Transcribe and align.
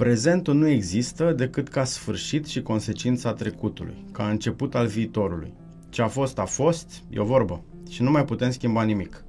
Prezentul 0.00 0.54
nu 0.54 0.68
există 0.68 1.32
decât 1.32 1.68
ca 1.68 1.84
sfârșit 1.84 2.46
și 2.46 2.62
consecința 2.62 3.32
trecutului, 3.32 4.04
ca 4.12 4.28
început 4.28 4.74
al 4.74 4.86
viitorului. 4.86 5.52
Ce 5.88 6.02
a 6.02 6.08
fost, 6.08 6.38
a 6.38 6.44
fost, 6.44 7.02
e 7.10 7.18
o 7.18 7.24
vorbă 7.24 7.64
și 7.90 8.02
nu 8.02 8.10
mai 8.10 8.24
putem 8.24 8.50
schimba 8.50 8.82
nimic. 8.82 9.24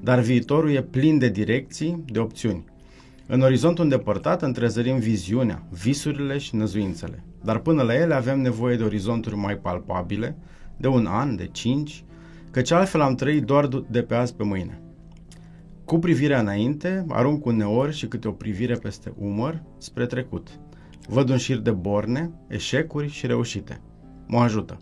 Dar 0.00 0.20
viitorul 0.20 0.70
e 0.70 0.82
plin 0.82 1.18
de 1.18 1.28
direcții, 1.28 2.04
de 2.06 2.18
opțiuni. 2.18 2.64
În 3.26 3.40
orizontul 3.40 3.84
îndepărtat 3.84 4.42
întrezărim 4.42 4.98
viziunea, 4.98 5.66
visurile 5.70 6.38
și 6.38 6.54
năzuințele. 6.54 7.24
Dar 7.44 7.58
până 7.58 7.82
la 7.82 7.94
ele 7.94 8.14
avem 8.14 8.40
nevoie 8.40 8.76
de 8.76 8.82
orizonturi 8.82 9.36
mai 9.36 9.56
palpabile, 9.56 10.36
de 10.76 10.86
un 10.86 11.06
an, 11.06 11.36
de 11.36 11.48
cinci, 11.52 12.04
căci 12.50 12.70
altfel 12.70 13.00
am 13.00 13.14
trăit 13.14 13.44
doar 13.44 13.68
de 13.90 14.02
pe 14.02 14.14
azi 14.14 14.34
pe 14.34 14.44
mâine. 14.44 14.80
Cu 15.88 15.98
privirea 15.98 16.40
înainte, 16.40 17.04
arunc 17.08 17.44
uneori 17.44 17.96
și 17.96 18.06
câte 18.06 18.28
o 18.28 18.32
privire 18.32 18.74
peste 18.74 19.12
umăr 19.18 19.62
spre 19.78 20.06
trecut. 20.06 20.48
Văd 21.06 21.28
un 21.28 21.36
șir 21.36 21.56
de 21.56 21.70
borne, 21.70 22.30
eșecuri 22.48 23.10
și 23.10 23.26
reușite. 23.26 23.80
Mă 24.26 24.38
ajută. 24.38 24.78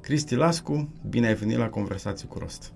Cristi 0.00 0.34
Lascu, 0.34 0.88
bine 1.08 1.26
ai 1.26 1.34
venit 1.34 1.56
la 1.56 1.68
Conversații 1.68 2.28
cu 2.28 2.38
Rost. 2.38 2.72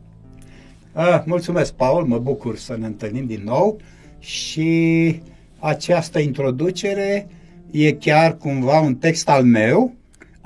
Ah, 0.93 1.23
mulțumesc, 1.27 1.73
Paul, 1.73 2.07
mă 2.07 2.19
bucur 2.19 2.57
să 2.57 2.77
ne 2.77 2.87
întâlnim 2.87 3.27
din 3.27 3.43
nou 3.45 3.80
și 4.19 5.23
această 5.59 6.19
introducere 6.19 7.29
e 7.71 7.93
chiar 7.93 8.37
cumva 8.37 8.80
un 8.80 8.95
text 8.95 9.29
al 9.29 9.45
meu. 9.45 9.95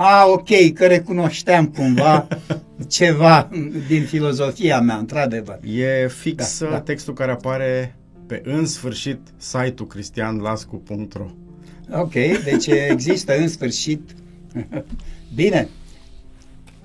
A, 0.05 0.27
ok, 0.27 0.73
că 0.75 0.87
recunoșteam 0.87 1.67
cumva 1.67 2.29
ceva 2.89 3.49
din 3.89 4.05
filozofia 4.05 4.81
mea, 4.81 4.97
într-adevăr. 4.97 5.59
E 5.65 6.09
fix 6.09 6.61
da, 6.61 6.69
da. 6.69 6.81
textul 6.81 7.15
care 7.15 7.31
apare 7.31 7.97
pe 8.27 8.43
în 8.45 8.67
sfârșit 8.67 9.19
site-ul 9.37 9.89
cristianlascu.ro 9.89 11.27
Ok, 11.93 12.13
deci 12.45 12.67
există 12.67 13.37
în 13.39 13.49
sfârșit. 13.49 14.11
Bine. 15.35 15.69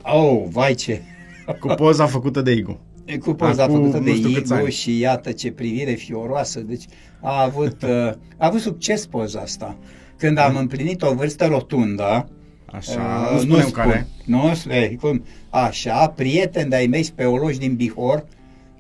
Oh, 0.02 0.44
vai 0.50 0.74
ce... 0.74 1.02
Cu 1.60 1.68
poza 1.68 2.06
făcută 2.06 2.42
de 2.42 2.52
Igu. 2.52 2.80
Cu 3.20 3.34
poza 3.34 3.64
Acum, 3.64 3.76
făcută 3.76 4.00
de 4.04 4.12
Igu 4.12 4.68
și 4.68 5.00
iată 5.00 5.32
ce 5.32 5.52
privire 5.52 5.92
fioroasă. 5.92 6.60
Deci 6.60 6.86
a 7.22 7.42
avut, 7.42 7.82
uh, 7.82 8.12
a 8.38 8.46
avut 8.48 8.60
succes 8.60 9.06
poza 9.06 9.40
asta. 9.40 9.78
Când 10.18 10.38
am 10.38 10.56
împlinit 10.56 11.02
o 11.02 11.14
vârstă 11.14 11.46
rotundă, 11.46 12.30
Așa, 12.72 13.30
uh, 13.32 13.34
nu 13.34 13.40
spunem 13.40 13.68
spun, 13.68 13.72
care. 13.72 14.08
Nu, 14.26 14.52
eh, 14.68 14.96
cum, 15.00 15.24
așa, 15.50 16.08
prieteni 16.08 16.70
de-ai 16.70 16.88
mei 16.88 17.04
speologi 17.04 17.60
din 17.60 17.76
Bihor, 17.76 18.26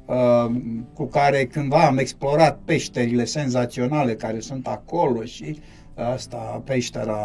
uh, 0.06 0.52
cu 0.94 1.06
care 1.06 1.46
cândva 1.46 1.86
am 1.86 1.98
explorat 1.98 2.60
peșterile 2.66 3.26
senzaționale 3.26 4.16
care 4.16 4.40
sunt 4.40 4.68
acolo 4.68 5.24
și 5.24 5.60
asta, 5.96 6.62
peștera 6.66 7.20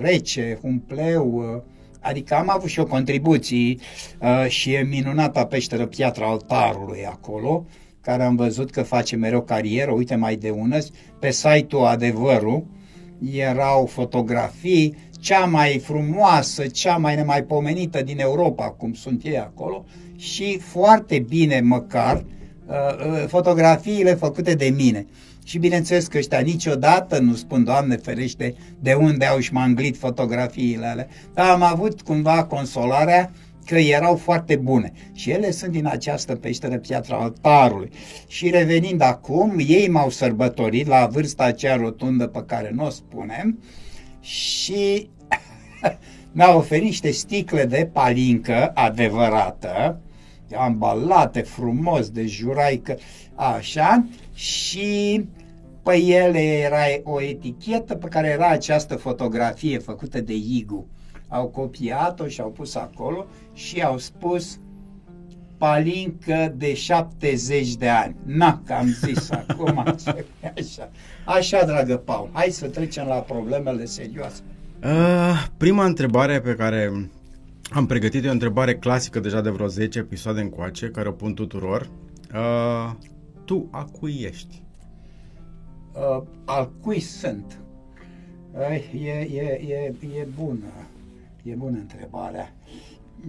rece, 0.00 0.58
humpleu, 0.60 1.54
uh, 1.56 1.62
adică 2.00 2.34
am 2.34 2.50
avut 2.50 2.68
și 2.68 2.80
o 2.80 2.84
contribuții 2.84 3.80
uh, 4.20 4.48
și 4.48 4.72
e 4.72 4.82
minunata 4.82 5.46
peșteră 5.46 5.86
Piatra 5.86 6.26
Altarului 6.26 7.06
acolo, 7.06 7.64
care 8.00 8.22
am 8.22 8.36
văzut 8.36 8.70
că 8.70 8.82
face 8.82 9.16
mereu 9.16 9.42
carieră, 9.42 9.90
uite 9.90 10.14
mai 10.14 10.36
de 10.36 10.50
unăzi, 10.50 10.92
pe 11.18 11.30
site-ul 11.30 11.84
Adevărul, 11.84 12.66
erau 13.32 13.86
fotografii, 13.86 14.96
cea 15.26 15.44
mai 15.44 15.78
frumoasă, 15.84 16.66
cea 16.66 16.96
mai 16.96 17.14
nemaipomenită 17.14 18.02
din 18.02 18.20
Europa, 18.20 18.64
cum 18.64 18.92
sunt 18.92 19.24
ei 19.24 19.38
acolo, 19.38 19.84
și 20.16 20.58
foarte 20.58 21.18
bine 21.18 21.60
măcar 21.60 22.24
uh, 22.66 22.74
uh, 22.74 23.24
fotografiile 23.26 24.14
făcute 24.14 24.54
de 24.54 24.72
mine. 24.76 25.06
Și 25.44 25.58
bineînțeles 25.58 26.06
că 26.06 26.18
ăștia 26.18 26.38
niciodată 26.38 27.18
nu 27.18 27.34
spun, 27.34 27.64
Doamne 27.64 27.96
ferește, 27.96 28.54
de 28.80 28.92
unde 28.92 29.24
au 29.24 29.38
șmanglit 29.38 29.96
fotografiile 29.96 30.86
alea. 30.86 31.08
Dar 31.34 31.50
am 31.50 31.62
avut 31.62 32.02
cumva 32.02 32.44
consolarea 32.44 33.32
că 33.64 33.78
erau 33.78 34.16
foarte 34.16 34.56
bune. 34.56 34.92
Și 35.12 35.30
ele 35.30 35.50
sunt 35.50 35.72
din 35.72 35.86
această 35.86 36.34
peșteră 36.34 36.76
Piatra 36.76 37.16
Altarului. 37.16 37.90
Și 38.26 38.50
revenind 38.50 39.00
acum, 39.00 39.54
ei 39.66 39.88
m-au 39.88 40.10
sărbătorit 40.10 40.86
la 40.86 41.06
vârsta 41.06 41.44
aceea 41.44 41.76
rotundă 41.76 42.26
pe 42.26 42.42
care 42.46 42.70
nu 42.74 42.84
o 42.84 42.90
spunem 42.90 43.58
și 44.26 45.08
mi-au 46.32 46.58
oferit 46.58 46.84
niște 46.84 47.10
sticle 47.10 47.64
de 47.64 47.90
palincă 47.92 48.70
adevărată, 48.74 50.00
ambalate 50.56 51.40
frumos 51.40 52.10
de 52.10 52.26
juraică, 52.26 52.96
așa, 53.34 54.06
și 54.34 55.24
pe 55.82 55.96
ele 55.96 56.42
era 56.42 56.84
o 57.02 57.22
etichetă 57.22 57.94
pe 57.94 58.08
care 58.08 58.28
era 58.28 58.48
această 58.48 58.96
fotografie 58.96 59.78
făcută 59.78 60.20
de 60.20 60.34
Igu. 60.34 60.86
Au 61.28 61.46
copiat-o 61.48 62.26
și 62.26 62.40
au 62.40 62.50
pus 62.50 62.74
acolo 62.74 63.26
și 63.52 63.82
au 63.82 63.98
spus 63.98 64.60
palincă 65.58 66.54
de 66.56 66.74
70 66.74 67.74
de 67.74 67.88
ani. 67.88 68.16
Na, 68.24 68.62
că 68.64 68.72
am 68.72 68.86
zis 68.86 69.30
acum 69.48 69.78
așa. 69.78 70.90
Așa, 71.24 71.64
dragă 71.64 71.96
Paul, 71.96 72.30
hai 72.32 72.48
să 72.50 72.68
trecem 72.68 73.06
la 73.06 73.14
problemele 73.14 73.84
serioase. 73.84 74.40
Uh, 74.82 75.46
prima 75.56 75.84
întrebare 75.84 76.40
pe 76.40 76.54
care 76.54 77.10
am 77.70 77.86
pregătit 77.86 78.24
e 78.24 78.28
o 78.28 78.32
întrebare 78.32 78.76
clasică 78.76 79.20
deja 79.20 79.40
de 79.40 79.50
vreo 79.50 79.66
10 79.66 79.98
episoade 79.98 80.40
încoace, 80.40 80.90
care 80.90 81.08
o 81.08 81.12
pun 81.12 81.34
tuturor. 81.34 81.90
Uh, 82.34 82.92
tu 83.44 83.68
a 83.70 83.84
cui 83.84 84.12
ești? 84.20 84.62
Uh, 85.92 86.22
al 86.44 86.72
cui 86.80 87.00
sunt? 87.00 87.58
Uh, 88.52 89.02
e, 89.04 89.10
e, 89.10 89.60
e, 89.66 89.94
e 90.18 90.26
bună, 90.38 90.72
e 91.42 91.54
bună 91.54 91.76
întrebarea. 91.76 92.52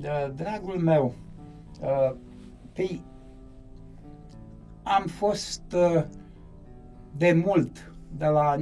Uh, 0.02 0.31
dragul 0.36 0.78
meu, 0.78 1.16
uh, 1.81 2.16
păi, 2.74 3.02
am 4.84 5.06
fost 5.06 5.62
uh, 5.75 6.03
de 7.18 7.41
mult, 7.46 7.91
de 8.18 8.25
la 8.25 8.56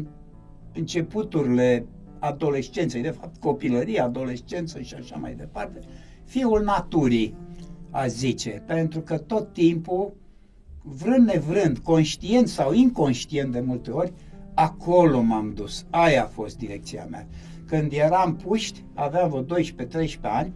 începuturile 0.73 1.85
adolescenței, 2.19 3.01
de 3.01 3.09
fapt 3.09 3.39
copilărie, 3.39 4.01
adolescență 4.01 4.81
și 4.81 4.93
așa 4.93 5.15
mai 5.15 5.33
departe, 5.33 5.79
fiul 6.25 6.63
naturii, 6.63 7.35
a 7.89 8.07
zice, 8.07 8.63
pentru 8.65 9.01
că 9.01 9.17
tot 9.17 9.53
timpul, 9.53 10.13
vrând 10.81 11.27
nevrând, 11.27 11.77
conștient 11.77 12.47
sau 12.47 12.73
inconștient 12.73 13.51
de 13.51 13.59
multe 13.59 13.91
ori, 13.91 14.13
acolo 14.53 15.21
m-am 15.21 15.53
dus. 15.53 15.85
Aia 15.89 16.23
a 16.23 16.27
fost 16.27 16.57
direcția 16.57 17.07
mea. 17.09 17.27
Când 17.67 17.91
eram 17.91 18.35
puști, 18.35 18.83
aveam 18.93 19.29
vreo 19.29 19.59
12-13 20.05 20.21
ani, 20.21 20.53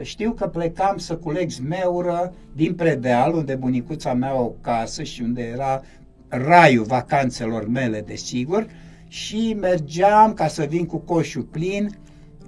știu 0.00 0.32
că 0.32 0.46
plecam 0.46 0.96
să 0.96 1.16
culeg 1.16 1.50
zmeură 1.50 2.34
din 2.52 2.74
Predeal, 2.74 3.34
unde 3.34 3.54
bunicuța 3.54 4.14
mea 4.14 4.40
o 4.40 4.48
casă 4.60 5.02
și 5.02 5.22
unde 5.22 5.42
era 5.42 5.82
raiul 6.28 6.84
vacanțelor 6.84 7.68
mele, 7.68 8.00
desigur, 8.00 8.66
și 9.12 9.56
mergeam 9.60 10.34
ca 10.34 10.48
să 10.48 10.64
vin 10.64 10.86
cu 10.86 10.98
coșul 10.98 11.42
plin 11.42 11.88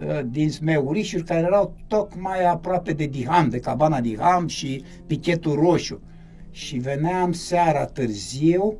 uh, 0.01 0.21
din 0.27 0.51
smeurișuri 0.51 1.25
care 1.25 1.41
erau 1.41 1.75
tocmai 1.87 2.45
aproape 2.45 2.93
de 2.93 3.07
Diham, 3.07 3.49
de 3.49 3.59
cabana 3.59 4.01
Diham 4.01 4.47
și 4.47 4.85
pichetul 5.07 5.55
roșu. 5.55 6.01
Și 6.51 6.77
veneam 6.77 7.33
seara 7.33 7.85
târziu, 7.85 8.79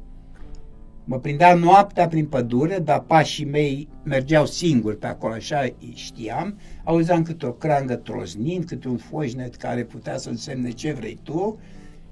mă 1.05 1.19
prindea 1.19 1.55
noaptea 1.55 2.09
prin 2.09 2.27
pădure, 2.27 2.79
dar 2.79 3.01
pașii 3.01 3.45
mei 3.45 3.89
mergeau 4.03 4.47
singuri 4.47 4.99
pe 4.99 5.07
acolo, 5.07 5.33
așa 5.33 5.75
știam, 5.95 6.59
auzeam 6.85 7.23
câte 7.23 7.47
o 7.47 7.53
crangă 7.53 7.95
troznind, 7.95 8.65
câte 8.65 8.89
un 8.89 8.97
foșnet 8.97 9.55
care 9.55 9.85
putea 9.85 10.17
să 10.17 10.29
însemne 10.29 10.71
ce 10.71 10.93
vrei 10.93 11.19
tu 11.23 11.59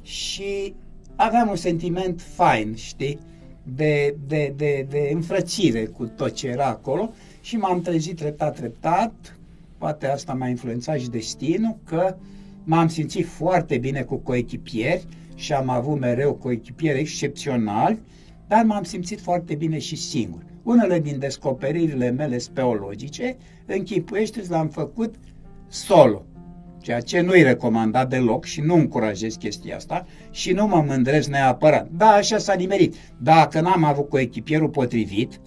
și 0.02 0.74
aveam 1.16 1.48
un 1.48 1.56
sentiment 1.56 2.20
fain, 2.20 2.74
știi? 2.74 3.18
De, 3.62 4.16
de, 4.26 4.52
de, 4.56 4.86
de 4.90 5.10
înfrățire 5.12 5.84
cu 5.84 6.06
tot 6.16 6.32
ce 6.32 6.48
era 6.48 6.66
acolo 6.66 7.10
și 7.40 7.56
m-am 7.56 7.80
trezit 7.80 8.16
treptat, 8.16 8.56
treptat, 8.56 9.36
poate 9.78 10.06
asta 10.06 10.32
m-a 10.32 10.48
influențat 10.48 10.98
și 10.98 11.08
destinul, 11.08 11.76
că 11.84 12.16
m-am 12.64 12.88
simțit 12.88 13.26
foarte 13.26 13.78
bine 13.78 14.02
cu 14.02 14.16
coechipieri 14.16 15.06
și 15.34 15.52
am 15.52 15.68
avut 15.68 16.00
mereu 16.00 16.32
coechipieri 16.34 16.98
excepționali, 16.98 17.98
dar 18.48 18.64
m-am 18.64 18.82
simțit 18.82 19.20
foarte 19.20 19.54
bine 19.54 19.78
și 19.78 19.96
singur. 19.96 20.40
Unele 20.62 21.00
din 21.00 21.18
descoperirile 21.18 22.10
mele 22.10 22.38
speologice, 22.38 23.36
închipuiește 23.66 24.42
l-am 24.48 24.68
făcut 24.68 25.14
solo 25.68 26.24
ceea 26.82 27.00
ce 27.00 27.20
nu-i 27.20 27.42
recomandat 27.42 28.08
deloc 28.08 28.44
și 28.44 28.60
nu 28.60 28.74
încurajez 28.74 29.34
chestia 29.34 29.76
asta 29.76 30.06
și 30.30 30.52
nu 30.52 30.66
mă 30.66 30.84
mândresc 30.86 31.28
neapărat. 31.28 31.88
Da, 31.90 32.08
așa 32.08 32.38
s-a 32.38 32.54
nimerit. 32.54 32.94
Dacă 33.18 33.60
n-am 33.60 33.84
avut 33.84 34.08
cu 34.08 34.18
echipierul 34.18 34.68
potrivit, 34.68 35.40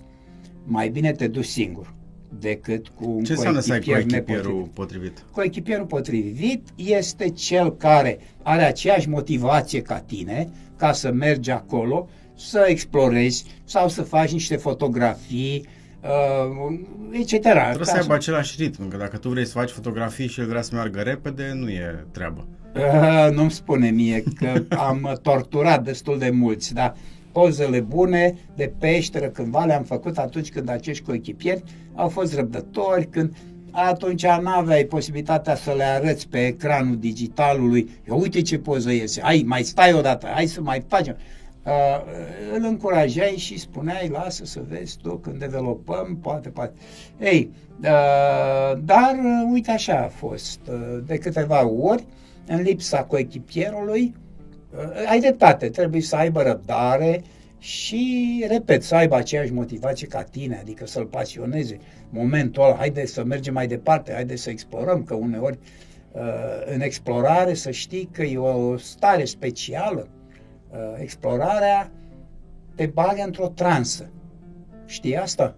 mai 0.64 0.90
bine 0.90 1.12
te 1.12 1.28
duci 1.28 1.46
singur 1.46 1.94
decât 2.40 2.88
cu 2.88 3.10
un 3.10 3.24
Ce 3.24 3.32
înseamnă 3.32 3.60
să 3.60 3.74
ai 3.74 3.82
cu 3.82 3.92
echipierul 3.92 4.70
potrivit? 4.74 5.26
Cu 5.32 5.42
echipierul 5.42 5.86
potrivit 5.86 6.68
este 6.76 7.30
cel 7.30 7.76
care 7.76 8.20
are 8.44 8.64
aceeași 8.64 9.10
motivație 9.10 9.82
ca 9.82 10.00
tine 10.00 10.50
ca 10.78 10.92
să 10.92 11.12
mergi 11.12 11.52
acolo, 11.52 12.10
să 12.36 12.66
explorezi 12.68 13.46
sau 13.64 13.90
să 13.90 14.02
faci 14.02 14.32
niște 14.32 14.56
fotografii, 14.56 15.66
uh, 16.06 16.80
etc. 17.12 17.42
Trebuie 17.42 17.86
să 17.86 17.98
aibă 18.02 18.14
același 18.14 18.56
ritm, 18.62 18.88
că 18.88 18.98
dacă 18.98 19.18
tu 19.18 19.30
vrei 19.30 19.46
să 19.46 19.52
faci 19.52 19.70
fotografii 19.70 20.28
și 20.28 20.40
el 20.40 20.48
vrea 20.48 20.62
să 20.62 20.70
meargă 20.74 21.00
repede, 21.00 21.52
nu 21.54 21.70
e 21.70 22.06
treabă. 22.12 22.48
Uh, 22.76 23.32
nu-mi 23.34 23.52
spune 23.52 23.90
mie 23.90 24.24
că 24.36 24.64
am 24.90 25.20
torturat 25.22 25.84
destul 25.84 26.18
de 26.20 26.30
mulți, 26.30 26.74
dar 26.74 26.96
pozele 27.32 27.80
bune 27.80 28.36
de 28.56 28.74
peșteră 28.80 29.28
cândva 29.28 29.66
le-am 29.66 29.84
făcut 29.84 30.18
atunci 30.18 30.52
când 30.52 30.70
acești 30.70 31.04
coechipieri 31.04 31.64
au 31.96 32.10
fost 32.10 32.36
răbdători, 32.36 33.08
când 33.10 33.36
atunci 33.72 34.26
nu 34.26 34.50
aveai 34.50 34.84
posibilitatea 34.84 35.56
să 35.56 35.74
le 35.78 35.84
arăți 35.84 36.28
pe 36.28 36.46
ecranul 36.46 36.98
digitalului. 36.98 37.90
Eu 38.08 38.20
uite 38.20 38.42
ce 38.42 38.58
poză 38.58 38.92
iese, 38.92 39.22
hai, 39.22 39.44
mai 39.46 39.64
stai 39.64 39.94
odată, 39.94 40.28
hai 40.34 40.46
să 40.46 40.62
mai 40.62 40.84
facem. 40.88 41.18
Uh, 41.66 42.02
îl 42.56 42.64
încurajai 42.64 43.36
și 43.38 43.60
spuneai, 43.60 44.08
lasă 44.08 44.46
să 44.46 44.62
vezi 44.68 44.98
tu 44.98 45.18
când 45.18 45.40
developăm, 45.40 46.18
poate, 46.22 46.50
poate. 46.50 46.74
Ei, 47.20 47.52
uh, 47.82 48.78
dar 48.84 49.16
uh, 49.24 49.50
uite 49.52 49.72
așa 49.72 50.00
a 50.04 50.08
fost. 50.08 50.60
Uh, 50.70 50.98
de 51.06 51.18
câteva 51.18 51.68
ori, 51.68 52.06
în 52.48 52.62
lipsa 52.62 53.04
coechipierului, 53.04 54.16
uh, 54.76 55.10
ai 55.10 55.20
dreptate, 55.20 55.70
trebuie 55.70 56.02
să 56.02 56.16
aibă 56.16 56.42
răbdare 56.42 57.24
și, 57.58 58.46
repet, 58.48 58.84
să 58.84 58.96
aibă 58.96 59.16
aceeași 59.16 59.54
motivație 59.54 60.08
ca 60.08 60.24
tine, 60.24 60.58
adică 60.60 60.88
să-l 60.88 61.06
pasioneze 61.06 61.78
momentul 62.10 62.64
ăla, 62.64 62.76
haide 62.76 63.06
să 63.06 63.24
mergem 63.24 63.54
mai 63.54 63.68
departe, 63.68 64.14
haide 64.14 64.36
să 64.36 64.50
explorăm, 64.50 65.04
că 65.04 65.14
uneori 65.14 65.60
uh, 66.12 66.22
în 66.74 66.82
explorare 66.82 67.54
să 67.54 67.72
știi 67.72 68.10
că 68.12 68.24
e 68.24 68.38
o 68.38 68.78
stare 68.78 69.24
specială, 69.24 70.08
uh, 70.10 70.15
explorarea 71.00 71.92
te 72.76 72.86
bagă 72.86 73.24
într-o 73.26 73.48
transă. 73.48 74.10
Știi 74.86 75.18
asta? 75.18 75.56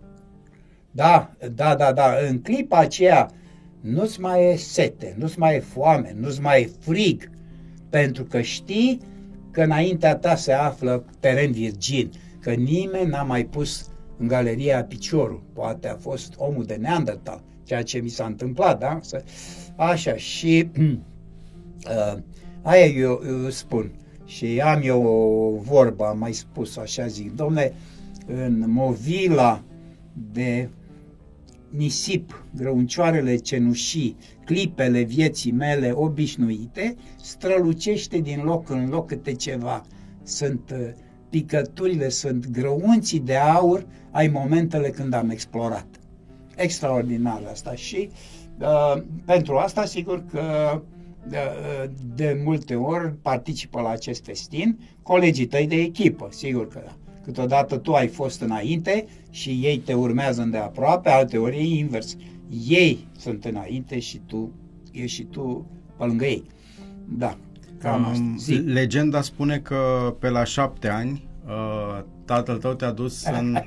Da, 0.92 1.32
da, 1.54 1.76
da, 1.76 1.94
da. 1.94 2.14
În 2.30 2.42
clipa 2.42 2.78
aceea 2.78 3.30
nu-ți 3.82 4.20
mai 4.20 4.52
e 4.52 4.56
sete, 4.56 5.16
nu-ți 5.18 5.40
mai 5.40 5.56
e 5.56 5.60
foame, 5.60 6.16
nu-ți 6.20 6.42
mai 6.42 6.62
e 6.62 6.72
frig, 6.80 7.30
pentru 7.90 8.24
că 8.24 8.42
știi 8.42 9.02
că 9.52 9.62
înaintea 9.62 10.16
ta 10.16 10.36
se 10.36 10.52
află 10.52 11.06
teren 11.20 11.52
virgin, 11.52 12.12
că 12.40 12.52
nimeni 12.52 13.10
n-a 13.10 13.24
mai 13.24 13.46
pus 13.46 13.90
în 14.18 14.28
galeria 14.28 14.84
piciorul. 14.84 15.44
Poate 15.54 15.88
a 15.88 15.96
fost 15.96 16.34
omul 16.38 16.64
de 16.64 16.76
Neandertal, 16.76 17.44
ceea 17.64 17.84
ce 17.84 18.00
mi 18.00 18.10
s-a 18.10 18.26
întâmplat, 18.26 18.80
da? 18.80 19.00
Așa, 19.76 20.16
și 20.16 20.70
uh, 20.80 22.18
aia 22.62 22.86
eu, 22.86 23.22
eu 23.28 23.50
spun. 23.50 23.92
Și 24.28 24.62
am 24.62 24.82
eu 24.84 25.04
o 25.04 25.58
vorbă, 25.62 26.06
am 26.06 26.18
mai 26.18 26.34
spus 26.34 26.78
așa, 26.78 27.08
zic, 27.08 27.36
domne, 27.36 27.74
în 28.26 28.64
movila 28.68 29.64
de 30.32 30.70
nisip, 31.70 32.44
grăuncioarele 32.56 33.36
cenușii, 33.36 34.18
clipele 34.46 35.02
vieții 35.02 35.52
mele 35.52 35.92
obișnuite, 35.94 36.96
strălucește 37.22 38.18
din 38.18 38.42
loc 38.44 38.70
în 38.70 38.90
loc 38.90 39.08
câte 39.08 39.34
ceva. 39.34 39.86
Sunt 40.24 40.70
uh, 40.74 40.90
picăturile, 41.30 42.10
sunt 42.10 42.50
grăunții 42.50 43.20
de 43.20 43.36
aur 43.36 43.86
ai 44.12 44.28
momentele 44.28 44.90
când 44.90 45.14
am 45.14 45.30
explorat. 45.30 45.88
Extraordinar 46.56 47.42
asta 47.52 47.74
și 47.74 48.10
uh, 48.60 49.02
pentru 49.26 49.58
asta 49.58 49.86
sigur 49.86 50.24
că 50.32 50.82
de, 51.30 51.38
uh, 51.38 51.90
de 52.16 52.42
multe 52.44 52.76
ori 52.76 53.14
participă 53.22 53.82
la 53.82 53.90
acest 53.90 54.26
festin 54.26 54.80
colegii 55.02 55.46
tăi 55.46 55.68
de 55.68 55.76
echipă, 55.76 56.28
sigur 56.32 56.68
că 56.68 56.82
da. 56.86 56.96
Câteodată 57.24 57.78
tu 57.78 57.94
ai 57.94 58.08
fost 58.08 58.42
înainte 58.42 59.06
și 59.30 59.50
ei 59.50 59.78
te 59.78 59.94
urmează 59.94 60.42
îndeaproape, 60.42 61.10
alte 61.10 61.38
ori 61.38 61.58
e 61.58 61.78
invers. 61.78 62.16
Ei 62.68 63.08
sunt 63.18 63.46
înainte 63.46 64.00
și 64.00 64.18
tu 64.18 64.52
ești 64.92 65.16
și 65.16 65.24
tu 65.24 65.66
pe 65.98 66.06
lângă 66.06 66.26
ei. 66.26 66.44
Da. 67.06 67.38
Cam 67.80 68.06
asta. 68.06 68.54
Legenda 68.66 69.22
spune 69.22 69.60
că 69.60 70.16
pe 70.20 70.30
la 70.30 70.44
șapte 70.44 70.88
ani 70.88 71.28
uh, 71.46 72.04
tatăl 72.28 72.58
tău 72.58 72.74
te-a 72.74 72.92
dus 72.92 73.26
în... 73.26 73.58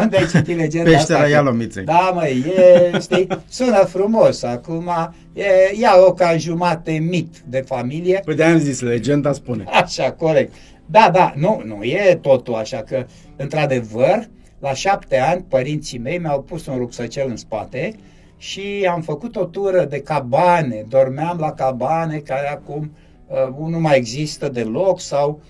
Unde 0.00 0.16
ai 0.16 0.26
citit 0.26 0.56
legenda 0.56 0.90
Peștera 0.90 1.18
asta? 1.18 1.28
Ialomiței. 1.30 1.84
Da, 1.84 2.10
măi, 2.14 2.44
e, 2.56 2.98
știi, 3.00 3.26
sună 3.48 3.84
frumos. 3.84 4.42
Acum, 4.42 4.90
e, 5.32 5.44
ia-o 5.80 6.12
ca 6.12 6.36
jumate 6.36 6.92
mit 6.92 7.38
de 7.46 7.60
familie. 7.66 8.22
Păi 8.24 8.34
de 8.34 8.44
am 8.44 8.58
zis, 8.58 8.80
legenda 8.80 9.32
spune. 9.32 9.64
Așa, 9.82 10.12
corect. 10.12 10.54
Da, 10.86 11.10
da, 11.12 11.32
nu, 11.36 11.62
nu 11.64 11.82
e 11.82 12.18
totul 12.22 12.54
așa 12.54 12.82
că, 12.82 13.06
într-adevăr, 13.36 14.28
la 14.58 14.74
șapte 14.74 15.18
ani, 15.18 15.44
părinții 15.48 15.98
mei 15.98 16.18
mi-au 16.18 16.42
pus 16.42 16.66
un 16.66 16.76
rucsăcel 16.76 17.28
în 17.28 17.36
spate 17.36 17.94
și 18.36 18.88
am 18.90 19.00
făcut 19.00 19.36
o 19.36 19.44
tură 19.44 19.84
de 19.84 20.00
cabane. 20.00 20.84
Dormeam 20.88 21.38
la 21.38 21.52
cabane 21.52 22.16
care 22.16 22.50
acum 22.50 22.92
uh, 23.26 23.68
nu 23.68 23.80
mai 23.80 23.96
există 23.96 24.48
deloc 24.48 25.00
sau 25.00 25.40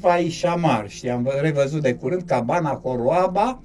vai 0.00 0.28
șamar. 0.28 0.88
Și 0.88 1.08
am 1.08 1.30
revăzut 1.40 1.82
de 1.82 1.94
curând 1.94 2.22
cabana 2.22 2.76
Coroaba, 2.76 3.62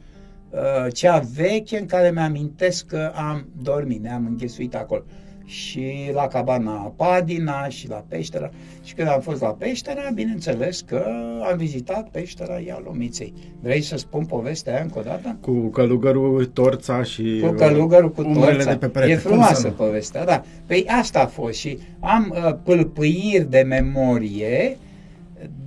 uh, 0.50 0.94
cea 0.94 1.24
veche 1.36 1.80
în 1.80 1.86
care 1.86 2.12
mi-amintesc 2.12 2.86
că 2.86 3.12
am 3.16 3.46
dormit, 3.62 4.02
ne-am 4.02 4.26
înghesuit 4.26 4.76
acolo 4.76 5.04
și 5.46 6.12
la 6.14 6.28
cabana 6.28 6.94
Padina 6.96 7.68
și 7.68 7.90
la 7.90 8.04
peștera. 8.08 8.50
Și 8.84 8.94
când 8.94 9.08
am 9.08 9.20
fost 9.20 9.42
la 9.42 9.48
peștera, 9.48 10.10
bineînțeles 10.14 10.82
că 10.82 11.06
am 11.52 11.58
vizitat 11.58 12.10
peștera 12.10 12.60
Ialomiței. 12.60 13.34
Vrei 13.62 13.82
să 13.82 13.98
spun 13.98 14.26
povestea 14.26 14.74
aia 14.74 14.82
încă 14.82 15.00
o 15.00 15.02
dată? 15.02 15.38
Cu 15.42 15.52
călugărul 15.52 16.46
Torța 16.46 17.04
și 17.04 17.40
Cu 17.42 17.52
călugărul 17.52 18.12
cu 18.12 18.24
Torța. 18.24 18.72
De 18.72 18.78
pe 18.78 18.88
perete. 18.88 19.12
E 19.12 19.16
frumoasă 19.16 19.70
povestea, 19.70 20.26
da. 20.26 20.44
Păi 20.66 20.86
asta 20.88 21.20
a 21.20 21.26
fost 21.26 21.58
și 21.58 21.78
am 22.00 22.34
uh, 22.36 22.56
pâlpâiri 22.64 23.50
de 23.50 23.64
memorie 23.68 24.78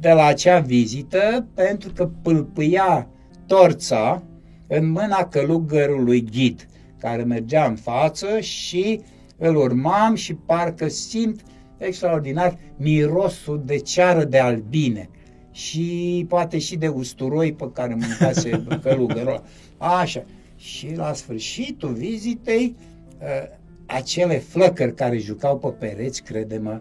de 0.00 0.10
la 0.10 0.24
acea 0.24 0.60
vizită 0.60 1.46
pentru 1.54 1.92
că 1.92 2.10
pâlpâia 2.22 3.08
Torța 3.46 4.22
în 4.66 4.90
mâna 4.90 5.24
călugărului 5.24 6.22
ghid 6.22 6.66
care 6.98 7.22
mergea 7.22 7.64
în 7.64 7.76
față 7.76 8.40
și 8.40 9.00
uh, 9.00 9.06
îl 9.38 9.56
urmam 9.56 10.14
și 10.14 10.34
parcă 10.34 10.88
simt 10.88 11.40
extraordinar 11.78 12.58
mirosul 12.76 13.62
de 13.64 13.76
ceară 13.76 14.24
de 14.24 14.38
albine 14.38 15.08
și 15.50 16.24
poate 16.28 16.58
și 16.58 16.76
de 16.76 16.88
usturoi 16.88 17.52
pe 17.52 17.70
care 17.72 17.94
mâncase 17.94 18.64
călugărul 18.82 19.42
Așa. 19.78 20.24
Și 20.56 20.94
la 20.94 21.12
sfârșitul 21.12 21.92
vizitei, 21.92 22.76
ă, 23.20 23.48
acele 23.86 24.38
flăcări 24.38 24.94
care 24.94 25.18
jucau 25.18 25.58
pe 25.58 25.68
pereți, 25.68 26.22
crede-mă, 26.22 26.80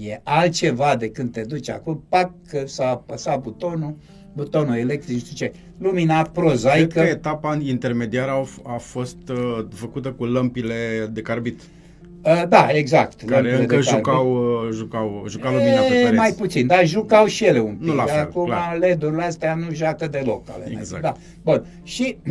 e 0.00 0.20
altceva 0.22 0.96
de 0.96 1.10
când 1.10 1.32
te 1.32 1.40
duci 1.40 1.70
acolo, 1.70 2.02
pac, 2.08 2.30
s-a 2.64 2.88
apăsat 2.88 3.40
butonul, 3.40 3.96
butonul 4.32 4.76
electric, 4.76 5.18
știu 5.18 5.34
ce, 5.34 5.52
lumina 5.78 6.22
prozaică. 6.22 6.86
Cred 6.86 7.04
că 7.04 7.10
etapa 7.10 7.58
intermediară 7.62 8.30
a, 8.30 8.72
a 8.74 8.76
fost 8.76 9.28
uh, 9.28 9.66
făcută 9.74 10.12
cu 10.12 10.24
lămpile 10.24 11.10
de 11.12 11.22
carbid. 11.22 11.60
Uh, 12.24 12.42
da, 12.48 12.68
exact. 12.70 13.22
Care 13.22 13.60
încă 13.60 13.80
jucau, 13.80 14.32
uh, 14.32 14.68
jucau, 14.72 15.24
jucau 15.28 15.52
lumina 15.52 15.80
pe 15.80 15.88
pereți. 15.88 16.14
Mai 16.14 16.34
puțin, 16.36 16.66
dar 16.66 16.86
jucau 16.86 17.26
și 17.26 17.44
ele 17.44 17.60
un 17.60 17.74
pic. 17.74 17.88
Nu 17.88 17.94
la 17.94 18.04
fel, 18.04 18.20
Acum 18.20 18.44
clar. 18.44 18.76
LED-urile 18.78 19.22
astea 19.22 19.54
nu 19.54 19.72
joacă 19.72 20.06
deloc. 20.06 20.50
Ale 20.50 20.68
exact. 20.70 21.02
Da. 21.02 21.14
Bun. 21.42 21.66
Și 21.82 22.18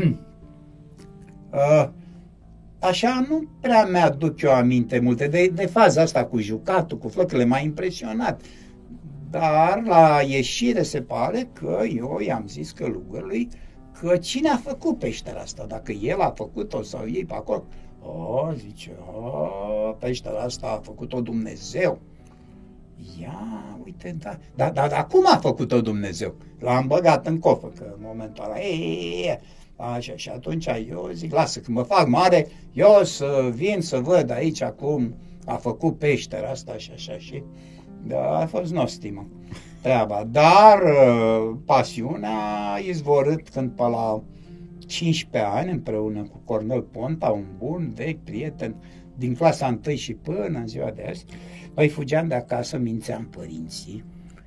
uh, 1.52 1.88
așa 2.82 3.26
nu 3.30 3.44
prea 3.60 3.86
mi-aduc 3.86 4.42
eu 4.42 4.52
aminte 4.52 5.00
multe 5.00 5.28
de, 5.28 5.52
de 5.54 5.66
faza 5.66 6.02
asta 6.02 6.26
cu 6.26 6.40
jucatul, 6.40 6.98
cu 6.98 7.08
flăcările, 7.08 7.46
m-a 7.46 7.60
impresionat. 7.60 8.42
Dar 9.30 9.82
la 9.86 10.22
ieșire 10.28 10.84
se 10.84 11.02
pare 11.02 11.50
că 11.54 11.80
eu 11.96 12.20
i-am 12.26 12.44
zis 12.48 12.72
călugărului 12.72 13.50
că 14.00 14.18
cine 14.18 14.50
a 14.50 14.58
făcut 14.58 15.00
peștera 15.00 15.40
asta, 15.40 15.66
dacă 15.68 15.92
el 15.92 16.20
a 16.20 16.30
făcut-o 16.30 16.82
sau 16.82 17.10
ei 17.10 17.26
pe 17.26 17.34
acolo. 17.34 17.64
O, 18.02 18.52
zice, 18.54 18.92
o, 19.14 19.92
peștera 19.92 20.40
asta 20.40 20.68
a 20.68 20.82
făcut-o 20.84 21.22
Dumnezeu. 21.22 22.00
Ia, 23.22 23.78
uite, 23.86 24.16
da, 24.20 24.38
da, 24.56 24.70
da, 24.70 24.88
da, 24.88 25.04
cum 25.04 25.24
a 25.26 25.38
făcut-o 25.38 25.82
Dumnezeu? 25.82 26.36
L-am 26.60 26.88
băgat 26.88 27.28
în 27.28 27.40
cofă, 27.40 27.72
că 27.78 27.84
în 27.84 28.04
momentul 28.08 28.44
ăla, 28.44 28.60
e, 28.60 28.68
e, 28.68 29.30
e, 29.30 29.40
așa, 29.82 30.16
și 30.16 30.30
atunci 30.30 30.66
eu 30.90 31.10
zic, 31.14 31.34
lasă, 31.34 31.60
când 31.60 31.78
mă 31.78 31.84
fac 31.84 32.08
mare, 32.08 32.48
eu 32.74 33.04
să 33.04 33.50
vin 33.54 33.82
să 33.82 33.98
văd 33.98 34.32
aici 34.32 34.64
cum 34.64 35.16
a 35.46 35.54
făcut 35.54 35.98
peștera 35.98 36.50
asta 36.50 36.78
și 36.78 36.92
așa 36.94 37.18
și, 37.18 37.44
da, 38.08 38.38
a 38.38 38.46
fost 38.46 38.72
nostimă 38.72 39.28
treaba, 39.82 40.28
dar 40.32 40.82
uh, 40.82 41.58
pasiunea 41.66 42.72
a 42.74 42.78
izvorât 42.78 43.50
când 43.50 43.72
pe 43.72 43.84
la 43.84 44.24
15 44.80 45.52
ani 45.52 45.72
împreună 45.72 46.22
cu 46.22 46.42
Cornel 46.46 46.82
Ponta, 46.82 47.30
un 47.30 47.46
bun, 47.58 47.92
vechi 47.96 48.24
prieten 48.24 48.76
din 49.16 49.36
clasa 49.36 49.80
1 49.86 49.96
și 49.96 50.14
până 50.14 50.58
în 50.58 50.68
ziua 50.68 50.90
de 50.90 51.06
azi, 51.10 51.26
noi 51.76 51.90
fugeam 51.90 52.28
de 52.28 52.36
acasă, 52.36 52.78
mințeam 52.78 53.28
părinții 53.38 54.04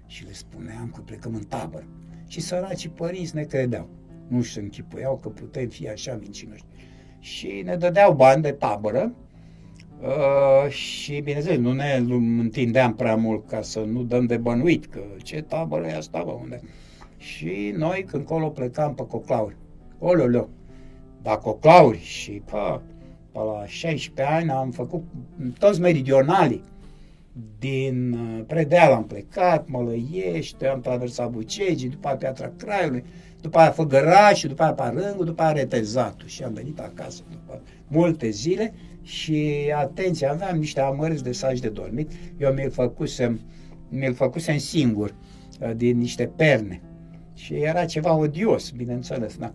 și 0.07 0.25
le 0.25 0.33
spuneam 0.33 0.91
că 0.95 1.01
plecăm 1.01 1.35
în 1.35 1.43
tabără. 1.43 1.85
Și 2.27 2.41
săracii 2.41 2.89
părinți 2.89 3.35
ne 3.35 3.43
credeau. 3.43 3.89
Nu 4.29 4.43
și 4.43 4.59
închipuiau 4.59 5.19
că 5.23 5.29
putem 5.29 5.69
fi 5.69 5.89
așa 5.89 6.19
mincinoși. 6.21 6.65
Și 7.19 7.63
ne 7.65 7.77
dădeau 7.77 8.15
bani 8.15 8.43
de 8.43 8.51
tabără 8.51 9.13
uh, 10.01 10.71
și, 10.71 11.21
bineînțeles, 11.21 11.59
nu 11.59 11.73
ne 11.73 11.95
întindeam 12.39 12.95
prea 12.95 13.17
mult 13.17 13.49
ca 13.49 13.63
să 13.63 13.81
nu 13.81 14.03
dăm 14.03 14.27
de 14.27 14.37
bănuit, 14.37 14.87
că 14.87 15.01
ce 15.23 15.43
tabără 15.43 15.87
e 15.87 15.97
asta, 15.97 16.23
bă, 16.25 16.31
unde? 16.31 16.61
Și 17.17 17.75
noi, 17.77 18.05
când 18.07 18.25
colo 18.25 18.49
plecam 18.49 18.95
pe 18.95 19.07
coclauri, 19.07 19.57
ololeo, 19.99 20.49
da 21.23 21.37
coclauri 21.37 21.99
și, 21.99 22.31
pă, 22.31 22.81
pe 23.33 23.39
la 23.39 23.67
16 23.67 24.35
ani 24.35 24.51
am 24.51 24.71
făcut 24.71 25.05
toți 25.59 25.81
meridionalii 25.81 26.63
din 27.59 28.13
uh, 28.13 28.45
Predeal 28.47 28.93
am 28.93 29.07
plecat, 29.07 29.69
Mălăiește, 29.69 30.67
am 30.67 30.81
traversat 30.81 31.31
Bucegii, 31.31 31.89
după 31.89 32.07
aia 32.07 32.17
Piatra 32.17 32.53
Craiului, 32.57 33.05
după 33.45 33.59
aia 33.59 33.71
Făgărașul, 33.71 34.49
după 34.49 34.63
aia 34.63 34.73
Parângul, 34.73 35.25
după 35.25 35.43
aia 35.43 35.53
Retezatul 35.53 36.29
și 36.29 36.43
am 36.43 36.53
venit 36.53 36.81
acasă 36.81 37.23
după 37.31 37.63
multe 37.87 38.31
zile 38.31 38.75
și 39.03 39.73
atenție, 39.77 40.27
aveam 40.27 40.59
niște 40.59 40.81
amărâți 40.81 41.23
de 41.23 41.33
saci 41.33 41.59
de 41.59 41.69
dormit, 41.69 42.11
eu 42.39 42.53
mi-l 42.53 42.71
făcusem, 42.71 43.41
mi-l 43.89 44.15
făcusem 44.15 44.59
singur 44.59 45.15
uh, 45.61 45.71
din 45.77 45.99
niște 45.99 46.27
perne. 46.37 46.83
Și 47.35 47.55
era 47.55 47.85
ceva 47.85 48.15
odios, 48.15 48.71
bineînțeles, 48.71 49.37
da. 49.37 49.53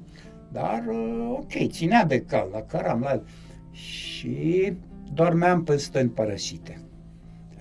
Dar, 0.51 0.83
uh, 0.89 1.37
ok, 1.37 1.71
ținea 1.71 2.05
de 2.05 2.19
cal, 2.19 2.49
la 2.51 2.61
căram 2.61 2.99
la 3.01 3.11
el. 3.11 3.23
Și 3.71 4.73
dormeam 5.13 5.63
pe 5.63 5.77
stâni 5.77 6.09
părăsite. 6.09 6.81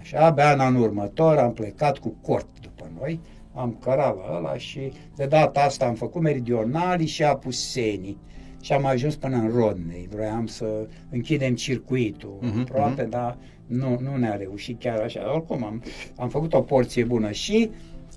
Și 0.01 0.15
abia 0.15 0.53
în 0.53 0.61
anul 0.61 0.83
următor 0.83 1.37
am 1.37 1.53
plecat 1.53 1.99
cu 1.99 2.17
cort 2.23 2.49
după 2.61 2.91
noi, 3.01 3.21
am 3.59 3.77
cărat 3.81 4.17
la 4.17 4.37
ăla 4.37 4.57
și 4.57 4.93
de 5.17 5.27
data 5.27 5.61
asta 5.61 5.87
am 5.87 5.95
făcut 5.95 6.23
meridionalii 6.23 7.07
și 7.07 7.25
apusenii 7.25 8.19
și 8.61 8.73
am 8.73 8.85
ajuns 8.85 9.17
până 9.17 9.37
în 9.37 9.51
Rodney. 9.55 10.09
Vroiam 10.11 10.47
să 10.47 10.87
închidem 11.11 11.55
circuitul 11.55 12.39
uh-huh, 12.43 12.61
aproape, 12.61 13.07
uh-huh. 13.07 13.09
dar 13.09 13.37
nu, 13.67 13.99
nu 14.01 14.17
ne-a 14.17 14.37
reușit 14.37 14.81
chiar 14.81 14.99
așa. 14.99 15.33
Oricum, 15.35 15.65
am, 15.65 15.83
am 16.17 16.29
făcut 16.29 16.53
o 16.53 16.61
porție 16.61 17.05
bună 17.05 17.31
și 17.31 17.71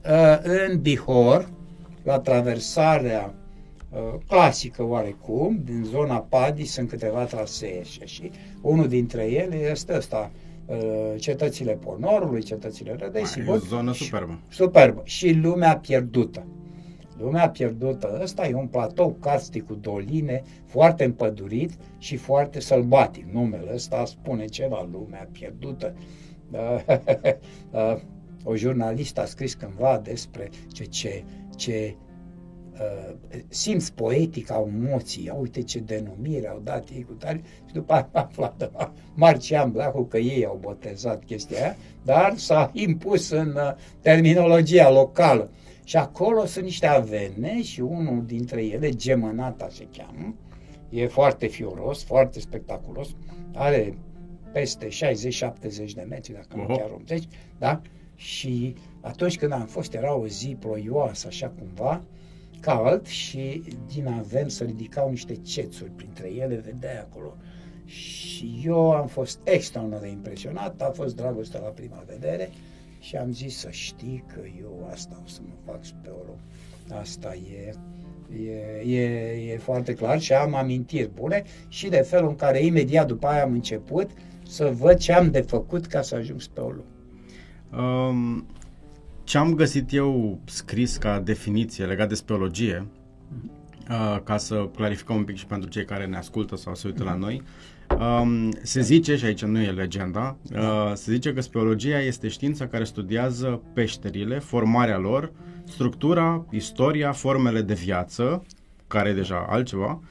uh, 0.06 0.38
în 0.70 0.82
Bihor, 0.82 1.50
la 2.04 2.20
traversarea 2.20 3.34
uh, 3.90 4.00
clasică 4.28 4.84
oarecum, 4.84 5.62
din 5.66 5.84
zona 5.84 6.18
Padi 6.18 6.66
sunt 6.66 6.90
câteva 6.90 7.24
trasee 7.24 7.84
și 7.84 8.32
unul 8.62 8.88
dintre 8.88 9.24
ele 9.24 9.56
este 9.56 9.96
ăsta, 9.96 10.32
Uh, 10.34 10.41
cetățile 11.18 11.74
Ponorului, 11.74 12.42
cetățile 12.44 12.96
Rădei, 13.00 13.26
sigur. 13.26 13.56
o 13.56 13.58
zonă 13.58 13.94
superbă. 13.94 14.40
Superbă. 14.50 15.02
Și 15.04 15.34
lumea 15.34 15.78
pierdută. 15.78 16.46
Lumea 17.18 17.50
pierdută. 17.50 18.20
Ăsta 18.22 18.48
e 18.48 18.54
un 18.54 18.68
platou 18.68 19.18
karstic 19.20 19.66
cu 19.66 19.74
doline, 19.74 20.44
foarte 20.66 21.04
împădurit 21.04 21.72
și 21.98 22.16
foarte 22.16 22.60
sălbatic. 22.60 23.26
Numele 23.32 23.72
ăsta 23.74 24.06
spune 24.06 24.46
ceva, 24.46 24.88
lumea 24.92 25.30
pierdută. 25.32 25.94
Uh, 27.72 28.02
o 28.44 28.56
jurnalistă 28.56 29.22
a 29.22 29.26
scris 29.26 29.54
cândva 29.54 30.02
despre 30.04 30.50
ce, 30.72 30.84
ce, 30.84 31.24
ce 31.56 31.96
uh, 31.98 32.11
simț 33.48 33.90
poetic 33.90 34.52
au 34.52 34.72
moții, 34.80 35.26
ia 35.26 35.34
uite 35.34 35.62
ce 35.62 35.80
denumire 35.80 36.48
au 36.48 36.62
dat 36.64 36.90
ei 36.90 37.04
cu 37.04 37.14
tare 37.14 37.42
și 37.66 37.74
după 37.74 37.94
aia 37.94 38.10
am 38.12 38.22
aflat 38.24 38.58
de 38.58 38.70
la 38.74 38.94
Marcian 39.14 39.72
Blahu 39.72 40.06
că 40.06 40.18
ei 40.18 40.46
au 40.46 40.58
botezat 40.62 41.24
chestia 41.24 41.58
aia, 41.58 41.76
dar 42.04 42.34
s-a 42.38 42.70
impus 42.74 43.30
în 43.30 43.50
uh, 43.56 43.74
terminologia 44.02 44.92
locală. 44.92 45.52
Și 45.84 45.98
acolo 45.98 46.46
sunt 46.46 46.64
niște 46.66 46.88
avene 46.88 47.62
și 47.62 47.82
unul 47.82 48.24
dintre 48.26 48.66
ele, 48.66 48.90
Gemănata 48.90 49.68
se 49.72 49.88
cheamă, 49.98 50.36
e 50.90 51.08
foarte 51.08 51.48
fioros, 51.48 52.04
foarte 52.04 52.40
spectaculos, 52.40 53.16
are 53.54 53.98
peste 54.52 54.88
60-70 54.88 54.90
de 55.96 56.06
metri, 56.10 56.34
dacă 56.34 56.56
nu 56.56 56.76
chiar 56.76 56.90
80, 56.94 57.24
da? 57.58 57.82
Și 58.16 58.76
atunci 59.02 59.38
când 59.38 59.52
am 59.52 59.66
fost, 59.66 59.94
era 59.94 60.16
o 60.16 60.28
zi 60.28 60.58
ploioasă, 60.60 61.28
așa 61.28 61.54
cumva, 61.60 62.02
cald 62.62 63.08
și 63.08 63.64
din 63.94 64.08
avem 64.08 64.48
să 64.48 64.64
ridicau 64.64 65.10
niște 65.10 65.36
cețuri 65.36 65.92
printre 65.92 66.28
ele, 66.34 66.56
vedeai 66.56 67.00
acolo. 67.00 67.36
Și 67.86 68.62
eu 68.66 68.92
am 68.92 69.08
fost 69.08 69.40
extraordinar 69.44 70.02
de 70.02 70.08
impresionat, 70.08 70.82
a 70.82 70.92
fost 70.94 71.16
dragoste 71.16 71.58
la 71.58 71.68
prima 71.68 72.04
vedere 72.08 72.50
și 73.00 73.16
am 73.16 73.32
zis 73.32 73.58
să 73.58 73.70
știi 73.70 74.24
că 74.34 74.40
eu 74.60 74.88
asta 74.92 75.22
o 75.24 75.28
să 75.28 75.40
mă 75.44 75.72
fac 75.72 75.86
speolog. 75.86 76.38
Asta 77.00 77.36
e, 77.36 77.74
e, 78.44 78.96
e, 78.96 79.52
e 79.52 79.58
foarte 79.58 79.94
clar 79.94 80.20
și 80.20 80.34
am 80.34 80.56
amintiri 80.56 81.10
bune 81.14 81.44
și 81.68 81.90
de 81.90 81.98
felul 81.98 82.30
în 82.30 82.36
care 82.36 82.66
imediat 82.66 83.08
după 83.08 83.28
aia 83.28 83.44
am 83.44 83.54
început 83.54 84.10
să 84.48 84.72
văd 84.78 84.98
ce 84.98 85.14
am 85.14 85.32
de 85.32 85.42
făcut 85.42 85.86
ca 85.86 86.02
să 86.02 86.16
ajung 86.16 86.42
speolog. 86.42 86.86
Um, 87.72 88.46
ce 89.32 89.38
am 89.38 89.54
găsit 89.54 89.94
eu 89.94 90.40
scris 90.46 90.98
ca 90.98 91.20
definiție 91.20 91.86
legat 91.86 92.08
de 92.08 92.16
speologie, 92.16 92.88
uh, 93.90 94.20
ca 94.24 94.38
să 94.38 94.70
clarificăm 94.76 95.16
un 95.16 95.24
pic 95.24 95.36
și 95.36 95.46
pentru 95.46 95.70
cei 95.70 95.86
care 95.86 96.06
ne 96.06 96.18
ascultă 96.18 96.56
sau 96.56 96.76
se 96.76 96.88
uită 96.88 97.04
la 97.04 97.16
noi, 97.16 97.42
um, 98.00 98.52
se 98.64 98.82
zice, 98.82 99.16
și 99.16 99.26
aici 99.26 99.44
nu 99.44 99.62
e 99.62 99.72
legenda, 99.72 100.38
uh, 100.54 100.92
se 100.94 101.12
zice 101.12 101.34
că 101.34 101.42
speologia 101.42 102.00
este 102.00 102.28
știința 102.28 102.68
care 102.68 102.84
studiază 102.84 103.62
peșterile, 103.74 104.40
formarea 104.40 104.98
lor, 104.98 105.32
structura, 105.64 106.46
istoria, 106.50 107.12
formele 107.12 107.62
de 107.62 107.74
viață, 107.74 108.46
care 108.88 109.10
e 109.10 109.14
deja 109.14 109.46
altceva, 109.50 110.02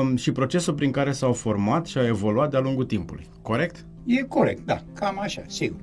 um, 0.00 0.16
și 0.16 0.32
procesul 0.32 0.74
prin 0.74 0.90
care 0.90 1.12
s-au 1.12 1.32
format 1.32 1.86
și 1.86 1.98
au 1.98 2.06
evoluat 2.06 2.50
de-a 2.50 2.60
lungul 2.60 2.84
timpului. 2.84 3.26
Corect? 3.42 3.84
E 4.06 4.22
corect, 4.22 4.66
da, 4.66 4.82
cam 4.94 5.18
așa, 5.20 5.42
sigur. 5.46 5.80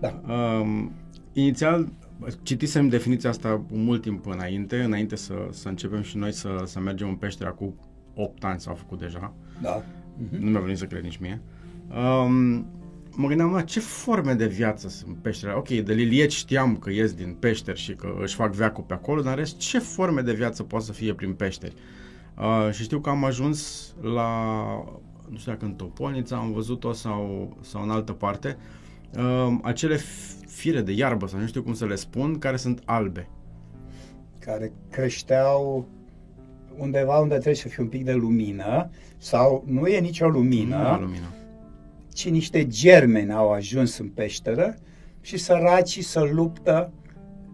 Da. 0.00 0.20
Um, 0.34 0.92
Inițial, 1.32 1.92
citisem 2.42 2.88
definiția 2.88 3.30
asta 3.30 3.64
mult 3.70 4.02
timp 4.02 4.26
înainte, 4.26 4.82
înainte 4.82 5.16
să, 5.16 5.34
să 5.50 5.68
începem 5.68 6.02
și 6.02 6.16
noi 6.16 6.32
să, 6.32 6.62
să 6.64 6.80
mergem 6.80 7.08
în 7.08 7.14
peștera 7.14 7.50
cu 7.50 7.74
8 8.14 8.44
ani 8.44 8.60
s-au 8.60 8.74
făcut 8.74 8.98
deja. 8.98 9.34
Da. 9.62 9.82
Uh-huh. 9.82 10.38
Nu 10.38 10.50
mi-a 10.50 10.60
venit 10.60 10.78
să 10.78 10.84
cred 10.84 11.02
nici 11.02 11.16
mie. 11.16 11.40
Um, 11.88 12.66
mă 13.16 13.28
gândeam 13.28 13.52
la 13.52 13.62
ce 13.62 13.80
forme 13.80 14.34
de 14.34 14.46
viață 14.46 14.88
sunt 14.88 15.16
peștera. 15.16 15.56
Ok, 15.56 15.68
de 15.68 15.92
lilieci 15.92 16.34
știam 16.34 16.76
că 16.76 16.90
ies 16.90 17.12
din 17.12 17.36
peșteri 17.38 17.78
și 17.78 17.94
că 17.94 18.14
își 18.20 18.34
fac 18.34 18.52
veacul 18.52 18.84
pe 18.84 18.94
acolo, 18.94 19.20
dar 19.20 19.32
în 19.32 19.38
rest, 19.38 19.56
ce 19.56 19.78
forme 19.78 20.20
de 20.20 20.32
viață 20.32 20.62
poate 20.62 20.84
să 20.84 20.92
fie 20.92 21.14
prin 21.14 21.32
peșteri? 21.32 21.74
Uh, 22.38 22.68
și 22.72 22.82
știu 22.82 23.00
că 23.00 23.10
am 23.10 23.24
ajuns 23.24 23.90
la, 24.00 24.30
nu 25.28 25.36
știu 25.36 25.52
dacă 25.52 25.64
în 25.64 25.72
Topolnița 25.72 26.36
am 26.36 26.52
văzut-o 26.52 26.92
sau, 26.92 27.56
sau 27.60 27.82
în 27.82 27.90
altă 27.90 28.12
parte, 28.12 28.56
uh, 28.58 28.80
acele 29.62 29.98
fire 30.46 30.80
de 30.80 30.92
iarbă 30.92 31.26
sau 31.26 31.38
nu 31.38 31.46
știu 31.46 31.62
cum 31.62 31.74
să 31.74 31.86
le 31.86 31.94
spun, 31.94 32.38
care 32.38 32.56
sunt 32.56 32.82
albe. 32.84 33.28
Care 34.38 34.72
creșteau 34.90 35.88
undeva 36.78 37.18
unde 37.18 37.34
trebuie 37.34 37.54
să 37.54 37.68
fie 37.68 37.82
un 37.82 37.88
pic 37.88 38.04
de 38.04 38.12
lumină 38.12 38.90
sau 39.18 39.64
nu 39.66 39.86
e 39.86 40.00
nicio 40.00 40.28
lumină, 40.28 40.76
nu 40.76 40.96
e 40.96 41.00
lumină. 41.00 41.34
ci 42.12 42.28
niște 42.28 42.66
germeni 42.66 43.32
au 43.32 43.50
ajuns 43.52 43.98
în 43.98 44.08
peșteră 44.08 44.76
și 45.20 45.36
săracii 45.36 46.02
să 46.02 46.28
luptă 46.32 46.92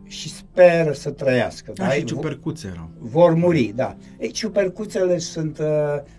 și 0.07 0.29
speră 0.29 0.93
să 0.93 1.11
trăiască. 1.11 1.73
Da, 1.75 1.85
da? 1.85 1.91
și 1.91 2.05
ciupercuțe 2.05 2.69
erau. 2.73 2.91
Vor 2.99 3.35
muri, 3.35 3.73
da. 3.75 3.97
Ei, 4.19 4.31
ciupercuțele 4.31 5.19
sunt 5.19 5.59
uh, 5.59 5.67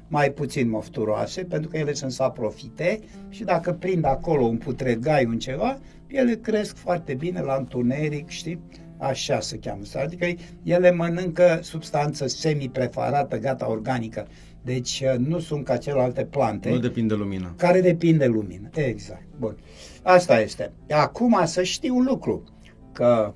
mai 0.08 0.32
puțin 0.32 0.70
mofturoase, 0.70 1.44
pentru 1.44 1.70
că 1.70 1.78
ele 1.78 1.94
sunt 1.94 2.12
saprofite 2.12 3.00
și 3.30 3.44
dacă 3.44 3.74
prind 3.74 4.06
acolo 4.06 4.44
un 4.44 4.58
putregai, 4.58 5.26
un 5.26 5.40
ceva, 5.40 5.80
ele 6.08 6.36
cresc 6.36 6.76
foarte 6.76 7.14
bine 7.14 7.42
la 7.42 7.56
întuneric, 7.56 8.30
știi? 8.30 8.62
Așa 8.98 9.40
se 9.40 9.58
cheamă. 9.58 9.82
Adică 9.96 10.26
ele 10.64 10.92
mănâncă 10.92 11.60
substanță 11.62 12.28
semi-preparată, 12.28 13.38
gata, 13.38 13.70
organică. 13.70 14.28
Deci 14.62 15.04
uh, 15.06 15.18
nu 15.18 15.40
sunt 15.40 15.66
ca 15.66 15.78
celelalte 15.78 16.26
plante. 16.26 16.70
Nu 16.70 16.78
depinde 16.78 17.14
de 17.14 17.20
lumină. 17.20 17.54
Care 17.58 17.82
depinde 17.82 18.26
de 18.26 18.32
lumină. 18.32 18.70
Exact. 18.74 19.28
Bun. 19.40 19.58
Asta 20.04 20.40
este. 20.40 20.72
Acum 20.90 21.42
să 21.46 21.64
știu 21.64 21.96
un 21.96 22.04
lucru, 22.04 22.44
că 22.92 23.34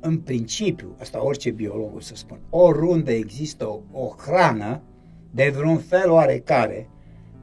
în 0.00 0.18
principiu, 0.18 0.96
asta 1.00 1.24
orice 1.24 1.50
biolog 1.50 1.94
o 1.94 2.00
să 2.00 2.14
spun, 2.14 2.40
oriunde 2.50 3.12
există 3.12 3.66
o, 3.66 3.80
o 3.92 4.14
hrană 4.18 4.82
de 5.34 5.52
vreun 5.56 5.78
fel 5.78 6.10
oarecare 6.10 6.88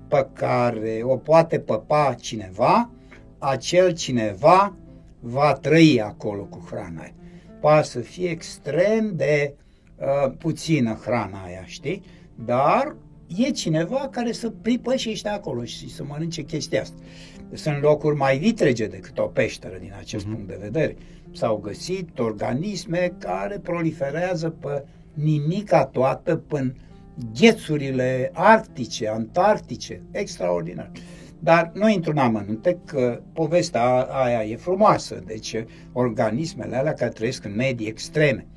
pe 0.07 0.27
care 0.33 0.99
o 1.03 1.15
poate 1.15 1.59
păpa 1.59 2.15
cineva, 2.19 2.89
acel 3.37 3.93
cineva 3.93 4.75
va 5.19 5.53
trăi 5.53 6.01
acolo 6.01 6.43
cu 6.43 6.67
hrana 6.71 7.01
aia. 7.01 7.13
Poate 7.59 7.87
să 7.87 7.99
fie 7.99 8.29
extrem 8.29 9.15
de 9.15 9.53
uh, 9.95 10.31
puțină 10.37 10.99
hrana 11.01 11.43
aia, 11.43 11.63
știi? 11.65 12.03
Dar 12.45 12.95
e 13.37 13.49
cineva 13.49 14.07
care 14.11 14.31
să 14.31 14.49
pripășește 14.49 15.29
acolo 15.29 15.63
și 15.63 15.89
să 15.89 16.03
mănânce 16.03 16.41
chestia 16.41 16.81
asta. 16.81 16.97
Sunt 17.53 17.81
locuri 17.81 18.15
mai 18.15 18.37
vitrege 18.37 18.87
decât 18.87 19.17
o 19.17 19.23
peșteră 19.23 19.77
din 19.79 19.93
acest 19.97 20.25
mm-hmm. 20.25 20.31
punct 20.31 20.47
de 20.47 20.57
vedere. 20.61 20.95
S-au 21.31 21.57
găsit 21.57 22.19
organisme 22.19 23.13
care 23.17 23.59
proliferează 23.59 24.49
pe 24.49 24.85
nimica 25.13 25.85
toată 25.85 26.35
până 26.35 26.73
ghețurile 27.39 28.29
arctice, 28.33 29.07
antarctice, 29.07 30.01
extraordinar. 30.11 30.91
Dar 31.39 31.71
nu 31.73 31.89
intru 31.89 32.11
în 32.11 32.17
amănunte 32.17 32.79
că 32.85 33.21
povestea 33.33 34.01
aia 34.01 34.43
e 34.43 34.55
frumoasă, 34.55 35.23
deci 35.25 35.55
organismele 35.93 36.75
alea 36.75 36.93
care 36.93 37.11
trăiesc 37.11 37.45
în 37.45 37.55
medii 37.55 37.87
extreme. 37.87 38.47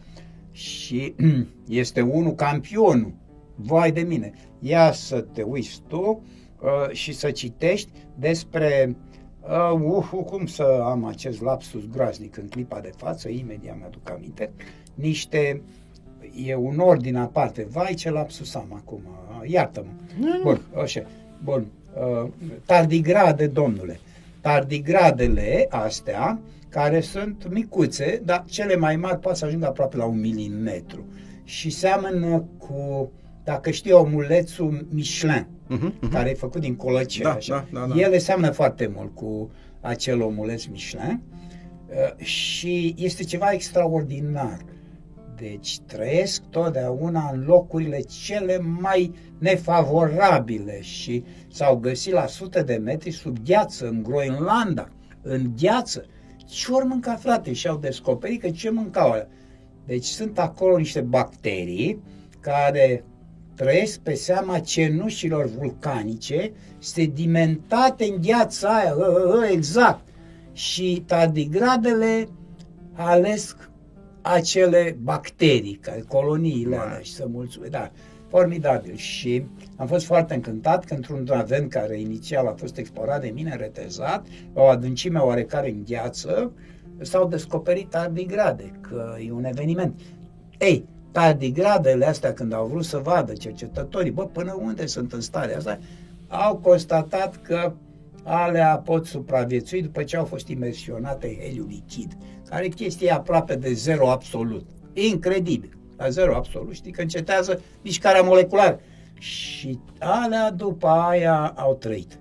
Și 0.50 1.14
este 1.68 2.00
unul 2.00 2.34
campionul, 2.34 3.14
vai 3.54 3.92
de 3.92 4.00
mine, 4.00 4.32
ia 4.58 4.92
să 4.92 5.20
te 5.20 5.42
uiți 5.42 5.82
tu 5.88 6.22
uh, 6.60 6.90
și 6.92 7.12
să 7.12 7.30
citești 7.30 7.90
despre 8.18 8.96
uh, 9.72 9.80
uh, 10.12 10.24
cum 10.26 10.46
să 10.46 10.82
am 10.84 11.04
acest 11.04 11.42
lapsus 11.42 11.86
groaznic 11.86 12.36
în 12.36 12.48
clipa 12.48 12.80
de 12.80 12.90
față, 12.96 13.28
imediat 13.28 13.78
mi-aduc 13.78 14.10
aminte, 14.10 14.52
niște 14.94 15.62
e 16.46 16.54
un 16.54 16.78
ordin 16.78 17.16
aparte. 17.16 17.66
Vai, 17.70 17.94
ce 17.94 18.10
lapsus 18.10 18.54
am 18.54 18.72
acum, 18.74 19.00
iartă-mă. 19.46 19.90
Bun, 20.42 20.60
așa. 20.82 21.02
Bun, 21.44 21.66
uh, 21.94 22.28
tardigrade, 22.66 23.46
domnule. 23.46 24.00
Tardigradele 24.40 25.66
astea, 25.70 26.40
care 26.68 27.00
sunt 27.00 27.46
micuțe, 27.50 28.22
dar 28.24 28.44
cele 28.46 28.76
mai 28.76 28.96
mari 28.96 29.18
poate 29.18 29.38
să 29.38 29.44
ajungă 29.44 29.66
aproape 29.66 29.96
la 29.96 30.04
un 30.04 30.20
milimetru. 30.20 31.04
Și 31.44 31.70
seamănă 31.70 32.44
cu, 32.58 33.10
dacă 33.44 33.70
știi, 33.70 33.92
omulețul 33.92 34.86
Michelin, 34.90 35.46
uh-huh, 35.46 35.90
uh-huh. 35.90 36.10
care 36.10 36.30
e 36.30 36.34
făcut 36.34 36.60
din 36.60 36.76
colăce. 36.76 37.22
Da, 37.22 37.32
așa. 37.32 37.66
da, 37.72 37.80
da, 37.80 37.86
da. 37.86 38.00
Ele 38.00 38.18
seamănă 38.18 38.50
foarte 38.50 38.92
mult 38.94 39.14
cu 39.14 39.50
acel 39.80 40.22
omuleț 40.22 40.64
Michelin 40.64 41.20
uh, 41.88 42.24
și 42.24 42.94
este 42.98 43.24
ceva 43.24 43.50
extraordinar. 43.50 44.58
Deci 45.42 45.80
trăiesc 45.80 46.42
totdeauna 46.50 47.30
în 47.32 47.44
locurile 47.44 48.00
cele 48.00 48.58
mai 48.58 49.12
nefavorabile 49.38 50.80
și 50.80 51.24
s-au 51.52 51.76
găsit 51.76 52.12
la 52.12 52.26
sute 52.26 52.62
de 52.62 52.74
metri 52.74 53.10
sub 53.10 53.36
gheață, 53.44 53.88
în 53.88 54.02
Groenlanda, 54.02 54.88
în 55.22 55.52
gheață. 55.60 56.04
Ce 56.46 56.72
ori 56.72 56.86
mânca, 56.86 57.14
frate? 57.14 57.52
Și 57.52 57.68
au 57.68 57.76
descoperit 57.76 58.40
că 58.40 58.50
ce 58.50 58.70
mâncau 58.70 59.10
alea. 59.10 59.28
Deci 59.86 60.04
sunt 60.04 60.38
acolo 60.38 60.76
niște 60.76 61.00
bacterii 61.00 62.02
care 62.40 63.04
trăiesc 63.54 63.98
pe 63.98 64.14
seama 64.14 64.58
cenușilor 64.58 65.46
vulcanice, 65.46 66.52
sedimentate 66.78 68.04
în 68.04 68.20
gheața 68.20 68.68
aia, 68.68 68.94
ă, 68.98 69.22
ă, 69.26 69.38
ă, 69.38 69.46
exact. 69.46 70.08
Și 70.52 71.02
tardigradele 71.06 72.28
alesc 72.92 73.70
acele 74.22 74.96
bacterii, 75.02 75.74
care, 75.74 76.04
coloniile 76.08 76.76
alea 76.76 76.98
și 76.98 77.12
să 77.12 77.26
mulțumesc. 77.30 77.70
Da, 77.70 77.90
formidabil. 78.28 78.96
Și 78.96 79.44
am 79.76 79.86
fost 79.86 80.04
foarte 80.04 80.34
încântat 80.34 80.84
că 80.84 80.94
într-un 80.94 81.28
avent 81.32 81.70
care 81.70 82.00
inițial 82.00 82.46
a 82.46 82.54
fost 82.56 82.76
explorat 82.76 83.20
de 83.20 83.32
mine, 83.34 83.56
retezat, 83.56 84.26
la 84.54 84.62
o 84.62 84.66
adâncime 84.66 85.18
oarecare 85.18 85.70
în 85.70 85.84
gheață, 85.86 86.52
s-au 87.00 87.28
descoperit 87.28 87.90
tardigrade, 87.90 88.72
că 88.80 89.14
e 89.26 89.32
un 89.32 89.44
eveniment. 89.44 90.00
Ei, 90.58 90.84
tardigradele 91.12 92.06
astea, 92.06 92.32
când 92.32 92.52
au 92.52 92.66
vrut 92.66 92.84
să 92.84 92.98
vadă 92.98 93.32
cercetătorii, 93.32 94.10
bă, 94.10 94.26
până 94.26 94.56
unde 94.60 94.86
sunt 94.86 95.12
în 95.12 95.20
stare 95.20 95.56
asta, 95.56 95.78
au 96.28 96.56
constatat 96.56 97.42
că 97.42 97.72
alea 98.22 98.78
pot 98.84 99.06
supraviețui 99.06 99.82
după 99.82 100.02
ce 100.02 100.16
au 100.16 100.24
fost 100.24 100.48
imersionate 100.48 101.26
în 101.26 101.34
heliu 101.34 101.66
lichid, 101.68 102.16
care 102.48 102.68
chestie 102.68 103.06
e 103.06 103.12
aproape 103.12 103.54
de 103.54 103.72
zero 103.72 104.10
absolut. 104.10 104.66
Incredibil. 104.92 105.76
La 105.96 106.08
zero 106.08 106.34
absolut. 106.34 106.74
Știi 106.74 106.92
că 106.92 107.00
încetează 107.00 107.60
mișcarea 107.82 108.22
moleculară. 108.22 108.80
Și 109.18 109.78
alea 109.98 110.50
după 110.50 110.86
aia 110.86 111.52
au 111.56 111.74
trăit. 111.74 112.18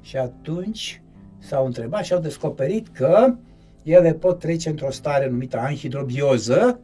Și 0.00 0.16
atunci 0.16 1.02
s-au 1.38 1.66
întrebat 1.66 2.04
și 2.04 2.12
au 2.12 2.20
descoperit 2.20 2.88
că 2.88 3.34
ele 3.82 4.14
pot 4.14 4.38
trece 4.38 4.68
într-o 4.68 4.90
stare 4.90 5.28
numită 5.28 5.58
anhidrobioză 5.58 6.80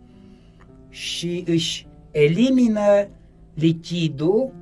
și 0.89 1.45
își 1.47 1.87
elimină 2.11 3.09
lichidul 3.55 4.53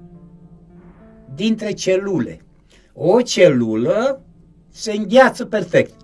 dintre 1.35 1.73
celule. 1.73 2.41
O 2.99 3.21
celulă 3.21 4.23
se 4.71 4.93
îngheață 4.93 5.45
perfect. 5.45 5.95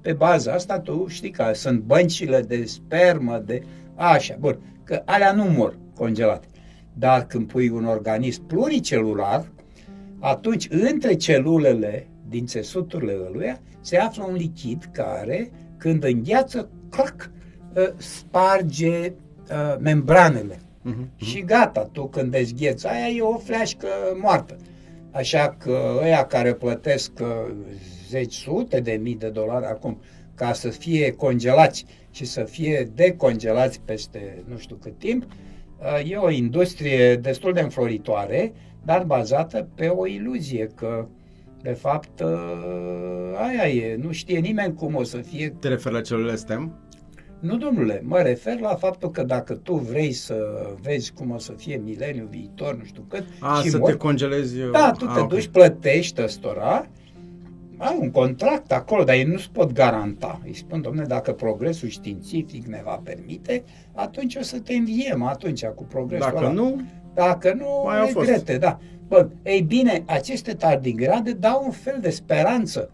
Pe 0.00 0.12
baza 0.12 0.52
asta 0.52 0.80
tu 0.80 1.06
știi 1.06 1.30
că 1.30 1.50
sunt 1.54 1.80
băncile 1.80 2.40
de 2.40 2.64
spermă, 2.64 3.42
de 3.46 3.62
așa, 3.94 4.36
bun, 4.38 4.58
că 4.84 5.02
alea 5.04 5.32
nu 5.32 5.44
mor 5.44 5.76
congelate. 5.94 6.46
Dar 6.92 7.26
când 7.26 7.46
pui 7.46 7.68
un 7.68 7.84
organism 7.84 8.46
pluricelular, 8.46 9.46
atunci 10.18 10.68
între 10.70 11.14
celulele 11.14 12.06
din 12.28 12.46
țesuturile 12.46 13.16
ăluia 13.28 13.60
se 13.80 13.96
află 13.96 14.24
un 14.24 14.34
lichid 14.34 14.88
care, 14.92 15.50
când 15.76 16.04
îngheață, 16.04 16.68
clac, 16.90 17.30
ă, 17.76 17.92
sparge 17.96 19.12
uh, 19.50 19.76
membranele. 19.80 20.54
Uh-huh. 20.54 21.16
Și 21.16 21.40
gata, 21.40 21.88
tu 21.92 22.06
când 22.06 22.30
dezgheți 22.30 22.86
aia 22.86 23.08
e 23.08 23.20
o 23.20 23.38
fleașcă 23.38 23.88
moartă. 24.20 24.56
Așa 25.10 25.56
că 25.58 25.98
ăia 26.02 26.26
care 26.26 26.54
plătesc 26.54 27.12
uh, 27.20 27.54
zeci, 28.08 28.34
sute 28.34 28.80
de 28.80 28.92
mii 29.02 29.14
de 29.14 29.28
dolari 29.28 29.66
acum 29.66 30.00
ca 30.34 30.52
să 30.52 30.68
fie 30.68 31.10
congelați 31.10 31.84
și 32.10 32.24
să 32.24 32.42
fie 32.42 32.90
decongelați 32.94 33.80
peste 33.84 34.42
nu 34.48 34.58
știu 34.58 34.76
cât 34.76 34.98
timp, 34.98 35.24
uh, 35.78 36.10
e 36.10 36.16
o 36.16 36.30
industrie 36.30 37.16
destul 37.16 37.52
de 37.52 37.60
înfloritoare, 37.60 38.52
dar 38.84 39.04
bazată 39.04 39.68
pe 39.74 39.86
o 39.86 40.06
iluzie 40.06 40.70
că 40.74 41.06
de 41.62 41.72
fapt 41.72 42.20
uh, 42.20 42.28
aia 43.34 43.68
e, 43.68 43.96
nu 43.96 44.12
știe 44.12 44.38
nimeni 44.38 44.74
cum 44.74 44.94
o 44.94 45.02
să 45.02 45.16
fie. 45.16 45.48
Te 45.60 45.68
referi 45.68 45.94
la 45.94 46.00
celulele 46.00 46.36
STEM? 46.36 46.87
Nu, 47.40 47.56
domnule, 47.56 48.02
mă 48.04 48.18
refer 48.18 48.60
la 48.60 48.74
faptul 48.74 49.10
că 49.10 49.22
dacă 49.22 49.54
tu 49.54 49.74
vrei 49.74 50.12
să 50.12 50.36
vezi 50.82 51.12
cum 51.12 51.30
o 51.30 51.38
să 51.38 51.52
fie 51.52 51.80
mileniul 51.84 52.26
viitor, 52.30 52.76
nu 52.76 52.84
știu 52.84 53.04
cât... 53.08 53.24
A, 53.40 53.60
și 53.62 53.68
să 53.68 53.78
mor, 53.78 53.90
te 53.90 53.96
congelezi... 53.96 54.56
Da, 54.72 54.92
tu 54.98 55.04
A, 55.08 55.12
te 55.12 55.20
okay. 55.20 55.26
duci, 55.26 55.46
plătești 55.46 56.22
ăstora, 56.22 56.86
ai 57.76 57.98
un 58.00 58.10
contract 58.10 58.72
acolo, 58.72 59.04
dar 59.04 59.14
ei 59.14 59.24
nu-ți 59.24 59.50
pot 59.52 59.72
garanta. 59.72 60.40
Îi 60.44 60.54
spun, 60.54 60.82
domnule, 60.82 61.06
dacă 61.06 61.32
progresul 61.32 61.88
științific 61.88 62.66
ne 62.66 62.80
va 62.84 63.00
permite, 63.04 63.64
atunci 63.94 64.36
o 64.36 64.42
să 64.42 64.58
te 64.58 64.74
înviem 64.74 65.22
atunci 65.22 65.64
cu 65.64 65.84
progresul 65.84 66.30
Dacă 66.32 66.44
ăla. 66.44 66.52
nu, 66.52 66.80
dacă 67.14 67.52
nu, 67.52 67.82
mai 67.84 68.12
regrete, 68.14 68.58
da. 68.58 68.78
Bă, 69.08 69.28
ei 69.42 69.60
bine, 69.60 70.02
aceste 70.06 70.52
tardigrade 70.52 71.32
dau 71.32 71.62
un 71.64 71.70
fel 71.70 71.98
de 72.00 72.10
speranță 72.10 72.90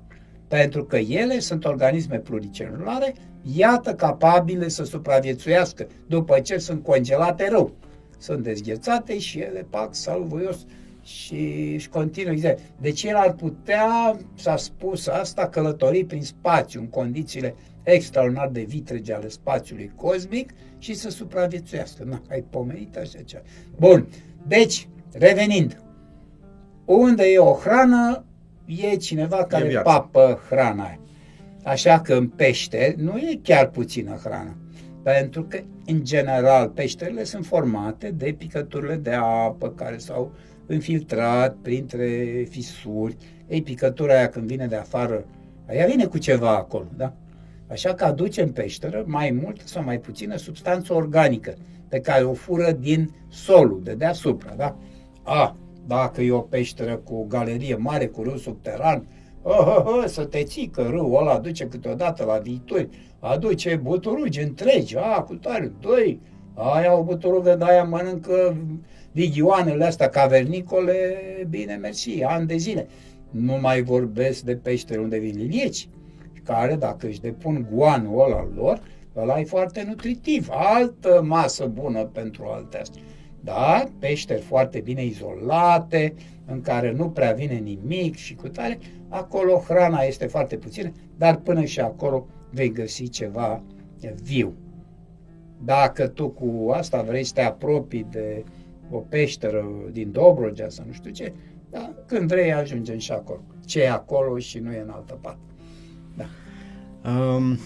pentru 0.48 0.84
că 0.84 0.96
ele 0.96 1.38
sunt 1.38 1.64
organisme 1.64 2.18
pluricelulare, 2.18 3.14
iată 3.52 3.94
capabile 3.94 4.68
să 4.68 4.84
supraviețuiască 4.84 5.86
după 6.06 6.40
ce 6.40 6.58
sunt 6.58 6.82
congelate 6.82 7.48
rău. 7.48 7.72
Sunt 8.18 8.42
dezghețate 8.42 9.18
și 9.18 9.38
ele 9.38 9.66
pac 9.70 9.94
salvoios 9.94 10.66
și 11.02 11.72
își 11.74 11.88
continuă. 11.88 12.34
Deci 12.80 13.02
el 13.02 13.16
ar 13.16 13.32
putea, 13.32 14.18
s-a 14.34 14.56
spus 14.56 15.06
asta, 15.06 15.48
călători 15.48 16.04
prin 16.04 16.22
spațiu, 16.22 16.80
în 16.80 16.86
condițiile 16.86 17.54
extraordinar 17.82 18.48
de 18.48 18.60
vitrege 18.60 19.14
ale 19.14 19.28
spațiului 19.28 19.92
cosmic 19.96 20.52
și 20.78 20.94
să 20.94 21.10
supraviețuiască. 21.10 22.04
Nu, 22.04 22.22
ai 22.30 22.44
pomenit 22.50 22.96
așa 22.96 23.18
ceva. 23.24 23.42
Bun, 23.76 24.08
deci, 24.46 24.88
revenind, 25.12 25.82
unde 26.84 27.24
e 27.24 27.38
o 27.38 27.52
hrană, 27.52 28.24
e 28.64 28.96
cineva 28.96 29.44
care 29.44 29.64
e 29.64 29.78
papă 29.78 30.40
hrana 30.48 30.84
aia. 30.84 30.98
Așa 31.64 32.00
că 32.00 32.14
în 32.14 32.28
pește 32.28 32.94
nu 32.98 33.16
e 33.16 33.40
chiar 33.42 33.68
puțină 33.68 34.20
hrană. 34.22 34.56
Pentru 35.02 35.42
că, 35.42 35.58
în 35.86 36.04
general, 36.04 36.68
peșterile 36.68 37.24
sunt 37.24 37.46
formate 37.46 38.10
de 38.10 38.34
picăturile 38.38 38.96
de 38.96 39.12
apă 39.12 39.70
care 39.70 39.98
s-au 39.98 40.32
infiltrat 40.68 41.56
printre 41.62 42.06
fisuri. 42.48 43.16
Ei, 43.48 43.62
picătura 43.62 44.14
aia 44.14 44.28
când 44.28 44.46
vine 44.46 44.66
de 44.66 44.76
afară, 44.76 45.24
ea 45.70 45.86
vine 45.86 46.06
cu 46.06 46.18
ceva 46.18 46.56
acolo, 46.56 46.86
da? 46.96 47.14
Așa 47.68 47.94
că 47.94 48.04
aduce 48.04 48.42
în 48.42 48.50
peșteră 48.50 49.04
mai 49.06 49.38
mult 49.42 49.60
sau 49.64 49.84
mai 49.84 49.98
puțină 49.98 50.36
substanță 50.36 50.94
organică 50.94 51.54
pe 51.88 52.00
care 52.00 52.24
o 52.24 52.32
fură 52.32 52.72
din 52.72 53.14
solul 53.28 53.80
de 53.84 53.94
deasupra, 53.94 54.54
da? 54.56 54.76
A, 55.22 55.56
dacă 55.86 56.22
e 56.22 56.32
o 56.32 56.40
peșteră 56.40 56.96
cu 56.96 57.14
o 57.14 57.24
galerie 57.24 57.76
mare, 57.76 58.06
cu 58.06 58.22
râu 58.22 58.36
subteran, 58.36 59.06
oh, 59.44 59.66
oh, 59.76 59.84
oh, 59.86 60.04
să 60.06 60.24
te 60.24 60.42
ții 60.42 60.68
că 60.68 60.82
râul 60.82 61.16
ăla 61.20 61.32
aduce 61.32 61.66
câteodată 61.66 62.24
la 62.24 62.38
viitor, 62.38 62.88
aduce 63.18 63.76
buturugi 63.76 64.40
întregi, 64.40 64.96
a, 64.96 65.22
cu 65.22 65.34
tare, 65.34 65.72
doi, 65.80 66.20
aia 66.54 66.98
o 66.98 67.02
buturugă 67.02 67.54
de 67.54 67.64
aia 67.64 67.84
mănâncă 67.84 68.56
vigioanele 69.12 69.84
astea 69.84 70.08
cavernicole, 70.08 71.16
bine 71.48 71.74
mersi, 71.74 72.22
ani 72.22 72.46
de 72.46 72.56
zile. 72.56 72.86
Nu 73.30 73.58
mai 73.60 73.82
vorbesc 73.82 74.42
de 74.42 74.56
peștere 74.56 75.00
unde 75.00 75.18
vin 75.18 75.36
lilieci, 75.36 75.88
care 76.42 76.74
dacă 76.74 77.06
își 77.06 77.20
depun 77.20 77.66
guanul 77.72 78.24
ăla 78.24 78.48
lor, 78.54 78.80
ăla 79.16 79.40
e 79.40 79.44
foarte 79.44 79.84
nutritiv, 79.88 80.48
altă 80.50 81.22
masă 81.26 81.66
bună 81.66 82.04
pentru 82.04 82.44
alte 82.44 82.78
astea. 82.78 83.02
Da, 83.40 83.88
peșteri 83.98 84.40
foarte 84.40 84.80
bine 84.80 85.04
izolate, 85.04 86.14
în 86.46 86.60
care 86.60 86.92
nu 86.92 87.10
prea 87.10 87.32
vine 87.32 87.54
nimic 87.54 88.14
și 88.14 88.34
cu 88.34 88.48
tare, 88.48 88.78
acolo 89.08 89.62
hrana 89.68 90.00
este 90.00 90.26
foarte 90.26 90.56
puțină, 90.56 90.92
dar 91.16 91.36
până 91.36 91.64
și 91.64 91.80
acolo 91.80 92.26
vei 92.50 92.72
găsi 92.72 93.08
ceva 93.08 93.62
viu. 94.22 94.54
Dacă 95.64 96.06
tu 96.08 96.28
cu 96.28 96.70
asta 96.70 97.02
vrei 97.02 97.24
să 97.24 97.32
te 97.34 97.42
apropii 97.42 98.06
de 98.10 98.44
o 98.90 98.98
peșteră 98.98 99.64
din 99.90 100.12
Dobrogea 100.12 100.68
sau 100.68 100.84
nu 100.86 100.92
știu 100.92 101.10
ce, 101.10 101.32
da, 101.70 101.94
când 102.06 102.28
vrei 102.28 102.52
ajungem 102.52 102.98
și 102.98 103.12
acolo. 103.12 103.40
Ce 103.66 103.82
e 103.82 103.90
acolo 103.90 104.38
și 104.38 104.58
nu 104.58 104.72
e 104.72 104.80
în 104.80 104.90
altă 104.90 105.18
parte. 105.20 105.40
Da. 106.16 106.24
Um, 107.10 107.58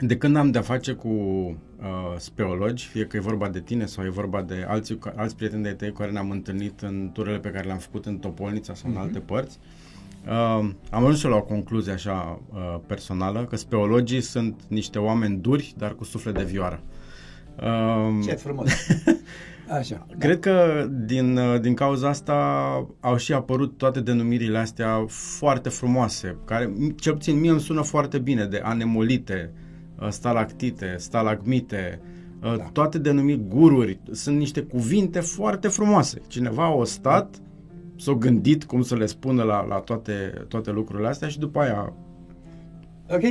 de 0.00 0.16
când 0.16 0.36
am 0.36 0.50
de-a 0.50 0.62
face 0.62 0.92
cu 0.92 1.08
uh, 1.08 2.14
speologi, 2.16 2.86
fie 2.86 3.04
că 3.04 3.16
e 3.16 3.20
vorba 3.20 3.48
de 3.48 3.60
tine 3.60 3.86
sau 3.86 4.04
e 4.04 4.08
vorba 4.08 4.42
de 4.42 4.64
alți, 4.68 4.98
alți 5.16 5.36
prieteni 5.36 5.62
de 5.62 5.72
tăi 5.72 5.92
care 5.92 6.10
ne-am 6.10 6.30
întâlnit 6.30 6.80
în 6.80 7.10
turele 7.12 7.38
pe 7.38 7.48
care 7.48 7.66
le-am 7.66 7.78
făcut 7.78 8.06
în 8.06 8.16
Topolnița 8.16 8.74
sau 8.74 8.90
uh-huh. 8.90 8.94
în 8.94 9.00
mhm. 9.00 9.06
alte 9.06 9.18
părți, 9.18 9.58
uh, 10.26 10.70
am 10.90 11.04
ajuns 11.04 11.22
la 11.22 11.36
o 11.36 11.42
concluzie 11.42 11.92
așa 11.92 12.40
uh, 12.52 12.76
personală, 12.86 13.44
că 13.44 13.56
speologii 13.56 14.20
sunt 14.20 14.60
niște 14.68 14.98
oameni 14.98 15.36
duri, 15.36 15.74
dar 15.76 15.94
cu 15.94 16.04
suflet 16.04 16.34
de 16.34 16.44
vioară. 16.44 16.82
Uh, 17.56 18.24
Ce 18.24 18.32
frumos! 18.34 18.70
Așa. 19.78 20.06
Cred 20.18 20.40
că 20.40 20.86
din, 20.90 21.36
uh, 21.36 21.60
din 21.60 21.74
cauza 21.74 22.08
asta 22.08 22.34
au 23.00 23.16
și 23.16 23.32
apărut 23.32 23.76
toate 23.76 24.00
denumirile 24.00 24.58
astea 24.58 25.04
foarte 25.08 25.68
frumoase, 25.68 26.36
care 26.44 26.72
cel 26.96 27.12
puțin 27.12 27.38
mie 27.38 27.50
îmi 27.50 27.60
sună 27.60 27.82
foarte 27.82 28.18
bine, 28.18 28.44
de 28.44 28.60
anemolite, 28.64 29.50
uh, 29.54 29.66
stalactite, 30.08 30.94
stalagmite, 30.98 32.00
uh, 32.42 32.56
da. 32.56 32.62
toate 32.72 32.98
denumiri 32.98 33.40
gururi, 33.48 34.00
sunt 34.10 34.38
niște 34.38 34.60
cuvinte 34.60 35.20
foarte 35.20 35.68
frumoase. 35.68 36.20
Cineva 36.26 36.80
a 36.80 36.84
stat, 36.84 37.40
s-a 37.96 38.12
gândit 38.12 38.64
cum 38.64 38.82
să 38.82 38.96
le 38.96 39.06
spună 39.06 39.42
la, 39.42 39.66
la 39.66 39.78
toate, 39.78 40.44
toate 40.48 40.70
lucrurile 40.70 41.08
astea 41.08 41.28
și 41.28 41.38
după 41.38 41.60
aia... 41.60 41.92
Ok, 43.10 43.22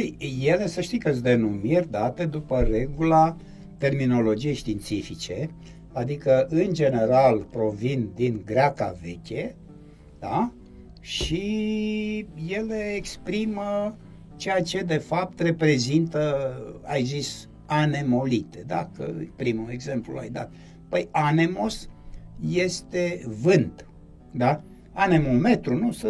ele 0.42 0.68
să 0.68 0.82
știi 0.82 1.00
că 1.00 1.12
sunt 1.12 1.24
denumiri 1.24 1.92
date 1.92 2.26
după 2.26 2.60
regula 2.60 3.36
terminologiei 3.78 4.54
științifice, 4.54 5.50
adică 5.94 6.48
în 6.50 6.74
general 6.74 7.46
provin 7.52 8.10
din 8.16 8.42
greaca 8.46 8.96
veche, 9.02 9.56
da? 10.20 10.52
și 11.08 12.28
ele 12.48 12.94
exprimă 12.96 13.98
ceea 14.38 14.62
ce 14.62 14.82
de 14.82 14.98
fapt 14.98 15.40
reprezintă, 15.40 16.52
ai 16.84 17.04
zis, 17.04 17.50
anemolite, 17.66 18.64
da? 18.68 18.90
Că 18.96 19.14
primul 19.36 19.70
exemplu 19.72 20.14
l-ai 20.14 20.30
dat. 20.30 20.52
Păi 20.90 21.08
anemos 21.12 21.90
este 22.50 23.22
vânt, 23.42 23.86
da? 24.32 24.62
Anemometru, 24.92 25.76
nu? 25.76 25.92
Să, 25.92 26.08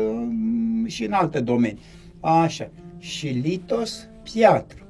și 0.86 1.06
în 1.06 1.12
alte 1.12 1.40
domenii. 1.40 1.82
Așa. 2.20 2.72
Și 2.98 3.28
litos, 3.28 4.10
piatră. 4.24 4.88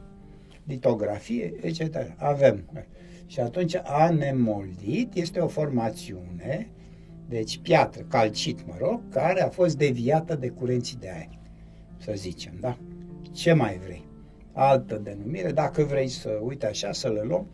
Litografie, 0.64 1.54
etc. 1.62 1.96
Avem. 2.16 2.64
Și 3.26 3.40
atunci 3.40 3.76
anemolit 3.84 5.14
este 5.14 5.40
o 5.40 5.48
formațiune, 5.48 6.70
deci 7.30 7.58
piatră, 7.58 8.06
calcit, 8.10 8.68
mă 8.68 8.76
rog, 8.80 9.02
care 9.10 9.42
a 9.42 9.50
fost 9.50 9.78
deviată 9.78 10.36
de 10.36 10.48
curenții 10.48 10.98
de 11.00 11.10
aer, 11.10 11.40
să 11.98 12.14
zicem, 12.16 12.54
da? 12.60 12.78
Ce 13.38 13.54
mai 13.54 13.80
vrei? 13.84 14.06
Altă 14.54 15.02
denumire, 15.04 15.52
dacă 15.52 15.84
vrei 15.84 16.08
să, 16.08 16.30
uite 16.42 16.66
așa, 16.66 16.92
să 16.92 17.10
le 17.10 17.22
luăm, 17.24 17.48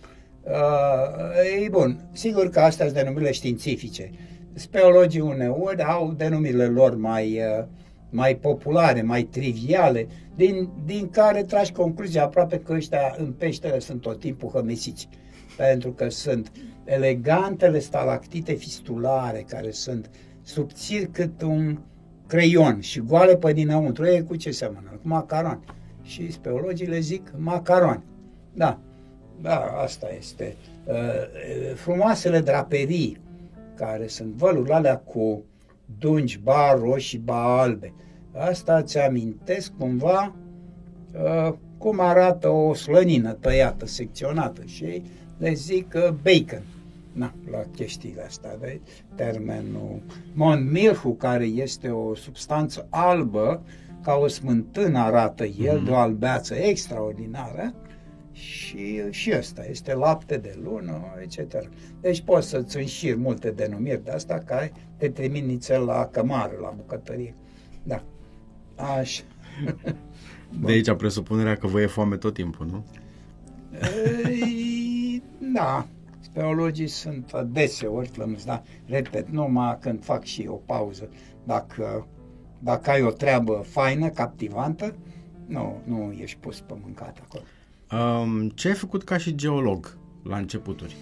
uh, 0.43 1.63
e 1.65 1.69
bun, 1.69 2.10
sigur 2.12 2.50
că 2.50 2.60
astea 2.60 2.86
sunt 2.86 2.98
denumirile 2.98 3.32
științifice. 3.32 4.12
Speologii 4.54 5.19
uneori 5.19 5.84
au 5.84 6.13
denumirile 6.13 6.65
lor 6.65 6.96
mai, 6.96 7.39
uh, 7.39 7.65
mai 8.10 8.36
populare, 8.36 9.02
mai 9.02 9.24
triviale, 9.24 10.08
din, 10.36 10.69
din 10.86 11.10
care 11.10 11.43
tragi 11.43 11.72
concluzia 11.72 12.24
aproape 12.24 12.60
că 12.60 12.74
ăștia 12.74 13.15
în 13.17 13.32
peștere 13.32 13.80
sunt 13.80 14.02
tot 14.02 14.19
timpul 14.19 14.50
hămesiți 14.50 15.10
pentru 15.58 15.91
că 15.91 16.10
sunt 16.10 16.52
elegantele 16.84 17.80
stalactite 17.80 18.54
fistulare 18.54 19.46
care 19.48 19.72
sunt 19.72 20.10
subțiri 20.41 21.12
cât 21.12 21.41
un 21.41 21.78
creion 22.28 22.80
și 22.80 23.00
goale 23.00 23.38
pe 23.38 23.54
dinăuntru. 23.54 24.06
E 24.06 24.22
cu 24.22 24.36
ce 24.36 24.52
seamănă? 24.52 24.90
Cu 25.02 25.08
macaron. 25.08 25.64
Și 26.02 26.32
speologii 26.32 26.88
le 26.88 27.00
zic 27.00 27.32
macaron. 27.38 28.04
Da, 28.54 28.80
da, 29.42 29.60
asta 29.84 30.08
este. 30.18 30.56
Uh, 30.86 30.96
frumoasele 31.76 32.40
draperii, 32.40 33.18
care 33.76 34.08
sunt 34.08 34.34
vălurile 34.34 34.74
alea 34.74 34.98
cu 34.98 35.44
dungi, 36.00 36.40
ba 36.40 36.74
roșii, 36.74 37.18
ba 37.18 37.62
albe. 37.62 37.94
Asta 38.32 38.82
ți 38.82 38.98
amintesc 38.98 39.72
cumva 39.78 40.36
uh, 41.14 41.54
cum 41.78 42.00
arată 42.00 42.50
o 42.50 42.74
slănină 42.74 43.34
tăiată, 43.34 43.86
secționată 43.86 44.62
și 44.66 45.04
le 45.38 45.54
zic 45.54 45.94
uh, 45.96 46.10
bacon. 46.10 46.64
Na, 47.13 47.34
la 47.52 47.63
chestiile 47.76 48.23
astea, 48.23 48.58
de 48.58 48.82
termenul 49.15 50.02
Monmilhu, 50.34 51.13
care 51.13 51.45
este 51.45 51.89
o 51.89 52.15
substanță 52.15 52.88
albă, 52.89 53.63
ca 54.02 54.13
o 54.13 54.28
smântână 54.28 54.99
arată 54.99 55.45
el, 55.45 55.78
mm. 55.80 55.86
de 55.86 55.91
o 55.91 55.95
albeață 55.95 56.56
extraordinară, 56.56 57.73
și, 58.34 59.02
și 59.10 59.34
ăsta 59.38 59.65
este 59.69 59.93
lapte 59.93 60.38
de 60.38 60.60
lună, 60.63 61.02
etc. 61.21 61.69
Deci 62.02 62.21
poți 62.21 62.49
să-ți 62.49 62.78
înșiri 62.78 63.17
multe 63.17 63.52
denumiri 63.52 64.04
de 64.04 64.12
asta 64.12 64.43
care 64.45 64.71
te 64.97 65.10
trimit 65.10 65.45
nițel 65.45 65.84
la 65.84 66.06
cămară, 66.12 66.54
la 66.62 66.73
bucătărie. 66.76 67.36
Da. 67.84 68.04
Așa. 68.76 69.23
de 70.65 70.71
aici 70.71 70.91
presupunerea 70.91 71.56
că 71.56 71.67
vă 71.67 71.82
e 71.82 71.86
foame 71.86 72.17
tot 72.17 72.34
timpul, 72.34 72.65
nu? 72.65 72.86
Da, 75.54 75.88
speologii 76.34 76.88
sunt 76.88 77.34
adeseori 77.34 78.08
flămâți, 78.08 78.46
da? 78.46 78.63
Repet, 78.86 79.30
numai 79.30 79.78
când 79.80 80.04
fac 80.04 80.24
și 80.24 80.46
o 80.48 80.56
pauză. 80.56 81.10
Dacă, 81.43 82.08
dacă 82.60 82.89
ai 82.89 83.02
o 83.02 83.10
treabă 83.10 83.63
faină, 83.67 84.10
captivantă, 84.10 84.96
nu, 85.46 85.82
nu 85.84 86.12
ești 86.12 86.38
pus 86.38 86.60
pe 86.60 86.74
mâncat 86.82 87.17
acolo. 87.24 87.43
Um, 88.02 88.50
ce 88.50 88.67
ai 88.67 88.74
făcut 88.74 89.04
ca 89.04 89.17
și 89.17 89.36
geolog 89.36 89.98
la 90.24 90.38
începuturi? 90.38 90.96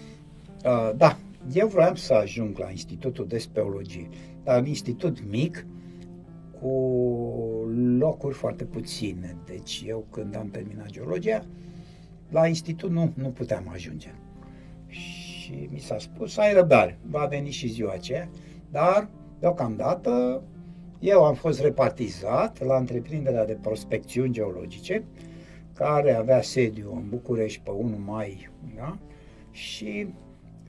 Uh, 0.64 0.90
da, 0.96 1.16
eu 1.52 1.68
vreau 1.68 1.94
să 1.94 2.12
ajung 2.12 2.58
la 2.58 2.70
Institutul 2.70 3.26
de 3.26 3.38
Speologie, 3.38 4.08
dar 4.44 4.60
un 4.60 4.66
institut 4.66 5.30
mic, 5.30 5.66
cu 6.60 6.68
locuri 7.98 8.34
foarte 8.34 8.64
puține. 8.64 9.36
Deci 9.46 9.84
eu 9.86 10.06
când 10.10 10.36
am 10.36 10.48
terminat 10.48 10.90
geologia, 10.90 11.46
la 12.30 12.46
institut 12.46 12.90
nu, 12.90 13.12
nu 13.14 13.28
puteam 13.28 13.68
ajunge 13.68 14.14
și 15.42 15.68
mi 15.70 15.78
s-a 15.78 15.98
spus, 15.98 16.36
ai 16.36 16.52
răbdare, 16.52 16.98
va 17.10 17.26
veni 17.26 17.50
și 17.50 17.68
ziua 17.68 17.92
aceea, 17.92 18.28
dar 18.70 19.08
deocamdată 19.38 20.42
eu 21.00 21.24
am 21.24 21.34
fost 21.34 21.60
repartizat 21.60 22.64
la 22.64 22.76
întreprinderea 22.76 23.44
de 23.44 23.58
prospecțiuni 23.60 24.32
geologice, 24.32 25.04
care 25.74 26.14
avea 26.14 26.42
sediu 26.42 26.92
în 26.94 27.08
București 27.08 27.60
pe 27.64 27.70
1 27.70 27.98
mai, 28.04 28.50
da? 28.76 28.98
și 29.50 30.06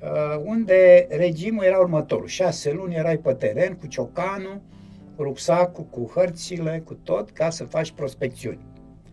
uh, 0.02 0.42
unde 0.46 1.08
regimul 1.10 1.64
era 1.64 1.78
următorul. 1.78 2.28
Șase 2.28 2.72
luni 2.72 2.96
erai 2.96 3.18
pe 3.18 3.34
teren 3.34 3.74
cu 3.74 3.88
ciocanul, 3.88 4.62
cu 5.16 5.24
rucsacul, 5.24 5.84
cu 5.84 6.12
hărțile, 6.14 6.82
cu 6.86 6.94
tot, 6.94 7.30
ca 7.30 7.50
să 7.50 7.64
faci 7.64 7.92
prospecțiuni. 7.92 8.66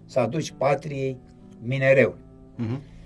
Să 0.05 0.20
aduci 0.20 0.53
patriei 0.59 1.18
minereu. 1.62 2.14
Uh-huh. 2.59 2.99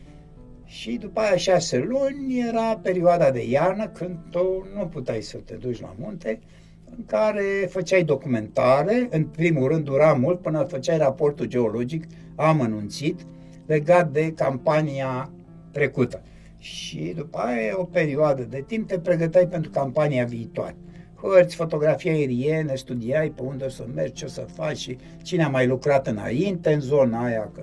Și 0.65 0.97
după 0.97 1.21
aia 1.21 1.37
șase 1.37 1.79
luni 1.79 2.39
era 2.49 2.77
perioada 2.83 3.31
de 3.31 3.49
iarnă 3.49 3.89
când 3.89 4.17
tu 4.31 4.67
nu 4.77 4.87
puteai 4.87 5.23
să 5.23 5.39
te 5.45 5.55
duci 5.55 5.81
la 5.81 5.95
munte, 5.99 6.41
în 6.97 7.05
care 7.05 7.69
făceai 7.71 8.05
documentare, 8.05 9.09
în 9.11 9.25
primul 9.25 9.69
rând 9.69 9.85
dura 9.85 10.13
mult 10.13 10.41
până 10.41 10.65
făceai 10.65 10.99
raportul 10.99 11.47
geologic 11.47 12.05
amănunțit 12.35 13.27
legat 13.67 14.11
de 14.11 14.33
campania 14.33 15.31
trecută. 15.71 16.23
Și 16.59 17.13
după 17.17 17.39
aia 17.39 17.81
o 17.81 17.85
perioadă 17.85 18.43
de 18.43 18.65
timp 18.67 18.89
te 18.89 18.99
pregăteai 18.99 19.49
pentru 19.49 19.71
campania 19.71 20.25
viitoare. 20.25 20.77
Hărți, 21.23 21.57
fotografii 21.57 22.11
aeriene, 22.11 22.75
studiai 22.75 23.31
pe 23.31 23.43
unde 23.43 23.65
o 23.65 23.69
să 23.69 23.87
mergi, 23.95 24.13
ce 24.13 24.25
o 24.25 24.29
să 24.29 24.41
faci 24.41 24.79
și 24.79 24.99
cine 25.23 25.43
a 25.43 25.49
mai 25.49 25.67
lucrat 25.67 26.07
înainte 26.07 26.73
în 26.73 26.81
zona 26.81 27.25
aia, 27.25 27.51
că 27.55 27.63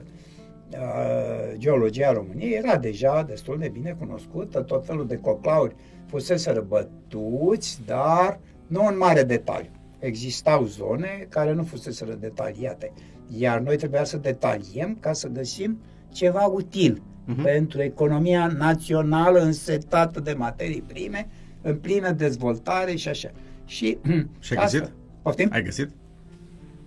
geologia 1.58 2.12
României 2.12 2.54
era 2.54 2.78
deja 2.78 3.24
destul 3.24 3.58
de 3.60 3.70
bine 3.70 3.96
cunoscută, 4.00 4.62
tot 4.62 4.86
felul 4.86 5.08
de 5.08 5.18
coclauri 5.18 5.76
fusese 6.06 6.66
bătuți, 6.68 7.82
dar 7.86 8.40
nu 8.68 8.86
în 8.86 8.98
mare 8.98 9.24
detaliu. 9.24 9.70
Existau 10.00 10.66
zone 10.66 11.26
care 11.30 11.54
nu 11.54 11.64
fusese 11.64 12.18
detaliate, 12.20 12.92
iar 13.38 13.60
noi 13.60 13.78
trebuia 13.78 14.04
să 14.04 14.18
detaliem 14.18 14.98
ca 15.00 15.14
să 15.14 15.28
găsim 15.28 15.82
ceva 16.12 16.46
util, 16.46 17.02
uh-huh. 17.02 17.44
pentru 17.44 17.82
economia 17.82 18.48
națională 18.48 19.40
însetată 19.40 20.20
de 20.20 20.34
materii 20.34 20.82
prime, 20.82 21.28
în 21.62 21.76
plină 21.76 22.12
dezvoltare 22.12 22.96
și 22.96 23.08
așa. 23.08 23.32
Și, 23.66 23.98
și 24.40 24.54
ai 24.54 24.64
găsit? 24.64 24.92
Poftim? 25.22 25.50
Ai 25.52 25.64
găsit? 25.64 25.90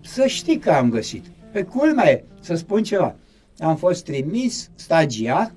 Să 0.01 0.27
știi 0.27 0.59
că 0.59 0.71
am 0.71 0.91
găsit. 0.91 1.25
Pe 1.53 1.63
culmea 1.63 2.11
e, 2.11 2.25
să 2.41 2.55
spun 2.55 2.83
ceva. 2.83 3.17
Am 3.59 3.77
fost 3.77 4.05
trimis 4.05 4.71
stagiar 4.75 5.53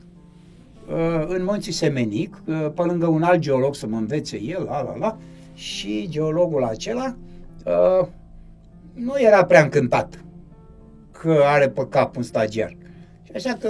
uh, 0.89 1.25
în 1.27 1.43
Munții 1.43 1.71
Semenic, 1.71 2.41
uh, 2.45 2.71
pe 2.75 2.81
lângă 2.81 3.07
un 3.07 3.23
alt 3.23 3.39
geolog 3.39 3.75
să 3.75 3.87
mă 3.87 3.97
învețe 3.97 4.41
el, 4.41 4.63
la, 4.63 4.81
la, 4.81 4.95
la, 4.97 5.17
și 5.53 6.07
geologul 6.09 6.63
acela 6.63 7.15
uh, 7.65 8.07
nu 8.93 9.13
era 9.17 9.45
prea 9.45 9.61
încântat 9.61 10.23
că 11.11 11.41
are 11.45 11.69
pe 11.69 11.87
cap 11.89 12.15
un 12.15 12.23
stagiar. 12.23 12.77
Și 13.23 13.31
așa 13.35 13.53
că 13.53 13.69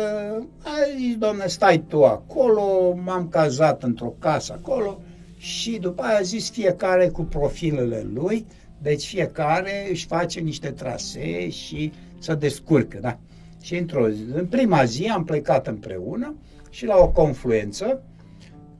a 0.64 0.72
zis, 0.98 1.18
domne, 1.18 1.48
stai 1.48 1.84
tu 1.88 2.06
acolo, 2.06 2.96
m-am 3.04 3.28
cazat 3.30 3.84
într-o 3.84 4.14
casă 4.20 4.54
acolo 4.54 5.00
și 5.38 5.78
după 5.82 6.04
aia 6.04 6.18
a 6.18 6.22
zis 6.22 6.50
fiecare 6.50 7.08
cu 7.08 7.22
profilele 7.22 8.08
lui, 8.14 8.46
deci 8.82 9.08
fiecare 9.08 9.88
își 9.90 10.06
face 10.06 10.40
niște 10.40 10.72
trasee 10.72 11.50
și 11.50 11.92
să 12.20 12.36
descurcă, 12.36 12.98
da? 13.02 13.20
Și 13.68 13.78
într-o 13.78 14.10
zi, 14.10 14.24
în 14.34 14.46
prima 14.46 14.84
zi 14.84 15.08
am 15.08 15.24
plecat 15.24 15.68
împreună 15.68 16.36
și 16.70 16.86
la 16.86 16.98
o 16.98 17.10
confluență, 17.10 18.04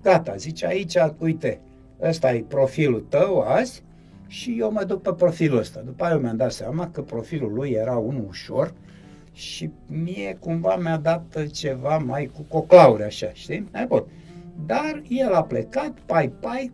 gata, 0.02 0.36
zice 0.36 0.66
aici, 0.66 0.96
uite, 1.20 1.62
ăsta 2.02 2.34
e 2.34 2.46
profilul 2.48 3.06
tău 3.10 3.40
azi 3.40 3.84
și 4.28 4.56
eu 4.60 4.72
mă 4.72 4.84
duc 4.84 5.02
pe 5.02 5.14
profilul 5.14 5.58
ăsta. 5.58 5.82
După 5.86 6.04
aia 6.04 6.18
mi-am 6.18 6.36
dat 6.36 6.52
seama 6.52 6.90
că 6.90 7.02
profilul 7.02 7.54
lui 7.54 7.70
era 7.70 7.98
unul 7.98 8.26
ușor 8.28 8.74
și 9.32 9.72
mie 9.88 10.38
cumva 10.40 10.76
mi-a 10.76 10.98
dat 10.98 11.52
ceva 11.52 11.98
mai 11.98 12.32
cu 12.34 12.42
coclaure 12.42 13.04
așa, 13.04 13.30
știi? 13.34 13.68
Mai 13.72 13.86
bun. 13.86 14.04
Dar 14.66 15.02
el 15.08 15.34
a 15.34 15.44
plecat, 15.44 16.00
pai, 16.06 16.30
pai, 16.30 16.72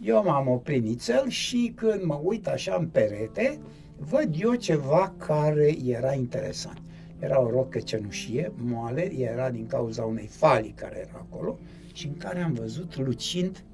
eu 0.00 0.22
m-am 0.24 0.48
oprit 0.48 0.82
nițel 0.82 1.28
și 1.28 1.72
când 1.74 2.02
mă 2.02 2.20
uit 2.22 2.46
așa 2.46 2.76
în 2.78 2.86
perete, 2.86 3.58
văd 3.96 4.34
eu 4.38 4.54
ceva 4.54 5.14
care 5.18 5.74
era 5.84 6.14
interesant. 6.14 6.80
Era 7.18 7.40
o 7.40 7.50
rocă 7.50 7.78
cenușie, 7.78 8.52
moale, 8.56 9.12
era 9.18 9.50
din 9.50 9.66
cauza 9.66 10.04
unei 10.04 10.26
falii 10.26 10.74
care 10.76 11.06
era 11.08 11.26
acolo 11.30 11.58
și 11.92 12.06
în 12.06 12.16
care 12.16 12.38
am 12.38 12.52
văzut 12.52 12.96
lucind 12.96 13.64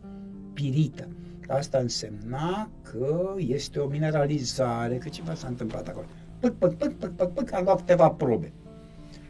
pirită. 0.53 1.09
Asta 1.49 1.79
însemna 1.79 2.71
că 2.83 3.35
este 3.37 3.79
o 3.79 3.87
mineralizare, 3.87 4.97
că 4.97 5.09
ceva 5.09 5.35
s-a 5.35 5.49
întâmplat 5.49 5.89
acolo. 5.89 6.07
Păc, 6.41 6.55
păc, 6.55 6.75
păc, 6.75 6.93
păc, 6.93 7.11
păc, 7.11 7.33
păc, 7.33 7.53
am 7.53 7.65
luat 7.65 7.79
câteva 7.79 8.11
probe. 8.11 8.53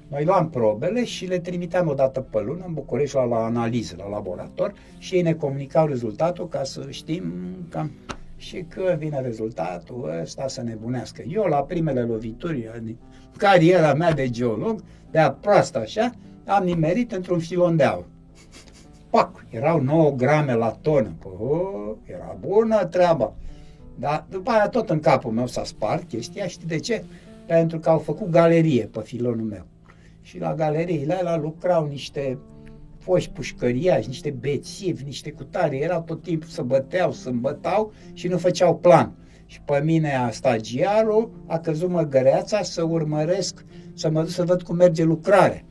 Noi 0.08 0.24
luam 0.24 0.50
probele 0.50 1.04
și 1.04 1.26
le 1.26 1.38
trimiteam 1.38 1.88
o 1.88 1.94
dată 1.94 2.20
pe 2.20 2.40
lună 2.40 2.64
în 2.66 2.72
București 2.72 3.16
la, 3.16 3.24
la 3.24 3.44
analiză, 3.44 3.94
la 3.98 4.08
laborator 4.08 4.72
și 4.98 5.14
ei 5.14 5.22
ne 5.22 5.34
comunicau 5.34 5.86
rezultatul 5.86 6.48
ca 6.48 6.64
să 6.64 6.86
știm 6.90 7.32
cam 7.68 7.90
și 8.36 8.64
că 8.68 8.94
vine 8.98 9.20
rezultatul 9.20 10.18
ăsta 10.22 10.48
să 10.48 10.62
nebunească. 10.62 11.22
Eu 11.22 11.44
la 11.44 11.62
primele 11.62 12.02
lovituri 12.02 12.70
în 12.76 12.94
cariera 13.36 13.94
mea 13.94 14.12
de 14.12 14.30
geolog, 14.30 14.82
de 15.10 15.34
proastă 15.40 15.78
așa, 15.78 16.12
am 16.46 16.64
nimerit 16.64 17.12
într-un 17.12 17.38
filon 17.38 17.76
de 17.76 17.84
aur. 17.84 18.04
Pac, 19.10 19.44
erau 19.50 19.80
9 19.80 20.10
grame 20.10 20.54
la 20.54 20.78
tonă. 20.80 21.12
Pă, 21.18 21.28
era 22.04 22.36
bună 22.40 22.84
treaba. 22.84 23.34
Dar 23.94 24.24
după 24.30 24.50
aia 24.50 24.68
tot 24.68 24.90
în 24.90 25.00
capul 25.00 25.32
meu 25.32 25.46
s-a 25.46 25.64
spart 25.64 26.08
chestia, 26.08 26.46
știi 26.46 26.66
de 26.66 26.78
ce? 26.78 27.04
Pentru 27.46 27.78
că 27.78 27.88
au 27.88 27.98
făcut 27.98 28.28
galerie 28.28 28.84
pe 28.84 29.00
filonul 29.00 29.46
meu. 29.46 29.66
Și 30.20 30.38
la 30.38 30.54
galeriile 30.54 31.14
alea 31.14 31.36
lucrau 31.36 31.86
niște 31.86 32.38
foști 32.98 33.30
pușcăriași, 33.30 34.08
niște 34.08 34.30
bețivi, 34.30 35.04
niște 35.04 35.30
cutare, 35.30 35.76
erau 35.76 36.02
tot 36.02 36.22
timpul 36.22 36.48
să 36.48 36.62
băteau, 36.62 37.12
să 37.12 37.28
îmbătau 37.28 37.92
și 38.12 38.28
nu 38.28 38.38
făceau 38.38 38.76
plan. 38.76 39.12
Și 39.52 39.60
pe 39.60 39.80
mine, 39.84 40.16
a 40.16 40.30
stagiarul, 40.30 41.30
a 41.46 41.58
căzut 41.58 41.88
măgăreața 41.88 42.62
să 42.62 42.82
urmăresc, 42.82 43.64
să 43.94 44.10
mă 44.10 44.20
duc 44.20 44.30
să 44.30 44.44
văd 44.44 44.62
cum 44.62 44.76
merge 44.76 45.02
lucrarea. 45.02 45.64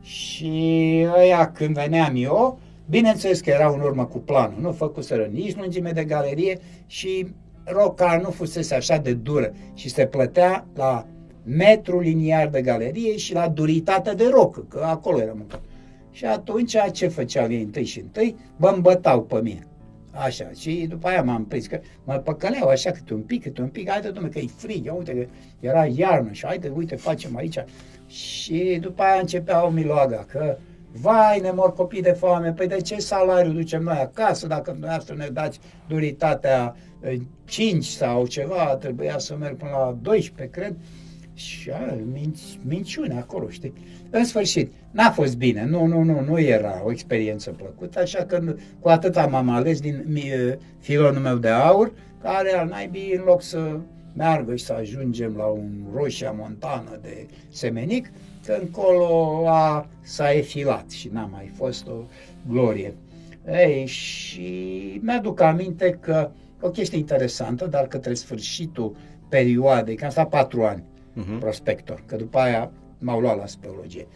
Și 0.00 1.06
ăia 1.18 1.52
când 1.52 1.74
veneam 1.74 2.12
eu, 2.16 2.58
bineînțeles 2.88 3.40
că 3.40 3.50
erau 3.50 3.74
în 3.74 3.80
urmă 3.80 4.04
cu 4.04 4.18
planul, 4.18 4.60
nu 4.60 4.72
făcuseră 4.72 5.28
nici 5.32 5.56
lungime 5.56 5.90
de 5.90 6.04
galerie 6.04 6.58
și 6.86 7.26
roca 7.64 8.20
nu 8.22 8.30
fusese 8.30 8.74
așa 8.74 8.96
de 8.96 9.12
dură 9.12 9.52
și 9.74 9.88
se 9.88 10.06
plătea 10.06 10.66
la 10.74 11.06
metru 11.44 12.00
liniar 12.00 12.48
de 12.48 12.62
galerie 12.62 13.16
și 13.16 13.32
la 13.34 13.48
duritatea 13.48 14.14
de 14.14 14.28
rocă, 14.30 14.64
că 14.68 14.82
acolo 14.84 15.20
era 15.20 15.32
mâncat. 15.32 15.62
Și 16.10 16.24
atunci 16.24 16.76
ce 16.92 17.08
făceau 17.08 17.50
ei 17.50 17.62
întâi 17.62 17.84
și 17.84 18.00
întâi? 18.00 18.36
Bă, 18.56 18.72
îmbătau 18.74 19.22
pe 19.22 19.40
mine. 19.42 19.66
Așa, 20.14 20.50
și 20.58 20.86
după 20.88 21.08
aia 21.08 21.22
m-am 21.22 21.44
prins 21.44 21.66
că 21.66 21.80
mă 22.04 22.14
păcăleau 22.14 22.68
așa 22.68 22.90
câte 22.90 23.14
un 23.14 23.20
pic, 23.20 23.42
câte 23.42 23.60
un 23.60 23.68
pic, 23.68 23.90
haide 23.90 24.10
domnule 24.10 24.32
că 24.32 24.38
e 24.38 24.46
frig, 24.56 24.92
uite 24.96 25.12
că 25.12 25.26
era 25.60 25.86
iarnă 25.86 26.32
și 26.32 26.46
haide, 26.46 26.72
uite, 26.74 26.96
facem 26.96 27.36
aici. 27.36 27.64
Și 28.06 28.78
după 28.80 29.02
aia 29.02 29.20
începea 29.20 29.66
o 29.66 29.70
miloaga, 29.70 30.26
că 30.30 30.56
vai, 30.92 31.40
ne 31.40 31.50
mor 31.50 31.72
copii 31.72 32.02
de 32.02 32.12
foame, 32.12 32.52
păi 32.52 32.66
de 32.66 32.80
ce 32.80 32.98
salariu 32.98 33.52
ducem 33.52 33.82
noi 33.82 33.98
acasă 33.98 34.46
dacă 34.46 34.70
dumneavoastră 34.70 35.14
ne 35.14 35.28
dați 35.32 35.60
duritatea 35.88 36.76
5 37.44 37.84
sau 37.84 38.26
ceva, 38.26 38.76
trebuia 38.76 39.18
să 39.18 39.36
merg 39.36 39.56
până 39.56 39.70
la 39.70 39.98
12, 40.02 40.60
cred. 40.60 40.76
Și 41.34 41.70
a, 41.70 41.96
minci, 42.12 42.58
minciune 42.62 43.18
acolo, 43.18 43.48
știi? 43.48 43.72
În 44.16 44.24
sfârșit, 44.24 44.72
n-a 44.90 45.10
fost 45.10 45.36
bine, 45.36 45.64
nu, 45.64 45.86
nu, 45.86 46.02
nu, 46.02 46.20
nu 46.20 46.40
era 46.40 46.82
o 46.84 46.90
experiență 46.90 47.50
plăcută, 47.50 48.00
așa 48.00 48.24
că 48.24 48.54
cu 48.80 48.88
atât 48.88 49.16
am 49.16 49.48
ales 49.48 49.80
din 49.80 50.04
filonul 50.78 51.20
meu 51.20 51.36
de 51.36 51.48
aur, 51.48 51.92
care 52.22 52.52
al 52.52 52.68
naibii, 52.68 53.14
în 53.16 53.22
loc 53.24 53.42
să 53.42 53.78
meargă 54.12 54.54
și 54.56 54.64
să 54.64 54.72
ajungem 54.72 55.34
la 55.36 55.44
un 55.44 55.70
roșia 55.94 56.30
montană 56.30 56.98
de 57.02 57.26
semenic, 57.48 58.10
că 58.46 58.58
încolo 58.60 59.44
a, 59.48 59.88
s-a 60.00 60.32
efilat 60.32 60.90
și 60.90 61.10
n-a 61.12 61.28
mai 61.32 61.50
fost 61.56 61.86
o 61.86 62.04
glorie. 62.48 62.94
Ei, 63.52 63.86
și 63.86 64.50
mi-aduc 65.02 65.40
aminte 65.40 65.98
că 66.00 66.30
o 66.60 66.68
chestie 66.68 66.98
interesantă, 66.98 67.66
dar 67.66 67.86
către 67.86 68.14
sfârșitul 68.14 68.96
perioadei, 69.28 69.94
că 69.94 70.04
am 70.04 70.10
stat 70.10 70.28
patru 70.28 70.62
ani 70.62 70.82
uh-huh. 70.82 71.38
prospector, 71.38 72.02
că 72.06 72.16
după 72.16 72.38
aia 72.38 72.70
m-au 73.04 73.20
luat 73.20 73.36
la 73.36 73.46
speleologie. 73.46 74.06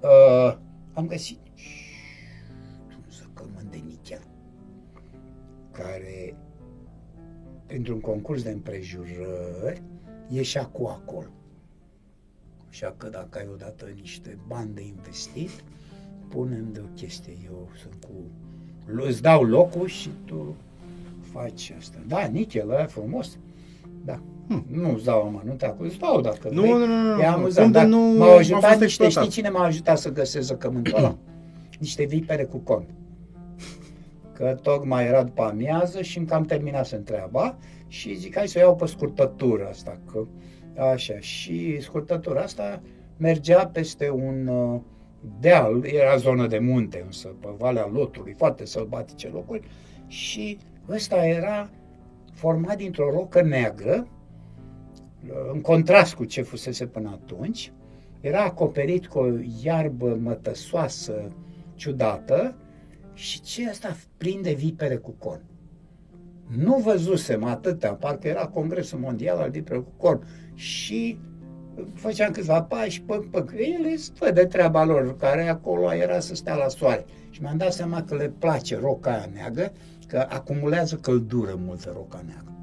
Uh, 0.00 0.56
am 0.92 1.06
găsit 1.06 1.38
un 2.96 3.02
zăcământ 3.10 3.70
de 3.70 3.82
nichel 3.86 4.22
care 5.72 6.36
pentru 7.66 7.94
un 7.94 8.00
concurs 8.00 8.42
de 8.42 8.50
împrejurări 8.50 9.82
ieșea 10.28 10.66
cu 10.66 10.86
acolo. 10.86 11.28
Așa 12.68 12.94
că 12.96 13.08
dacă 13.08 13.38
ai 13.38 13.48
odată 13.52 13.84
niște 13.94 14.38
bani 14.46 14.74
de 14.74 14.82
investit, 14.82 15.50
punem 16.28 16.72
de 16.72 16.80
o 16.80 16.88
chestie. 16.94 17.32
Eu 17.44 17.68
sunt 17.80 18.04
cu... 18.04 18.12
Îți 19.06 19.22
dau 19.22 19.42
locul 19.42 19.86
și 19.86 20.10
tu 20.24 20.56
faci 21.20 21.72
asta. 21.78 21.98
Da, 22.06 22.26
nichel, 22.26 22.70
ăla 22.70 22.86
frumos. 22.86 23.38
Da. 24.06 24.20
Hmm. 24.48 24.64
Nu-ți 24.70 25.04
dau 25.04 25.22
amănunte 25.22 25.66
acum, 25.66 25.86
îți 25.86 25.98
dau 25.98 26.20
dacă 26.20 26.48
nu, 26.50 26.60
vrei. 26.60 26.72
Nu, 26.72 26.78
nu, 26.78 27.14
nu. 27.14 27.20
E 27.20 27.26
amuzant, 27.26 27.72
dar 27.72 27.84
nu 27.84 27.98
m-au 27.98 28.36
ajutat 28.36 28.80
niște, 28.80 29.08
știi 29.08 29.28
cine 29.28 29.48
m-a 29.48 29.64
ajutat 29.64 29.98
să 29.98 30.12
găsesc 30.12 30.46
zăcământul 30.46 30.96
ăla? 30.96 31.16
niște 31.80 32.04
vipere 32.04 32.44
cu 32.44 32.58
con. 32.58 32.84
Că 34.32 34.58
tocmai 34.62 35.06
era 35.06 35.22
după 35.22 35.42
amiază 35.42 36.02
și 36.02 36.18
încă 36.18 36.34
am 36.34 36.44
terminat 36.44 36.86
să 36.86 36.96
întreaba 36.96 37.56
și 37.86 38.14
zic, 38.14 38.36
hai 38.36 38.48
să 38.48 38.58
o 38.58 38.60
iau 38.60 38.76
pe 38.76 38.86
scurtătură 38.86 39.66
asta, 39.68 40.00
că 40.12 40.26
așa. 40.92 41.18
Și 41.18 41.80
scurtătura 41.80 42.40
asta 42.40 42.82
mergea 43.16 43.66
peste 43.66 44.10
un 44.10 44.46
uh, 44.46 44.80
deal, 45.40 45.84
era 45.84 46.16
zonă 46.16 46.46
de 46.46 46.58
munte, 46.58 47.02
însă 47.04 47.28
pe 47.40 47.48
Valea 47.58 47.90
Lotului, 47.92 48.34
foarte 48.36 48.64
sălbatice 48.64 49.28
locuri, 49.28 49.68
și 50.06 50.58
ăsta 50.88 51.26
era 51.26 51.70
format 52.36 52.76
dintr-o 52.76 53.10
rocă 53.10 53.42
neagră, 53.42 54.08
în 55.52 55.60
contrast 55.60 56.14
cu 56.14 56.24
ce 56.24 56.42
fusese 56.42 56.86
până 56.86 57.08
atunci, 57.22 57.72
era 58.20 58.44
acoperit 58.44 59.06
cu 59.06 59.18
o 59.18 59.26
iarbă 59.62 60.18
mătăsoasă, 60.22 61.32
ciudată, 61.74 62.56
și 63.12 63.40
ce 63.40 63.68
asta 63.68 63.96
plin 64.16 64.42
de 64.42 64.52
vipere 64.52 64.96
cu 64.96 65.10
corn. 65.10 65.44
Nu 66.58 66.76
văzusem 66.76 67.44
atâtea, 67.44 67.92
parcă 67.92 68.28
era 68.28 68.46
Congresul 68.46 68.98
Mondial 68.98 69.38
al 69.38 69.50
Viperelor 69.50 69.84
cu 69.84 69.92
corn. 69.96 70.22
Și 70.54 71.18
făceam 71.94 72.32
câțiva 72.32 72.62
pași, 72.62 73.02
păc, 73.02 73.30
păc. 73.30 73.52
Ele 73.56 73.96
fă 74.14 74.30
de 74.30 74.44
treaba 74.44 74.84
lor, 74.84 75.16
care 75.16 75.48
acolo 75.48 75.94
era 75.94 76.20
să 76.20 76.34
stea 76.34 76.54
la 76.54 76.68
soare. 76.68 77.04
Și 77.30 77.42
mi-am 77.42 77.56
dat 77.56 77.72
seama 77.72 78.02
că 78.02 78.14
le 78.14 78.32
place 78.38 78.78
roca 78.78 79.10
aia 79.10 79.28
neagră, 79.32 79.72
că 80.06 80.26
acumulează 80.28 80.96
căldură 80.96 81.58
multă 81.64 81.92
roca 81.94 82.22
neagră. 82.26 82.54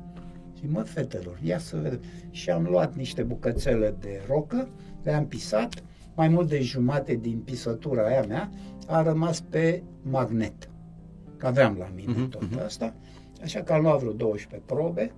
Și 0.57 0.65
mă, 0.67 0.81
fetelor, 0.81 1.39
ia 1.43 1.57
să 1.57 1.77
vedem. 1.77 1.99
Și 2.29 2.49
am 2.49 2.63
luat 2.63 2.95
niște 2.95 3.23
bucățele 3.23 3.95
de 3.99 4.21
rocă, 4.27 4.69
le-am 5.03 5.27
pisat, 5.27 5.83
mai 6.15 6.27
mult 6.27 6.49
de 6.49 6.61
jumate 6.61 7.13
din 7.13 7.39
pisătura 7.39 8.05
aia 8.05 8.23
mea 8.27 8.49
a 8.87 9.01
rămas 9.01 9.39
pe 9.39 9.83
magnet. 10.01 10.69
Că 11.37 11.47
aveam 11.47 11.75
la 11.77 11.91
mine 11.95 12.13
uh-huh, 12.13 12.29
tot 12.29 12.59
uh-huh. 12.59 12.65
asta. 12.65 12.95
Așa 13.41 13.61
că 13.61 13.73
am 13.73 13.81
luat 13.81 13.99
vreo 13.99 14.11
12 14.11 14.67
probe, 14.73 15.11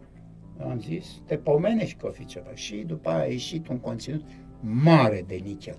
am 0.59 0.79
zis, 0.79 1.05
te 1.25 1.35
pomenești 1.35 1.97
că 1.97 2.07
o 2.07 2.09
fi 2.09 2.25
ceva. 2.25 2.49
Și 2.53 2.75
după 2.75 3.09
aia 3.09 3.21
a 3.21 3.25
ieșit 3.25 3.67
un 3.67 3.77
conținut 3.79 4.23
mare 4.59 5.23
de 5.27 5.35
nichel. 5.43 5.77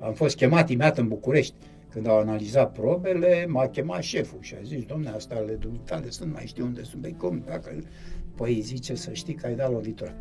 Am 0.00 0.12
fost 0.12 0.36
chemat 0.36 0.70
imediat 0.70 0.98
în 0.98 1.08
București. 1.08 1.54
Când 1.96 2.08
au 2.08 2.18
analizat 2.18 2.72
probele, 2.72 3.46
m-a 3.48 3.68
chemat 3.68 4.02
șeful 4.02 4.38
și 4.40 4.54
a 4.54 4.62
zis, 4.62 4.84
domne, 4.84 5.08
asta 5.08 5.34
ale 5.34 5.52
dumitale 5.52 6.10
sunt, 6.10 6.32
mai 6.32 6.46
știu 6.46 6.64
unde 6.64 6.82
sunt, 6.82 7.02
băi, 7.02 7.16
cum, 7.18 7.42
dacă... 7.46 7.70
Păi 8.34 8.60
zice 8.60 8.94
să 8.94 9.12
știi 9.12 9.34
că 9.34 9.46
ai 9.46 9.54
dat 9.54 9.72
lovitura. 9.72 10.14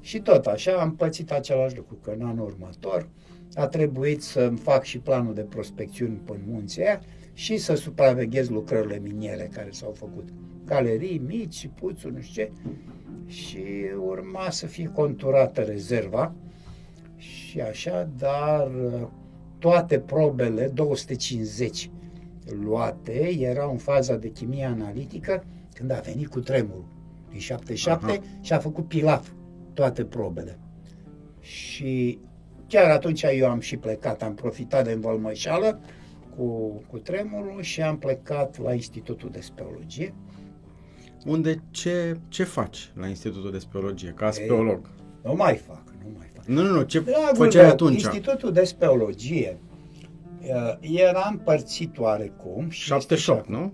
Și 0.00 0.20
tot 0.20 0.46
așa 0.46 0.72
am 0.72 0.96
pățit 0.96 1.32
același 1.32 1.76
lucru, 1.76 1.94
că 1.94 2.10
în 2.10 2.26
anul 2.26 2.46
următor 2.46 3.08
a 3.54 3.66
trebuit 3.66 4.22
să-mi 4.22 4.56
fac 4.56 4.82
și 4.82 4.98
planul 4.98 5.34
de 5.34 5.40
prospecțiuni 5.40 6.20
pe 6.24 6.38
munții 6.46 6.82
aia 6.82 7.00
și 7.32 7.56
să 7.56 7.74
supraveghez 7.74 8.48
lucrările 8.48 8.98
miniere 8.98 9.50
care 9.52 9.70
s-au 9.70 9.90
făcut. 9.90 10.28
Galerii 10.64 11.22
mici 11.26 11.54
și 11.54 11.68
puțuri, 11.68 12.14
nu 12.14 12.20
știu 12.20 12.42
ce. 12.42 12.50
Și 13.26 13.64
urma 14.06 14.50
să 14.50 14.66
fie 14.66 14.90
conturată 14.94 15.60
rezerva 15.60 16.34
și 17.16 17.60
așa, 17.60 18.10
dar 18.16 18.70
toate 19.64 19.98
probele, 19.98 20.68
250 20.68 21.90
luate, 22.62 23.30
erau 23.38 23.70
în 23.70 23.76
faza 23.76 24.16
de 24.16 24.28
chimie 24.28 24.64
analitică 24.64 25.44
când 25.74 25.90
a 25.90 26.00
venit 26.04 26.28
cu 26.28 26.40
tremurul 26.40 26.84
din 27.30 27.38
77 27.38 28.04
Aha. 28.04 28.20
și 28.40 28.52
a 28.52 28.58
făcut 28.58 28.88
pilaf 28.88 29.28
toate 29.74 30.04
probele. 30.04 30.58
Și 31.40 32.18
chiar 32.68 32.90
atunci 32.90 33.22
eu 33.22 33.50
am 33.50 33.60
și 33.60 33.76
plecat, 33.76 34.22
am 34.22 34.34
profitat 34.34 34.84
de 34.84 34.92
învălmășală 34.92 35.80
cu, 36.36 36.68
cu 36.90 36.98
tremurul 36.98 37.62
și 37.62 37.82
am 37.82 37.98
plecat 37.98 38.62
la 38.62 38.74
Institutul 38.74 39.30
de 39.30 39.40
Speologie. 39.40 40.14
Unde 41.26 41.62
ce, 41.70 42.16
ce 42.28 42.44
faci 42.44 42.92
la 42.94 43.06
Institutul 43.06 43.50
de 43.50 43.58
Speologie, 43.58 44.10
ca 44.10 44.30
speolog? 44.30 44.90
Nu 45.22 45.34
mai 45.34 45.56
fac, 45.56 45.93
nu 46.46 46.54
mai 46.54 46.64
fac. 46.64 46.70
Nu, 46.70 46.72
nu, 46.72 46.78
nu, 46.78 46.82
ce 46.82 47.00
Dragul 47.00 47.36
făceai 47.36 47.62
meu, 47.62 47.72
atunci? 47.72 48.02
Institutul 48.02 48.52
de 48.52 48.64
Speologie 48.64 49.58
uh, 50.40 51.00
era 51.02 51.28
împărțit 51.30 51.98
oarecum. 51.98 52.70
78, 52.70 53.48
nu? 53.48 53.72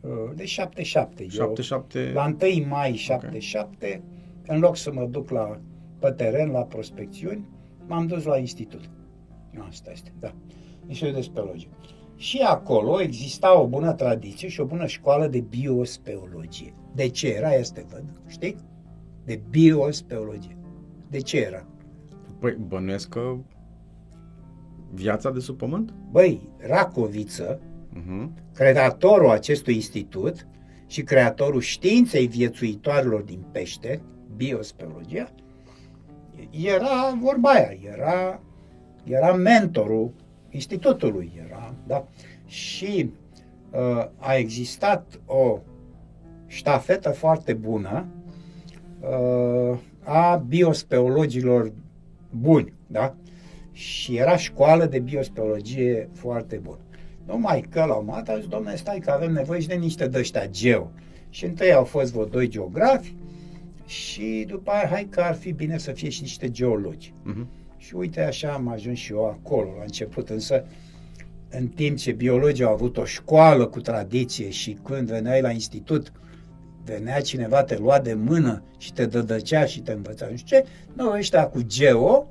Uh, 0.00 0.10
de 0.34 0.44
77. 0.44 1.26
77. 1.28 1.98
Eu, 1.98 2.12
la 2.12 2.36
1 2.42 2.66
mai 2.68 2.94
77, 2.94 3.74
okay. 3.76 4.02
în 4.46 4.60
loc 4.60 4.76
să 4.76 4.92
mă 4.92 5.04
duc 5.04 5.30
la, 5.30 5.60
pe 5.98 6.10
teren, 6.10 6.50
la 6.50 6.62
prospecțiuni, 6.62 7.44
m-am 7.86 8.06
dus 8.06 8.24
la 8.24 8.36
institut. 8.36 8.90
Asta 9.68 9.90
este, 9.90 10.12
da. 10.18 10.34
Institutul 10.86 11.20
de 11.20 11.26
Speologie. 11.26 11.68
Și 12.16 12.38
acolo 12.38 13.00
exista 13.00 13.60
o 13.60 13.66
bună 13.66 13.92
tradiție 13.92 14.48
și 14.48 14.60
o 14.60 14.64
bună 14.64 14.86
școală 14.86 15.26
de 15.26 15.40
biospeologie. 15.40 16.74
De 16.94 17.08
ce 17.08 17.28
era? 17.28 17.52
Este 17.52 17.86
văd, 17.90 18.04
știi? 18.26 18.56
De 19.24 19.40
biospeologie. 19.50 20.56
De 21.08 21.18
ce 21.18 21.38
era? 21.38 21.66
Păi, 22.40 22.56
bănuiesc 22.68 23.08
că 23.08 23.36
viața 24.92 25.30
de 25.30 25.38
sub 25.38 25.56
pământ? 25.56 25.94
Băi, 26.10 26.48
Racoviță, 26.58 27.60
uh-huh. 27.94 28.28
creatorul 28.54 29.30
acestui 29.30 29.74
institut 29.74 30.46
și 30.86 31.02
creatorul 31.02 31.60
științei 31.60 32.26
viețuitoarelor 32.26 33.20
din 33.20 33.44
pește, 33.52 34.02
biospeologia, 34.36 35.32
era 36.50 37.18
vorba 37.20 37.50
aia, 37.50 37.76
era, 37.92 38.40
era 39.04 39.32
mentorul 39.32 40.12
institutului, 40.50 41.32
era, 41.46 41.74
da? 41.86 42.06
Și 42.46 43.10
uh, 43.70 44.06
a 44.16 44.34
existat 44.34 45.20
o 45.26 45.58
ștafetă 46.46 47.10
foarte 47.10 47.52
bună 47.52 48.06
uh, 49.00 49.78
a 50.04 50.36
biospeologilor 50.36 51.72
buni, 52.30 52.72
da? 52.86 53.16
Și 53.72 54.16
era 54.16 54.36
școală 54.36 54.86
de 54.86 54.98
biospeologie 54.98 56.08
foarte 56.12 56.56
bună. 56.56 56.80
Numai 57.26 57.60
că 57.70 57.84
la 57.84 57.94
un 57.94 58.04
moment 58.04 58.24
dat, 58.24 58.44
domnule, 58.44 58.76
stai 58.76 58.98
că 58.98 59.10
avem 59.10 59.32
nevoie 59.32 59.60
și 59.60 59.68
de 59.68 59.74
niște 59.74 60.06
dăștia 60.06 60.46
geo. 60.46 60.90
Și 61.28 61.44
întâi 61.44 61.72
au 61.72 61.84
fost 61.84 62.12
vreo 62.12 62.24
doi 62.24 62.48
geografi 62.48 63.14
și 63.86 64.44
după 64.48 64.70
aia, 64.70 64.88
hai 64.88 65.06
că 65.10 65.20
ar 65.20 65.34
fi 65.34 65.52
bine 65.52 65.78
să 65.78 65.92
fie 65.92 66.08
și 66.08 66.22
niște 66.22 66.50
geologi. 66.50 67.12
Uh-huh. 67.12 67.46
Și 67.76 67.94
uite, 67.94 68.20
așa 68.20 68.52
am 68.52 68.68
ajuns 68.68 68.98
și 68.98 69.12
eu 69.12 69.24
acolo 69.24 69.68
la 69.76 69.82
început, 69.82 70.28
însă 70.28 70.64
în 71.50 71.66
timp 71.66 71.96
ce 71.96 72.12
biologii 72.12 72.64
au 72.64 72.72
avut 72.72 72.96
o 72.96 73.04
școală 73.04 73.66
cu 73.66 73.80
tradiție 73.80 74.50
și 74.50 74.78
când 74.84 75.08
veneai 75.08 75.40
la 75.40 75.50
institut, 75.50 76.12
venea 76.90 77.20
cineva, 77.20 77.62
te 77.62 77.76
lua 77.76 78.00
de 78.00 78.14
mână 78.14 78.62
și 78.78 78.92
te 78.92 79.06
dădăcea 79.06 79.64
și 79.64 79.80
te 79.80 79.92
învăța, 79.92 80.26
nu 80.30 80.36
știu 80.36 80.56
ce, 80.56 80.66
noi 80.92 81.18
ăștia 81.18 81.46
cu 81.46 81.62
geo, 81.62 82.28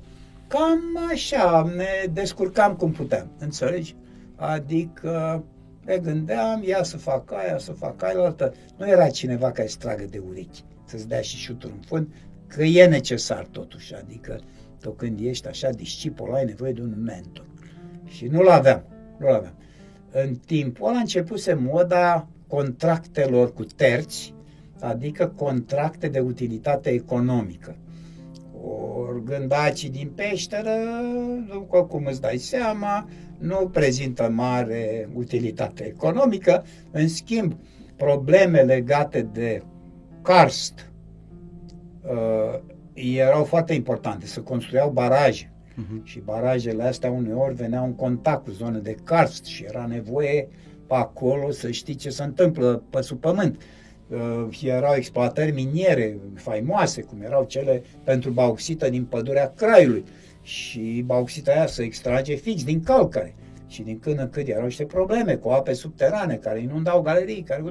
cam 0.47 0.81
așa, 1.11 1.71
ne 1.75 2.11
descurcam 2.13 2.75
cum 2.75 2.91
puteam, 2.91 3.31
înțelegi? 3.39 3.95
Adică 4.35 5.43
ne 5.85 5.97
gândeam, 5.97 6.63
ia 6.63 6.83
să 6.83 6.97
fac 6.97 7.31
aia, 7.31 7.57
să 7.57 7.71
fac 7.71 8.03
aia, 8.03 8.19
altă. 8.19 8.53
Nu 8.77 8.87
era 8.87 9.09
cineva 9.09 9.51
care 9.51 9.67
să 9.67 9.77
tragă 9.79 10.05
de 10.09 10.21
urechi, 10.29 10.63
să-ți 10.85 11.07
dea 11.07 11.21
și 11.21 11.37
șuturi 11.37 11.73
în 11.73 11.81
fund, 11.87 12.07
că 12.47 12.63
e 12.63 12.85
necesar 12.85 13.45
totuși, 13.51 13.95
adică 13.95 14.39
tot 14.81 14.97
când 14.97 15.19
ești 15.19 15.47
așa 15.47 15.69
discipol, 15.69 16.33
ai 16.33 16.45
nevoie 16.45 16.71
de 16.71 16.81
un 16.81 17.03
mentor. 17.03 17.45
Și 18.05 18.25
nu-l 18.25 18.47
aveam, 18.47 18.83
nu-l 19.17 19.33
aveam. 19.33 19.53
În 20.11 20.35
timpul 20.35 20.87
ăla 20.87 20.97
începuse 20.97 21.53
moda 21.53 22.27
contractelor 22.47 23.53
cu 23.53 23.63
terți, 23.63 24.33
adică 24.79 25.33
contracte 25.35 26.07
de 26.07 26.19
utilitate 26.19 26.89
economică. 26.89 27.75
Ori 28.63 29.23
gândacii 29.23 29.89
din 29.89 30.11
peșteră, 30.15 30.75
după 31.51 31.85
cum 31.85 32.05
îți 32.05 32.21
dai 32.21 32.37
seama, 32.37 33.07
nu 33.37 33.69
prezintă 33.73 34.29
mare 34.29 35.09
utilitate 35.13 35.83
economică, 35.83 36.65
în 36.91 37.07
schimb, 37.07 37.55
probleme 37.95 38.61
legate 38.61 39.21
de 39.21 39.63
karst 40.21 40.91
uh, 42.01 42.59
erau 42.93 43.43
foarte 43.43 43.73
importante, 43.73 44.25
să 44.25 44.39
construiau 44.39 44.89
baraje. 44.89 45.51
Uh-huh. 45.51 46.03
Și 46.03 46.19
barajele 46.19 46.83
astea 46.83 47.11
uneori 47.11 47.53
veneau 47.53 47.85
în 47.85 47.95
contact 47.95 48.43
cu 48.43 48.51
zone 48.51 48.79
de 48.79 48.95
karst 49.03 49.45
și 49.45 49.63
era 49.63 49.85
nevoie 49.85 50.47
pe 50.87 50.95
acolo 50.95 51.51
să 51.51 51.71
știi 51.71 51.95
ce 51.95 52.09
se 52.09 52.23
întâmplă 52.23 52.83
pe 52.89 53.01
sub 53.01 53.19
pământ. 53.19 53.55
Uh, 53.55 53.61
erau 54.61 54.93
exploatări 54.95 55.51
miniere 55.51 56.17
faimoase, 56.35 57.01
cum 57.01 57.21
erau 57.21 57.43
cele 57.43 57.83
pentru 58.03 58.29
bauxită 58.29 58.89
din 58.89 59.05
pădurea 59.05 59.53
Craiului. 59.55 60.03
Și 60.41 61.03
bauxita 61.05 61.51
aia 61.51 61.67
se 61.67 61.83
extrage 61.83 62.35
fix 62.35 62.63
din 62.63 62.83
calcare. 62.83 63.35
Și 63.67 63.81
din 63.81 63.99
când 63.99 64.19
în 64.19 64.29
când 64.29 64.47
erau 64.47 64.63
niște 64.63 64.85
probleme 64.85 65.35
cu 65.35 65.49
ape 65.49 65.73
subterane 65.73 66.35
care 66.35 66.59
inundau 66.59 67.01
galerii, 67.01 67.41
care 67.41 67.61
cu 67.61 67.69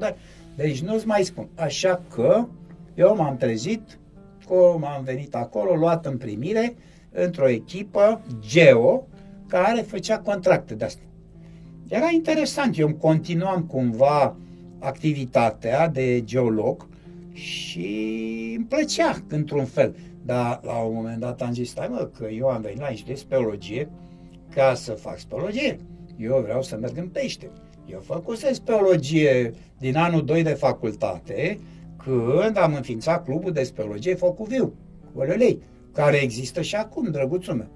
Deci 0.57 0.81
nu-ți 0.83 1.07
mai 1.07 1.23
spun. 1.23 1.49
Așa 1.55 2.03
că 2.15 2.47
eu 2.95 3.17
m-am 3.17 3.37
trezit, 3.37 3.99
cum 4.47 4.85
am 4.85 5.03
venit 5.05 5.35
acolo, 5.35 5.75
luat 5.75 6.07
în 6.07 6.17
primire, 6.17 6.75
într-o 7.11 7.49
echipă 7.49 8.21
geo 8.41 9.07
care 9.47 9.81
făcea 9.81 10.19
contracte 10.19 10.75
de 10.75 10.85
astea. 10.85 11.05
Era 11.89 12.11
interesant, 12.13 12.79
eu 12.79 12.87
îmi 12.87 12.97
continuam 12.97 13.63
cumva 13.63 14.37
activitatea 14.79 15.89
de 15.89 16.25
geolog 16.25 16.89
și 17.33 18.55
îmi 18.57 18.67
plăcea 18.67 19.17
într-un 19.29 19.65
fel. 19.65 19.97
Dar 20.25 20.61
la 20.63 20.79
un 20.79 20.95
moment 20.95 21.21
dat 21.21 21.43
am 21.43 21.53
zis, 21.53 21.71
stai 21.71 21.89
mă, 21.91 22.11
că 22.19 22.27
eu 22.27 22.49
am 22.49 22.61
venit 22.61 22.79
la 22.79 22.87
aici 22.87 23.05
de 23.05 23.15
speologie 23.15 23.91
ca 24.55 24.75
să 24.75 24.93
fac 24.93 25.19
speologie. 25.19 25.79
Eu 26.17 26.41
vreau 26.43 26.63
să 26.63 26.77
merg 26.77 26.97
în 26.97 27.09
pește. 27.09 27.51
Eu 27.87 28.01
făcusem 28.01 28.53
speologie 28.53 29.53
din 29.79 29.97
anul 29.97 30.25
2 30.25 30.43
de 30.43 30.53
facultate, 30.53 31.59
când 31.97 32.57
am 32.57 32.75
înființat 32.75 33.25
clubul 33.25 33.53
de 33.53 33.63
speologie 33.63 34.15
Focul 34.15 34.47
Viu, 34.47 34.75
Olelei, 35.15 35.63
care 35.93 36.17
există 36.17 36.63
și 36.63 36.75
acum, 36.75 37.11
drăguțul 37.11 37.55
meu. 37.55 37.71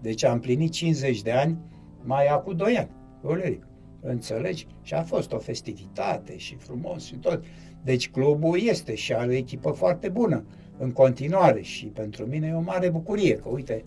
Deci 0.00 0.24
am 0.24 0.40
plinit 0.40 0.70
50 0.70 1.22
de 1.22 1.32
ani 1.32 1.58
mai 2.02 2.26
acum 2.26 2.56
2 2.56 2.76
ani. 2.76 2.90
Olelei. 3.22 3.60
Înțelegi? 4.00 4.66
Și 4.82 4.94
a 4.94 5.02
fost 5.02 5.32
o 5.32 5.38
festivitate 5.38 6.36
și 6.36 6.56
frumos 6.56 7.04
și 7.04 7.14
tot. 7.14 7.44
Deci 7.82 8.10
clubul 8.10 8.60
este 8.60 8.94
și 8.94 9.14
are 9.14 9.28
o 9.28 9.34
echipă 9.34 9.70
foarte 9.70 10.08
bună 10.08 10.44
în 10.78 10.92
continuare 10.92 11.60
și 11.60 11.86
pentru 11.86 12.26
mine 12.26 12.46
e 12.46 12.54
o 12.54 12.60
mare 12.60 12.90
bucurie 12.90 13.36
că, 13.36 13.48
uite, 13.48 13.82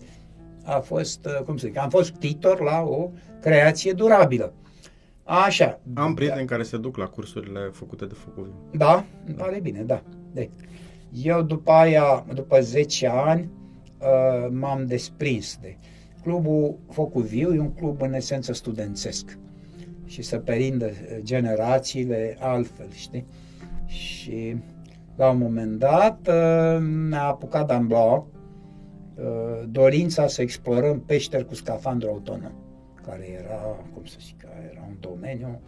a 0.64 0.78
fost, 0.78 1.24
uh, 1.26 1.44
cum 1.44 1.56
să 1.56 1.66
zic, 1.66 1.76
am 1.76 1.88
fost 1.88 2.10
titor 2.10 2.60
la 2.60 2.80
o 2.80 3.10
creație 3.40 3.92
durabilă. 3.92 4.52
Așa. 5.24 5.80
Am 5.94 6.14
prieteni 6.14 6.46
da. 6.46 6.52
care 6.52 6.62
se 6.62 6.76
duc 6.76 6.96
la 6.96 7.06
cursurile 7.06 7.60
făcute 7.72 8.06
de 8.06 8.14
Focul 8.14 8.52
Da, 8.72 9.04
îmi 9.26 9.36
pare 9.36 9.60
bine, 9.60 9.82
da. 9.82 10.02
De. 10.32 10.50
Eu 11.12 11.42
după 11.42 11.70
aia, 11.70 12.26
după 12.34 12.60
10 12.60 13.06
ani, 13.06 13.48
uh, 13.98 14.48
m-am 14.50 14.86
desprins 14.86 15.58
de. 15.60 15.76
Clubul 16.22 16.78
Focul 16.90 17.22
Viu 17.22 17.54
e 17.54 17.58
un 17.58 17.74
club 17.74 18.02
în 18.02 18.12
esență 18.12 18.52
studențesc 18.52 19.38
și 20.10 20.22
să 20.22 20.38
perindă 20.38 20.86
uh, 20.86 21.18
generațiile 21.22 22.36
altfel, 22.40 22.90
știi? 22.90 23.26
Și 23.86 24.56
la 25.16 25.30
un 25.30 25.38
moment 25.38 25.78
dat 25.78 26.28
uh, 26.28 26.80
ne-a 27.08 27.24
apucat 27.24 27.72
d'amblau 27.72 28.26
uh, 29.14 29.68
dorința 29.68 30.26
să 30.26 30.42
explorăm 30.42 31.00
peșteri 31.00 31.46
cu 31.46 31.54
scafandru 31.54 32.08
autonom, 32.08 32.52
care 33.06 33.28
era, 33.44 33.60
cum 33.94 34.04
să 34.04 34.16
zic, 34.20 34.46
era 34.72 34.84
un 34.88 34.96
domeniu 35.00 35.60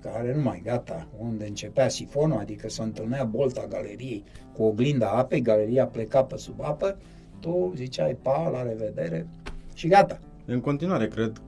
care 0.00 0.34
nu 0.34 0.42
mai 0.42 0.62
gata, 0.64 1.08
unde 1.18 1.46
începea 1.46 1.88
sifonul, 1.88 2.38
adică 2.38 2.68
se 2.68 2.82
întâlnea 2.82 3.24
bolta 3.24 3.66
galeriei 3.68 4.24
cu 4.52 4.62
oglinda 4.62 5.10
apei, 5.10 5.40
galeria 5.40 5.86
pleca 5.86 6.24
pe 6.24 6.36
sub 6.36 6.60
apă, 6.60 6.98
tu 7.40 7.72
ziceai 7.76 8.16
pa, 8.22 8.48
la 8.48 8.62
revedere 8.62 9.26
și 9.74 9.88
gata. 9.88 10.18
În 10.44 10.60
continuare, 10.60 11.08
cred, 11.08 11.42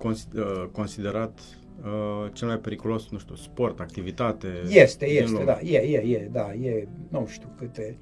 considerat 0.72 1.40
uh, 1.84 2.30
cel 2.32 2.48
mai 2.48 2.58
periculos, 2.58 3.08
nu 3.08 3.18
știu, 3.18 3.34
sport, 3.34 3.80
activitate. 3.80 4.48
Este, 4.68 5.06
este, 5.06 5.30
lume. 5.30 5.44
da, 5.44 5.60
e, 5.60 5.78
e, 5.78 5.98
e, 5.98 6.28
da, 6.32 6.52
e, 6.54 6.88
nu 7.08 7.26
știu 7.26 7.48
câte, 7.58 7.98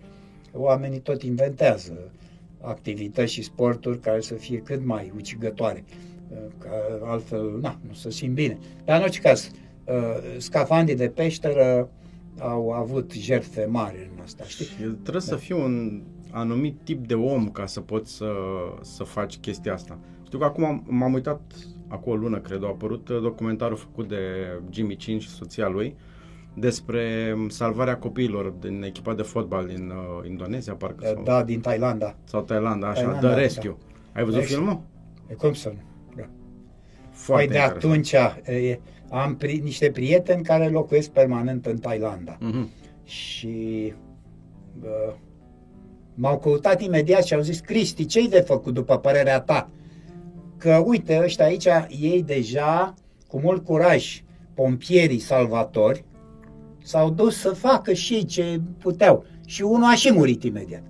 oamenii 0.52 0.98
tot 0.98 1.22
inventează 1.22 2.10
activități 2.60 3.32
și 3.32 3.42
sporturi 3.42 4.00
care 4.00 4.20
să 4.20 4.34
fie 4.34 4.58
cât 4.58 4.84
mai 4.84 5.12
ucigătoare, 5.16 5.84
uh, 6.28 6.36
că 6.58 6.68
altfel, 7.04 7.58
na, 7.60 7.78
nu 7.86 7.92
să 7.94 8.10
simt 8.10 8.34
bine. 8.34 8.58
Dar 8.84 8.96
în 8.96 9.02
orice 9.02 9.20
caz, 9.20 9.50
uh, 9.84 10.36
scafandii 10.36 10.96
de 10.96 11.08
peșteră 11.08 11.90
au 12.38 12.70
avut 12.70 13.12
jertfe 13.12 13.64
mari 13.64 14.10
în 14.14 14.22
asta, 14.22 14.44
știi? 14.44 14.66
Trebuie 14.76 15.12
da. 15.12 15.18
să 15.18 15.36
fii 15.36 15.54
un 15.54 16.02
anumit 16.30 16.76
tip 16.84 17.06
de 17.06 17.14
om 17.14 17.48
ca 17.48 17.66
să 17.66 17.80
poți 17.80 18.16
să, 18.16 18.32
să 18.80 19.04
faci 19.04 19.38
chestia 19.38 19.72
asta. 19.72 19.98
Știu 20.24 20.38
că 20.38 20.44
acum 20.44 20.84
m-am 20.86 21.12
uitat 21.12 21.40
acum 21.88 22.12
o 22.12 22.16
lună, 22.16 22.38
cred, 22.38 22.64
a 22.64 22.66
apărut 22.66 23.08
uh, 23.08 23.20
documentarul 23.20 23.76
făcut 23.76 24.08
de 24.08 24.16
Jimmy 24.70 24.96
Chin 24.96 25.18
și 25.18 25.28
soția 25.28 25.68
lui 25.68 25.96
despre 26.54 27.36
salvarea 27.48 27.96
copiilor 27.96 28.48
din 28.48 28.82
echipa 28.82 29.14
de 29.14 29.22
fotbal 29.22 29.66
din 29.66 29.90
uh, 29.90 30.28
Indonezia, 30.28 30.74
parcă. 30.74 31.06
Sau, 31.14 31.22
da, 31.22 31.42
din 31.42 31.60
Thailanda. 31.60 32.16
Sau 32.24 32.42
Thailanda, 32.42 32.88
așa, 32.88 33.02
Thailanda, 33.02 33.28
The 33.28 33.40
Rescue. 33.40 33.76
Da. 33.78 34.18
Ai 34.18 34.24
văzut 34.24 34.40
Rescue. 34.40 34.56
filmul? 34.56 34.80
E 35.26 35.34
cum 35.34 35.52
să 35.52 35.68
nu, 35.68 35.80
da. 36.16 36.28
Foarte 37.10 37.44
păi 37.44 37.54
de 37.54 37.60
atunci 37.60 38.12
e, 38.12 38.80
am 39.10 39.36
pri, 39.36 39.60
niște 39.62 39.90
prieteni 39.90 40.42
care 40.42 40.68
locuiesc 40.68 41.10
permanent 41.10 41.66
în 41.66 41.78
Thailanda. 41.78 42.38
Uh-huh. 42.38 42.66
Și 43.04 43.92
uh, 44.82 45.14
m-au 46.14 46.38
căutat 46.38 46.82
imediat 46.82 47.24
și 47.24 47.34
au 47.34 47.40
zis, 47.40 47.60
Cristi, 47.60 48.06
ce-i 48.06 48.28
de 48.28 48.40
făcut 48.40 48.74
după 48.74 48.98
părerea 48.98 49.40
ta? 49.40 49.70
Că, 50.58 50.82
uite, 50.86 51.20
ăștia 51.24 51.44
aici, 51.44 51.66
ei 52.00 52.22
deja, 52.26 52.94
cu 53.28 53.40
mult 53.40 53.64
curaj, 53.64 54.22
pompierii 54.54 55.18
salvatori, 55.18 56.04
s-au 56.82 57.10
dus 57.10 57.36
să 57.40 57.48
facă 57.48 57.92
și 57.92 58.24
ce 58.24 58.60
puteau. 58.78 59.24
Și 59.46 59.62
unul 59.62 59.84
a 59.90 59.94
și 59.94 60.12
murit 60.12 60.42
imediat. 60.42 60.82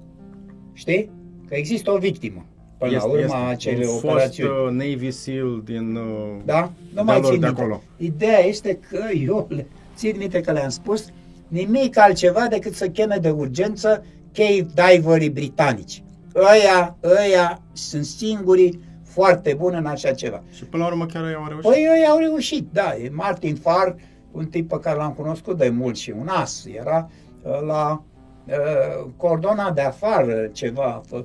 Știi? 0.73 1.11
Că 1.49 1.55
există 1.55 1.91
o 1.91 1.99
victimă 1.99 2.47
până 2.79 2.95
este, 2.95 3.07
la 3.07 3.13
urma 3.13 3.49
acelei 3.49 3.87
un 3.87 3.95
operațiuni. 3.95 4.51
Fost, 4.51 4.69
uh, 4.69 4.73
Navy 4.73 5.11
SEAL 5.11 5.63
din 5.65 5.97
uh, 5.97 6.37
da? 6.45 6.73
Nu 6.95 7.05
mai 7.05 7.21
țin 7.23 7.41
de 7.41 7.47
acolo. 7.47 7.83
Ideea 7.97 8.39
este 8.45 8.79
că 8.91 9.05
eu 9.27 9.47
le, 9.49 9.67
țin 9.97 10.15
minte 10.19 10.41
că 10.41 10.53
le-am 10.53 10.69
spus 10.69 11.07
nimic 11.49 11.99
altceva 11.99 12.47
decât 12.51 12.75
să 12.75 12.89
cheme 12.89 13.19
de 13.21 13.31
urgență 13.31 14.05
cave 14.33 14.97
diverii 14.97 15.31
britanici. 15.31 16.03
Ăia, 16.35 16.97
ăia 17.03 17.63
sunt 17.73 18.05
singurii 18.05 18.81
foarte 19.19 19.55
bun 19.55 19.75
în 19.75 19.87
așa 19.87 20.13
ceva. 20.13 20.43
Și 20.51 20.65
până 20.65 20.83
la 20.83 20.89
urmă 20.89 21.07
chiar 21.07 21.25
ei 21.25 21.35
au 21.35 21.47
reușit? 21.49 21.71
Păi 21.71 21.87
ei 21.99 22.07
au 22.07 22.19
reușit, 22.19 22.69
da. 22.73 22.97
E 22.97 23.09
Martin 23.09 23.55
Farr, 23.55 23.95
un 24.31 24.47
tip 24.47 24.69
pe 24.69 24.79
care 24.81 24.97
l-am 24.97 25.13
cunoscut 25.13 25.59
de 25.59 25.69
mult 25.69 25.97
și 25.97 26.11
un 26.11 26.29
as. 26.29 26.67
Era 26.67 27.11
uh, 27.43 27.61
la 27.67 28.05
uh, 28.47 29.11
cordona 29.17 29.71
de 29.71 29.81
afară 29.81 30.47
ceva. 30.53 31.01
Uh, 31.11 31.25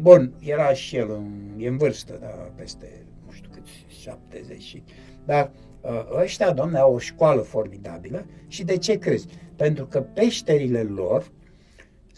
bun, 0.00 0.32
era 0.40 0.72
și 0.72 0.96
el 0.96 1.10
în, 1.10 1.30
e 1.56 1.68
în 1.68 1.76
vârstă, 1.76 2.18
da, 2.20 2.26
peste, 2.54 3.04
nu 3.26 3.32
știu 3.32 3.50
cât, 3.52 3.66
70. 4.00 4.82
Dar 5.24 5.50
uh, 5.80 6.20
ăștia, 6.22 6.50
domne, 6.52 6.78
au 6.78 6.94
o 6.94 6.98
școală 6.98 7.40
formidabilă 7.40 8.26
și 8.48 8.64
de 8.64 8.76
ce 8.76 8.98
crezi? 8.98 9.26
Pentru 9.56 9.86
că 9.86 10.00
peșterile 10.00 10.82
lor 10.82 11.24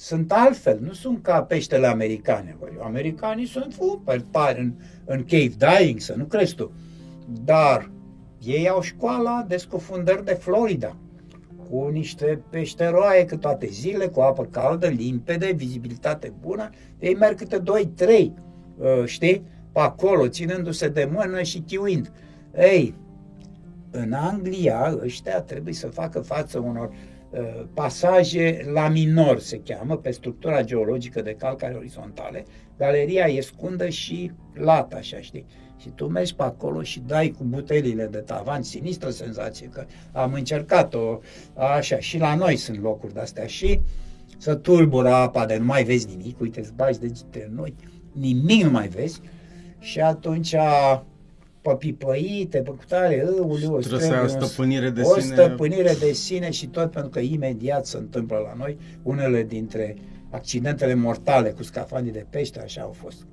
sunt 0.01 0.32
altfel, 0.32 0.78
nu 0.82 0.92
sunt 0.92 1.22
ca 1.22 1.42
peștele 1.42 1.86
americane. 1.86 2.57
Americanii 2.82 3.46
sunt 3.46 3.72
super 3.72 4.20
tari 4.30 4.61
în, 4.61 4.72
în 5.05 5.24
cave 5.24 5.53
diving, 5.78 6.01
să 6.01 6.14
nu 6.16 6.24
crezi 6.24 6.55
tu. 6.55 6.72
Dar 7.44 7.90
ei 8.38 8.68
au 8.68 8.80
școala 8.80 9.44
de 9.48 9.57
scufundări 9.57 10.24
de 10.24 10.32
Florida, 10.34 10.96
cu 11.68 11.88
niște 11.92 12.42
peșteroaie 12.51 13.24
cât 13.24 13.40
toate 13.40 13.66
zile, 13.66 14.07
cu 14.07 14.20
apă 14.20 14.44
caldă, 14.44 14.86
limpede, 14.86 15.53
vizibilitate 15.53 16.32
bună. 16.40 16.70
Ei 16.98 17.14
merg 17.14 17.36
câte 17.36 17.59
2-3, 17.59 17.62
uh, 18.09 19.05
știi, 19.05 19.42
pe 19.72 19.80
acolo, 19.80 20.28
ținându-se 20.28 20.88
de 20.88 21.09
mână 21.12 21.42
și 21.42 21.64
chiuind. 21.66 22.12
Ei, 22.57 22.94
în 23.90 24.12
Anglia 24.12 24.98
ăștia 25.03 25.40
trebuie 25.40 25.74
să 25.74 25.86
facă 25.86 26.20
față 26.20 26.59
unor 26.59 26.88
Uh, 26.88 27.10
pasaje 27.74 28.61
la 28.72 28.89
minor 28.89 29.39
se 29.39 29.61
cheamă, 29.64 29.97
pe 29.97 30.11
structura 30.11 30.62
geologică 30.62 31.22
de 31.22 31.35
calcare 31.39 31.74
orizontale, 31.74 32.45
galeria 32.78 33.26
e 33.26 33.41
scundă 33.41 33.89
și 33.89 34.31
lată, 34.55 34.97
așa 34.97 35.20
știi. 35.20 35.47
Și 35.76 35.89
tu 35.89 36.07
mergi 36.07 36.35
pe 36.35 36.43
acolo 36.43 36.83
și 36.83 37.03
dai 37.07 37.35
cu 37.39 37.45
butelile 37.45 38.07
de 38.07 38.18
tavan, 38.18 38.62
sinistră 38.62 39.11
senzație 39.11 39.66
că 39.66 39.85
am 40.12 40.33
încercat-o 40.33 41.18
așa. 41.55 41.99
Și 41.99 42.18
la 42.18 42.35
noi 42.35 42.57
sunt 42.57 42.81
locuri 42.83 43.12
de-astea 43.12 43.47
și 43.47 43.81
să 44.39 44.55
tulbură 44.55 45.09
apa 45.09 45.47
de 45.47 45.57
nu 45.57 45.64
mai 45.64 45.85
vezi 45.85 46.16
nimic, 46.16 46.41
uite, 46.41 46.61
îți 46.61 46.72
bagi 46.72 46.99
degete 46.99 47.47
în 47.49 47.55
noi, 47.55 47.74
nimic 48.12 48.64
nu 48.64 48.70
mai 48.70 48.89
vezi 48.89 49.20
și 49.78 50.01
atunci 50.01 50.55
pe 51.63 51.75
pipăite, 51.79 52.59
pe 52.59 52.71
cutare, 52.71 53.27
ăuleu, 53.39 53.79
trebuie 53.79 54.01
să 54.01 54.13
ai 54.13 54.25
o 54.25 54.27
stăpânire 54.27 54.91
de 54.91 55.01
o 55.01 55.21
sine. 55.21 55.35
O 55.35 55.37
stăpânire 55.37 55.95
de 56.01 56.13
sine 56.13 56.51
și 56.51 56.67
tot 56.67 56.91
pentru 56.91 57.11
că 57.11 57.19
imediat 57.19 57.87
se 57.87 57.97
întâmplă 57.97 58.37
la 58.37 58.55
noi 58.57 58.77
unele 59.03 59.43
dintre 59.43 59.97
accidentele 60.31 60.95
mortale 60.95 61.51
cu 61.51 61.63
scafandii 61.63 62.13
de 62.13 62.27
pește, 62.31 62.61
așa 62.61 62.83
au 62.83 62.93
fost. 62.93 63.27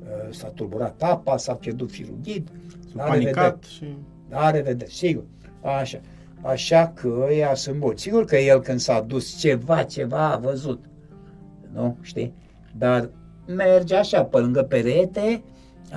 Uh, 0.00 0.34
s-a 0.34 0.48
tulburat 0.48 1.02
apa, 1.02 1.36
s-a 1.36 1.54
pierdut 1.54 1.90
firul 1.90 2.18
ghid. 2.22 2.48
S-a 2.94 3.02
panicat 3.02 3.64
și... 3.64 3.96
La 4.30 4.50
revedere, 4.50 4.90
sigur. 4.90 5.24
Așa. 5.60 6.00
Așa 6.42 6.92
că 6.94 7.24
ăia 7.28 7.54
sunt 7.54 7.76
buni. 7.76 7.98
Sigur 7.98 8.24
că 8.24 8.36
el 8.36 8.60
când 8.60 8.80
s-a 8.80 9.00
dus 9.00 9.36
ceva, 9.36 9.82
ceva 9.82 10.32
a 10.32 10.36
văzut. 10.36 10.84
Nu? 11.72 11.96
Știi? 12.00 12.34
Dar 12.76 13.10
merge 13.46 13.94
așa 13.94 14.24
pe 14.24 14.38
lângă 14.38 14.62
perete 14.62 15.42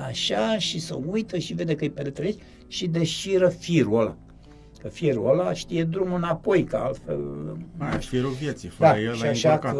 așa 0.06 0.58
și 0.58 0.80
să 0.80 0.98
uită 1.10 1.38
și 1.38 1.54
vede 1.54 1.74
că 1.74 1.84
e 1.84 1.88
peretreci 1.88 2.38
și 2.68 2.86
deșiră 2.86 3.48
firul 3.48 4.00
ăla. 4.00 4.16
Că 4.82 4.88
firul 4.88 5.30
ăla 5.30 5.52
știe 5.52 5.84
drumul 5.84 6.16
înapoi, 6.16 6.64
că 6.64 6.76
altfel... 6.76 7.20
Mai, 7.78 7.98
firul 7.98 8.30
vieții, 8.30 8.68
fără 8.68 8.90
da, 8.90 9.00
el 9.00 9.14
și 9.14 9.26
așa 9.26 9.58
că, 9.58 9.70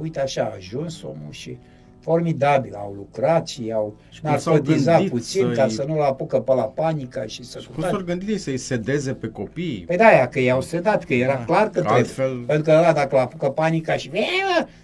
uite 0.00 0.20
așa, 0.20 0.42
a 0.42 0.54
ajuns 0.56 1.02
omul 1.02 1.30
și 1.30 1.58
formidabil, 2.00 2.74
au 2.74 2.92
lucrat 2.96 3.48
și 3.48 3.72
au 3.74 3.96
și 4.10 4.20
narcotizat 4.22 5.02
puțin 5.02 5.52
ca 5.52 5.68
să 5.68 5.84
nu-l 5.88 6.00
apucă 6.00 6.40
pe 6.40 6.54
la 6.54 6.62
panică 6.62 7.24
și 7.26 7.44
să... 7.44 7.58
Și 7.58 7.68
cum 7.68 7.82
s-au 7.82 8.02
gândit 8.04 8.40
să-i 8.40 8.56
sedeze 8.56 9.12
pe 9.12 9.28
copii? 9.28 9.84
Păi 9.86 9.96
da, 9.96 10.26
că 10.30 10.40
i-au 10.40 10.60
sedat, 10.60 11.04
că 11.04 11.14
era 11.14 11.34
da, 11.34 11.44
clar 11.44 11.64
că 11.64 11.70
trebuie. 11.70 11.92
Altfel... 11.92 12.36
Pentru 12.46 12.64
că 12.64 12.78
ăla, 12.78 12.92
dacă 12.92 13.16
l 13.16 13.18
apucă 13.18 13.48
panica 13.48 13.96
și 13.96 14.10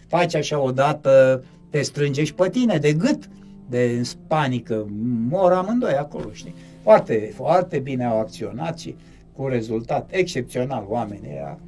face 0.07 0.37
așa 0.37 0.61
odată, 0.61 1.45
te 1.71 1.83
strânge 1.83 2.25
și 2.25 2.35
pe 2.35 2.49
tine 2.49 2.79
de 2.79 2.93
gât 2.93 3.29
de 3.69 4.03
panică, 4.27 4.87
mor 5.29 5.53
amândoi 5.53 5.95
acolo, 5.95 6.31
știi? 6.33 6.55
Foarte, 6.83 7.31
foarte 7.35 7.79
bine 7.79 8.05
au 8.05 8.19
acționat 8.19 8.79
și 8.79 8.97
cu 9.33 9.47
rezultat 9.47 10.09
excepțional 10.13 10.85
oamenii 10.89 11.31
ăia. 11.31 11.59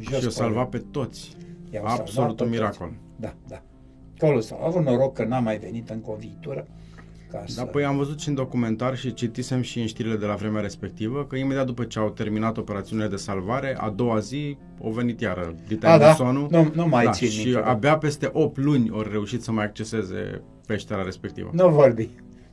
Și 0.00 0.26
o 0.26 0.28
salvat 0.28 0.68
pe 0.68 0.78
toți. 0.90 1.36
Absolut 1.84 2.40
un 2.40 2.48
miracol. 2.48 2.86
Toți. 2.86 2.98
Da, 3.16 3.34
da. 3.48 3.62
Colosal. 4.18 4.58
Au 4.60 4.66
avut 4.66 4.84
noroc 4.84 5.14
că 5.14 5.24
n-a 5.24 5.40
mai 5.40 5.58
venit 5.58 5.90
în 5.90 6.02
o 6.04 6.14
viitură. 6.14 6.66
Ca 7.30 7.38
da, 7.38 7.44
să... 7.46 7.64
păi 7.64 7.84
am 7.84 7.96
văzut 7.96 8.20
și 8.20 8.28
în 8.28 8.34
documentar 8.34 8.96
și 8.96 9.14
citisem 9.14 9.62
și 9.62 9.80
în 9.80 9.86
știrile 9.86 10.16
de 10.16 10.26
la 10.26 10.34
vremea 10.34 10.60
respectivă 10.60 11.24
că 11.24 11.36
imediat 11.36 11.66
după 11.66 11.84
ce 11.84 11.98
au 11.98 12.10
terminat 12.10 12.56
operațiunile 12.56 13.08
de 13.08 13.16
salvare, 13.16 13.76
a 13.78 13.90
doua 13.90 14.18
zi 14.18 14.56
au 14.82 14.90
venit 14.90 15.20
iară 15.20 15.54
a, 15.82 15.98
da? 15.98 16.16
Nu, 16.30 16.70
nu 16.74 16.86
mai 16.86 17.04
da, 17.04 17.10
țin 17.10 17.28
Și 17.28 17.46
nicio, 17.46 17.58
abia 17.64 17.98
peste 17.98 18.30
8 18.32 18.56
luni 18.56 18.90
au 18.92 19.00
reușit 19.00 19.42
să 19.42 19.52
mai 19.52 19.64
acceseze 19.64 20.42
peștera 20.66 21.02
respectivă. 21.02 21.50
Nu 21.52 21.68
vorbi. 21.68 22.08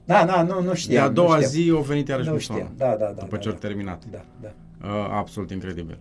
Da, 0.06 0.26
da, 0.26 0.44
nu, 0.44 0.62
nu 0.62 0.74
știam. 0.74 1.04
De 1.04 1.10
a 1.10 1.10
doua 1.10 1.36
știam. 1.36 1.52
zi 1.52 1.72
au 1.76 1.82
venit 1.82 2.08
iarăși 2.08 2.30
nu 2.30 2.38
știam. 2.38 2.74
Da, 2.78 2.96
da, 3.00 3.06
da. 3.06 3.22
După 3.22 3.36
da, 3.36 3.38
ce 3.38 3.48
da, 3.48 3.54
au 3.54 3.60
terminat. 3.60 4.04
Da, 4.12 4.26
da. 4.42 4.54
Uh, 4.84 5.08
absolut 5.12 5.52
incredibil. 5.52 5.98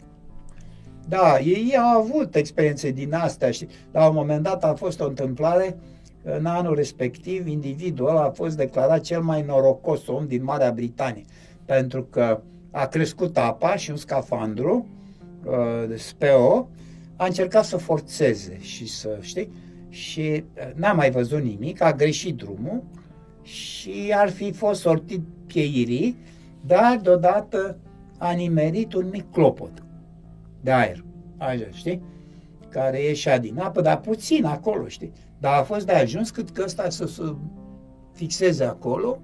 Da, 1.09 1.39
ei 1.39 1.77
au 1.77 2.01
avut 2.01 2.35
experiențe 2.35 2.91
din 2.91 3.15
astea 3.15 3.51
și 3.51 3.69
la 3.93 4.09
un 4.09 4.15
moment 4.15 4.43
dat 4.43 4.65
a 4.65 4.75
fost 4.75 5.01
o 5.01 5.07
întâmplare 5.07 5.79
în 6.29 6.47
anul 6.47 6.75
respectiv, 6.75 7.47
individul 7.47 8.09
ăla 8.09 8.23
a 8.23 8.31
fost 8.31 8.57
declarat 8.57 9.01
cel 9.01 9.21
mai 9.21 9.43
norocos 9.43 10.07
om 10.07 10.27
din 10.27 10.45
Marea 10.45 10.73
Britanie, 10.73 11.25
pentru 11.65 12.03
că 12.03 12.41
a 12.71 12.87
crescut 12.87 13.39
apa 13.39 13.77
și 13.77 13.91
un 13.91 13.97
scafandru, 13.97 14.87
uh, 15.45 15.97
SPO, 15.97 16.69
a 17.17 17.27
încercat 17.27 17.65
să 17.65 17.77
forțeze 17.77 18.59
și 18.61 18.89
să, 18.89 19.19
știi, 19.21 19.51
și 19.89 20.21
uh, 20.21 20.73
n-a 20.75 20.93
mai 20.93 21.11
văzut 21.11 21.43
nimic, 21.43 21.83
a 21.83 21.93
greșit 21.93 22.37
drumul 22.37 22.83
și 23.43 24.13
ar 24.15 24.31
fi 24.31 24.53
fost 24.53 24.81
sortit 24.81 25.21
pieirii, 25.47 26.17
dar 26.61 27.01
deodată 27.03 27.79
a 28.19 28.31
nimerit 28.31 28.93
un 28.93 29.09
mic 29.13 29.33
clopot 29.33 29.83
de 30.61 30.71
aer, 30.71 31.05
așa, 31.37 31.67
știi? 31.73 32.03
Care 32.69 33.03
ieșea 33.03 33.39
din 33.39 33.59
apă, 33.59 33.81
dar 33.81 34.01
puțin 34.01 34.45
acolo, 34.45 34.89
știi? 34.89 35.13
Dar 35.47 35.59
a 35.59 35.63
fost 35.63 35.87
de 35.87 35.93
ajuns 35.93 36.31
cât 36.31 36.51
că 36.51 36.63
ăsta 36.65 36.89
să 36.89 37.07
se 37.07 37.23
fixeze 38.13 38.65
acolo 38.65 39.19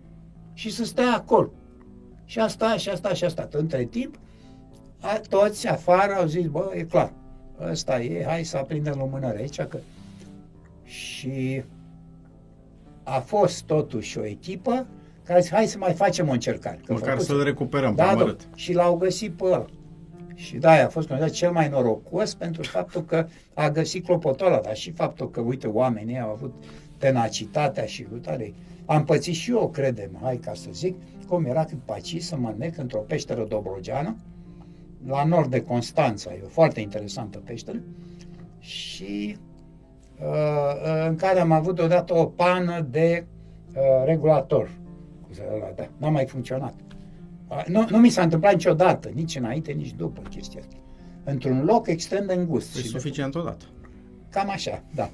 și 0.52 0.70
să 0.70 0.84
stea 0.84 1.14
acolo. 1.14 1.50
Și 2.24 2.38
asta, 2.38 2.76
și 2.76 2.88
asta, 2.88 3.14
și 3.14 3.24
asta. 3.24 3.48
Între 3.50 3.84
timp, 3.84 4.18
a, 5.00 5.20
toți 5.28 5.68
afară 5.68 6.12
au 6.12 6.26
zis, 6.26 6.46
bă, 6.46 6.72
e 6.74 6.82
clar, 6.82 7.12
ăsta 7.70 8.00
e, 8.00 8.24
hai 8.24 8.44
să 8.44 8.56
aprindem 8.56 8.94
lumânări 8.98 9.38
aici, 9.38 9.60
că... 9.60 9.78
Și 10.82 11.62
a 13.02 13.18
fost 13.18 13.62
totuși 13.62 14.18
o 14.18 14.24
echipă 14.24 14.86
care 15.24 15.40
zis, 15.40 15.50
hai 15.50 15.66
să 15.66 15.78
mai 15.78 15.92
facem 15.92 16.28
o 16.28 16.32
încercare. 16.32 16.80
Că 16.86 16.92
Măcar 16.92 17.18
să-l 17.18 17.42
recuperăm 17.42 17.94
da, 17.94 18.14
da, 18.14 18.36
și 18.54 18.72
l-au 18.72 18.96
găsit 18.96 19.32
pe 19.32 19.44
ăla. 19.44 19.64
Și 20.42 20.56
da, 20.56 20.70
a 20.70 20.88
fost 20.88 21.08
considerat 21.08 21.30
cel 21.30 21.52
mai 21.52 21.68
norocos 21.68 22.34
pentru 22.34 22.62
faptul 22.62 23.04
că 23.04 23.26
a 23.54 23.70
găsit 23.70 24.04
clopotul 24.04 24.46
ăla, 24.46 24.60
dar 24.60 24.76
și 24.76 24.90
faptul 24.90 25.30
că, 25.30 25.40
uite, 25.40 25.66
oamenii 25.66 26.20
au 26.20 26.30
avut 26.30 26.54
tenacitatea 26.98 27.84
și 27.84 28.06
lutare. 28.10 28.54
Am 28.84 29.04
pățit 29.04 29.34
și 29.34 29.50
eu, 29.50 29.68
credem, 29.68 30.18
hai 30.22 30.36
ca 30.36 30.54
să 30.54 30.68
zic, 30.72 30.96
cum 31.28 31.44
era 31.44 31.64
când 31.64 31.80
paci 31.84 32.22
să 32.22 32.36
mă 32.36 32.54
nec 32.56 32.78
într-o 32.78 32.98
peșteră 32.98 33.44
dobrogeană, 33.44 34.16
la 35.06 35.24
nord 35.24 35.50
de 35.50 35.62
Constanța, 35.62 36.32
e 36.32 36.42
o 36.44 36.48
foarte 36.48 36.80
interesantă 36.80 37.38
peșteră, 37.38 37.82
și 38.58 39.36
uh, 40.20 41.06
în 41.08 41.16
care 41.16 41.40
am 41.40 41.52
avut 41.52 41.78
odată 41.78 42.14
o 42.14 42.26
pană 42.26 42.86
de 42.90 43.24
uh, 43.74 43.80
regulator. 44.04 44.70
Da, 45.74 45.88
n-a 45.96 46.08
mai 46.08 46.26
funcționat. 46.26 46.74
Nu, 47.66 47.86
nu 47.90 47.98
mi 47.98 48.08
s-a 48.08 48.22
întâmplat 48.22 48.52
niciodată, 48.52 49.10
nici 49.14 49.36
înainte, 49.36 49.72
nici 49.72 49.92
după 49.92 50.22
chestia 50.28 50.60
asta. 50.60 50.76
Într-un 51.24 51.64
loc 51.64 51.86
extrem 51.86 52.26
de 52.26 52.34
îngust. 52.34 52.72
Păi 52.72 52.82
suficient 52.82 53.34
odată. 53.34 53.64
Cam 54.30 54.50
așa, 54.50 54.82
da. 54.94 55.10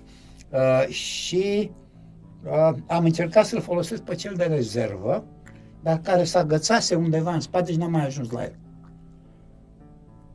Uh, 0.52 0.88
și 0.88 1.70
uh, 2.44 2.76
am 2.86 3.04
încercat 3.04 3.46
să-l 3.46 3.60
folosesc 3.60 4.02
pe 4.02 4.14
cel 4.14 4.34
de 4.36 4.44
rezervă, 4.44 5.24
dar 5.82 6.00
care 6.00 6.24
s-a 6.24 6.44
gățase 6.44 6.94
undeva 6.94 7.34
în 7.34 7.40
spate 7.40 7.72
și 7.72 7.78
n-am 7.78 7.90
mai 7.90 8.06
ajuns 8.06 8.30
la 8.30 8.42
el. 8.42 8.58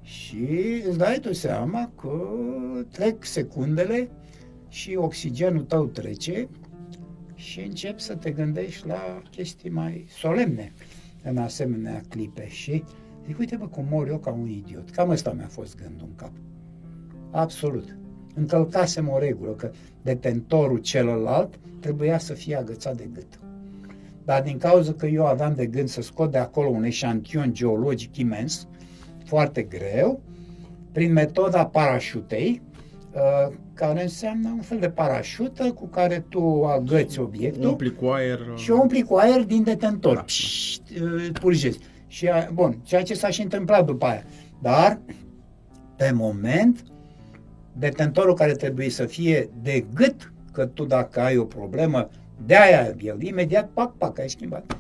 Și 0.02 0.48
îți 0.88 0.98
dai 0.98 1.20
tu 1.22 1.34
seama 1.34 1.92
că 2.02 2.20
trec 2.92 3.26
secundele 3.26 4.10
și 4.68 4.96
oxigenul 4.96 5.64
tău 5.64 5.86
trece 5.86 6.50
și 7.36 7.60
începi 7.60 8.02
să 8.02 8.16
te 8.16 8.32
gândești 8.32 8.88
la 8.88 9.22
chestii 9.32 9.70
mai 9.70 10.06
solemne 10.10 10.74
în 11.24 11.38
asemenea 11.38 12.02
clipe 12.10 12.48
și 12.48 12.84
zic, 13.26 13.40
uite 13.40 13.56
bă, 13.56 13.68
cum 13.68 13.86
mor 13.90 14.08
eu 14.08 14.18
ca 14.18 14.32
un 14.32 14.50
idiot. 14.50 14.90
Cam 14.90 15.10
ăsta 15.10 15.32
mi-a 15.32 15.48
fost 15.48 15.76
gândul 15.76 16.08
în 16.08 16.16
cap. 16.16 16.32
Absolut. 17.32 17.98
Încălcasem 18.36 19.10
o 19.10 19.18
regulă, 19.18 19.52
că 19.52 19.72
detentorul 20.02 20.78
celălalt 20.78 21.60
trebuia 21.80 22.18
să 22.18 22.34
fie 22.34 22.56
agățat 22.56 22.98
de 22.98 23.10
gât. 23.14 23.40
Dar 24.26 24.42
din 24.42 24.58
cauza 24.58 24.94
că 24.94 25.06
eu 25.06 25.26
aveam 25.26 25.54
de 25.56 25.66
gând 25.66 25.88
să 25.88 26.02
scot 26.02 26.32
de 26.32 26.38
acolo 26.38 26.70
un 26.70 26.84
eșantion 26.84 27.54
geologic 27.54 28.18
imens, 28.18 28.68
foarte 29.26 29.62
greu, 29.62 30.22
prin 30.92 31.12
metoda 31.12 31.66
parașutei, 31.66 32.62
uh, 32.66 32.73
care 33.74 34.02
înseamnă 34.02 34.50
un 34.50 34.62
fel 34.62 34.80
de 34.80 34.90
parașută 34.90 35.72
cu 35.72 35.88
care 35.88 36.26
tu 36.30 36.64
agăți 36.64 37.20
obiectul. 37.20 37.70
Umpli 37.70 37.96
cu 37.96 38.06
aer. 38.06 38.40
Și 38.56 38.72
o 38.72 38.80
umpli 38.82 39.02
cu 39.02 39.16
aer 39.16 39.44
din 39.44 39.64
detentor. 39.64 40.16
Da. 40.16 40.22
Pșșt, 40.22 40.82
purgezi. 41.40 41.80
Și, 42.08 42.30
bun, 42.54 42.78
ceea 42.84 43.04
ce 43.04 43.14
s-a 43.14 43.30
și 43.30 43.42
întâmplat 43.42 43.86
după 43.86 44.06
aia. 44.06 44.24
Dar, 44.62 45.00
pe 45.96 46.12
moment, 46.12 46.84
detentorul 47.74 48.34
care 48.34 48.52
trebuie 48.52 48.90
să 48.90 49.06
fie 49.06 49.50
de 49.62 49.86
gât, 49.94 50.34
că 50.52 50.66
tu 50.66 50.86
dacă 50.86 51.20
ai 51.20 51.38
o 51.38 51.44
problemă, 51.44 52.10
de 52.46 52.58
aia 52.58 52.96
el, 53.00 53.22
imediat, 53.22 53.70
pac, 53.74 53.98
pac, 53.98 54.20
ai 54.20 54.30
schimbat. 54.30 54.78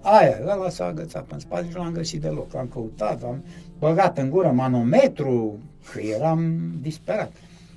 Aia, 0.00 0.38
ăla 0.42 0.68
s-a 0.68 0.84
agățat 0.84 1.32
în 1.32 1.38
spate 1.38 1.66
și 1.68 1.76
nu 1.76 1.82
l-am 1.82 1.92
găsit 1.92 2.20
deloc. 2.20 2.52
L-am 2.52 2.68
căutat, 2.72 3.22
am 3.22 3.44
băgat 3.78 4.18
în 4.18 4.30
gură 4.30 4.48
manometru, 4.48 5.58
că 5.90 6.00
eram 6.00 6.72
disperat. 6.80 7.32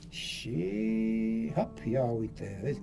Și, 0.10 1.52
hop, 1.56 1.82
ia 1.92 2.04
uite, 2.04 2.60
vezi? 2.64 2.82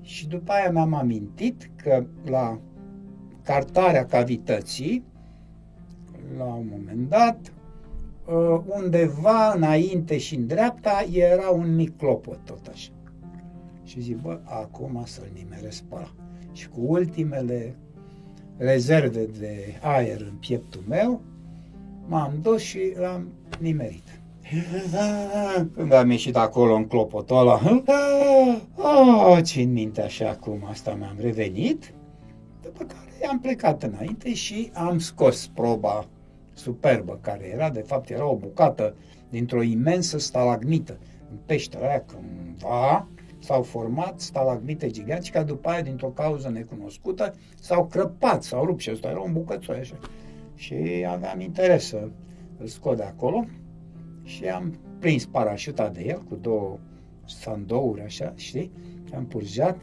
Și 0.00 0.28
după 0.28 0.52
aia 0.52 0.70
mi-am 0.70 0.94
amintit 0.94 1.70
că 1.76 2.06
la 2.24 2.60
cartarea 3.42 4.06
cavității, 4.06 5.04
la 6.36 6.44
un 6.44 6.66
moment 6.70 7.08
dat, 7.08 7.52
uh, 8.26 8.60
undeva 8.66 9.52
înainte 9.52 10.18
și 10.18 10.34
în 10.34 10.46
dreapta 10.46 11.06
era 11.12 11.48
un 11.48 11.74
mic 11.74 11.96
clopot, 11.96 12.38
tot 12.44 12.66
așa. 12.66 12.90
Și 13.84 14.00
zic, 14.00 14.20
bă, 14.20 14.40
acum 14.44 15.02
să-l 15.06 15.28
nimeresc 15.34 15.82
pe 15.82 15.94
ăla. 15.94 16.14
Și 16.52 16.68
cu 16.68 16.80
ultimele 16.80 17.76
rezerve 18.56 19.24
de 19.24 19.78
aer 19.82 20.20
în 20.20 20.36
pieptul 20.40 20.82
meu, 20.88 21.20
m-am 22.06 22.38
dus 22.42 22.60
și 22.60 22.92
l-am 22.96 23.28
nimerit. 23.60 24.17
Când 25.74 25.92
am 25.92 26.10
ieșit 26.10 26.36
acolo 26.36 26.74
în 26.74 26.86
clopotul 26.86 27.36
ăla, 27.36 27.82
oh, 28.76 29.38
țin 29.40 29.72
minte 29.72 30.02
așa 30.02 30.36
cum 30.40 30.66
asta 30.70 30.94
mi-am 30.94 31.16
revenit, 31.20 31.92
după 32.62 32.84
care 32.84 33.30
am 33.30 33.40
plecat 33.40 33.82
înainte 33.82 34.34
și 34.34 34.70
am 34.74 34.98
scos 34.98 35.46
proba 35.46 36.08
superbă 36.52 37.18
care 37.20 37.50
era, 37.54 37.70
de 37.70 37.80
fapt 37.80 38.10
era 38.10 38.30
o 38.30 38.36
bucată 38.36 38.94
dintr-o 39.30 39.62
imensă 39.62 40.18
stalagmită. 40.18 40.98
În 41.30 41.36
peștera 41.46 41.88
aia 41.88 42.04
cândva 42.06 43.08
s-au 43.38 43.62
format 43.62 44.20
stalagmite 44.20 44.90
gigantice, 44.90 45.32
care 45.32 45.44
după 45.44 45.68
aia, 45.68 45.82
dintr-o 45.82 46.08
cauză 46.08 46.48
necunoscută, 46.48 47.34
s-au 47.60 47.86
crăpat, 47.86 48.42
s-au 48.42 48.64
rupt 48.64 48.80
și 48.80 48.90
ăsta 48.90 49.08
era 49.08 49.20
un 49.20 49.32
bucățoi 49.32 49.78
așa. 49.78 49.98
Și 50.54 51.06
aveam 51.08 51.40
interes 51.40 51.86
să 51.86 52.08
îl 52.58 52.66
scot 52.66 52.96
de 52.96 53.02
acolo 53.02 53.44
și 54.28 54.44
am 54.44 54.78
prins 54.98 55.26
parașuta 55.26 55.88
de 55.88 56.04
el 56.06 56.22
cu 56.22 56.34
două 56.34 56.78
sandouri 57.24 58.00
așa, 58.00 58.32
știi? 58.36 58.70
Am 59.14 59.26
purjat 59.26 59.80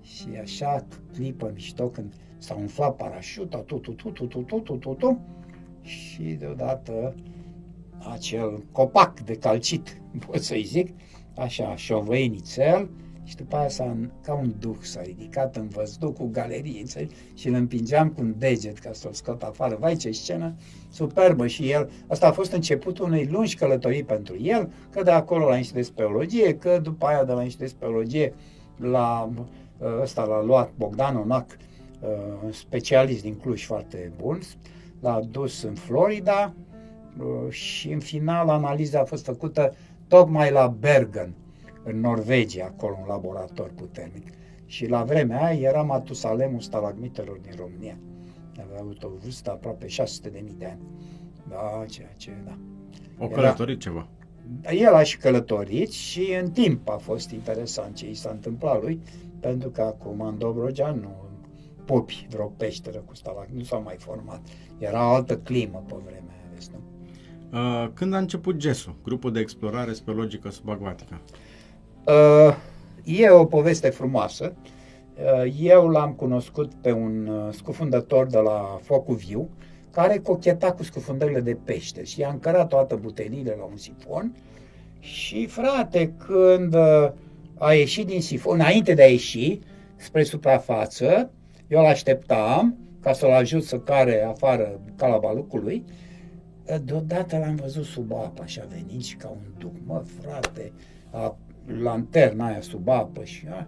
și 0.00 0.26
așa 0.40 0.86
clipă 1.12 1.50
mișto 1.54 1.88
când 1.88 2.14
s-a 2.38 2.54
umflat 2.54 2.96
parașuta, 2.96 3.58
tu, 3.58 3.78
tu, 3.78 3.92
tu, 3.92 4.10
tu, 4.10 4.26
tu, 4.26 4.42
tu, 4.42 4.60
tu, 4.60 4.76
tu, 4.76 4.94
tu, 4.94 5.20
și 5.82 6.22
deodată 6.22 7.14
acel 7.98 8.64
copac 8.72 9.20
de 9.20 9.34
calcit, 9.34 10.00
pot 10.26 10.42
să-i 10.42 10.64
zic, 10.64 10.94
așa, 11.36 11.76
șovăinițel, 11.76 12.90
și 13.24 13.36
după 13.36 13.56
aia 13.56 13.68
s-a, 13.68 13.96
ca 14.24 14.34
un 14.34 14.54
duh 14.58 14.76
s-a 14.80 15.02
ridicat 15.02 15.56
în 15.56 15.68
văzducul 15.68 16.28
galeriei 16.32 16.86
și 17.34 17.48
îl 17.48 17.54
împingeam 17.54 18.08
cu 18.08 18.20
un 18.20 18.34
deget 18.38 18.78
ca 18.78 18.90
să-l 18.92 19.12
scot 19.12 19.42
afară. 19.42 19.76
Vai 19.80 19.96
ce 19.96 20.10
scenă 20.10 20.54
superbă! 20.90 21.46
Și 21.46 21.70
el, 21.70 21.90
asta 22.06 22.26
a 22.26 22.32
fost 22.32 22.52
începutul 22.52 23.04
unei 23.04 23.26
lungi 23.26 23.56
călătorii 23.56 24.04
pentru 24.04 24.36
el, 24.40 24.72
că 24.90 25.02
de 25.02 25.10
acolo 25.10 25.48
la 25.48 25.56
Institut 25.56 25.80
de 25.80 25.86
Speologie, 25.86 26.56
că 26.56 26.78
după 26.82 27.06
aia 27.06 27.24
de 27.24 27.32
la 27.32 27.42
Institut 27.42 27.66
de 27.66 27.74
Speologie 27.76 28.34
la 28.76 29.30
ăsta 30.02 30.24
l-a 30.24 30.42
luat 30.42 30.70
Bogdan 30.76 31.16
Onac, 31.16 31.46
uh, 32.00 32.52
specialist 32.52 33.22
din 33.22 33.34
Cluj 33.34 33.64
foarte 33.64 34.12
bun, 34.16 34.40
l-a 35.00 35.20
dus 35.30 35.62
în 35.62 35.74
Florida 35.74 36.54
uh, 37.18 37.50
și 37.50 37.92
în 37.92 38.00
final 38.00 38.48
analiza 38.48 39.00
a 39.00 39.04
fost 39.04 39.24
făcută 39.24 39.74
tocmai 40.08 40.50
la 40.50 40.66
Bergen, 40.66 41.34
în 41.84 42.00
Norvegia, 42.00 42.64
acolo 42.64 42.96
un 43.00 43.06
laborator 43.08 43.70
puternic. 43.74 44.28
Și 44.66 44.88
la 44.88 45.02
vremea 45.02 45.44
aia 45.44 45.68
era 45.68 45.82
Matusalemul 45.82 46.60
stalagmitelor 46.60 47.38
din 47.38 47.52
România. 47.56 47.98
Avea 48.66 48.80
avut 48.80 49.02
o 49.02 49.08
vârstă 49.22 49.50
aproape 49.50 49.86
600 49.86 50.28
de 50.28 50.40
mii 50.44 50.56
de 50.58 50.66
ani. 50.66 50.80
Da, 51.48 51.84
ceea 51.88 52.12
ce, 52.16 52.30
da. 52.44 52.58
O 53.18 53.28
călătorit 53.28 53.84
era, 53.84 53.90
ceva. 53.90 54.08
El 54.70 54.94
a 54.94 55.02
și 55.02 55.18
călătorit 55.18 55.90
și 55.90 56.36
în 56.42 56.50
timp 56.50 56.88
a 56.88 56.96
fost 56.96 57.30
interesant 57.30 57.94
ce 57.94 58.10
i 58.10 58.14
s-a 58.14 58.30
întâmplat 58.30 58.82
lui, 58.82 59.00
pentru 59.40 59.70
că 59.70 59.82
acum 59.82 60.20
în 60.20 60.38
Dobrogea 60.38 60.90
nu 60.90 61.24
popi 61.84 62.26
vreo 62.30 62.46
peșteră 62.46 62.98
cu 62.98 63.14
stalagmit, 63.14 63.56
nu 63.56 63.64
s-au 63.64 63.82
mai 63.82 63.96
format. 63.98 64.40
Era 64.78 65.10
o 65.10 65.14
altă 65.14 65.38
climă 65.38 65.84
pe 65.86 65.94
vremea 66.04 66.34
aia, 66.34 66.50
vezi, 66.54 66.70
nu? 66.72 66.82
Uh, 67.58 67.90
când 67.94 68.14
a 68.14 68.18
început 68.18 68.56
GESU, 68.56 68.96
grupul 69.02 69.32
de 69.32 69.40
explorare 69.40 69.92
speleologică 69.92 70.50
subacvatică? 70.50 71.20
Uh, 72.06 72.54
e 73.04 73.28
o 73.28 73.44
poveste 73.44 73.88
frumoasă. 73.88 74.52
Uh, 75.44 75.54
eu 75.60 75.88
l-am 75.88 76.12
cunoscut 76.12 76.74
pe 76.74 76.92
un 76.92 77.26
uh, 77.26 77.52
scufundător 77.52 78.26
de 78.26 78.38
la 78.38 78.78
Focul 78.82 79.14
Viu, 79.14 79.48
care 79.90 80.18
cocheta 80.18 80.72
cu 80.72 80.82
scufundările 80.82 81.40
de 81.40 81.56
pește 81.64 82.04
și 82.04 82.20
i-a 82.20 82.28
încărat 82.28 82.68
toate 82.68 82.94
butelile 82.94 83.56
la 83.58 83.64
un 83.64 83.76
sifon. 83.76 84.36
Și 85.00 85.46
frate, 85.46 86.14
când 86.26 86.74
uh, 86.74 87.10
a 87.58 87.72
ieșit 87.72 88.06
din 88.06 88.20
sifon, 88.20 88.54
înainte 88.54 88.94
de 88.94 89.02
a 89.02 89.10
ieși 89.10 89.58
spre 89.96 90.22
suprafață, 90.22 91.30
eu 91.68 91.82
l-așteptam 91.82 92.76
ca 93.00 93.12
să-l 93.12 93.30
ajut 93.30 93.64
să 93.64 93.78
care 93.78 94.22
afară 94.22 94.80
calabalucului, 94.96 95.84
deodată 96.84 97.38
l-am 97.38 97.54
văzut 97.54 97.84
sub 97.84 98.12
apă 98.12 98.42
și 98.46 98.60
a 98.60 98.66
venit 98.68 99.04
și 99.04 99.16
ca 99.16 99.28
un 99.28 99.52
duc, 99.58 99.72
mă 99.86 100.02
frate, 100.20 100.72
a, 101.10 101.36
lanterna 101.66 102.46
aia 102.46 102.60
sub 102.60 102.88
apă 102.88 103.24
și 103.24 103.46
a, 103.48 103.66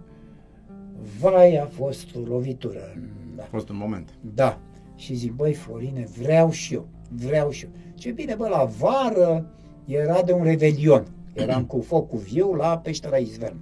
vai, 1.19 1.55
a 1.55 1.65
fost 1.65 2.15
o 2.15 2.19
lovitură. 2.19 2.97
Da. 3.35 3.43
A 3.43 3.45
fost 3.45 3.69
un 3.69 3.77
moment. 3.77 4.13
Da. 4.35 4.59
Și 4.95 5.13
zic, 5.13 5.31
băi, 5.31 5.53
Florine, 5.53 6.07
vreau 6.21 6.51
și 6.51 6.73
eu, 6.73 6.87
vreau 7.09 7.49
și 7.49 7.65
eu. 7.65 7.71
Ce 7.93 8.11
bine, 8.11 8.35
bă, 8.35 8.47
la 8.47 8.63
vară 8.63 9.51
era 9.85 10.21
de 10.21 10.31
un 10.31 10.43
revelion. 10.43 11.07
Eram 11.33 11.65
cu 11.65 11.81
focul 11.81 12.19
viu 12.19 12.53
la 12.53 12.77
peștera 12.77 13.17
Izvern. 13.17 13.57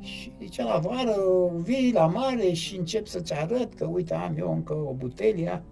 Și 0.00 0.32
zice, 0.38 0.62
la 0.62 0.78
vară 0.78 1.16
vii 1.62 1.92
la 1.92 2.06
mare 2.06 2.52
și 2.52 2.76
încep 2.76 3.06
să-ți 3.06 3.34
arăt 3.34 3.74
că, 3.74 3.84
uite, 3.84 4.14
am 4.14 4.34
eu 4.38 4.52
încă 4.52 4.72
o 4.72 4.92
butelie. 4.92 5.62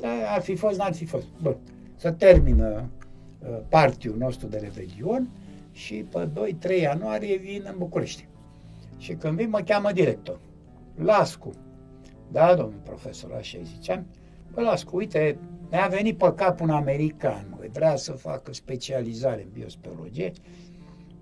Dar 0.00 0.12
ar 0.34 0.42
fi 0.42 0.54
fost, 0.54 0.78
n-ar 0.78 0.94
fi 0.94 1.04
fost. 1.04 1.26
Bă, 1.42 1.56
să 1.96 2.10
termină 2.10 2.84
uh, 3.38 3.58
partiul 3.68 4.16
nostru 4.18 4.46
de 4.46 4.58
revelion 4.58 5.28
și 5.74 5.94
pe 5.94 6.28
2-3 6.78 6.80
ianuarie 6.80 7.36
vin 7.36 7.62
în 7.66 7.74
București. 7.78 8.28
Și 8.98 9.12
când 9.12 9.36
vin, 9.36 9.48
mă 9.48 9.60
cheamă 9.60 9.92
director. 9.92 10.40
Lascu. 10.94 11.50
Da, 12.32 12.54
domnul 12.54 12.80
profesor, 12.84 13.32
așa 13.32 13.58
îi 13.58 13.64
ziceam. 13.64 14.06
Bă, 14.52 14.60
Lascu, 14.60 14.96
uite, 14.96 15.38
mi-a 15.70 15.86
venit 15.86 16.18
pe 16.18 16.32
cap 16.36 16.60
un 16.60 16.70
american, 16.70 17.46
mă, 17.50 17.66
vrea 17.72 17.96
să 17.96 18.12
facă 18.12 18.52
specializare 18.52 19.42
în 19.42 19.48
biospeleologie, 19.52 20.32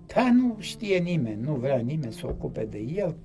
dar 0.05 0.29
nu 0.29 0.55
știe 0.59 0.97
nimeni, 0.97 1.41
nu 1.41 1.53
vrea 1.53 1.77
nimeni 1.77 2.13
să 2.13 2.27
ocupe 2.27 2.65
de 2.65 2.77
el. 2.77 3.15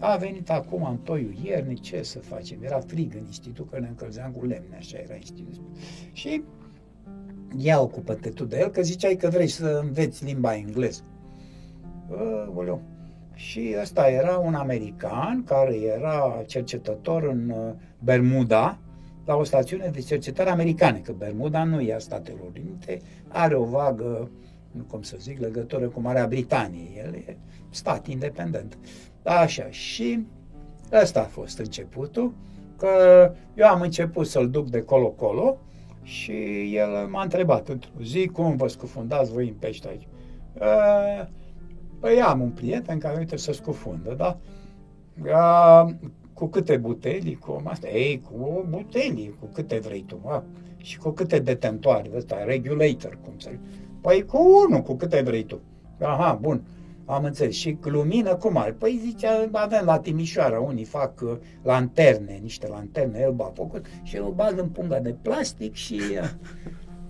A 0.00 0.16
venit 0.16 0.50
acum 0.50 0.84
în 0.84 0.96
toiul 0.96 1.34
ierni, 1.42 1.74
ce 1.74 2.02
să 2.02 2.18
facem? 2.18 2.62
Era 2.62 2.80
frig 2.80 3.14
în 3.14 3.24
institut, 3.24 3.70
că 3.70 3.78
ne 3.78 3.86
încălzeam 3.88 4.32
cu 4.32 4.46
lemne, 4.46 4.76
așa 4.76 4.98
era 4.98 5.14
institutul. 5.14 5.64
Și 6.12 6.42
ia 7.56 7.80
ocupă-te 7.80 8.28
tu 8.28 8.44
de 8.44 8.58
el, 8.58 8.68
că 8.68 8.82
ziceai 8.82 9.16
că 9.16 9.28
vrei 9.28 9.48
să 9.48 9.80
înveți 9.84 10.24
limba 10.24 10.54
engleză. 10.54 11.02
Aoleu. 12.46 12.82
Și 13.34 13.76
ăsta 13.80 14.08
era 14.08 14.36
un 14.36 14.54
american 14.54 15.44
care 15.44 15.76
era 15.76 16.42
cercetător 16.46 17.22
în 17.22 17.50
uh, 17.50 17.72
Bermuda, 17.98 18.78
la 19.24 19.34
o 19.34 19.44
stațiune 19.44 19.90
de 19.92 20.00
cercetare 20.00 20.50
americană, 20.50 20.98
că 20.98 21.12
Bermuda 21.12 21.64
nu 21.64 21.80
e 21.80 21.94
a 21.94 21.98
Statelor 21.98 22.52
Unite, 22.60 23.00
are 23.28 23.54
o 23.54 23.64
vagă, 23.64 24.30
nu 24.70 24.82
cum 24.82 25.02
să 25.02 25.16
zic, 25.18 25.40
legătură 25.40 25.88
cu 25.88 26.00
Marea 26.00 26.26
Britanie. 26.26 27.04
El 27.06 27.14
e 27.14 27.36
stat 27.70 28.06
independent. 28.06 28.78
Așa, 29.22 29.66
și 29.70 30.26
ăsta 31.02 31.20
a 31.20 31.24
fost 31.24 31.58
începutul, 31.58 32.34
că 32.76 32.88
eu 33.54 33.66
am 33.66 33.80
început 33.80 34.26
să-l 34.26 34.50
duc 34.50 34.70
de 34.70 34.80
colo-colo 34.80 35.58
și 36.06 36.32
el 36.76 37.06
m-a 37.10 37.22
întrebat 37.22 37.68
într-o 37.68 37.90
zi, 38.02 38.26
cum 38.26 38.56
vă 38.56 38.66
scufundați 38.68 39.32
voi 39.32 39.48
în 39.48 39.54
pește 39.54 39.88
aici? 39.88 40.08
Păi 42.00 42.20
am 42.20 42.40
un 42.40 42.50
prieten 42.50 42.98
care 42.98 43.18
uite 43.18 43.36
să 43.36 43.52
scufundă, 43.52 44.14
da? 44.14 44.38
cu 46.32 46.46
câte 46.46 46.76
buteli, 46.76 47.34
cu 47.34 47.62
asta, 47.64 47.88
ei, 47.88 48.20
cu 48.30 48.66
buteli, 48.68 49.34
cu 49.40 49.46
câte 49.46 49.78
vrei 49.78 50.02
tu, 50.02 50.20
a? 50.26 50.44
și 50.76 50.98
cu 50.98 51.10
câte 51.10 51.38
detentoare, 51.38 52.10
ăsta, 52.16 52.44
regulator, 52.44 53.18
cum 53.24 53.32
să 53.38 53.50
Păi 54.00 54.24
cu 54.24 54.38
unul, 54.66 54.82
cu 54.82 54.94
câte 54.94 55.22
vrei 55.22 55.44
tu. 55.44 55.60
Aha, 56.00 56.38
bun. 56.40 56.62
Am 57.06 57.24
înțeles. 57.24 57.54
Și 57.54 57.76
lumină 57.82 58.34
cum 58.34 58.56
are? 58.56 58.72
Păi 58.72 59.00
zicea, 59.04 59.48
avem 59.52 59.82
la 59.84 59.98
Timișoara, 59.98 60.60
unii 60.60 60.84
fac 60.84 61.20
uh, 61.20 61.36
lanterne, 61.62 62.38
niște 62.42 62.68
lanterne, 62.68 63.18
el 63.20 63.34
a 63.38 63.52
făcut 63.54 63.86
și 64.02 64.16
îl 64.16 64.32
bag 64.34 64.58
în 64.58 64.68
punga 64.68 64.98
de 64.98 65.14
plastic 65.22 65.74
și... 65.74 66.00
Uh, 66.10 66.28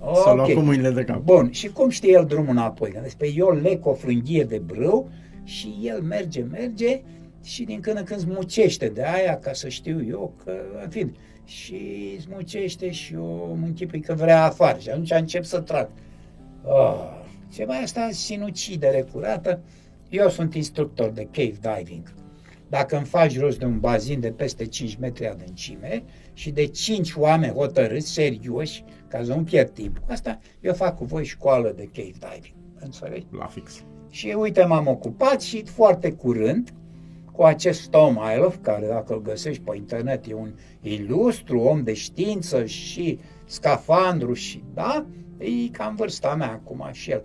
okay. 0.08 0.22
Să 0.24 0.32
lua 0.34 0.44
cu 0.44 0.60
mâinile 0.60 0.90
de 0.90 1.04
cap. 1.04 1.20
Bun, 1.20 1.50
și 1.50 1.68
cum 1.68 1.88
știe 1.88 2.12
el 2.12 2.24
drumul 2.24 2.50
înapoi? 2.50 2.98
Despre 3.02 3.28
eu 3.34 3.50
lec 3.50 3.86
o 3.86 3.92
frânghie 3.92 4.44
de 4.44 4.58
brâu 4.58 5.10
și 5.44 5.74
el 5.82 6.00
merge, 6.02 6.42
merge 6.42 7.02
și 7.42 7.64
din 7.64 7.80
când 7.80 7.96
în 7.96 8.04
când 8.04 8.20
smucește 8.20 8.88
de 8.88 9.04
aia 9.04 9.38
ca 9.38 9.52
să 9.52 9.68
știu 9.68 10.04
eu 10.04 10.34
că, 10.44 10.52
în 10.82 10.88
fine, 10.88 11.12
și 11.44 11.80
smucește 12.20 12.90
și 12.90 13.14
eu 13.14 13.56
mă 13.60 13.66
închipui 13.66 14.00
că 14.00 14.14
vrea 14.14 14.44
afară 14.44 14.78
și 14.78 14.88
atunci 14.88 15.10
încep 15.10 15.44
să 15.44 15.60
trag. 15.60 15.88
Oh, 16.64 17.24
ceva 17.52 17.74
asta 17.74 18.08
sinucidere 18.10 19.06
curată. 19.12 19.60
Eu 20.08 20.28
sunt 20.28 20.54
instructor 20.54 21.10
de 21.10 21.28
cave 21.32 21.58
diving. 21.76 22.14
Dacă 22.68 22.96
îmi 22.96 23.06
faci 23.06 23.38
rost 23.38 23.58
de 23.58 23.64
un 23.64 23.80
bazin 23.80 24.20
de 24.20 24.30
peste 24.30 24.66
5 24.66 24.96
metri 24.96 25.28
adâncime 25.28 26.04
și 26.32 26.50
de 26.50 26.66
5 26.66 27.14
oameni 27.14 27.52
hotărâți, 27.52 28.12
serioși, 28.12 28.84
ca 29.08 29.24
să 29.24 29.34
nu 29.34 29.42
pierd 29.42 29.70
timp 29.70 29.98
cu 29.98 30.06
asta, 30.08 30.38
eu 30.60 30.74
fac 30.74 30.96
cu 30.96 31.04
voi 31.04 31.24
școală 31.24 31.72
de 31.76 31.88
cave 31.92 32.12
diving. 32.18 32.54
Înțelegi? 32.78 33.26
La 33.30 33.46
fix. 33.46 33.84
Și 34.10 34.34
uite, 34.38 34.64
m-am 34.64 34.86
ocupat 34.86 35.42
și 35.42 35.64
foarte 35.64 36.12
curând, 36.12 36.72
cu 37.32 37.42
acest 37.42 37.90
Tom 37.90 38.18
Ilov, 38.34 38.58
care 38.60 38.86
dacă 38.86 39.12
îl 39.12 39.22
găsești 39.22 39.62
pe 39.62 39.76
internet 39.76 40.26
e 40.26 40.34
un 40.34 40.52
ilustru 40.80 41.58
om 41.58 41.82
de 41.82 41.94
știință 41.94 42.64
și 42.64 43.18
scafandru 43.44 44.32
și, 44.32 44.62
da, 44.74 45.06
e 45.38 45.68
cam 45.72 45.94
vârsta 45.94 46.34
mea 46.34 46.50
acum 46.50 46.88
și 46.92 47.10
el. 47.10 47.24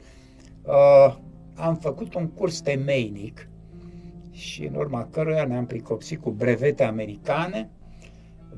Uh, 0.65 1.17
am 1.55 1.75
făcut 1.75 2.13
un 2.13 2.27
curs 2.27 2.59
temeinic 2.59 3.47
și 4.31 4.65
în 4.65 4.75
urma 4.75 5.07
căruia 5.11 5.45
ne-am 5.45 5.65
pricopsit 5.65 6.21
cu 6.21 6.29
brevete 6.29 6.83
americane 6.83 7.69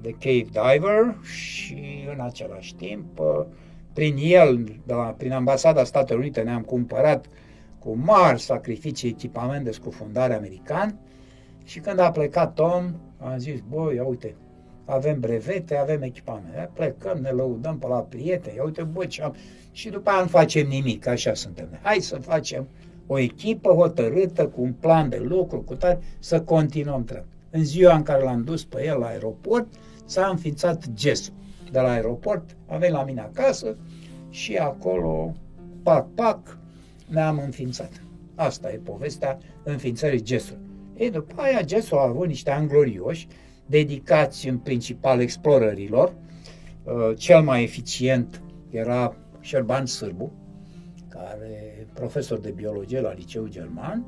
de 0.01 0.09
cave 0.09 0.71
diver 0.71 1.15
și 1.23 2.05
în 2.13 2.19
același 2.19 2.75
timp 2.75 3.19
uh, 3.19 3.45
prin 3.93 4.15
el, 4.19 4.63
de 4.85 4.93
la, 4.93 5.15
prin 5.17 5.31
ambasada 5.31 5.83
Statelor 5.83 6.21
Unite 6.21 6.41
ne-am 6.41 6.61
cumpărat 6.61 7.25
cu 7.79 7.95
mari 7.95 8.39
sacrificii 8.39 9.09
echipament 9.09 9.63
de 9.63 9.71
scufundare 9.71 10.33
american 10.33 10.99
și 11.63 11.79
când 11.79 11.99
a 11.99 12.11
plecat 12.11 12.53
Tom, 12.53 12.93
am 13.17 13.37
zis, 13.37 13.59
băi, 13.69 13.95
ia 13.95 14.03
uite, 14.03 14.35
avem 14.85 15.19
brevete, 15.19 15.75
avem 15.75 16.01
echipament. 16.01 16.69
Plecăm, 16.73 17.17
ne 17.17 17.29
lăudăm 17.29 17.77
pe 17.77 17.87
la 17.87 17.99
prieteni, 17.99 18.55
ia 18.55 18.63
uite, 18.63 18.83
bă, 18.83 19.05
ce 19.05 19.23
am... 19.23 19.35
Și 19.71 19.89
după 19.89 20.09
aia 20.09 20.21
nu 20.21 20.27
facem 20.27 20.67
nimic, 20.67 21.07
așa 21.07 21.33
suntem. 21.33 21.79
Hai 21.81 21.97
să 21.99 22.15
facem 22.15 22.67
o 23.07 23.19
echipă 23.19 23.69
hotărâtă, 23.69 24.47
cu 24.47 24.61
un 24.61 24.73
plan 24.73 25.09
de 25.09 25.17
lucru, 25.17 25.61
cu 25.61 25.75
tare, 25.75 25.99
să 26.19 26.41
continuăm 26.41 27.03
treaba. 27.03 27.27
În 27.49 27.63
ziua 27.63 27.95
în 27.95 28.03
care 28.03 28.23
l-am 28.23 28.43
dus 28.43 28.65
pe 28.65 28.85
el 28.85 28.97
la 28.99 29.05
aeroport, 29.05 29.67
s-a 30.05 30.27
înființat 30.27 30.89
GES. 30.93 31.31
De 31.71 31.79
la 31.79 31.89
aeroport 31.91 32.55
a 32.67 32.77
venit 32.77 32.95
la 32.95 33.03
mine 33.03 33.21
acasă 33.21 33.77
și 34.29 34.55
acolo, 34.55 35.33
pac, 35.83 36.07
pac, 36.15 36.57
ne-am 37.07 37.41
înființat. 37.45 38.03
Asta 38.35 38.71
e 38.71 38.77
povestea 38.77 39.37
înființării 39.63 40.21
GES-ului. 40.21 40.61
Ei, 40.97 41.11
după 41.11 41.41
aia 41.41 41.61
GES-ul 41.61 41.97
a 41.97 42.07
avut 42.07 42.27
niște 42.27 42.51
ani 42.51 42.67
glorioși, 42.67 43.27
dedicați 43.65 44.47
în 44.47 44.57
principal 44.57 45.19
explorărilor. 45.19 46.13
Uh, 46.83 47.17
cel 47.17 47.41
mai 47.41 47.63
eficient 47.63 48.41
era 48.69 49.15
Șerban 49.39 49.85
Sârbu, 49.85 50.31
care 51.23 51.87
profesor 51.93 52.39
de 52.39 52.51
biologie 52.51 53.01
la 53.01 53.13
liceu 53.13 53.47
german 53.47 54.05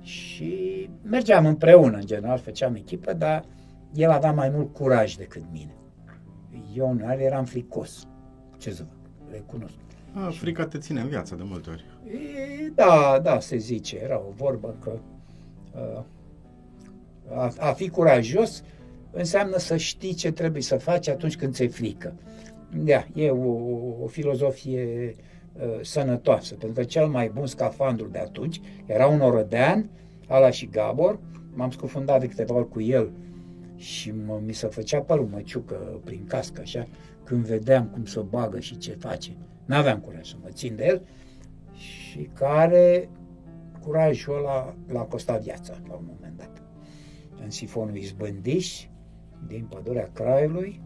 și 0.00 0.90
mergeam 1.02 1.46
împreună, 1.46 1.96
în 1.96 2.06
general, 2.06 2.38
făceam 2.38 2.74
echipă, 2.74 3.12
dar 3.12 3.44
el 3.94 4.10
avea 4.10 4.32
mai 4.32 4.48
mult 4.48 4.72
curaj 4.72 5.14
decât 5.14 5.42
mine. 5.52 5.74
Eu 6.74 6.90
în 6.90 7.00
eram 7.00 7.44
fricos. 7.44 8.06
Ce 8.58 8.70
să 8.72 8.84
vă 8.84 9.32
recunosc. 9.32 9.74
A, 10.12 10.28
frica 10.30 10.66
te 10.66 10.78
ține 10.78 11.00
în 11.00 11.08
viață 11.08 11.34
de 11.34 11.42
multe 11.44 11.70
ori. 11.70 11.84
E, 12.06 12.68
da, 12.74 13.20
da, 13.22 13.40
se 13.40 13.56
zice. 13.56 13.98
Era 14.02 14.18
o 14.18 14.30
vorbă 14.30 14.76
că 14.82 14.98
a, 17.30 17.52
a 17.58 17.72
fi 17.72 17.88
curajos 17.88 18.62
înseamnă 19.10 19.58
să 19.58 19.76
știi 19.76 20.14
ce 20.14 20.32
trebuie 20.32 20.62
să 20.62 20.76
faci 20.76 21.08
atunci 21.08 21.36
când 21.36 21.54
ți-e 21.54 21.68
frică. 21.68 22.14
Da, 22.74 23.06
e 23.14 23.30
o, 23.30 23.50
o 24.02 24.06
filozofie 24.06 25.14
uh, 25.16 25.24
sănătoasă, 25.80 26.54
pentru 26.54 26.80
că 26.80 26.86
cel 26.86 27.06
mai 27.06 27.30
bun 27.34 27.46
scafandru 27.46 28.06
de 28.06 28.18
atunci 28.18 28.60
era 28.86 29.06
un 29.06 29.20
orădean, 29.20 29.90
ala 30.26 30.50
și 30.50 30.66
Gabor, 30.66 31.18
m-am 31.54 31.70
scufundat 31.70 32.20
de 32.20 32.26
câteva 32.26 32.54
ori 32.54 32.68
cu 32.68 32.80
el 32.80 33.12
și 33.76 34.12
mă, 34.26 34.40
mi 34.44 34.52
se 34.52 34.66
făcea 34.66 35.00
părul 35.00 35.26
măciucă 35.26 36.00
prin 36.04 36.24
cască, 36.26 36.60
așa, 36.60 36.88
când 37.24 37.46
vedeam 37.46 37.86
cum 37.86 38.04
să 38.04 38.20
bagă 38.20 38.58
și 38.58 38.76
ce 38.76 38.92
face. 38.92 39.36
N-aveam 39.64 39.98
curaj 39.98 40.28
să 40.28 40.34
mă 40.42 40.48
țin 40.48 40.76
de 40.76 40.86
el 40.86 41.02
și 41.72 42.30
care 42.34 43.08
curajul 43.80 44.36
ăla 44.36 44.74
l-a 44.86 45.00
costat 45.00 45.42
viața 45.42 45.74
la 45.88 45.94
un 45.94 46.04
moment 46.06 46.36
dat. 46.36 46.62
În 47.42 47.50
sifonul 47.50 47.96
Izbândiș, 47.96 48.86
din 49.46 49.66
pădurea 49.68 50.10
Craiului, 50.12 50.80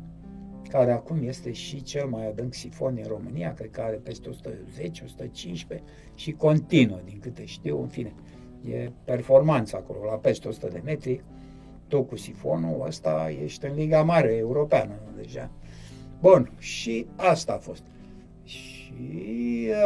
care 0.72 0.92
acum 0.92 1.22
este 1.22 1.52
și 1.52 1.82
cel 1.82 2.06
mai 2.06 2.28
adânc 2.28 2.54
sifon 2.54 2.94
din 2.94 3.04
România, 3.08 3.54
cred 3.54 3.70
că 3.70 3.80
are 3.80 3.96
peste 3.96 4.30
110-115 4.30 5.78
și 6.14 6.32
continuă, 6.32 7.00
din 7.04 7.18
câte 7.20 7.44
știu, 7.44 7.80
în 7.80 7.88
fine. 7.88 8.14
E 8.64 8.90
performanță 9.04 9.76
acolo, 9.76 10.04
la 10.04 10.16
peste 10.16 10.48
100 10.48 10.68
de 10.68 10.80
metri, 10.84 11.24
tu 11.88 12.02
cu 12.02 12.16
sifonul 12.16 12.84
ăsta 12.86 13.32
ești 13.42 13.66
în 13.66 13.74
Liga 13.74 14.02
Mare 14.02 14.34
Europeană 14.34 14.94
deja. 15.16 15.50
Bun, 16.20 16.52
și 16.58 17.06
asta 17.16 17.52
a 17.52 17.58
fost. 17.58 17.82
Și 18.44 18.92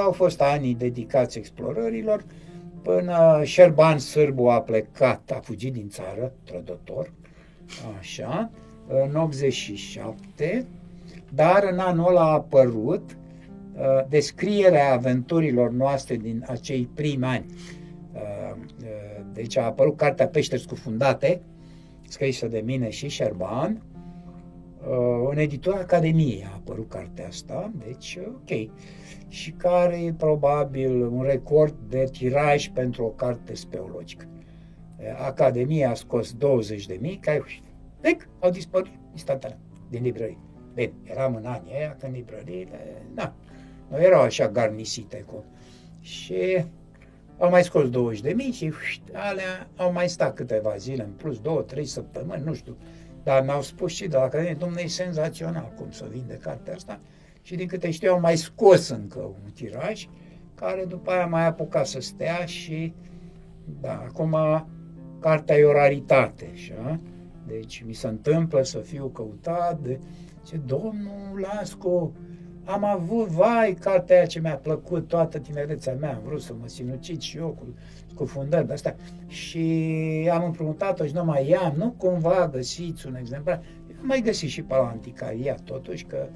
au 0.05 0.13
fost 0.13 0.41
anii 0.41 0.75
dedicați 0.75 1.39
explorărilor, 1.39 2.25
până 2.83 3.41
Șerban 3.45 3.99
Sârbu 3.99 4.49
a 4.49 4.61
plecat, 4.61 5.31
a 5.31 5.41
fugit 5.41 5.73
din 5.73 5.89
țară, 5.89 6.33
trădător, 6.45 7.13
așa, 7.99 8.51
în 8.89 9.15
87, 9.15 10.67
dar 11.33 11.69
în 11.73 11.79
anul 11.79 12.09
ăla 12.09 12.21
a 12.21 12.33
apărut 12.33 13.19
uh, 13.75 14.09
descrierea 14.09 14.93
aventurilor 14.93 15.71
noastre 15.71 16.17
din 16.17 16.45
acei 16.49 16.91
primi 16.95 17.25
ani. 17.25 17.47
Uh, 18.13 18.57
uh, 18.83 19.25
deci 19.33 19.57
a 19.57 19.65
apărut 19.65 19.97
cartea 19.97 20.29
Peșteri 20.29 20.63
scufundate, 20.63 21.41
scrisă 22.09 22.47
de 22.47 22.63
mine 22.65 22.91
și 22.91 23.09
Șerban, 23.09 23.83
uh, 24.81 25.29
în 25.31 25.39
editura 25.39 25.79
Academiei 25.79 26.45
a 26.45 26.55
apărut 26.55 26.89
cartea 26.89 27.27
asta, 27.27 27.73
deci 27.87 28.19
ok, 28.27 28.71
și 29.29 29.51
care 29.51 29.97
e 29.97 30.13
probabil 30.13 31.03
un 31.03 31.23
record 31.23 31.75
de 31.89 32.09
tiraj 32.13 32.69
pentru 32.69 33.05
o 33.05 33.09
carte 33.09 33.55
speologică. 33.55 34.27
Academia 35.27 35.91
a 35.91 35.95
scos 35.95 36.33
20 36.33 36.87
de 36.87 36.99
mii, 37.01 37.17
care 37.17 37.43
Dec, 38.01 38.29
au 38.41 38.51
dispărut 38.51 38.91
instantaneu 39.13 39.59
din 39.91 40.03
librărie. 40.03 40.39
Bine, 40.77 40.93
eram 41.03 41.35
în 41.35 41.47
anii 41.47 41.73
aia 41.75 41.97
când 41.99 42.15
librăriile, 42.15 43.03
na, 43.15 43.35
nu 43.89 43.97
erau 43.97 44.21
așa 44.21 44.49
garnisite 44.49 45.25
cu... 45.27 45.45
Și 46.01 46.65
au 47.39 47.51
mai 47.51 47.65
scos 47.65 47.91
20 47.91 48.21
de 48.21 48.33
mii 48.33 48.53
și 48.53 48.65
ușt, 48.65 49.01
alea 49.13 49.69
au 49.77 49.93
mai 49.93 50.09
stat 50.09 50.35
câteva 50.35 50.77
zile 50.77 51.03
în 51.03 51.11
plus, 51.11 51.39
două, 51.39 51.61
trei 51.61 51.85
săptămâni, 51.85 52.43
nu 52.45 52.55
știu. 52.55 52.77
Dar 53.23 53.45
mi-au 53.45 53.63
spus 53.63 53.93
și 53.93 54.07
de 54.07 54.17
la 54.17 54.23
Academie, 54.23 54.57
domnule, 54.59 54.83
e 54.83 54.87
senzațional 54.87 55.73
cum 55.77 55.91
să 55.91 56.07
vinde 56.11 56.39
cartea 56.43 56.75
asta. 56.75 57.01
Și 57.43 57.55
din 57.55 57.67
câte 57.67 57.91
știu, 57.91 58.13
au 58.13 58.21
mai 58.21 58.37
scos 58.37 58.89
încă 58.89 59.19
un 59.19 59.51
tiraj, 59.55 60.09
care 60.55 60.85
după 60.85 61.11
aia 61.11 61.27
mai 61.27 61.47
apucat 61.47 61.87
să 61.87 62.01
stea 62.01 62.45
și, 62.45 62.95
da, 63.81 63.93
acum 63.93 64.37
cartea 65.21 65.57
e 65.57 65.65
o 65.65 65.73
raritate, 65.73 66.51
așa. 66.53 67.01
Deci 67.47 67.85
mi 67.87 67.95
se 67.95 68.07
întâmplă 68.07 68.63
să 68.63 68.79
fiu 68.79 69.07
căutat 69.07 69.81
de 69.81 69.99
ce 70.47 70.57
domnul 70.57 71.41
Lasco, 71.41 72.13
am 72.65 72.85
avut, 72.85 73.27
vai, 73.27 73.77
cartea 73.81 74.17
aia 74.17 74.27
ce 74.27 74.41
mi-a 74.41 74.57
plăcut 74.57 75.09
toată 75.09 75.39
tinerețea 75.39 75.95
mea, 76.01 76.15
am 76.15 76.23
vrut 76.25 76.41
să 76.41 76.55
mă 76.61 76.69
sinucid 76.69 77.21
și 77.21 77.37
eu 77.37 77.49
cu, 77.49 77.75
cu 78.15 78.25
fundări 78.25 78.67
de 78.67 78.73
astea 78.73 78.97
și 79.27 80.29
am 80.33 80.45
împrumutat-o 80.45 81.05
și 81.05 81.15
nu 81.15 81.25
mai 81.25 81.51
am, 81.51 81.75
nu 81.77 81.91
cumva 81.91 82.49
găsiți 82.53 83.07
un 83.07 83.15
exemplar, 83.15 83.61
eu 83.91 83.97
mai 84.01 84.21
găsit 84.21 84.49
și 84.49 84.63
pe 84.63 84.75
la 84.75 84.89
anticaria 84.89 85.55
totuși 85.65 86.05
că, 86.05 86.29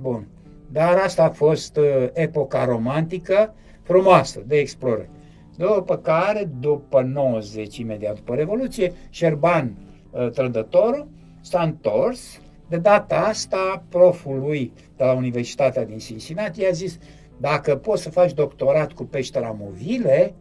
bun, 0.00 0.28
dar 0.72 0.96
asta 0.96 1.24
a 1.24 1.30
fost 1.30 1.76
uh, 1.76 2.08
epoca 2.12 2.64
romantică 2.64 3.54
frumoasă 3.82 4.42
de 4.46 4.56
explorări. 4.56 5.10
După 5.56 5.96
care, 5.96 6.50
după 6.60 7.02
90, 7.02 7.76
imediat 7.76 8.14
după 8.14 8.34
Revoluție, 8.34 8.92
Șerban 9.10 9.76
Uh, 10.16 10.30
trădătorul, 10.30 11.08
s-a 11.40 11.62
întors, 11.62 12.40
de 12.68 12.76
data 12.76 13.16
asta 13.16 13.84
proful 13.88 14.38
lui 14.38 14.72
de 14.96 15.04
la 15.04 15.12
Universitatea 15.12 15.84
din 15.84 15.98
Cincinnati 15.98 16.60
i-a 16.60 16.70
zis 16.70 16.98
dacă 17.36 17.76
poți 17.76 18.02
să 18.02 18.10
faci 18.10 18.32
doctorat 18.32 18.92
cu 18.92 19.04
peștera 19.04 19.56
movile, 19.58 20.34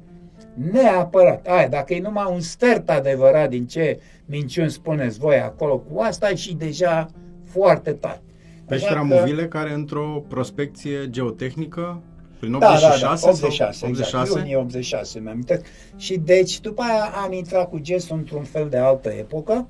neapărat. 0.71 1.47
Aia, 1.47 1.67
dacă 1.67 1.93
e 1.93 1.99
numai 1.99 2.32
un 2.32 2.39
stert 2.39 2.89
adevărat 2.89 3.49
din 3.49 3.67
ce 3.67 3.99
minciuni 4.26 4.71
spuneți 4.71 5.19
voi 5.19 5.39
acolo 5.39 5.78
cu 5.78 5.99
asta, 5.99 6.28
și 6.28 6.53
deja 6.53 7.09
foarte 7.43 7.91
tare. 7.91 8.21
Peștera 8.67 8.99
că... 8.99 9.05
movile 9.05 9.47
care 9.47 9.73
într-o 9.73 10.23
prospecție 10.28 11.09
geotehnică 11.09 12.01
prin 12.39 12.53
86 12.53 13.01
da, 13.01 13.07
da, 13.07 13.15
da, 13.21 13.30
86, 13.30 13.86
86? 13.86 14.17
Exact, 14.19 14.38
iunie 14.38 14.57
86, 14.57 15.19
mi-am 15.19 15.45
Și 15.95 16.17
deci, 16.17 16.59
după 16.59 16.82
aia 16.82 17.11
am 17.23 17.32
intrat 17.32 17.69
cu 17.69 17.80
gestul 17.80 18.17
într-un 18.17 18.43
fel 18.43 18.69
de 18.69 18.78
altă 18.78 19.09
epocă, 19.09 19.67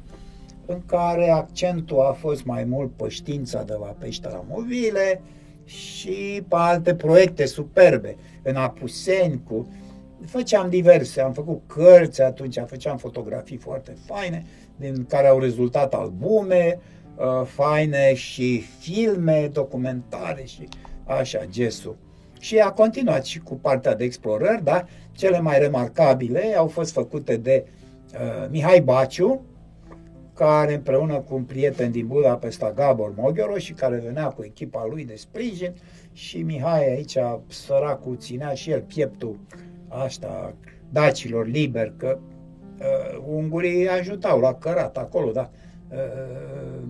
în 0.65 0.81
care 0.85 1.29
accentul 1.29 1.99
a 1.99 2.11
fost 2.11 2.45
mai 2.45 2.63
mult 2.63 2.91
pe 2.95 3.09
știința 3.09 3.63
de 3.63 3.73
la 3.73 3.95
peștera 3.99 4.45
mobile 4.49 5.21
și 5.65 6.43
pe 6.47 6.55
alte 6.55 6.95
proiecte 6.95 7.45
superbe. 7.45 8.15
În 8.43 8.55
Apuseni, 8.55 9.41
cu... 9.47 9.67
făceam 10.25 10.69
diverse, 10.69 11.21
am 11.21 11.33
făcut 11.33 11.61
cărți 11.67 12.21
atunci, 12.21 12.59
făceam 12.65 12.97
fotografii 12.97 13.57
foarte 13.57 13.93
faine, 14.05 14.45
din 14.75 15.05
care 15.05 15.27
au 15.27 15.39
rezultat 15.39 15.93
albume 15.93 16.79
uh, 17.15 17.45
faine 17.45 18.13
și 18.13 18.59
filme, 18.79 19.49
documentare 19.53 20.43
și 20.43 20.67
așa, 21.05 21.45
gesul 21.49 21.97
și 22.45 22.59
a 22.59 22.71
continuat 22.71 23.25
și 23.25 23.39
cu 23.39 23.55
partea 23.55 23.95
de 23.95 24.03
explorări, 24.03 24.63
dar 24.63 24.87
cele 25.11 25.39
mai 25.39 25.59
remarcabile 25.59 26.53
au 26.57 26.67
fost 26.67 26.91
făcute 26.91 27.37
de 27.37 27.65
uh, 28.13 28.47
Mihai 28.49 28.81
Baciu, 28.81 29.41
care 30.35 30.73
împreună 30.73 31.19
cu 31.19 31.35
un 31.35 31.43
prieten 31.43 31.91
din 31.91 32.07
Budapesta, 32.07 32.71
Gabor 32.71 33.13
Moghioro, 33.15 33.57
și 33.57 33.73
care 33.73 34.01
venea 34.05 34.27
cu 34.27 34.43
echipa 34.43 34.85
lui 34.89 35.05
de 35.05 35.15
sprijin 35.15 35.73
și 36.11 36.41
Mihai 36.41 36.89
aici, 36.89 37.17
săracul, 37.47 38.17
ținea 38.17 38.53
și 38.53 38.71
el 38.71 38.81
pieptul 38.81 39.39
asta 39.87 40.53
dacilor 40.89 41.47
liber, 41.47 41.93
că 41.97 42.17
uh, 42.79 43.23
ungurii 43.27 43.89
ajutau 43.89 44.39
la 44.39 44.53
cărat 44.53 44.97
acolo, 44.97 45.31
da. 45.31 45.49
Uh, 45.91 45.97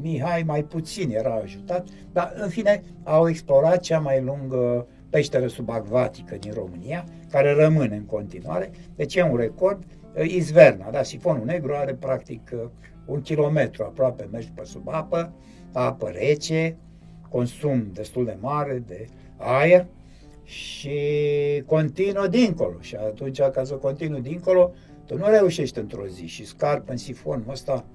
Mihai 0.02 0.43
mai 0.43 0.64
puțin 0.64 1.12
era 1.12 1.34
ajutat, 1.34 1.88
dar 2.12 2.34
în 2.36 2.50
fine 2.50 2.84
au 3.04 3.30
explorat 3.30 3.80
cea 3.80 4.00
mai 4.00 4.22
lungă 4.22 4.88
peșteră 5.10 5.48
subacvatică 5.48 6.36
din 6.36 6.52
România, 6.54 7.04
care 7.32 7.54
rămâne 7.54 7.96
în 7.96 8.06
continuare. 8.06 8.72
Deci 8.96 9.16
e 9.16 9.24
un 9.24 9.38
record. 9.38 9.84
Izverna, 10.24 10.89
da, 10.89 11.04
sifonul 11.04 11.46
negru 11.46 11.74
are 11.74 11.93
practic 11.93 12.52
uh, 12.54 12.60
un 13.06 13.22
kilometru 13.22 13.84
aproape 13.84 14.28
mergi 14.32 14.51
pe 14.56 14.64
sub 14.64 14.88
apă, 14.88 15.34
apă 15.72 16.10
rece, 16.10 16.78
consum 17.30 17.89
destul 17.93 18.26
de 18.26 18.38
mare 18.39 18.84
de 18.88 19.08
aer 19.38 19.88
și 20.43 20.99
continuă 21.66 22.28
dincolo. 22.28 22.76
Și 22.80 22.95
atunci, 22.95 23.41
ca 23.41 23.64
să 23.64 23.74
continui 23.74 24.22
dincolo, 24.22 24.72
tu 25.06 25.18
nu 25.18 25.26
reușești 25.28 25.80
într-o 25.80 26.06
zi 26.08 26.26
și 26.26 26.45
scarp 26.45 26.89
în 26.89 26.97
sifonul 26.97 27.45
ăsta 27.49 27.86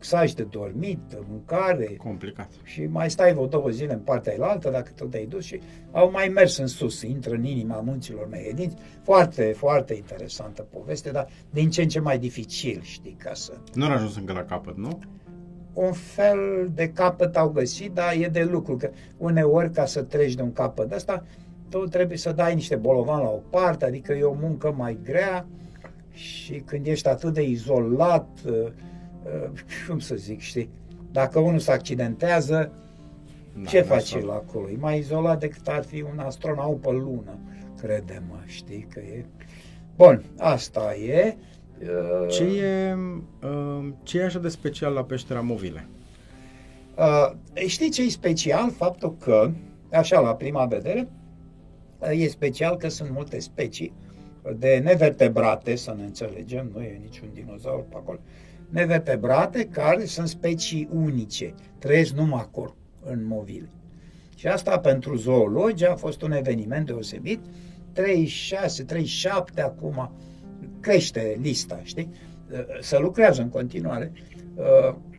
saci 0.00 0.34
de 0.34 0.42
dormit, 0.42 0.98
mâncare. 1.28 1.84
Complicat. 1.84 2.50
Și 2.62 2.86
mai 2.86 3.10
stai 3.10 3.32
vreo 3.32 3.46
două 3.46 3.68
zile 3.68 3.92
în 3.92 3.98
partea 3.98 4.32
elaltă, 4.32 4.70
dacă 4.70 4.90
tot 4.96 5.10
te-ai 5.10 5.26
dus 5.26 5.44
și 5.44 5.60
au 5.90 6.10
mai 6.10 6.28
mers 6.28 6.56
în 6.56 6.66
sus, 6.66 7.02
intră 7.02 7.34
în 7.34 7.44
inima 7.44 7.80
munților 7.80 8.28
Mehedinți. 8.28 8.76
Foarte, 9.02 9.42
foarte 9.56 9.94
interesantă 9.94 10.62
poveste, 10.62 11.10
dar 11.10 11.28
din 11.50 11.70
ce 11.70 11.82
în 11.82 11.88
ce 11.88 12.00
mai 12.00 12.18
dificil, 12.18 12.80
știi, 12.82 13.16
ca 13.18 13.34
să... 13.34 13.52
Nu 13.74 13.84
au 13.84 13.92
ajuns 13.92 14.16
încă 14.16 14.32
la 14.32 14.44
capăt, 14.44 14.76
nu? 14.76 14.98
Un 15.72 15.92
fel 15.92 16.70
de 16.74 16.88
capăt 16.88 17.36
au 17.36 17.48
găsit, 17.48 17.92
dar 17.92 18.14
e 18.18 18.28
de 18.28 18.42
lucru, 18.42 18.76
că 18.76 18.90
uneori 19.16 19.70
ca 19.70 19.84
să 19.84 20.02
treci 20.02 20.34
de 20.34 20.42
un 20.42 20.52
capăt 20.52 20.88
de 20.88 20.94
asta, 20.94 21.24
tu 21.68 21.78
trebuie 21.78 22.18
să 22.18 22.32
dai 22.32 22.54
niște 22.54 22.76
bolovan 22.76 23.22
la 23.22 23.28
o 23.28 23.40
parte, 23.50 23.84
adică 23.84 24.12
e 24.12 24.22
o 24.22 24.36
muncă 24.40 24.74
mai 24.76 24.98
grea 25.02 25.46
și 26.12 26.54
când 26.58 26.86
ești 26.86 27.08
atât 27.08 27.34
de 27.34 27.42
izolat, 27.42 28.28
uh, 28.46 28.52
Uh, 28.52 28.72
cum 29.88 29.98
să 29.98 30.14
zic, 30.14 30.40
știi, 30.40 30.70
dacă 31.12 31.38
unul 31.38 31.58
se 31.58 31.72
accidentează, 31.72 32.72
da, 33.54 33.68
ce 33.68 33.80
face 33.80 34.18
el 34.18 34.30
acolo? 34.30 34.70
E 34.70 34.76
mai 34.78 34.98
izolat 34.98 35.40
decât 35.40 35.68
ar 35.68 35.84
fi 35.84 36.02
un 36.02 36.18
astronaut 36.18 36.80
pe 36.80 36.90
lună, 36.90 37.38
crede-mă, 37.80 38.38
știi 38.44 38.86
că 38.92 39.00
e... 39.00 39.24
Bun, 39.96 40.24
asta 40.38 40.94
e. 40.94 41.36
Uh, 41.80 42.28
ce 42.30 42.44
e, 42.44 42.94
uh, 43.42 43.88
ce 44.02 44.18
e 44.18 44.24
așa 44.24 44.38
de 44.38 44.48
special 44.48 44.92
la 44.92 45.04
peștera 45.04 45.40
movile? 45.40 45.86
Știi 47.66 47.90
ce 47.90 48.02
e 48.02 48.08
special? 48.08 48.70
Faptul 48.70 49.16
că, 49.16 49.50
așa 49.92 50.20
la 50.20 50.34
prima 50.34 50.66
vedere, 50.66 51.08
e 52.12 52.28
special 52.28 52.76
că 52.76 52.88
sunt 52.88 53.10
multe 53.10 53.38
specii 53.38 53.92
de 54.58 54.80
nevertebrate, 54.84 55.76
să 55.76 55.94
ne 55.96 56.04
înțelegem, 56.04 56.70
nu 56.74 56.82
e 56.82 57.00
niciun 57.02 57.28
dinozaur 57.32 57.84
pe 57.88 57.96
acolo, 57.96 58.18
nevertebrate 58.70 59.64
care 59.64 60.04
sunt 60.04 60.28
specii 60.28 60.88
unice, 60.92 61.54
trăiesc 61.78 62.12
numai 62.12 62.40
acolo, 62.40 62.76
în 63.04 63.26
movile. 63.26 63.70
Și 64.36 64.46
asta 64.46 64.78
pentru 64.78 65.16
zoologi 65.16 65.86
a 65.86 65.94
fost 65.94 66.22
un 66.22 66.32
eveniment 66.32 66.86
deosebit, 66.86 67.40
36, 67.92 68.84
37 68.84 69.62
acum, 69.62 70.12
crește 70.80 71.38
lista, 71.42 71.80
știi? 71.82 72.10
Să 72.80 72.98
lucrează 72.98 73.42
în 73.42 73.48
continuare. 73.48 74.12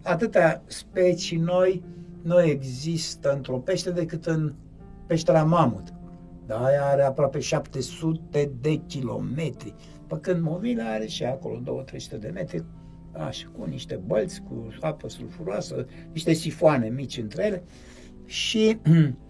Atâtea 0.03 0.63
specii 0.65 1.37
noi 1.37 1.83
nu 2.21 2.43
există 2.43 3.33
într-o 3.33 3.57
pește 3.57 3.91
decât 3.91 4.25
în 4.25 4.53
peștera 5.07 5.43
Mamut. 5.43 5.93
Da, 6.45 6.63
aia 6.65 6.85
are 6.85 7.01
aproape 7.01 7.39
700 7.39 8.51
de 8.61 8.75
kilometri. 8.87 9.73
Pe 10.07 10.17
când 10.21 10.41
Movila 10.41 10.83
are 10.83 11.05
și 11.05 11.23
acolo 11.23 11.83
2-300 12.15 12.19
de 12.19 12.31
metri, 12.33 12.63
așa, 13.11 13.47
cu 13.57 13.65
niște 13.65 13.99
bălți, 14.05 14.41
cu 14.41 14.67
apă 14.79 15.09
sulfuroasă, 15.09 15.85
niște 16.11 16.33
sifoane 16.33 16.87
mici 16.87 17.17
între 17.17 17.45
ele. 17.45 17.63
Și 18.25 18.77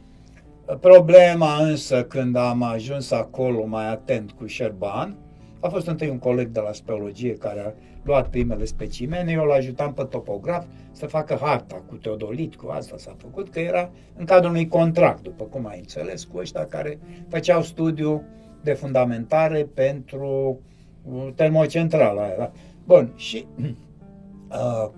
problema 0.79 1.55
însă 1.55 2.03
când 2.03 2.35
am 2.35 2.63
ajuns 2.63 3.11
acolo 3.11 3.65
mai 3.65 3.89
atent 3.89 4.31
cu 4.31 4.45
Șerban, 4.45 5.17
a 5.59 5.67
fost 5.67 5.87
întâi 5.87 6.09
un 6.09 6.19
coleg 6.19 6.47
de 6.47 6.59
la 6.59 6.71
speologie 6.71 7.33
care 7.33 7.59
a 7.59 7.73
luat 8.03 8.29
primele 8.29 8.65
specimene, 8.65 9.31
eu 9.31 9.43
l-ajutam 9.43 9.93
pe 9.93 10.03
topograf 10.03 10.65
să 10.91 11.05
facă 11.05 11.37
harta 11.41 11.83
cu 11.87 11.95
teodolit, 11.95 12.55
cu 12.55 12.69
asta 12.69 12.97
s-a 12.97 13.15
făcut, 13.17 13.49
că 13.49 13.59
era 13.59 13.91
în 14.15 14.25
cadrul 14.25 14.49
unui 14.49 14.67
contract, 14.67 15.21
după 15.21 15.43
cum 15.43 15.67
ai 15.67 15.77
înțeles, 15.77 16.23
cu 16.23 16.37
ăștia 16.37 16.65
care 16.65 16.99
făceau 17.29 17.61
studiu 17.61 18.23
de 18.63 18.73
fundamentare 18.73 19.67
pentru 19.73 20.59
uh, 21.03 21.27
termocentrala 21.35 22.21
aia. 22.21 22.51
Da? 22.91 22.97
Bun, 22.97 23.13
și 23.15 23.45
uh, 23.57 24.89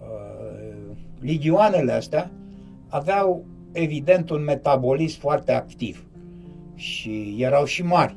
uh, 0.00 0.96
ligioanele 1.20 1.92
astea 1.92 2.30
aveau 2.88 3.44
evident 3.72 4.30
un 4.30 4.42
metabolism 4.42 5.20
foarte 5.20 5.52
activ 5.52 6.06
și 6.74 7.36
erau 7.38 7.64
și 7.64 7.82
mari. 7.82 8.16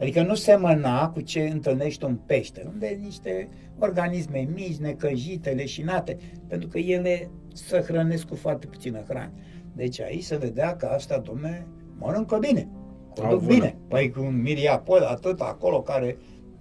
Adică 0.00 0.22
nu 0.22 0.34
semăna 0.34 1.08
cu 1.08 1.20
ce 1.20 1.40
întâlnești 1.40 2.04
un 2.04 2.18
pește, 2.26 2.64
unde 2.72 2.98
niște 3.02 3.48
organisme 3.78 4.48
mici, 4.54 4.76
necăjite, 4.76 5.50
leșinate, 5.50 6.16
pentru 6.46 6.68
că 6.68 6.78
ele 6.78 7.30
se 7.54 7.80
hrănesc 7.80 8.26
cu 8.26 8.34
foarte 8.34 8.66
puțină 8.66 9.04
hrană. 9.08 9.32
Deci 9.72 10.00
aici 10.00 10.22
se 10.22 10.36
vedea 10.36 10.76
că 10.76 10.86
asta, 10.86 11.18
domne, 11.18 11.66
mănâncă 11.98 12.38
bine, 12.38 12.68
conduc 13.14 13.44
bine. 13.44 13.76
Păi 13.88 14.10
cu 14.10 14.20
un 14.20 14.42
miriapod 14.42 15.02
atât 15.02 15.40
acolo 15.40 15.82
care, 15.82 16.16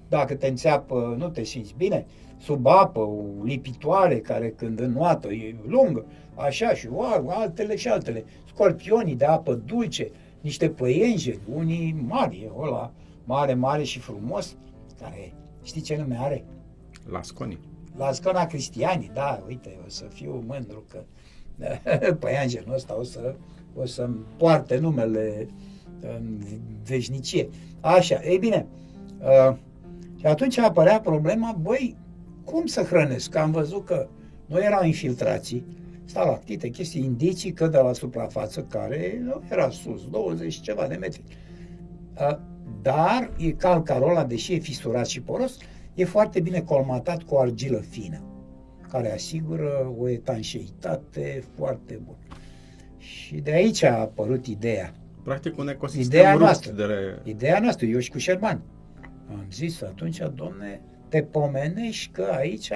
dacă 0.09 0.35
te 0.35 0.47
înțeapă, 0.47 1.15
nu 1.17 1.29
te 1.29 1.43
simți 1.43 1.73
bine, 1.77 2.05
sub 2.37 2.65
apă, 2.65 2.99
o 2.99 3.23
lipitoare 3.43 4.19
care 4.19 4.49
când 4.49 4.79
înnoată 4.79 5.27
e 5.27 5.55
lungă, 5.67 6.05
așa 6.35 6.73
și 6.73 6.87
wow, 6.91 7.29
altele 7.29 7.75
și 7.75 7.87
altele. 7.87 8.25
Scorpionii 8.47 9.15
de 9.15 9.25
apă 9.25 9.53
dulce, 9.53 10.11
niște 10.41 10.69
păienjeni, 10.69 11.39
unii 11.53 11.95
mari, 12.07 12.51
ăla, 12.57 12.91
mare, 13.23 13.53
mare 13.53 13.83
și 13.83 13.99
frumos, 13.99 14.55
care 15.01 15.33
știi 15.63 15.81
ce 15.81 15.95
nume 15.95 16.17
are? 16.19 16.43
Lasconi. 17.09 17.59
Lascona 17.97 18.45
Cristiani, 18.45 19.11
da, 19.13 19.43
uite, 19.47 19.77
o 19.85 19.89
să 19.89 20.05
fiu 20.13 20.43
mândru 20.47 20.83
că 20.89 21.03
păianjenul 22.19 22.73
ăsta 22.73 22.97
o 22.99 23.03
să, 23.03 23.35
o 23.75 23.85
să-mi 23.85 24.17
poarte 24.37 24.77
numele 24.77 25.47
în 25.99 26.37
veșnicie. 26.83 27.49
Așa, 27.79 28.21
ei 28.23 28.37
bine, 28.37 28.65
uh, 29.21 29.55
și 30.15 30.25
atunci 30.25 30.57
apărea 30.57 30.99
problema, 30.99 31.57
băi, 31.61 31.97
cum 32.45 32.65
să 32.65 32.81
hrănesc? 32.81 33.29
Că 33.29 33.39
am 33.39 33.51
văzut 33.51 33.85
că 33.85 34.07
nu 34.45 34.59
erau 34.59 34.83
infiltrații, 34.83 35.65
stalactite, 36.05 36.69
chestii, 36.69 37.03
indicii 37.03 37.53
că 37.53 37.67
de 37.67 37.77
la 37.77 37.93
suprafață, 37.93 38.61
care 38.61 39.21
nu 39.23 39.41
era 39.49 39.69
sus, 39.69 40.09
20 40.09 40.61
ceva 40.61 40.87
de 40.87 40.95
metri. 40.95 41.23
Uh, 42.19 42.37
dar 42.81 43.31
e 43.37 43.51
calcarul 43.51 44.09
ăla, 44.09 44.23
deși 44.23 44.53
e 44.53 44.59
fisurat 44.59 45.07
și 45.07 45.21
poros, 45.21 45.57
e 45.93 46.05
foarte 46.05 46.39
bine 46.39 46.61
colmatat 46.61 47.23
cu 47.23 47.35
argilă 47.35 47.77
fină, 47.77 48.21
care 48.89 49.13
asigură 49.13 49.93
o 49.99 50.09
etanșeitate 50.09 51.43
foarte 51.55 51.99
bună. 52.05 52.17
Și 52.97 53.35
de 53.35 53.51
aici 53.51 53.83
a 53.83 53.99
apărut 53.99 54.45
ideea. 54.45 54.93
Practic 55.23 55.57
un 55.57 55.67
ecosistem 55.67 56.19
ideea 56.19 56.35
noastră, 56.35 56.71
de... 56.71 56.85
Ideea 57.23 57.59
noastră, 57.59 57.85
eu 57.85 57.99
și 57.99 58.11
cu 58.11 58.17
Șerban. 58.17 58.61
Am 59.29 59.45
zis 59.51 59.81
atunci, 59.81 60.21
domne, 60.35 60.81
te 61.09 61.21
pomenești 61.21 62.11
că 62.11 62.31
aici 62.35 62.71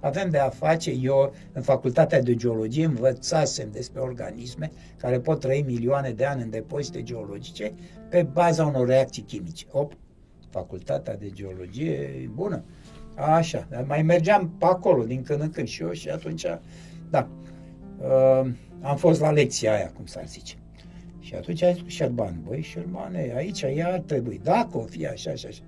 avem 0.00 0.30
de 0.30 0.38
a 0.38 0.48
face, 0.48 0.90
eu 0.90 1.34
în 1.52 1.62
facultatea 1.62 2.22
de 2.22 2.34
geologie 2.34 2.84
învățasem 2.84 3.68
despre 3.72 4.00
organisme 4.00 4.70
care 4.96 5.20
pot 5.20 5.40
trăi 5.40 5.62
milioane 5.66 6.10
de 6.10 6.24
ani 6.24 6.42
în 6.42 6.50
depozite 6.50 7.02
geologice 7.02 7.74
pe 8.08 8.22
baza 8.22 8.66
unor 8.66 8.86
reacții 8.86 9.22
chimice. 9.22 9.66
Op, 9.70 9.92
facultatea 10.50 11.16
de 11.16 11.30
geologie 11.30 11.92
e 11.92 12.30
bună. 12.34 12.64
Așa, 13.14 13.66
dar 13.70 13.84
mai 13.84 14.02
mergeam 14.02 14.54
pe 14.58 14.64
acolo 14.64 15.04
din 15.04 15.22
când 15.22 15.40
în 15.40 15.50
când 15.50 15.68
și 15.68 15.82
eu 15.82 15.92
și 15.92 16.08
atunci, 16.08 16.46
da, 17.10 17.28
uh, 17.98 18.50
am 18.80 18.96
fost 18.96 19.20
la 19.20 19.30
lecția 19.30 19.74
aia, 19.74 19.90
cum 19.94 20.06
s-ar 20.06 20.26
zice. 20.26 20.54
Și 21.24 21.34
atunci 21.34 21.62
a 21.62 21.70
zis 21.70 21.80
cu 21.80 21.88
Șerban, 21.88 22.40
băi, 22.46 22.62
Șerbane, 22.62 23.32
aici 23.36 23.62
ea 23.62 23.92
ar 23.92 23.98
trebui, 23.98 24.40
dacă 24.42 24.78
o 24.78 24.82
fi 24.82 25.06
așa 25.06 25.34
și 25.34 25.46
așa. 25.46 25.62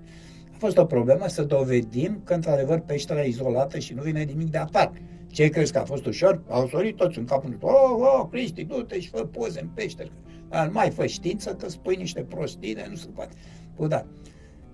A 0.53 0.55
fost 0.57 0.77
o 0.77 0.85
problemă 0.85 1.27
să 1.27 1.43
dovedim 1.43 2.21
că, 2.23 2.33
într-adevăr, 2.33 2.79
peștera 2.79 3.23
e 3.23 3.27
izolată 3.27 3.79
și 3.79 3.93
nu 3.93 4.01
vine 4.01 4.23
nimic 4.23 4.51
de 4.51 4.57
afară. 4.57 4.91
Ce 5.31 5.47
crezi 5.47 5.71
că 5.71 5.77
a 5.79 5.83
fost 5.83 6.05
ușor? 6.05 6.41
Au 6.49 6.67
sorit 6.67 6.95
toți 6.95 7.17
în 7.17 7.25
capul 7.25 7.57
oh, 7.59 7.71
oh, 7.99 8.27
Cristi, 8.31 8.63
du-te 8.63 8.99
și 8.99 9.09
fă 9.09 9.25
poze 9.25 9.61
în 9.61 9.67
peșteră. 9.73 10.09
Dar 10.49 10.69
mai 10.69 10.89
fă 10.89 11.05
știință 11.05 11.53
că 11.53 11.69
spui 11.69 11.95
niște 11.95 12.21
prostine, 12.21 12.87
nu 12.89 12.95
se 12.95 13.07
poate. 13.13 13.33
Bă, 13.75 13.87
da. 13.87 14.05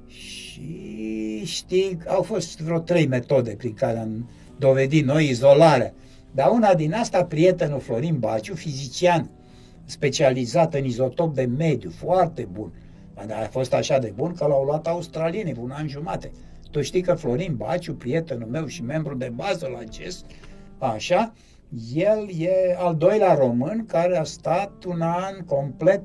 Și 0.07 1.41
știi, 1.45 1.97
au 2.07 2.21
fost 2.21 2.59
vreo 2.59 2.79
trei 2.79 3.07
metode 3.07 3.55
prin 3.57 3.73
care 3.73 3.97
am 3.97 4.29
dovedit 4.57 5.05
noi 5.05 5.29
izolarea. 5.29 5.93
Dar 6.31 6.49
una 6.49 6.73
din 6.73 6.93
asta, 6.93 7.25
prietenul 7.25 7.79
Florin 7.79 8.19
Baciu, 8.19 8.53
fizician 8.53 9.29
specializat 9.85 10.73
în 10.73 10.85
izotop 10.85 11.35
de 11.35 11.49
mediu, 11.57 11.89
foarte 11.89 12.47
bun, 12.51 12.71
dar 13.27 13.41
a 13.43 13.47
fost 13.47 13.73
așa 13.73 13.99
de 13.99 14.13
bun 14.15 14.33
că 14.33 14.45
l-au 14.45 14.63
luat 14.63 14.87
australienii 14.87 15.55
un 15.59 15.71
an 15.71 15.87
jumate. 15.87 16.31
Tu 16.71 16.81
știi 16.81 17.01
că 17.01 17.13
Florin 17.13 17.55
Baciu, 17.55 17.93
prietenul 17.93 18.47
meu 18.47 18.65
și 18.65 18.83
membru 18.83 19.15
de 19.15 19.31
bază 19.35 19.69
la 19.73 19.83
GES, 19.83 20.23
așa, 20.77 21.33
el 21.93 22.29
e 22.37 22.75
al 22.77 22.95
doilea 22.95 23.33
român 23.33 23.85
care 23.85 24.17
a 24.17 24.23
stat 24.23 24.83
un 24.83 25.01
an 25.01 25.45
complet 25.45 26.03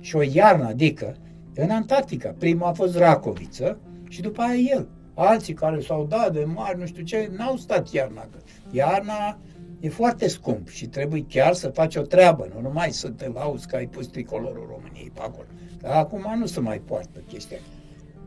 și 0.00 0.16
o 0.16 0.22
iarnă, 0.22 0.66
adică 0.66 1.16
în 1.54 1.70
Antarctica. 1.70 2.34
Prima 2.38 2.68
a 2.68 2.72
fost 2.72 2.96
Racoviță 2.96 3.78
și 4.08 4.20
după 4.20 4.42
aia 4.42 4.54
el. 4.54 4.88
Alții 5.14 5.54
care 5.54 5.80
s-au 5.80 6.06
dat 6.06 6.32
de 6.32 6.44
mari, 6.44 6.78
nu 6.78 6.86
știu 6.86 7.02
ce, 7.02 7.30
n-au 7.36 7.56
stat 7.56 7.92
iarna. 7.92 8.28
Iarna 8.70 9.38
e 9.80 9.88
foarte 9.88 10.28
scump 10.28 10.68
și 10.68 10.86
trebuie 10.86 11.24
chiar 11.28 11.54
să 11.54 11.68
faci 11.68 11.96
o 11.96 12.02
treabă, 12.02 12.48
nu 12.54 12.60
numai 12.60 12.90
să 12.90 13.08
te 13.08 13.28
lauzi 13.28 13.66
că 13.66 13.76
ai 13.76 13.86
pus 13.86 14.06
tricolorul 14.06 14.66
României 14.70 15.10
pe 15.14 15.20
acolo. 15.20 15.46
Dar 15.80 15.92
acum 15.92 16.38
nu 16.38 16.46
se 16.46 16.60
mai 16.60 16.78
poartă 16.78 17.22
chestia 17.28 17.58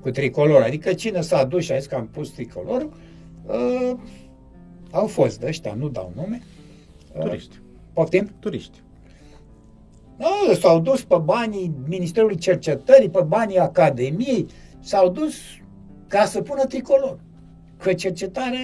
cu 0.03 0.09
tricolor. 0.11 0.61
Adică 0.61 0.93
cine 0.93 1.21
s-a 1.21 1.43
dus 1.43 1.63
și 1.63 1.71
a 1.71 1.77
zis 1.77 1.87
că 1.87 1.95
am 1.95 2.07
pus 2.07 2.29
tricolor, 2.29 2.89
uh, 3.45 3.93
au 4.91 5.07
fost 5.07 5.39
de 5.39 5.47
ăștia, 5.47 5.73
nu 5.73 5.89
dau 5.89 6.11
nume. 6.15 6.41
Uh, 7.13 7.21
Turiști. 7.21 7.59
Poftim? 7.93 8.29
Turiști. 8.39 8.81
Uh, 10.17 10.57
s-au 10.59 10.79
dus 10.79 11.03
pe 11.03 11.17
banii 11.23 11.73
Ministerului 11.87 12.37
Cercetării, 12.37 13.09
pe 13.09 13.23
banii 13.27 13.57
Academiei, 13.57 14.45
s-au 14.79 15.09
dus 15.09 15.35
ca 16.07 16.25
să 16.25 16.41
pună 16.41 16.63
tricolor. 16.65 17.19
Că 17.77 17.93
cercetare 17.93 18.59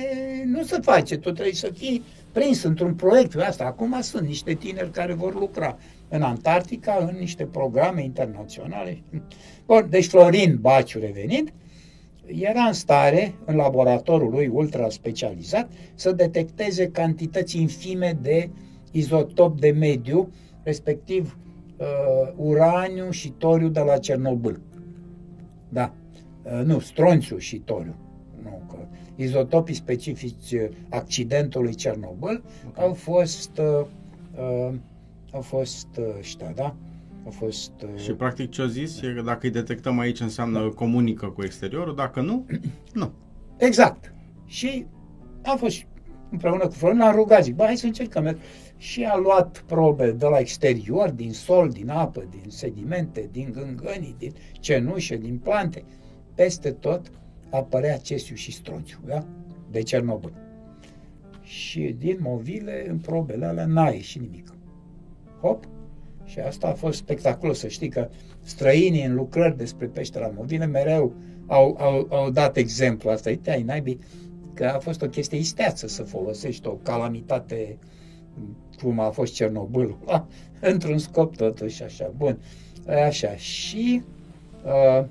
nu 0.46 0.64
se 0.64 0.80
face, 0.82 1.18
tu 1.18 1.32
trebuie 1.32 1.54
să 1.54 1.70
fii 1.74 2.04
prins 2.40 2.64
într-un 2.64 2.94
proiect. 2.94 3.36
Asta 3.36 3.66
acum 3.66 4.02
sunt 4.02 4.28
niște 4.28 4.54
tineri 4.54 4.92
care 4.92 5.14
vor 5.14 5.40
lucra 5.40 5.78
în 6.08 6.22
Antarctica, 6.22 7.08
în 7.10 7.18
niște 7.20 7.46
programe 7.46 8.04
internaționale. 8.04 9.04
Bun, 9.66 9.88
deci 9.90 10.08
Florin 10.08 10.58
Baciu 10.62 11.00
revenind, 11.00 11.54
era 12.26 12.62
în 12.62 12.74
stare, 12.74 13.36
în 13.46 13.56
laboratorul 13.56 14.30
lui 14.32 14.48
ultra 14.48 14.90
specializat, 14.90 15.72
să 15.96 16.12
detecteze 16.12 16.88
cantități 16.88 17.58
infime 17.62 18.18
de 18.22 18.50
izotop 18.92 19.60
de 19.60 19.72
mediu, 19.72 20.32
respectiv 20.64 21.38
uh, 21.78 21.86
uraniu 22.36 23.10
și 23.10 23.30
toriu 23.30 23.68
de 23.68 23.80
la 23.80 23.98
Cernobâl. 23.98 24.62
Da, 25.70 25.94
uh, 26.44 26.62
nu, 26.66 26.80
stronțiu 26.80 27.38
și 27.38 27.58
toriu. 27.58 27.96
Nu, 28.44 28.62
că 28.70 28.78
izotopii 29.22 29.74
specifici 29.74 30.56
accidentului 30.90 31.74
Cernobâl 31.74 32.44
okay. 32.68 32.86
au 32.86 32.94
fost 32.94 33.58
uh, 33.58 33.86
uh, 34.40 34.74
au 35.32 35.42
fost 35.42 35.88
uh, 35.98 36.06
ăștia, 36.20 36.52
da? 36.56 36.76
Au 37.26 37.32
fost... 37.32 37.72
Uh... 37.84 38.02
Și 38.02 38.12
practic 38.12 38.50
ce 38.50 38.62
au 38.62 38.68
zis 38.68 39.02
e 39.02 39.14
că 39.16 39.22
dacă 39.22 39.40
îi 39.42 39.52
detectăm 39.52 40.00
aici 40.00 40.20
înseamnă 40.20 40.60
da. 40.60 40.68
comunică 40.68 41.26
cu 41.26 41.44
exteriorul, 41.44 41.96
dacă 41.96 42.22
nu, 42.22 42.46
nu. 42.94 43.12
Exact. 43.58 44.14
Și 44.46 44.86
am 45.44 45.58
fost 45.58 45.86
împreună 46.32 46.68
cu 46.68 46.74
Florin, 46.74 46.98
l-am 46.98 47.16
rugat, 47.16 47.44
zic, 47.44 47.56
bă, 47.56 47.64
hai 47.64 47.78
să 47.78 47.86
încercăm. 47.86 48.38
și 48.78 49.04
a 49.04 49.18
luat 49.18 49.64
probe 49.66 50.12
de 50.12 50.26
la 50.26 50.38
exterior, 50.38 51.10
din 51.10 51.34
sol, 51.34 51.70
din 51.70 51.90
apă, 51.90 52.28
din 52.30 52.50
sedimente, 52.50 53.30
din 53.32 53.52
gângănii, 53.52 54.16
din 54.18 54.34
cenușă, 54.52 55.16
din 55.16 55.38
plante. 55.38 55.84
Peste 56.36 56.72
tot 56.72 57.12
apărea 57.50 57.98
cesiu 57.98 58.36
și 58.36 58.52
stronțiu, 58.52 58.98
da? 59.06 59.26
de 59.72 59.82
Cernobâl. 59.82 60.34
Și 61.42 61.96
din 61.98 62.18
movile, 62.22 62.90
în 62.90 62.98
probele 62.98 63.46
alea, 63.46 63.66
n-a 63.66 63.90
ieșit 63.90 64.22
nimic. 64.22 64.54
Hop! 65.42 65.64
Și 66.26 66.40
asta 66.40 66.68
a 66.68 66.74
fost 66.74 66.98
spectaculos, 66.98 67.60
să 67.60 67.68
știi 67.68 67.90
că 67.90 68.10
străinii 68.42 69.06
în 69.06 69.16
lucrări 69.16 69.58
despre 69.58 69.88
peștera 69.88 70.32
movile 70.36 70.66
mereu 70.66 71.14
au, 71.48 71.78
au, 71.80 72.08
au 72.10 72.30
dat 72.30 72.58
exemplu 72.58 73.10
asta. 73.10 73.30
Uite, 73.30 73.52
ai 73.52 73.64
naibii, 73.64 74.00
că 74.54 74.66
a 74.66 74.80
fost 74.80 75.02
o 75.02 75.08
chestie 75.08 75.38
isteață 75.38 75.88
să 75.88 76.04
folosești 76.04 76.68
o 76.68 76.72
calamitate 76.72 77.78
cum 78.82 79.00
a 79.00 79.10
fost 79.10 79.34
Cernobâl, 79.34 79.98
într-un 80.72 80.98
scop 80.98 81.36
totuși 81.36 81.84
așa. 81.84 82.14
Bun, 82.18 82.40
așa. 83.08 83.36
Și 83.36 84.02
uh, 84.66 85.06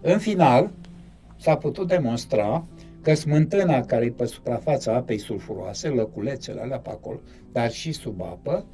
în 0.00 0.18
final 0.18 0.70
s-a 1.38 1.56
putut 1.56 1.88
demonstra 1.88 2.66
că 3.02 3.14
smântâna 3.14 3.80
care 3.80 4.04
e 4.04 4.10
pe 4.10 4.24
suprafața 4.24 4.94
apei 4.94 5.18
sulfuroase, 5.18 5.88
lăculețele 5.88 6.60
alea 6.60 6.78
pe 6.78 6.90
acolo, 6.90 7.20
dar 7.52 7.70
și 7.70 7.92
sub 7.92 8.22
apă, 8.22 8.66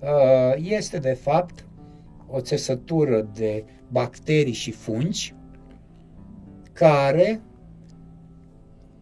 uh, 0.00 0.54
este 0.56 0.98
de 0.98 1.12
fapt 1.12 1.66
o 2.26 2.40
țesătură 2.40 3.28
de 3.34 3.64
bacterii 3.88 4.52
și 4.52 4.70
fungi 4.70 5.34
care 6.72 7.40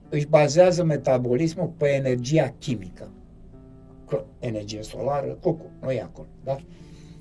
își 0.08 0.26
bazează 0.26 0.84
metabolismul 0.84 1.72
pe 1.76 1.88
energia 1.88 2.54
chimică. 2.58 3.10
Energie 4.38 4.82
solară, 4.82 5.38
cucu, 5.40 5.70
nu 5.80 5.90
e 5.90 6.00
acolo, 6.00 6.28
da? 6.44 6.56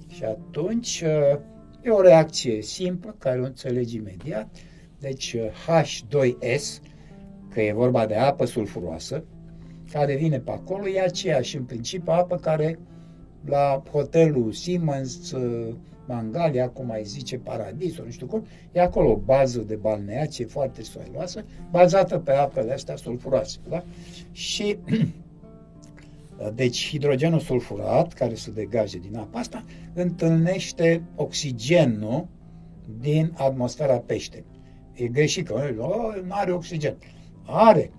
Și 0.08 0.24
atunci 0.24 1.04
uh, 1.06 1.40
e 1.82 1.90
o 1.90 2.02
reacție 2.02 2.62
simplă, 2.62 3.16
care 3.18 3.40
o 3.40 3.46
înțelegi 3.46 3.96
imediat. 3.96 4.48
Deci 5.02 5.36
H2S, 5.38 6.82
că 7.50 7.62
e 7.62 7.74
vorba 7.74 8.06
de 8.06 8.16
apă 8.16 8.46
sulfuroasă, 8.46 9.24
care 9.92 10.16
vine 10.16 10.40
pe 10.40 10.52
acolo, 10.52 10.88
e 10.88 11.02
aceeași 11.02 11.58
în 11.58 11.64
principiu 11.64 12.12
apă 12.12 12.36
care 12.36 12.80
la 13.46 13.84
hotelul 13.92 14.52
Siemens, 14.52 15.32
uh, 15.32 15.76
Mangalia, 16.08 16.70
cum 16.70 16.86
mai 16.86 17.04
zice, 17.04 17.38
Paradisul, 17.38 18.06
nu 18.06 18.12
știu 18.12 18.28
cum, 18.28 18.46
e 18.72 18.82
acolo 18.82 19.12
o 19.12 19.16
bază 19.16 19.60
de 19.60 19.76
balneație 19.76 20.46
foarte 20.46 20.82
soiloasă, 20.84 21.46
bazată 21.72 22.20
pe 22.20 22.32
apele 22.32 22.74
astea 22.74 22.96
sulfuroase. 22.96 23.58
Da? 23.70 23.84
Și 24.32 24.78
deci 26.56 26.88
hidrogenul 26.88 27.40
sulfurat, 27.40 28.14
care 28.14 28.34
se 28.34 28.52
degaje 28.52 28.98
din 28.98 29.18
apa 29.18 29.40
asta, 29.40 29.64
întâlnește 29.94 31.04
oxigenul 31.16 32.28
din 33.00 33.34
atmosfera 33.36 33.98
peșterii. 33.98 34.51
E 35.02 35.08
greșit 35.08 35.48
că 35.48 35.70
nu 36.26 36.34
are 36.34 36.52
oxigen. 36.52 36.96
Are, 37.46 37.92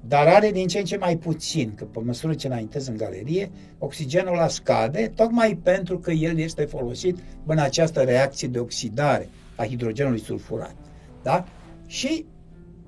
dar 0.00 0.26
are 0.26 0.50
din 0.50 0.66
ce 0.66 0.78
în 0.78 0.84
ce 0.84 0.96
mai 0.96 1.16
puțin, 1.16 1.74
că 1.74 1.84
pe 1.84 2.00
măsură 2.00 2.34
ce 2.34 2.46
înaintez 2.46 2.86
în 2.86 2.96
galerie, 2.96 3.50
oxigenul 3.78 4.34
la 4.34 4.48
scade, 4.48 5.12
tocmai 5.14 5.58
pentru 5.62 5.98
că 5.98 6.10
el 6.10 6.38
este 6.38 6.64
folosit 6.64 7.18
în 7.46 7.58
această 7.58 8.00
reacție 8.00 8.48
de 8.48 8.58
oxidare 8.58 9.28
a 9.56 9.64
hidrogenului 9.64 10.20
sulfurat. 10.20 10.74
Da? 11.22 11.44
Și 11.86 12.26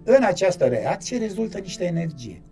în 0.04 0.22
această 0.22 0.64
reacție 0.64 1.18
rezultă 1.18 1.58
niște 1.58 1.84
energie. 1.84 2.42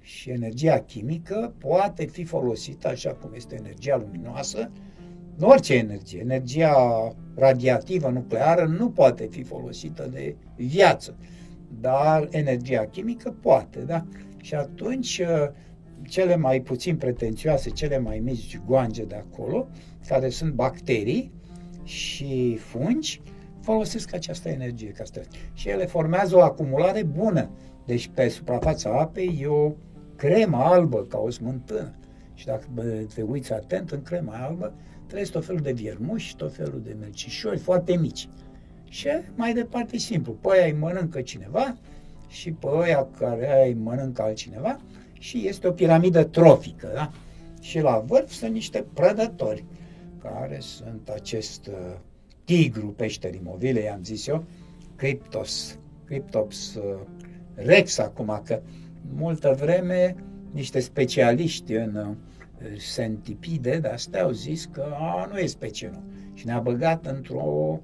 Și 0.00 0.30
energia 0.30 0.78
chimică 0.78 1.54
poate 1.58 2.04
fi 2.04 2.24
folosită 2.24 2.88
așa 2.88 3.10
cum 3.10 3.30
este 3.34 3.54
energia 3.54 3.96
luminoasă, 3.96 4.58
nu 4.58 4.87
orice 5.46 5.74
energie, 5.74 6.20
energia 6.20 6.74
radiativă 7.34 8.08
nucleară 8.08 8.64
nu 8.64 8.90
poate 8.90 9.26
fi 9.30 9.42
folosită 9.42 10.08
de 10.12 10.36
viață 10.56 11.16
dar 11.80 12.28
energia 12.30 12.86
chimică 12.86 13.34
poate, 13.40 13.80
da? 13.80 14.04
Și 14.36 14.54
atunci 14.54 15.18
uh, 15.18 15.48
cele 16.02 16.36
mai 16.36 16.60
puțin 16.60 16.96
pretențioase, 16.96 17.70
cele 17.70 17.98
mai 17.98 18.18
mici 18.18 18.60
goange 18.66 19.04
de 19.04 19.14
acolo, 19.14 19.68
care 20.06 20.28
sunt 20.28 20.52
bacterii 20.52 21.32
și 21.82 22.56
fungi, 22.56 23.22
folosesc 23.60 24.14
această 24.14 24.48
energie 24.48 24.88
ca 24.88 25.04
Și 25.52 25.68
ele 25.68 25.86
formează 25.86 26.36
o 26.36 26.40
acumulare 26.40 27.02
bună. 27.02 27.50
Deci 27.84 28.10
pe 28.14 28.28
suprafața 28.28 28.90
apei 28.90 29.38
e 29.40 29.46
o 29.46 29.72
cremă 30.16 30.56
albă, 30.56 31.04
ca 31.04 31.18
o 31.18 31.30
smântână. 31.30 31.94
Și 32.34 32.46
dacă 32.46 32.64
te 33.14 33.22
uiți 33.22 33.52
atent 33.52 33.90
în 33.90 34.02
crema 34.02 34.34
albă, 34.34 34.74
trăiesc 35.08 35.30
tot 35.30 35.44
felul 35.44 35.60
de 35.60 35.72
viermuși, 35.72 36.36
tot 36.36 36.54
felul 36.54 36.80
de 36.84 36.96
melcișori 37.00 37.58
foarte 37.58 37.96
mici. 37.96 38.28
Și 38.88 39.08
mai 39.34 39.54
departe 39.54 39.96
simplu, 39.96 40.32
pe 40.32 40.48
aia 40.52 40.64
îi 40.64 40.78
mănâncă 40.78 41.20
cineva 41.20 41.76
și 42.28 42.50
pe 42.50 42.66
aia 42.82 43.08
care 43.18 43.52
aia 43.52 43.66
îi 43.66 43.74
mănâncă 43.74 44.22
altcineva 44.22 44.80
și 45.12 45.46
este 45.46 45.66
o 45.68 45.72
piramidă 45.72 46.24
trofică, 46.24 46.90
da? 46.94 47.12
Și 47.60 47.80
la 47.80 47.98
vârf 48.06 48.30
sunt 48.30 48.52
niște 48.52 48.84
prădători, 48.94 49.64
care 50.22 50.58
sunt 50.60 51.08
acest 51.08 51.66
uh, 51.66 51.96
tigru 52.44 52.86
peșterii 52.86 53.40
movile, 53.44 53.80
i-am 53.80 54.04
zis 54.04 54.26
eu, 54.26 54.44
Cryptos, 54.96 55.78
Cryptops 56.04 56.74
uh, 56.74 57.00
rex 57.54 57.98
acum, 57.98 58.42
că 58.44 58.60
multă 59.14 59.56
vreme 59.60 60.16
niște 60.50 60.80
specialiști 60.80 61.72
în 61.72 61.94
uh, 61.94 62.16
sentipide 62.76 63.78
de-astea 63.78 64.22
au 64.22 64.30
zis 64.30 64.64
că 64.64 64.94
a, 64.98 65.28
nu 65.32 65.38
e 65.38 65.46
special. 65.46 66.02
Și 66.34 66.46
ne-a 66.46 66.60
băgat 66.60 67.06
într-o 67.06 67.80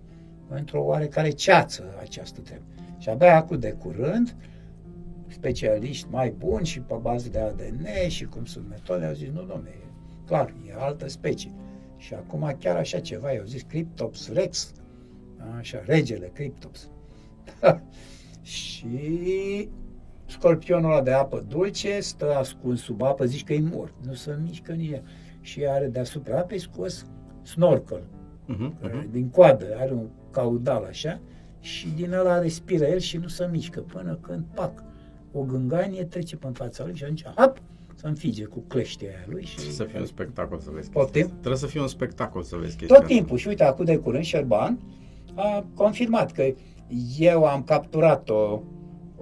într-o 0.49 0.83
oarecare 0.85 1.31
ceață 1.31 1.85
această 2.01 2.41
temă. 2.41 2.63
Și 2.99 3.09
abia 3.09 3.37
acum 3.37 3.59
de 3.59 3.71
curând, 3.71 4.37
specialiști 5.29 6.07
mai 6.11 6.31
buni 6.31 6.67
și 6.67 6.81
pe 6.81 6.95
bază 7.01 7.29
de 7.29 7.39
ADN 7.39 7.87
și 8.09 8.25
cum 8.25 8.45
sunt 8.45 8.69
metode, 8.69 9.05
au 9.05 9.13
zis, 9.13 9.29
nu, 9.29 9.43
domne, 9.43 9.71
e 9.71 9.87
clar, 10.27 10.55
e 10.69 10.75
altă 10.77 11.09
specie. 11.09 11.51
Și 11.97 12.15
acum 12.15 12.57
chiar 12.59 12.77
așa 12.77 13.01
ceva, 13.01 13.33
i-au 13.33 13.45
zis 13.45 13.63
Cryptops 13.63 14.33
rex, 14.33 14.73
așa, 15.59 15.83
regele 15.87 16.31
Cryptops. 16.35 16.89
și 18.43 19.69
scorpionul 20.27 20.91
ăla 20.91 21.03
de 21.03 21.11
apă 21.11 21.45
dulce 21.49 22.01
stă 22.01 22.35
ascuns 22.35 22.83
sub 22.83 23.03
apă, 23.03 23.25
zici 23.25 23.45
că 23.45 23.53
e 23.53 23.61
mort, 23.61 23.95
nu 24.07 24.15
se 24.15 24.39
mișcă 24.43 24.73
nici 24.73 24.91
el. 24.91 25.03
Și 25.41 25.67
are 25.67 25.87
deasupra 25.87 26.39
apei 26.39 26.59
scos 26.59 27.07
snorkel, 27.43 28.03
uh-huh, 28.03 28.89
uh-huh. 28.89 29.11
din 29.11 29.29
coadă, 29.29 29.77
are 29.79 29.93
un 29.93 30.09
caudal 30.31 30.85
așa, 30.85 31.21
și 31.61 31.89
din 31.97 32.13
ăla 32.13 32.39
respiră 32.39 32.85
el 32.85 32.99
și 32.99 33.17
nu 33.17 33.29
se 33.29 33.49
mișcă 33.51 33.81
până 33.81 34.19
când, 34.21 34.45
pac, 34.55 34.85
o 35.33 35.41
gânganie 35.41 36.05
trece 36.05 36.37
pe 36.37 36.49
fața 36.53 36.85
lui 36.85 36.95
și 36.95 37.03
atunci, 37.03 37.25
hop, 37.25 37.59
să 37.95 38.07
înfige 38.07 38.45
cu 38.45 38.65
cleștea 38.69 39.09
aia 39.09 39.25
lui. 39.27 39.45
Și... 39.45 39.55
Trebuie 39.55 39.75
să 39.75 39.85
fie 39.85 40.01
un 40.01 40.07
spectacol 40.07 40.59
să 40.59 40.71
vezi 40.71 40.89
chestia 40.89 41.27
Trebuie 41.29 41.57
să 41.57 41.67
fie 41.67 41.81
un 41.81 41.87
spectacol 41.89 42.43
să 42.43 42.57
vezi 42.57 42.77
chestia 42.77 42.97
Tot 42.97 43.07
timpul. 43.07 43.37
Și 43.37 43.49
uite, 43.49 43.65
acum 43.65 43.85
de 43.85 43.97
curând, 43.97 44.25
Șerban 44.25 44.79
a 45.35 45.67
confirmat 45.75 46.33
că 46.33 46.55
eu 47.19 47.45
am 47.45 47.63
capturat 47.63 48.29
o, 48.29 48.63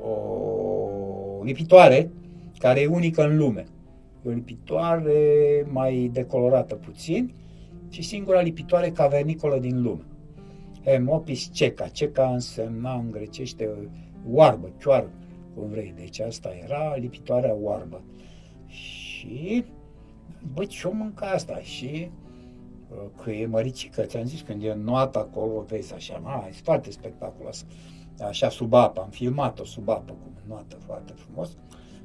o 0.00 0.71
lipitoare 1.42 2.10
care 2.58 2.80
e 2.80 2.86
unică 2.86 3.24
în 3.24 3.36
lume. 3.36 3.66
E 4.26 4.28
o 4.28 4.32
lipitoare 4.32 5.66
mai 5.70 6.10
decolorată 6.12 6.74
puțin 6.74 7.32
și 7.88 8.02
singura 8.02 8.40
lipitoare 8.40 8.90
cavernicolă 8.90 9.58
din 9.58 9.82
lume. 9.82 10.04
Hemopis 10.84 11.50
ceca. 11.52 11.86
Ceca 11.86 12.28
însemna 12.28 12.94
în 12.94 13.10
grecește 13.10 13.70
oarbă, 14.30 14.70
chioară, 14.78 15.10
cum 15.54 15.68
vrei. 15.68 15.94
Deci 15.96 16.20
asta 16.20 16.54
era 16.64 16.96
lipitoarea 16.96 17.54
oarbă. 17.54 18.02
Și, 18.66 19.64
băi, 20.54 20.66
ce-o 20.66 20.92
mânca 20.92 21.26
asta? 21.26 21.58
Și 21.58 22.10
uh, 22.90 23.22
că 23.22 23.30
e 23.30 23.46
măricică, 23.46 24.02
ți-am 24.02 24.24
zis, 24.24 24.40
când 24.40 24.62
e 24.62 24.74
noată 24.74 25.18
acolo, 25.18 25.64
vezi 25.68 25.94
așa, 25.94 26.20
a, 26.24 26.46
e 26.48 26.52
foarte 26.62 26.90
spectaculos. 26.90 27.66
Așa 28.20 28.48
sub 28.48 28.72
apă, 28.72 29.00
am 29.00 29.10
filmat-o 29.10 29.64
sub 29.64 29.88
apă, 29.88 30.12
cum 30.22 30.32
noată 30.48 30.76
foarte 30.86 31.12
frumos. 31.16 31.56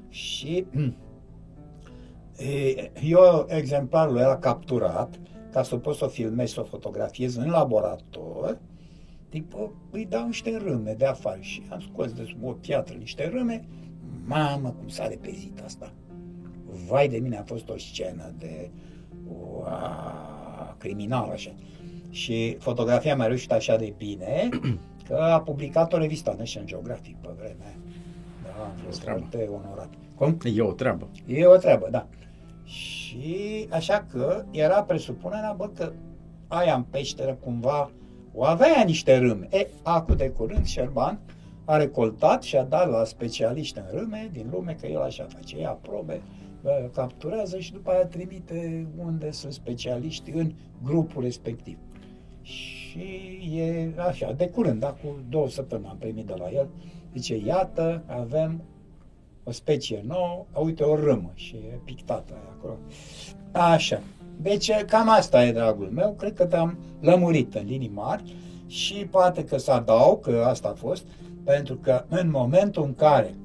Și 0.09 0.65
eu 3.03 3.45
exemplarul 3.49 4.17
era 4.17 4.37
capturat, 4.37 5.19
ca 5.51 5.63
să 5.63 5.77
poți 5.77 5.97
să 5.97 6.05
o 6.05 6.07
filmezi, 6.07 6.53
să 6.53 6.59
o 6.59 6.63
fotografiezi 6.63 7.39
în 7.39 7.49
laborator, 7.49 8.59
tipă, 9.29 9.71
îi 9.91 10.05
dau 10.05 10.25
niște 10.25 10.57
râme 10.57 10.93
de 10.93 11.05
afară 11.05 11.39
și 11.39 11.63
am 11.69 11.79
scos 11.79 12.13
de 12.13 12.23
sub 12.27 12.43
o 12.43 12.51
piatră 12.51 12.95
niște 12.95 13.29
râme, 13.29 13.67
mamă, 14.25 14.69
cum 14.69 14.87
s-a 14.87 15.07
repezit 15.07 15.61
asta. 15.63 15.93
Vai 16.87 17.07
de 17.07 17.17
mine, 17.17 17.37
a 17.37 17.43
fost 17.43 17.69
o 17.69 17.77
scenă 17.77 18.33
de 18.37 18.69
o, 19.29 19.63
a, 19.63 20.75
criminal 20.77 21.29
așa. 21.29 21.53
Și 22.09 22.55
fotografia 22.59 23.15
mi-a 23.15 23.27
reușit 23.27 23.51
așa 23.51 23.75
de 23.75 23.93
bine 23.97 24.49
că 25.07 25.15
a 25.15 25.41
publicat 25.41 25.93
o 25.93 25.97
revistă 25.97 26.35
National 26.37 26.67
Geographic 26.67 27.15
pe 27.17 27.29
vremea 27.35 27.75
Da, 28.43 28.63
am 28.63 28.71
fost 28.85 29.01
foarte 29.01 29.49
onorat. 29.51 29.89
Cum? 30.15 30.37
E 30.43 30.61
o 30.61 30.71
treabă. 30.71 31.07
E 31.25 31.45
o 31.45 31.55
treabă, 31.55 31.87
da. 31.91 32.07
Și 32.63 32.97
Și 33.17 33.67
așa 33.69 34.05
că 34.11 34.43
era 34.51 34.83
presupunerea, 34.83 35.53
bă, 35.57 35.67
că 35.67 35.91
aia 36.47 36.75
în 36.75 36.83
peșteră 36.83 37.33
cumva 37.33 37.91
o 38.33 38.43
avea 38.43 38.83
niște 38.85 39.17
râme. 39.17 39.47
E, 39.51 39.67
acum 39.83 40.15
de 40.15 40.29
curând 40.29 40.65
Șerban 40.65 41.19
a 41.65 41.77
recoltat 41.77 42.43
și 42.43 42.55
a 42.55 42.63
dat 42.63 42.89
la 42.89 43.03
specialiști 43.03 43.77
în 43.77 43.99
râme 43.99 44.29
din 44.31 44.47
lume 44.51 44.77
că 44.79 44.87
el 44.87 45.01
așa 45.01 45.27
face, 45.35 45.59
ia 45.59 45.69
probe, 45.69 46.21
bă, 46.61 46.89
capturează 46.93 47.59
și 47.59 47.71
după 47.71 47.91
aia 47.91 48.05
trimite 48.05 48.87
unde 48.97 49.31
sunt 49.31 49.53
specialiști 49.53 50.31
în 50.31 50.51
grupul 50.83 51.23
respectiv. 51.23 51.77
Și 52.41 52.76
e 53.57 53.89
așa, 54.07 54.31
de 54.31 54.47
curând, 54.47 54.83
acum 54.83 55.15
două 55.29 55.49
săptămâni 55.49 55.87
am 55.89 55.97
primit 55.97 56.25
de 56.25 56.33
la 56.37 56.49
el, 56.51 56.67
zice, 57.13 57.37
iată, 57.45 58.03
avem 58.05 58.61
o 59.43 59.51
specie 59.51 60.03
nouă, 60.07 60.45
uite, 60.63 60.83
o 60.83 60.95
râmă 60.95 61.31
și 61.33 61.55
e 61.55 61.79
pictată 61.83 62.33
acolo. 62.57 62.77
Așa. 63.51 64.01
Deci 64.41 64.71
cam 64.71 65.09
asta 65.09 65.45
e, 65.45 65.51
dragul 65.51 65.89
meu. 65.93 66.13
Cred 66.17 66.33
că 66.33 66.45
te-am 66.45 66.77
lămurit 66.99 67.55
în 67.55 67.65
linii 67.65 67.91
mari 67.93 68.35
și 68.67 68.93
poate 68.93 69.43
că 69.43 69.57
să 69.57 69.71
adaug 69.71 70.21
că 70.21 70.43
asta 70.47 70.67
a 70.67 70.73
fost, 70.73 71.07
pentru 71.43 71.75
că 71.75 72.05
în 72.07 72.29
momentul 72.29 72.83
în 72.83 72.95
care 72.95 73.35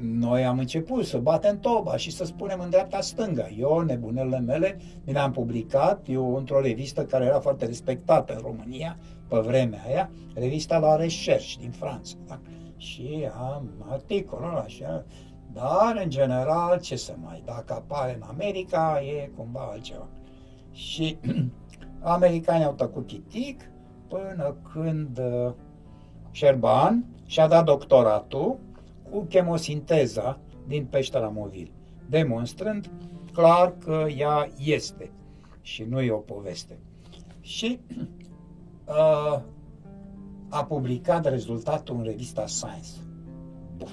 noi 0.00 0.44
am 0.44 0.58
început 0.58 1.04
să 1.04 1.18
batem 1.18 1.58
toba 1.58 1.96
și 1.96 2.10
să 2.10 2.24
spunem 2.24 2.60
în 2.60 2.70
dreapta-stânga. 2.70 3.48
Eu, 3.58 3.80
nebunele 3.80 4.38
mele, 4.38 4.78
mi 5.04 5.12
le-am 5.12 5.30
publicat, 5.30 6.06
eu 6.08 6.36
într-o 6.36 6.60
revistă 6.60 7.04
care 7.04 7.24
era 7.24 7.40
foarte 7.40 7.66
respectată 7.66 8.34
în 8.34 8.40
România, 8.40 8.98
pe 9.28 9.38
vremea 9.38 9.82
aia, 9.86 10.10
revista 10.34 10.78
La 10.78 10.96
Recherche 10.96 11.60
din 11.60 11.70
Franța. 11.70 12.16
Da? 12.26 12.40
Și 12.76 13.28
am 13.50 13.68
articolul 13.90 14.62
așa, 14.64 15.04
dar, 15.52 16.00
în 16.02 16.10
general, 16.10 16.80
ce 16.80 16.96
să 16.96 17.14
mai, 17.22 17.42
dacă 17.44 17.72
apare 17.72 18.14
în 18.14 18.22
America, 18.28 19.00
e 19.02 19.30
cumva 19.36 19.68
altceva. 19.72 20.08
Și 20.72 21.18
americanii 22.00 22.64
au 22.64 22.72
tăcut 22.72 23.06
chitic 23.06 23.70
până 24.08 24.56
când 24.72 25.18
uh, 25.18 25.52
Șerban 26.30 27.04
și-a 27.26 27.46
dat 27.46 27.64
doctoratul 27.64 28.58
cu 29.10 29.24
chemosinteza 29.24 30.40
din 30.66 30.84
peștera 30.84 31.28
movil, 31.28 31.72
demonstrând 32.08 32.90
clar 33.32 33.74
că 33.78 34.06
ea 34.16 34.48
este 34.58 35.10
și 35.60 35.82
nu 35.82 36.00
e 36.00 36.10
o 36.10 36.16
poveste. 36.16 36.78
Și 37.40 37.80
uh, 38.84 39.40
a 40.48 40.64
publicat 40.64 41.30
rezultatul 41.30 41.96
în 41.96 42.02
revista 42.02 42.46
Science. 42.46 42.88
Buf. 43.76 43.90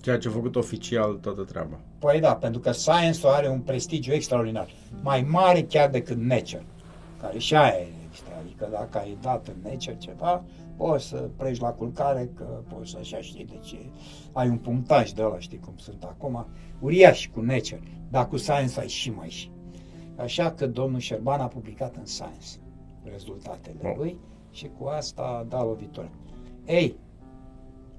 Ceea 0.00 0.18
ce 0.18 0.28
a 0.28 0.30
făcut 0.30 0.56
oficial 0.56 1.14
toată 1.14 1.42
treaba. 1.42 1.80
Păi 1.98 2.20
da, 2.20 2.36
pentru 2.36 2.60
că 2.60 2.72
Science 2.72 3.28
are 3.28 3.48
un 3.48 3.60
prestigiu 3.60 4.12
extraordinar. 4.12 4.68
Mai 5.02 5.22
mare 5.22 5.62
chiar 5.62 5.90
decât 5.90 6.16
Nature, 6.16 6.66
care 7.20 7.38
și 7.38 7.54
aia 7.54 7.78
e 7.78 7.88
revista. 8.02 8.30
Adică 8.40 8.68
dacă 8.70 8.98
ai 8.98 9.18
dat 9.20 9.46
în 9.46 9.70
Nature 9.70 9.96
ceva, 9.98 10.44
poți 10.76 11.06
să 11.06 11.30
pleci 11.36 11.60
la 11.60 11.72
culcare, 11.72 12.30
că 12.34 12.62
poți 12.68 12.90
să 12.90 12.96
așa 13.00 13.20
știi 13.20 13.44
de 13.44 13.58
ce. 13.58 13.78
Ai 14.32 14.48
un 14.48 14.58
punctaj 14.58 15.10
de 15.10 15.22
ăla, 15.22 15.38
știi 15.38 15.58
cum 15.58 15.76
sunt 15.76 16.02
acum, 16.02 16.46
uriaș 16.80 17.28
cu 17.28 17.40
Nature, 17.40 17.82
dar 18.10 18.28
cu 18.28 18.36
Science 18.36 18.80
ai 18.80 18.88
și 18.88 19.10
mai 19.10 19.28
și. 19.28 19.50
Așa 20.16 20.52
că 20.52 20.66
domnul 20.66 21.00
Șerban 21.00 21.40
a 21.40 21.46
publicat 21.46 21.96
în 21.96 22.04
Science 22.04 22.48
rezultatele 23.04 23.78
oh. 23.82 23.96
lui 23.96 24.18
și 24.50 24.70
cu 24.78 24.84
asta 24.84 25.22
a 25.22 25.44
dat 25.48 25.64
lovitură. 25.64 26.10
Ei, 26.66 26.96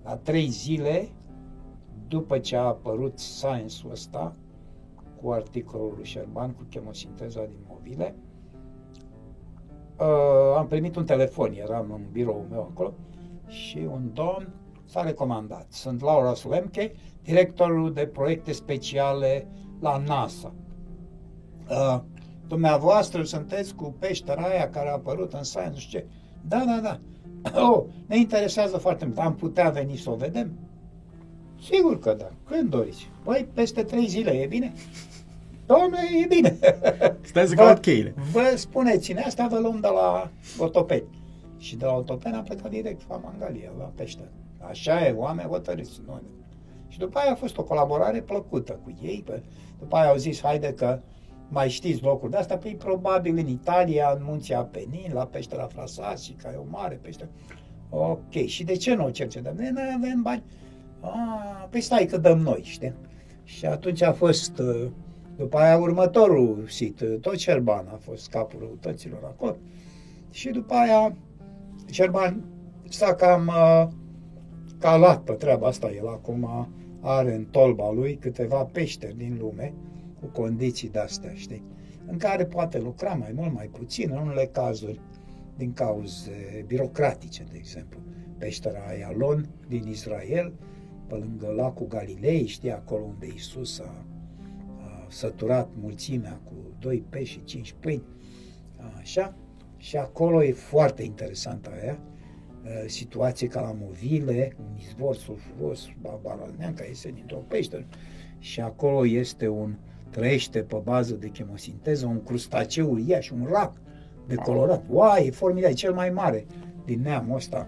la 0.04 0.16
trei 0.16 0.48
zile 0.48 1.10
după 2.08 2.40
ce 2.40 2.56
a 2.56 2.62
apărut 2.62 3.20
Science-ul 3.20 3.92
ăsta, 3.92 4.36
cu 5.22 5.32
articolul 5.32 5.94
lui 5.96 6.08
Sherman, 6.08 6.52
cu 6.52 6.64
chemosinteza 6.70 7.46
din 7.46 7.60
mobile, 7.68 8.16
uh, 9.98 10.58
am 10.58 10.68
primit 10.68 10.96
un 10.96 11.06
telefon, 11.06 11.54
eram 11.54 11.92
în 11.92 12.02
biroul 12.12 12.46
meu 12.50 12.70
acolo, 12.72 12.94
și 13.48 13.88
un 13.92 14.10
domn 14.14 14.54
s-a 14.86 15.02
recomandat. 15.02 15.66
Sunt 15.70 16.02
Laura 16.02 16.34
Sulemke, 16.34 16.92
directorul 17.24 17.94
de 17.94 18.06
proiecte 18.06 18.52
speciale 18.52 19.48
la 19.80 19.98
NASA. 19.98 20.54
Uh, 21.70 22.00
dumneavoastră 22.48 23.24
sunteți 23.24 23.76
cu 23.76 23.96
peștera 24.00 24.44
aia 24.44 24.70
care 24.70 24.90
a 24.90 24.94
apărut 24.94 25.34
în 25.34 25.44
Science, 25.44 25.72
nu 25.72 25.78
știu 25.78 26.00
ce. 26.00 26.06
Da, 26.48 26.64
da, 26.66 26.80
da. 26.82 27.00
Oh, 27.70 27.84
ne 28.06 28.18
interesează 28.18 28.78
foarte 28.78 29.06
mult. 29.06 29.18
Am 29.18 29.36
putea 29.36 29.70
veni 29.70 29.96
să 29.96 30.10
o 30.10 30.16
vedem? 30.16 30.52
Sigur 31.62 32.00
că 32.00 32.14
da. 32.14 32.32
Când 32.46 32.70
doriți? 32.70 33.10
Păi, 33.24 33.48
peste 33.54 33.84
trei 33.84 34.08
zile, 34.08 34.32
e 34.32 34.48
bine? 34.48 34.74
Domne, 35.66 35.98
e 36.24 36.26
bine. 36.26 36.58
Stai 37.22 37.48
să 37.48 37.56
caut 37.56 37.80
cheile. 37.80 38.14
Vă 38.32 38.54
spuneți-ne 38.56 39.22
asta, 39.22 39.48
vă 39.48 39.60
luăm 39.60 39.80
de 39.80 39.88
la 39.88 40.32
Otopeni. 40.58 41.24
Și 41.58 41.76
de 41.76 41.86
la 41.86 41.94
Otopeni 41.94 42.36
am 42.36 42.44
plecat 42.44 42.70
direct 42.70 43.10
la 43.10 43.18
Mangalia, 43.18 43.72
la 43.78 43.92
pește. 43.96 44.30
Așa 44.60 45.06
e, 45.06 45.12
oameni 45.12 45.50
hotărâți. 45.50 46.02
Nu. 46.06 46.22
Și 46.88 46.98
după 46.98 47.20
aia 47.20 47.32
a 47.32 47.36
fost 47.36 47.58
o 47.58 47.64
colaborare 47.64 48.22
plăcută 48.22 48.80
cu 48.84 48.98
ei. 49.02 49.24
Pe, 49.26 49.44
după 49.80 49.96
aia 49.96 50.10
au 50.10 50.16
zis, 50.16 50.42
haide 50.42 50.74
că 50.74 51.00
mai 51.50 51.70
știți 51.70 52.04
locuri 52.04 52.32
de 52.32 52.38
asta, 52.38 52.58
păi 52.58 52.76
probabil 52.76 53.38
în 53.38 53.48
Italia, 53.48 54.14
în 54.16 54.22
munții 54.26 54.54
Apenin, 54.54 55.12
la 55.14 55.26
peștera 55.26 55.68
Frasasi, 55.68 56.36
care 56.42 56.56
e 56.56 56.60
o 56.60 56.70
mare 56.70 57.00
pește. 57.02 57.30
Ok, 57.90 58.32
și 58.32 58.64
de 58.64 58.76
ce 58.76 58.94
nu 58.94 59.06
o 59.06 59.10
cercetăm? 59.10 59.56
Noi 59.56 59.94
avem 59.96 60.22
bani. 60.22 60.44
A, 61.00 61.68
păi 61.70 61.82
stai 61.82 62.06
că 62.06 62.18
dăm 62.18 62.40
noi, 62.40 62.62
știi? 62.64 62.94
Și 63.44 63.66
atunci 63.66 64.02
a 64.02 64.14
fost, 64.14 64.60
uh, 64.60 64.88
după 65.36 65.58
aia 65.58 65.78
următorul 65.78 66.66
sit, 66.68 67.00
uh, 67.00 67.18
tot 67.22 67.36
Cerban 67.36 67.88
a 67.94 67.98
fost 68.02 68.30
capul 68.30 68.60
răutăților 68.60 69.24
acolo. 69.24 69.56
Și 70.32 70.50
după 70.50 70.74
aia 70.74 71.16
Cerban 71.92 72.44
s-a 72.90 73.14
cam 73.14 73.48
uh, 73.48 73.88
calat 74.80 75.22
pe 75.22 75.32
treaba 75.32 75.68
asta. 75.68 75.92
El 75.92 76.08
acum 76.08 76.70
are 77.00 77.34
în 77.34 77.46
tolba 77.46 77.92
lui 77.92 78.16
câteva 78.16 78.64
peșteri 78.64 79.18
din 79.18 79.38
lume 79.40 79.74
cu 80.20 80.26
condiții 80.26 80.90
de-astea, 80.90 81.32
știi? 81.34 81.64
În 82.08 82.18
care 82.18 82.46
poate 82.46 82.80
lucra 82.80 83.14
mai 83.14 83.32
mult, 83.36 83.54
mai 83.54 83.70
puțin, 83.72 84.10
în 84.12 84.18
unele 84.18 84.50
cazuri 84.52 85.02
din 85.58 85.74
cauze 85.74 86.64
birocratice, 86.68 87.44
de 87.52 87.58
exemplu. 87.58 88.00
Peștera 88.38 88.80
Ayalon 88.88 89.50
din 89.68 89.88
Israel, 89.88 90.54
pe 91.08 91.16
lângă 91.16 91.54
lacul 91.56 91.88
Galilei, 91.88 92.46
știi, 92.46 92.72
acolo 92.72 93.04
unde 93.04 93.28
Isus 93.36 93.80
a, 93.80 94.06
a 94.15 94.15
săturat 95.08 95.70
mulțimea 95.82 96.40
cu 96.44 96.54
doi 96.80 97.04
pești 97.10 97.34
și 97.34 97.44
cinci 97.44 97.76
pâini, 97.80 98.04
așa, 99.00 99.36
și 99.78 99.98
acolo 99.98 100.44
e 100.44 100.52
foarte 100.52 101.04
interesantă 101.04 101.72
aia, 101.82 102.00
situație 102.88 103.48
ca 103.48 103.62
la 103.62 103.76
Movile, 103.80 104.56
un 104.60 104.78
izvor 104.78 105.16
sulfuros, 105.16 105.88
Babalalneanca, 106.02 106.84
iese 106.84 107.12
dintr-o 107.12 107.38
peșteră, 107.38 107.86
și 108.40 108.62
acolo 108.62 109.06
este 109.06 109.48
un, 109.48 109.76
trăiește 110.10 110.60
pe 110.64 110.82
bază 110.84 111.14
de 111.14 111.28
chemosinteză, 111.28 112.06
un 112.06 112.24
crustaceu 112.24 112.92
uriaș, 112.92 113.30
un 113.30 113.48
rac 113.52 113.74
decolorat. 114.28 114.84
Uai, 114.90 115.26
e 115.26 115.32
formidabil, 115.32 115.76
cel 115.76 115.94
mai 115.94 116.10
mare 116.10 116.46
din 116.86 117.02
neamul 117.02 117.36
ăsta 117.36 117.68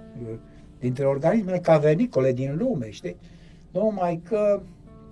dintre 0.79 1.05
organismele 1.05 1.59
cavernicole 1.59 2.33
din 2.33 2.57
lume, 2.57 2.89
știi? 2.89 3.17
Numai 3.71 4.21
că 4.23 4.61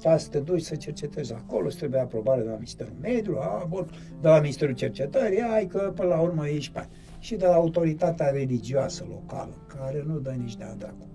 ca 0.05 0.17
să 0.17 0.29
te 0.29 0.39
duci 0.39 0.61
să 0.61 0.75
cercetezi 0.75 1.33
acolo, 1.33 1.65
îți 1.65 1.77
trebuie 1.77 1.99
aprobare 1.99 2.41
de 2.41 2.47
la 2.47 2.53
Ministerul 2.53 2.93
Mediului, 3.01 3.41
a, 3.43 3.65
bun, 3.69 3.87
de 4.21 4.27
la 4.27 4.39
Ministerul 4.39 4.73
Cercetării, 4.73 5.41
ai 5.41 5.65
că 5.65 5.91
până 5.95 6.07
la 6.07 6.19
urmă 6.19 6.47
ești 6.47 6.71
pe 6.71 6.87
Și 7.19 7.35
de 7.35 7.45
la 7.45 7.53
autoritatea 7.53 8.29
religioasă 8.29 9.05
locală, 9.09 9.53
care 9.67 10.03
nu 10.07 10.19
dă 10.19 10.29
nici 10.29 10.55
de 10.55 10.65
dracu. 10.77 11.07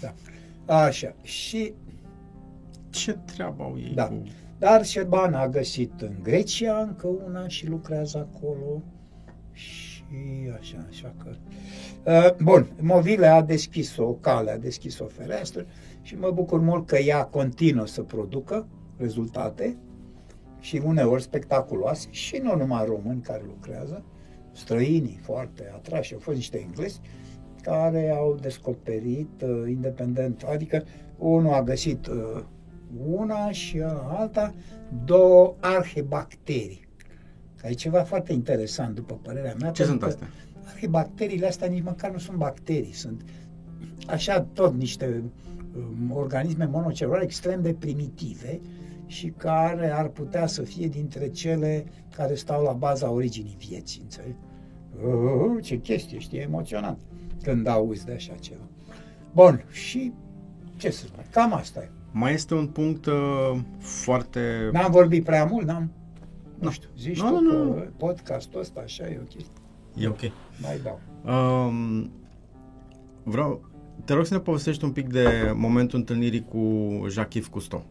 Da. 0.00 0.14
Așa. 0.74 1.14
Și... 1.22 1.74
Ce 2.90 3.12
treabă 3.12 3.62
au 3.62 3.78
ei 3.78 3.92
da. 3.94 4.06
cu... 4.06 4.22
Dar 4.58 4.84
Șerban 4.84 5.34
a 5.34 5.48
găsit 5.48 6.00
în 6.00 6.14
Grecia 6.22 6.80
încă 6.80 7.06
una 7.06 7.48
și 7.48 7.68
lucrează 7.68 8.28
acolo 8.30 8.82
și 9.52 10.04
așa, 10.60 10.86
așa 10.90 11.14
că 11.18 11.30
Uh, 12.04 12.34
bun, 12.42 12.66
Movile 12.80 13.26
a 13.26 13.42
deschis 13.42 13.96
o 13.96 14.12
cale, 14.12 14.50
a 14.50 14.58
deschis 14.58 14.98
o 14.98 15.06
fereastră 15.06 15.66
și 16.04 16.16
mă 16.18 16.30
bucur 16.30 16.60
mult 16.60 16.86
că 16.86 16.96
ea 16.96 17.24
continuă 17.24 17.86
să 17.86 18.02
producă 18.02 18.66
rezultate 18.96 19.76
și 20.60 20.82
uneori 20.84 21.22
spectaculoase 21.22 22.08
și 22.10 22.36
nu 22.36 22.56
numai 22.56 22.84
români 22.84 23.20
care 23.20 23.42
lucrează, 23.46 24.04
străinii 24.52 25.18
foarte 25.22 25.70
atrași, 25.74 26.12
au 26.12 26.18
fost 26.18 26.36
niște 26.36 26.58
englezi 26.58 27.00
care 27.62 28.10
au 28.10 28.38
descoperit 28.40 29.42
uh, 29.42 29.64
independent, 29.68 30.42
adică 30.42 30.84
unul 31.18 31.52
a 31.52 31.62
găsit 31.62 32.06
uh, 32.06 32.42
una 33.06 33.50
și 33.50 33.82
alta 34.08 34.54
două 35.04 35.54
arhebacterii. 35.60 36.88
Care 37.56 37.72
e 37.72 37.76
ceva 37.76 38.02
foarte 38.02 38.32
interesant, 38.32 38.94
după 38.94 39.14
părerea 39.22 39.54
mea. 39.60 39.70
Ce 39.70 39.84
sunt 39.84 40.02
astea? 40.02 40.28
Păi 40.80 40.88
bacteriile 40.88 41.46
astea 41.46 41.68
nici 41.68 41.82
măcar 41.82 42.10
nu 42.10 42.18
sunt 42.18 42.36
bacterii, 42.36 42.92
sunt 42.92 43.22
așa 44.06 44.40
tot 44.40 44.74
niște 44.74 45.06
um, 45.22 45.32
organisme 46.10 46.64
monocelulare 46.64 47.22
extrem 47.24 47.62
de 47.62 47.74
primitive 47.74 48.60
și 49.06 49.28
care 49.36 49.90
ar 49.90 50.08
putea 50.08 50.46
să 50.46 50.62
fie 50.62 50.86
dintre 50.88 51.28
cele 51.28 51.84
care 52.16 52.34
stau 52.34 52.62
la 52.62 52.72
baza 52.72 53.10
originii 53.10 53.56
vieții, 53.68 54.00
înțelegi? 54.02 54.36
Uh, 55.04 55.62
ce 55.62 55.76
chestie, 55.80 56.18
știi, 56.18 56.38
emoționant 56.38 56.98
când 57.42 57.66
auzi 57.66 58.04
de 58.04 58.12
așa 58.12 58.34
ceva. 58.40 58.62
Bun, 59.32 59.64
și 59.70 60.12
ce 60.76 60.90
să 60.90 61.04
spun, 61.06 61.24
cam 61.30 61.52
asta 61.52 61.80
e. 61.82 61.90
Mai 62.12 62.32
este 62.32 62.54
un 62.54 62.66
punct 62.66 63.06
uh, 63.06 63.58
foarte... 63.78 64.68
N-am 64.72 64.90
vorbit 64.90 65.24
prea 65.24 65.44
mult, 65.44 65.66
n-am... 65.66 65.90
Nu 66.58 66.64
Nu. 66.64 66.70
știu, 66.70 66.88
zici 66.98 67.20
Nu, 67.20 67.28
tu 67.28 67.40
nu, 67.40 67.50
că 67.50 67.56
nu. 67.56 67.86
podcastul 67.96 68.60
ăsta 68.60 68.80
așa 68.80 69.08
e 69.08 69.20
ok. 69.22 69.42
E 69.96 70.08
ok. 70.08 70.20
Mai 70.60 70.80
dau. 70.82 71.00
Um, 71.66 72.10
vreau... 73.22 73.72
Te 74.04 74.12
rog 74.12 74.26
să 74.26 74.34
ne 74.34 74.40
povestești 74.40 74.84
un 74.84 74.90
pic 74.90 75.08
de 75.08 75.52
momentul 75.54 75.98
întâlnirii 75.98 76.44
cu 76.44 76.88
Jacques 77.10 77.46
Cousteau, 77.46 77.84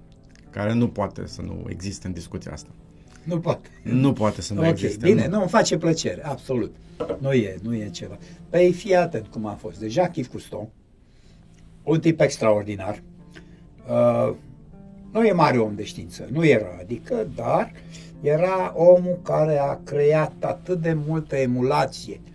care 0.50 0.74
nu 0.74 0.88
poate 0.88 1.28
să 1.28 1.42
nu 1.42 1.66
existe 1.68 2.08
în 2.08 2.14
discuția 2.14 2.52
asta. 2.52 2.70
Nu 3.24 3.40
pot. 3.40 3.60
Nu 3.84 4.14
poate 4.14 4.42
să 4.42 4.54
nu 4.54 4.60
ok, 4.60 4.68
existe. 4.68 5.08
bine, 5.08 5.28
nu, 5.28 5.40
îmi 5.40 5.50
face 5.50 5.78
plăcere, 5.78 6.26
absolut. 6.26 6.76
Nu 7.20 7.32
e, 7.32 7.58
nu 7.62 7.76
e 7.76 7.90
ceva. 7.90 8.18
Păi 8.50 8.74
fii 8.74 8.96
atent 8.96 9.28
cum 9.28 9.46
a 9.46 9.54
fost. 9.54 9.80
Deja 9.80 10.12
Yves 10.14 10.28
Cousteau, 10.28 10.72
un 11.84 12.00
tip 12.00 12.20
extraordinar, 12.20 13.04
uh, 13.90 14.36
nu 15.12 15.26
e 15.26 15.32
mare 15.32 15.58
om 15.58 15.76
de 15.76 15.84
știință, 15.84 16.28
nu 16.32 16.46
era, 16.46 16.78
adică, 16.80 17.28
dar 17.36 17.72
era 18.22 18.74
omul 18.76 19.20
care 19.24 19.58
a 19.58 19.80
creat 19.84 20.34
atât 20.40 20.82
de 20.82 20.94
multă 21.06 21.36
emulație 21.36 22.22
uh, 22.24 22.33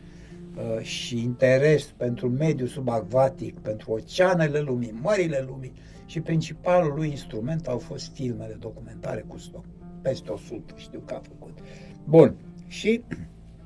și 0.80 1.22
interes 1.22 1.84
pentru 1.96 2.28
mediul 2.28 2.68
subacvatic, 2.68 3.58
pentru 3.58 3.92
oceanele 3.92 4.60
lumii, 4.60 4.98
mările 5.02 5.44
lumii 5.46 5.72
și 6.06 6.20
principalul 6.20 6.94
lui 6.94 7.08
instrument 7.08 7.66
au 7.66 7.78
fost 7.78 8.12
filmele 8.12 8.56
documentare 8.60 9.24
cu 9.26 9.38
stoc. 9.38 9.64
Peste 10.02 10.30
100 10.30 10.74
știu 10.76 11.02
că 11.04 11.14
a 11.14 11.20
făcut. 11.28 11.58
Bun. 12.04 12.34
Și 12.66 13.02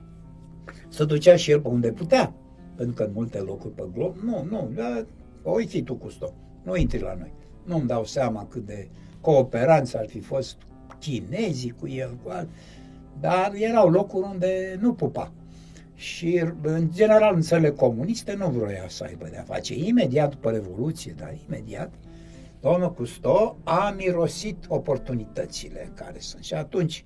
se 0.89 1.05
ducea 1.05 1.36
și 1.36 1.51
el 1.51 1.60
pe 1.60 1.69
unde 1.69 1.93
putea. 1.93 2.35
Pentru 2.77 2.94
că 2.94 3.02
în 3.02 3.10
multe 3.14 3.39
locuri 3.39 3.74
pe 3.74 3.89
glob, 3.94 4.16
nu, 4.16 4.47
nu, 4.51 4.70
da, 4.74 5.05
oi 5.43 5.66
fi 5.66 5.82
tu 5.82 5.94
cu 5.94 6.09
stoc. 6.09 6.32
Nu 6.62 6.77
intri 6.77 7.01
la 7.01 7.14
noi. 7.14 7.32
Nu-mi 7.64 7.86
dau 7.86 8.05
seama 8.05 8.47
cât 8.47 8.66
de 8.66 8.89
cooperanți 9.20 9.97
ar 9.97 10.06
fi 10.06 10.20
fost 10.20 10.56
chinezii 10.98 11.74
cu 11.81 11.89
el, 11.89 12.19
cu 12.23 12.31
alt, 12.31 12.48
dar 13.20 13.52
erau 13.55 13.90
locuri 13.90 14.28
unde 14.32 14.78
nu 14.81 14.94
pupa. 14.94 15.32
Și, 16.02 16.42
în 16.62 16.90
general, 16.92 17.34
în 17.34 17.40
țările 17.40 17.70
comuniste 17.70 18.34
nu 18.34 18.50
vroia 18.50 18.84
să 18.88 19.04
aibă 19.04 19.28
de-a 19.30 19.42
face. 19.42 19.74
Imediat 19.74 20.30
după 20.30 20.50
Revoluție, 20.50 21.14
dar 21.16 21.34
imediat, 21.48 21.92
domnul 22.60 22.92
Custo 22.92 23.56
a 23.64 23.94
mirosit 23.96 24.64
oportunitățile 24.68 25.90
care 25.94 26.18
sunt. 26.18 26.42
Și 26.42 26.54
atunci, 26.54 27.04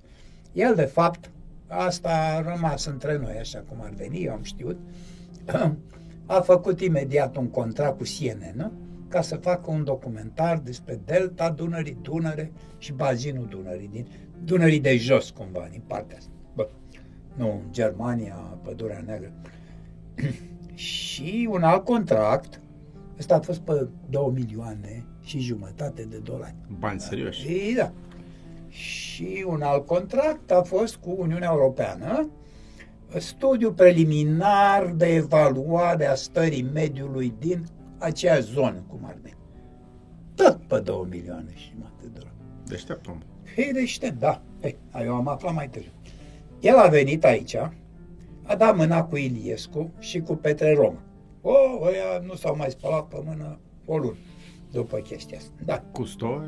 el, 0.52 0.74
de 0.74 0.82
fapt, 0.84 1.30
asta 1.66 2.08
a 2.08 2.54
rămas 2.54 2.86
între 2.86 3.18
noi, 3.18 3.36
așa 3.38 3.64
cum 3.68 3.78
ar 3.80 3.92
veni, 3.96 4.24
eu 4.24 4.32
am 4.32 4.42
știut, 4.42 4.78
a 6.26 6.40
făcut 6.40 6.80
imediat 6.80 7.36
un 7.36 7.48
contract 7.48 7.96
cu 7.96 8.04
CNN 8.18 8.72
ca 9.08 9.20
să 9.20 9.36
facă 9.36 9.70
un 9.70 9.84
documentar 9.84 10.58
despre 10.58 11.00
delta 11.04 11.50
Dunării, 11.50 11.98
Dunăre 12.02 12.52
și 12.78 12.92
bazinul 12.92 13.46
Dunării, 13.48 13.88
din 13.88 14.06
Dunării 14.44 14.80
de 14.80 14.96
jos, 14.96 15.30
cumva, 15.30 15.68
din 15.70 15.82
partea 15.86 16.16
asta. 16.16 16.35
Bă, 17.36 17.42
nu, 17.42 17.62
Germania, 17.70 18.34
Pădurea 18.62 19.02
Neagră. 19.06 19.32
și 20.74 21.48
un 21.50 21.62
alt 21.62 21.84
contract, 21.84 22.60
ăsta 23.18 23.34
a 23.34 23.40
fost 23.40 23.60
pe 23.60 23.88
2 24.10 24.30
milioane 24.34 25.04
și 25.22 25.38
jumătate 25.38 26.02
de 26.02 26.16
dolari. 26.16 26.54
Bani 26.78 27.00
serioși. 27.00 27.48
Ei, 27.48 27.74
da. 27.74 27.92
Și 28.68 29.44
un 29.48 29.62
alt 29.62 29.86
contract 29.86 30.50
a 30.50 30.62
fost 30.62 30.96
cu 30.96 31.14
Uniunea 31.18 31.50
Europeană, 31.52 32.28
studiu 33.18 33.72
preliminar 33.72 34.92
de 34.96 35.06
evaluare 35.06 36.06
a 36.06 36.14
stării 36.14 36.68
mediului 36.72 37.34
din 37.38 37.66
acea 37.98 38.40
zonă, 38.40 38.84
cum 38.88 39.00
ar 39.04 39.16
veni. 39.22 39.36
Tot 40.34 40.56
pe 40.66 40.80
2 40.80 41.06
milioane 41.10 41.52
și 41.54 41.70
jumătate 41.70 42.02
de 42.02 42.08
dolari. 42.12 42.34
Deștept 42.64 43.06
om. 43.06 43.18
Ei, 43.56 43.72
deștept, 43.72 44.18
da. 44.18 44.42
Ei, 44.60 44.76
eu 45.04 45.14
am 45.14 45.28
aflat 45.28 45.54
mai 45.54 45.68
târziu. 45.68 45.92
El 46.66 46.76
a 46.76 46.88
venit 46.88 47.24
aici, 47.24 47.56
a 48.42 48.56
dat 48.56 48.76
mâna 48.76 49.02
cu 49.02 49.16
Iliescu 49.16 49.90
și 49.98 50.20
cu 50.20 50.34
Petre 50.34 50.74
Roma. 50.74 51.02
O, 51.40 51.54
ăia 51.82 52.22
nu 52.26 52.34
s-au 52.34 52.56
mai 52.56 52.70
spălat 52.70 53.04
pe 53.04 53.16
mână 53.24 53.58
o 53.84 53.96
lună 53.96 54.16
după 54.70 54.96
chestia 54.96 55.38
asta. 55.38 55.50
Da. 55.64 55.82
Cousteau... 55.92 56.42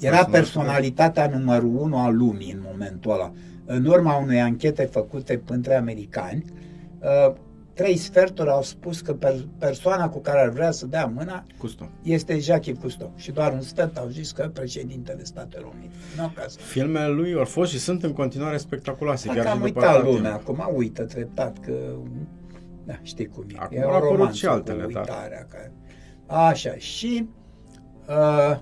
Era 0.00 0.24
personalitatea 0.24 1.28
numărul 1.28 1.76
unu 1.76 1.96
a 1.96 2.08
lumii 2.08 2.52
în 2.52 2.64
momentul 2.70 3.10
ăla. 3.10 3.32
În 3.64 3.84
urma 3.84 4.16
unei 4.16 4.40
anchete 4.40 4.84
făcute 4.84 5.42
între 5.46 5.74
americani, 5.74 6.44
uh, 7.00 7.34
trei 7.74 7.96
sferturi 7.96 8.50
au 8.50 8.62
spus 8.62 9.00
că 9.00 9.14
per- 9.14 9.46
persoana 9.58 10.08
cu 10.08 10.18
care 10.18 10.40
ar 10.40 10.48
vrea 10.48 10.70
să 10.70 10.86
dea 10.86 11.06
mâna 11.06 11.44
Cousteau. 11.58 11.88
este 12.02 12.38
Jacques 12.38 12.78
Cousteau. 12.80 13.12
Și 13.16 13.30
doar 13.30 13.52
un 13.52 13.60
sfert 13.60 13.96
au 13.96 14.08
zis 14.08 14.32
că 14.32 14.50
președintele 14.52 15.24
Statelor 15.24 15.72
Unite. 15.74 15.94
Nu 16.16 16.32
ca 16.34 16.44
să... 16.48 16.58
Filmele 16.58 17.08
lui 17.08 17.34
au 17.34 17.44
fost 17.44 17.72
și 17.72 17.78
sunt 17.78 18.02
în 18.02 18.12
continuare 18.12 18.56
spectaculoase. 18.56 19.26
Dacă 19.26 19.38
chiar 19.38 19.46
am 19.46 19.58
și 19.58 19.64
după 19.64 19.78
uitat 19.78 19.94
atâta 19.94 20.10
lumea, 20.10 20.36
timp. 20.36 20.60
acum 20.60 20.76
uită 20.76 21.02
treptat 21.04 21.58
că... 21.58 21.74
Da, 22.84 22.98
știi 23.02 23.26
cum 23.26 23.44
e. 23.48 23.54
Acum 23.58 23.76
e 23.76 23.82
au 23.82 23.90
o 23.90 23.94
apărut 23.94 24.16
romanță 24.16 24.36
și 24.36 24.46
altele, 24.46 24.82
cu 24.82 24.92
da. 24.92 24.98
uitarea. 24.98 25.46
Care... 25.50 25.72
Așa, 26.26 26.74
și 26.76 27.28
uh, 28.08 28.58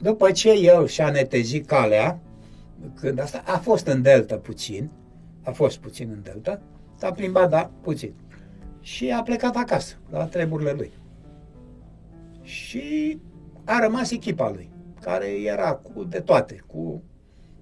după 0.00 0.30
ce 0.30 0.50
el 0.52 0.86
și-a 0.86 1.10
netezit 1.10 1.66
calea, 1.66 2.20
când 3.00 3.20
asta 3.20 3.42
a 3.46 3.58
fost 3.58 3.86
în 3.86 4.02
delta 4.02 4.36
puțin, 4.36 4.90
a 5.42 5.50
fost 5.50 5.78
puțin 5.78 6.08
în 6.12 6.22
delta, 6.22 6.60
s-a 7.02 7.12
plimbat, 7.12 7.50
da, 7.50 7.70
puțin. 7.80 8.14
Și 8.80 9.10
a 9.10 9.22
plecat 9.22 9.56
acasă, 9.56 9.94
la 10.10 10.24
treburile 10.24 10.72
lui. 10.72 10.90
Și 12.42 13.18
a 13.64 13.78
rămas 13.80 14.10
echipa 14.10 14.50
lui, 14.50 14.70
care 15.00 15.26
era 15.26 15.74
cu 15.74 16.04
de 16.04 16.18
toate, 16.20 16.64
cu 16.66 17.02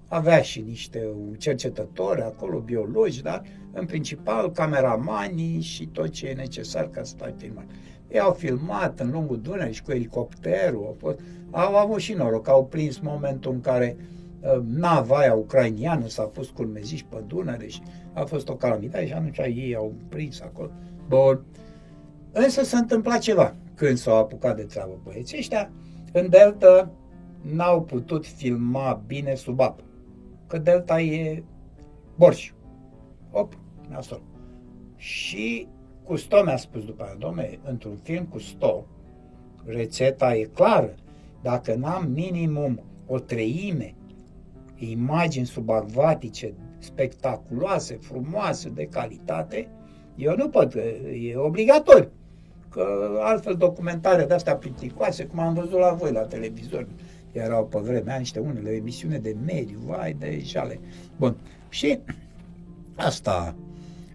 avea 0.07 0.41
și 0.41 0.61
niște 0.61 1.15
cercetători 1.37 2.21
acolo, 2.21 2.59
biologi, 2.59 3.21
dar 3.21 3.41
în 3.71 3.85
principal 3.85 4.51
cameramanii 4.51 5.61
și 5.61 5.85
tot 5.85 6.09
ce 6.09 6.27
e 6.27 6.33
necesar 6.33 6.89
ca 6.89 7.03
să 7.03 7.15
faci 7.17 7.33
filmat. 7.37 7.65
Ei 8.07 8.19
au 8.19 8.33
filmat 8.33 8.99
în 8.99 9.11
lungul 9.11 9.41
Dunării 9.41 9.73
și 9.73 9.83
cu 9.83 9.91
elicopterul. 9.91 10.85
Au, 10.85 10.95
fost, 10.99 11.19
au 11.51 11.75
avut 11.75 11.99
și 11.99 12.13
noroc, 12.13 12.47
au 12.47 12.65
prins 12.65 12.99
momentul 12.99 13.51
în 13.51 13.61
care 13.61 13.95
uh, 13.97 14.20
nava 14.65 15.17
aia 15.17 15.33
ucrainiană 15.33 16.07
s-a 16.07 16.23
pus 16.23 16.49
cu 16.49 16.61
meziși 16.61 17.05
pe 17.05 17.23
Dunăre 17.27 17.67
și 17.67 17.81
a 18.13 18.23
fost 18.23 18.49
o 18.49 18.55
calamitate 18.55 19.07
și 19.07 19.13
atunci 19.13 19.37
ei 19.37 19.75
au 19.75 19.93
prins 20.09 20.41
acolo. 20.41 20.69
Bun. 21.07 21.45
Însă 22.31 22.63
s-a 22.63 22.77
întâmplat 22.77 23.19
ceva 23.19 23.55
când 23.75 23.97
s-au 23.97 24.17
apucat 24.17 24.55
de 24.55 24.63
treabă 24.63 24.99
băieții 25.03 25.37
ăștia. 25.37 25.71
În 26.11 26.29
Delta 26.29 26.91
n-au 27.41 27.81
putut 27.81 28.25
filma 28.25 29.03
bine 29.07 29.35
sub 29.35 29.59
apă. 29.59 29.83
Că 30.47 30.57
Delta 30.57 31.01
e 31.01 31.43
borș. 32.15 32.51
Op, 33.31 33.53
nasol. 33.89 34.21
Și 34.95 35.67
Custo 36.03 36.43
mi-a 36.43 36.57
spus 36.57 36.85
după 36.85 37.03
aia, 37.03 37.15
domne, 37.19 37.59
într-un 37.63 37.95
film 37.95 38.25
cu 38.25 38.39
Sto, 38.39 38.85
rețeta 39.65 40.35
e 40.35 40.43
clară. 40.43 40.95
Dacă 41.41 41.73
n-am 41.73 42.11
minimum 42.11 42.83
o 43.07 43.19
treime 43.19 43.95
imagini 44.89 45.45
subacvatice 45.45 46.53
spectaculoase, 46.77 47.97
frumoase, 48.01 48.69
de 48.69 48.87
calitate, 48.91 49.67
eu 50.15 50.35
nu 50.37 50.49
pot, 50.49 50.75
e 51.21 51.35
obligatoriu. 51.35 52.09
Că 52.69 52.85
altfel 53.19 53.55
documentare 53.55 54.25
de 54.25 54.33
astea 54.33 54.55
plicticoase, 54.55 55.25
cum 55.25 55.39
am 55.39 55.53
văzut 55.53 55.79
la 55.79 55.93
voi 55.93 56.11
la 56.11 56.21
televizor, 56.21 56.87
erau 57.31 57.65
pe 57.65 57.79
vremea 57.79 58.17
niște 58.17 58.39
unele 58.39 58.69
emisiune 58.69 59.17
de 59.17 59.35
mediu, 59.45 59.79
vai 59.85 60.15
de 60.19 60.39
jale. 60.43 60.79
Bun. 61.17 61.35
Și 61.69 61.99
asta, 62.95 63.55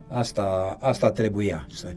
asta, 0.08 0.76
asta 0.80 1.10
trebuia. 1.10 1.66
Să... 1.70 1.94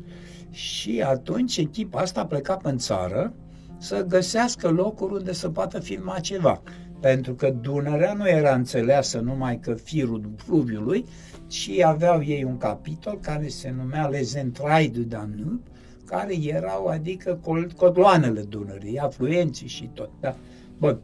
Și 0.50 1.02
atunci 1.02 1.58
echipa 1.58 2.00
asta 2.00 2.22
a 2.22 2.26
plecat 2.26 2.66
în 2.66 2.78
țară 2.78 3.34
să 3.78 4.06
găsească 4.08 4.70
locuri 4.70 5.14
unde 5.14 5.34
să 5.34 5.50
poată 5.50 5.80
filma 5.80 6.20
ceva. 6.20 6.62
Pentru 7.00 7.34
că 7.34 7.50
Dunărea 7.50 8.14
nu 8.14 8.30
era 8.30 8.54
înțeleasă 8.54 9.20
numai 9.20 9.60
că 9.60 9.74
firul 9.74 10.30
fluviului, 10.36 11.06
ci 11.48 11.80
aveau 11.84 12.24
ei 12.24 12.44
un 12.44 12.58
capitol 12.58 13.20
care 13.22 13.48
se 13.48 13.74
numea 13.78 14.08
Les 14.08 14.34
Entrailles 14.34 14.98
du 14.98 15.04
Danube, 15.04 15.62
care 16.06 16.34
erau, 16.42 16.86
adică 16.86 17.40
codloanele 17.76 18.42
Dunării, 18.42 18.98
afluenții 18.98 19.68
și 19.68 19.90
tot. 19.94 20.10
Da? 20.20 20.36
Bun. 20.78 21.00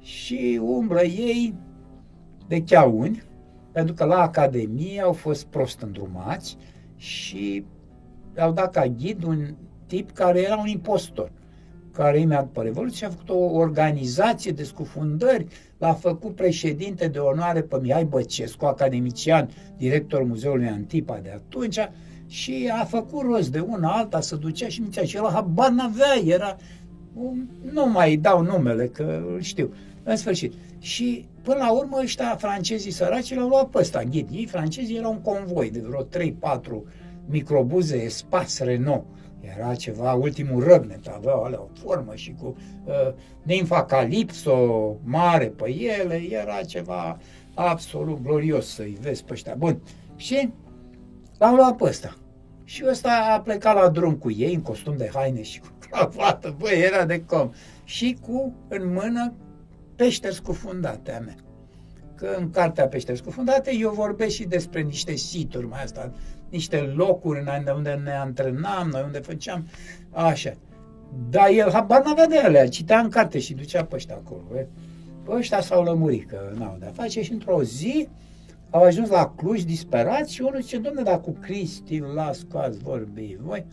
Și 0.00 0.60
umblă 0.62 1.02
ei 1.02 1.54
de 2.48 2.62
cheauni, 2.62 3.22
pentru 3.72 3.94
că 3.94 4.04
la 4.04 4.20
Academie 4.20 5.00
au 5.00 5.12
fost 5.12 5.46
prost 5.46 5.80
îndrumați 5.80 6.56
și 6.96 7.64
au 8.38 8.52
dat 8.52 8.72
ca 8.72 8.86
ghid 8.86 9.22
un 9.22 9.54
tip 9.86 10.10
care 10.10 10.40
era 10.40 10.56
un 10.56 10.66
impostor, 10.66 11.30
care 11.96 12.20
imediat 12.20 12.44
după 12.44 12.62
Revoluție 12.62 13.06
a 13.06 13.10
făcut 13.10 13.28
o 13.28 13.38
organizație 13.38 14.52
de 14.52 14.62
scufundări, 14.62 15.46
l-a 15.78 15.92
făcut 15.92 16.34
președinte 16.34 17.08
de 17.08 17.18
onoare 17.18 17.62
pe 17.62 17.78
Mihai 17.82 18.04
Băcescu, 18.04 18.64
academician, 18.64 19.48
directorul 19.76 20.26
Muzeului 20.26 20.66
Antipa 20.66 21.18
de 21.22 21.30
atunci, 21.30 21.78
și 22.26 22.70
a 22.80 22.84
făcut 22.84 23.22
rost 23.22 23.52
de 23.52 23.60
una 23.60 23.90
alta, 23.90 24.20
să 24.20 24.36
ducea 24.36 24.68
și 24.68 24.80
mințea. 24.80 25.04
Și 25.04 25.16
el 25.16 25.28
habar 25.32 25.70
n-avea, 25.70 26.14
era... 26.24 26.56
Nu 27.72 27.86
mai 27.86 28.16
dau 28.16 28.42
numele, 28.42 28.86
că 28.86 29.22
îl 29.32 29.40
știu. 29.40 29.74
În 30.02 30.16
sfârșit. 30.16 30.52
Și 30.78 31.28
până 31.42 31.58
la 31.58 31.72
urmă 31.72 31.98
ăștia 32.02 32.36
francezii 32.38 32.90
săraci 32.90 33.34
l-au 33.34 33.48
luat 33.48 33.68
pe 33.68 33.78
ăsta, 33.78 34.02
ghid. 34.02 34.28
Ei 34.32 34.46
francezii 34.46 34.96
erau 34.96 35.12
un 35.12 35.20
convoi 35.20 35.70
de 35.70 35.80
vreo 35.80 36.02
3-4 36.02 36.06
microbuze 37.26 38.02
Espace 38.02 38.64
Renault. 38.64 39.04
Era 39.56 39.74
ceva, 39.74 40.12
ultimul 40.12 40.64
răbnet, 40.64 41.08
aveau 41.08 41.42
alea 41.42 41.60
o 41.60 41.68
formă 41.72 42.14
și 42.14 42.34
cu 42.40 42.56
uh, 42.84 43.14
nimfa 43.42 43.84
Calipso 43.84 44.56
mare 45.04 45.46
pe 45.46 45.70
ele, 45.70 46.22
era 46.30 46.62
ceva 46.62 47.18
absolut 47.54 48.22
glorios 48.22 48.66
să-i 48.66 48.98
vezi 49.00 49.24
pe 49.24 49.32
ăștia. 49.32 49.54
Bun. 49.54 49.82
Și 50.16 50.50
L-am 51.38 51.54
luat 51.54 51.76
pe 51.76 51.84
ăsta. 51.84 52.16
Și 52.64 52.84
ăsta 52.88 53.32
a 53.34 53.40
plecat 53.40 53.74
la 53.74 53.88
drum 53.88 54.14
cu 54.14 54.30
ei, 54.30 54.54
în 54.54 54.62
costum 54.62 54.96
de 54.96 55.10
haine 55.14 55.42
și 55.42 55.60
cu 55.60 55.66
cravată, 55.90 56.54
băi, 56.58 56.80
era 56.80 57.04
de 57.04 57.24
com. 57.24 57.52
Și 57.84 58.18
cu, 58.20 58.54
în 58.68 58.92
mână, 58.92 59.34
peșteri 59.96 60.34
scufundate 60.34 61.12
a 61.12 61.20
mea. 61.20 61.36
Că 62.14 62.36
în 62.38 62.50
cartea 62.50 62.88
Peșteri 62.88 63.18
scufundate 63.18 63.74
eu 63.74 63.90
vorbesc 63.90 64.34
și 64.34 64.44
despre 64.44 64.82
niște 64.82 65.14
situri, 65.14 65.66
mai 65.66 65.82
asta, 65.82 66.12
niște 66.50 66.92
locuri 66.96 67.44
unde 67.76 68.00
ne 68.04 68.12
antrenam, 68.12 68.88
noi 68.92 69.02
unde 69.04 69.18
făceam, 69.18 69.66
așa. 70.10 70.52
Dar 71.30 71.48
el 71.50 71.70
habar 71.70 72.04
n-avea 72.04 72.26
de 72.26 72.42
ele, 72.44 72.68
citea 72.68 72.98
în 72.98 73.08
carte 73.08 73.38
și 73.38 73.54
ducea 73.54 73.84
pe 73.84 73.94
ăștia 73.94 74.14
acolo. 74.14 74.42
Bă, 75.24 75.34
ăștia 75.36 75.60
s-au 75.60 75.82
lămurit 75.82 76.28
că 76.28 76.52
n-au 76.58 76.76
de-a 76.78 76.90
face 76.94 77.22
și 77.22 77.32
într-o 77.32 77.62
zi 77.62 78.08
au 78.70 78.82
ajuns 78.82 79.08
la 79.08 79.32
Cluj 79.36 79.62
disperați 79.62 80.34
și 80.34 80.40
unul 80.40 80.60
zice, 80.60 80.78
domnule, 80.78 81.04
dar 81.04 81.20
cu 81.20 81.36
Cristi 81.40 81.98
las 82.14 82.42
cu 82.42 82.56
ați 82.56 82.78
vorbi 82.78 83.36
voi. 83.40 83.64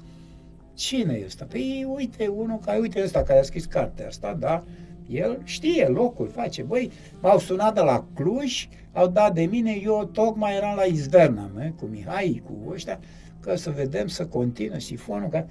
Cine 0.74 1.14
e 1.14 1.26
ăsta? 1.26 1.46
Păi 1.50 1.88
uite, 1.96 2.28
unul 2.28 2.60
care, 2.66 2.80
uite 2.80 3.02
ăsta 3.04 3.24
care 3.24 3.40
a 3.40 3.44
scris 3.44 3.66
cartea 3.66 4.08
asta, 4.08 4.38
da, 4.40 4.64
el 5.10 5.42
știe 5.44 5.88
locul, 5.88 6.28
face, 6.28 6.64
băi, 6.64 6.92
m-au 7.22 7.40
sunat 7.40 7.74
de 7.74 7.82
la 7.82 8.06
Cluj, 8.14 8.68
au 8.94 9.08
dat 9.08 9.34
de 9.34 9.46
mine, 9.46 9.80
eu 9.84 10.10
tocmai 10.14 10.56
eram 10.56 10.76
la 10.76 10.84
Izverna, 10.84 11.50
mă, 11.54 11.72
cu 11.80 11.86
Mihai, 11.86 12.44
cu 12.46 12.72
ăștia, 12.72 13.00
că 13.40 13.56
să 13.56 13.70
vedem 13.70 14.08
să 14.08 14.26
continuă 14.26 14.80
sifonul, 14.80 15.30
că... 15.30 15.46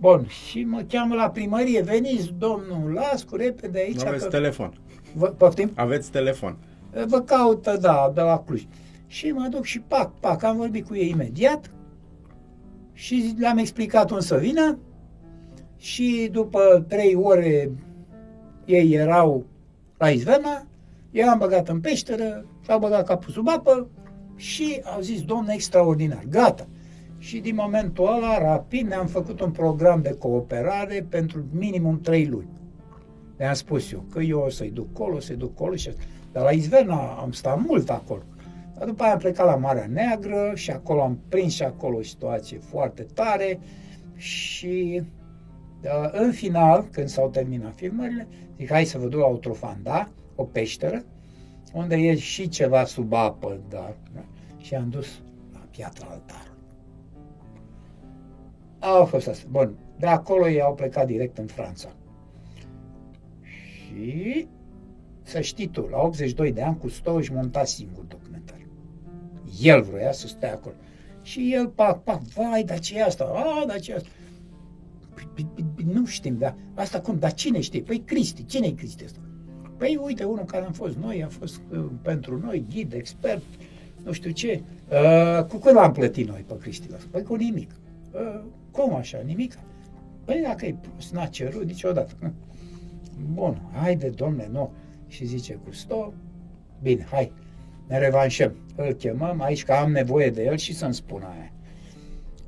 Bun, 0.00 0.26
și 0.26 0.64
mă 0.64 0.84
cheamă 0.88 1.14
la 1.14 1.30
primărie, 1.30 1.82
veniți, 1.82 2.32
domnul 2.38 2.92
Lascu, 2.92 3.36
repede 3.36 3.78
aici. 3.78 4.04
Aveți 4.04 4.24
că... 4.24 4.30
telefon. 4.30 4.72
Vă, 5.14 5.26
poftim? 5.26 5.70
Aveți 5.74 6.10
telefon. 6.10 6.56
Vă 7.06 7.20
caută, 7.20 7.78
da, 7.80 8.12
de 8.14 8.20
la 8.20 8.38
Cluj. 8.46 8.66
Și 9.06 9.30
mă 9.30 9.46
duc 9.50 9.64
și 9.64 9.80
pac, 9.80 10.12
pac, 10.20 10.42
am 10.42 10.56
vorbit 10.56 10.86
cu 10.86 10.96
ei 10.96 11.08
imediat 11.08 11.70
și 12.92 13.34
le-am 13.38 13.58
explicat 13.58 14.10
un 14.10 14.20
să 14.20 14.36
vină 14.36 14.78
și 15.76 16.28
după 16.32 16.84
trei 16.88 17.14
ore 17.14 17.70
ei 18.64 18.92
erau 18.92 19.44
la 19.98 20.10
izvena, 20.10 20.66
eu 21.10 21.28
am 21.28 21.38
băgat 21.38 21.68
în 21.68 21.80
peșteră, 21.80 22.44
și-au 22.64 22.78
băgat 22.78 23.06
capul 23.06 23.32
sub 23.32 23.48
apă 23.48 23.88
și 24.36 24.80
au 24.94 25.00
zis, 25.00 25.22
domnule, 25.22 25.52
extraordinar, 25.54 26.24
gata. 26.28 26.66
Și 27.18 27.38
din 27.38 27.54
momentul 27.54 28.06
ăla, 28.06 28.38
rapid, 28.38 28.86
ne-am 28.86 29.06
făcut 29.06 29.40
un 29.40 29.50
program 29.50 30.02
de 30.02 30.16
cooperare 30.18 31.06
pentru 31.08 31.44
minimum 31.52 32.00
trei 32.00 32.26
luni. 32.26 32.48
Le-am 33.36 33.54
spus 33.54 33.92
eu 33.92 34.04
că 34.12 34.20
eu 34.20 34.38
o 34.38 34.48
să-i 34.48 34.70
duc 34.70 34.92
colo, 34.92 35.16
o 35.16 35.20
să-i 35.20 35.36
duc 35.36 35.54
colo 35.54 35.74
și 35.74 35.90
dar 36.32 36.42
la 36.42 36.50
Izverna 36.50 37.18
am 37.20 37.32
stat 37.32 37.60
mult 37.66 37.90
acolo. 37.90 38.22
Dar 38.78 38.88
după 38.88 39.02
aia 39.02 39.12
am 39.12 39.18
plecat 39.18 39.46
la 39.46 39.56
Marea 39.56 39.86
Neagră 39.86 40.52
și 40.54 40.70
acolo 40.70 41.02
am 41.02 41.18
prins 41.28 41.52
și 41.52 41.62
acolo 41.62 41.96
o 41.96 42.02
situație 42.02 42.58
foarte 42.58 43.06
tare 43.14 43.60
și 44.16 45.02
da, 45.02 45.19
în 46.12 46.32
final, 46.32 46.88
când 46.90 47.08
s-au 47.08 47.28
terminat 47.28 47.74
filmările, 47.74 48.28
zic, 48.56 48.70
hai 48.70 48.84
să 48.84 48.98
vă 48.98 49.06
duc 49.06 49.20
la 49.20 49.26
Otrofanda, 49.26 50.08
o 50.34 50.44
peșteră, 50.44 51.04
unde 51.72 51.96
e 51.96 52.16
și 52.16 52.48
ceva 52.48 52.84
sub 52.84 53.12
apă, 53.12 53.60
dar, 53.68 53.96
da? 54.14 54.24
și 54.58 54.74
am 54.74 54.88
dus 54.88 55.06
la 55.52 55.66
piatra 55.70 56.06
altarului. 56.10 56.48
Au 58.78 59.04
fost 59.04 59.28
asta. 59.28 59.46
Bun, 59.50 59.74
de 59.98 60.06
acolo 60.06 60.48
ei 60.48 60.60
au 60.60 60.74
plecat 60.74 61.06
direct 61.06 61.38
în 61.38 61.46
Franța. 61.46 61.88
Și 63.42 64.46
să 65.22 65.40
știi 65.40 65.66
tu, 65.66 65.86
la 65.86 65.98
82 65.98 66.52
de 66.52 66.62
ani, 66.62 66.78
cu 66.78 66.88
Sto 66.88 67.14
își 67.14 67.32
monta 67.32 67.64
singur 67.64 68.04
documentar. 68.04 68.66
El 69.60 69.82
vroia 69.82 70.12
să 70.12 70.26
stea 70.26 70.52
acolo. 70.52 70.74
Și 71.22 71.52
el, 71.54 71.68
pac, 71.68 72.02
pac, 72.02 72.22
vai, 72.22 72.62
dar 72.64 72.78
ce 72.78 72.98
e 72.98 73.02
asta? 73.02 73.24
A, 73.24 73.64
dar 73.66 73.80
ce 73.80 73.92
e 73.92 73.94
asta? 73.94 74.08
Păi, 75.80 75.88
păi, 75.88 75.92
păi, 75.92 76.00
nu 76.00 76.06
știm, 76.06 76.36
dar 76.38 76.56
asta 76.74 77.00
cum? 77.00 77.18
Dar 77.18 77.32
cine 77.32 77.60
știe? 77.60 77.82
Păi 77.82 77.98
Cristi, 77.98 78.44
cine 78.44 78.66
e 78.66 78.70
Cristi 78.70 79.04
ăsta? 79.04 79.18
Păi 79.76 80.00
uite, 80.02 80.24
unul 80.24 80.44
care 80.44 80.64
am 80.64 80.72
fost 80.72 80.96
noi, 80.96 81.22
a 81.22 81.28
fost 81.28 81.60
uh, 81.70 81.84
pentru 82.02 82.38
noi 82.38 82.64
ghid, 82.70 82.92
expert, 82.92 83.42
nu 84.04 84.12
știu 84.12 84.30
ce. 84.30 84.62
Uh, 84.90 85.44
cu 85.44 85.56
cât 85.56 85.74
l-am 85.74 85.92
plătit 85.92 86.28
noi 86.28 86.44
pe 86.46 86.56
Cristi 86.56 86.88
Păi 87.10 87.22
cu 87.22 87.34
nimic. 87.34 87.70
Uh, 88.12 88.40
cum 88.70 88.94
așa, 88.94 89.18
nimic? 89.24 89.54
Păi 90.24 90.40
dacă 90.42 90.66
e 90.66 90.74
prost, 90.80 91.12
n-a 91.12 91.26
cerut 91.26 91.64
niciodată. 91.64 92.12
Bun, 93.34 93.70
haide, 93.72 94.08
domne, 94.08 94.48
nu 94.52 94.72
și 95.06 95.24
zice 95.24 95.54
cu 95.64 95.72
sto, 95.72 96.12
bine, 96.82 97.06
hai, 97.10 97.32
ne 97.86 97.98
revanșăm. 97.98 98.54
Îl 98.76 98.92
chemăm 98.92 99.40
aici 99.40 99.64
că 99.64 99.72
am 99.72 99.90
nevoie 99.90 100.30
de 100.30 100.44
el 100.44 100.56
și 100.56 100.74
să-mi 100.74 100.94
spună 100.94 101.24
aia. 101.24 101.52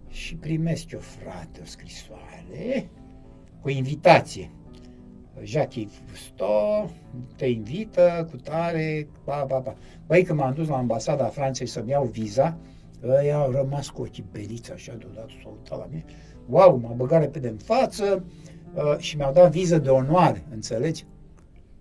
Și 0.08 0.34
primesc 0.34 0.90
eu, 0.90 1.00
frate, 1.00 1.60
o 1.62 1.64
scrisoare 1.64 2.90
cu 3.62 3.68
invitație. 3.68 4.50
Jacques 5.42 5.88
Sto 6.12 6.90
te 7.36 7.46
invită 7.46 8.28
cu 8.30 8.36
tare, 8.36 9.08
ba, 9.24 9.44
ba, 9.48 9.58
ba. 9.58 9.74
Băi, 10.06 10.22
când 10.22 10.38
m-am 10.38 10.52
dus 10.54 10.68
la 10.68 10.76
ambasada 10.76 11.24
Franței 11.24 11.66
să-mi 11.66 11.90
iau 11.90 12.04
viza, 12.04 12.56
ăia 13.04 13.36
au 13.36 13.50
rămas 13.50 13.88
cu 13.88 14.00
ochii 14.02 14.24
beliți 14.32 14.72
așa 14.72 14.94
deodată, 14.98 15.30
s-au 15.42 15.56
uitat 15.58 15.78
la 15.78 15.86
mine. 15.90 16.04
Wow, 16.48 16.80
m-a 16.82 16.92
băgat 16.92 17.20
repede 17.20 17.48
în 17.48 17.56
față 17.56 18.24
uh, 18.74 18.98
și 18.98 19.16
mi-au 19.16 19.32
dat 19.32 19.50
viză 19.50 19.78
de 19.78 19.88
onoare, 19.88 20.44
înțelegi? 20.50 21.04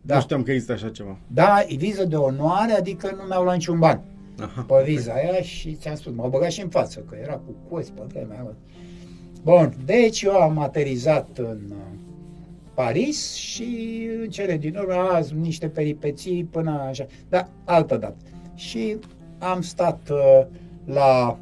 Da. 0.01 0.15
Nu 0.15 0.21
știam 0.21 0.43
că 0.43 0.51
există 0.51 0.73
așa 0.73 0.89
ceva. 0.89 1.17
Da, 1.27 1.63
e 1.67 1.75
viză 1.75 2.05
de 2.05 2.15
onoare, 2.15 2.71
adică 2.71 3.15
nu 3.17 3.23
mi-au 3.23 3.43
luat 3.43 3.55
niciun 3.55 3.79
ban 3.79 4.01
Aha, 4.39 4.61
pe 4.61 4.83
viza 4.85 5.11
okay. 5.11 5.29
aia 5.29 5.41
și 5.41 5.73
ți-am 5.73 5.95
spus, 5.95 6.13
m-au 6.13 6.29
băgat 6.29 6.51
și 6.51 6.61
în 6.61 6.69
față, 6.69 6.99
că 6.99 7.15
era 7.21 7.33
cu 7.33 7.55
coți 7.69 7.91
pe 7.91 8.01
vremea 8.07 8.39
aia. 8.39 8.55
Bun, 9.43 9.73
deci 9.85 10.21
eu 10.21 10.35
am 10.35 10.57
aterizat 10.57 11.27
în 11.37 11.59
uh, 11.69 11.77
Paris 12.73 13.33
și 13.33 14.07
în 14.21 14.29
cele 14.29 14.57
din 14.57 14.75
urmă 14.75 14.93
azi 14.93 15.33
niște 15.35 15.67
peripeții 15.67 16.43
până 16.43 16.71
așa, 16.71 17.05
da, 17.29 17.47
altă 17.65 17.97
dată. 17.97 18.17
Și 18.55 18.97
am 19.39 19.61
stat 19.61 20.09
uh, 20.09 20.45
la, 20.85 21.37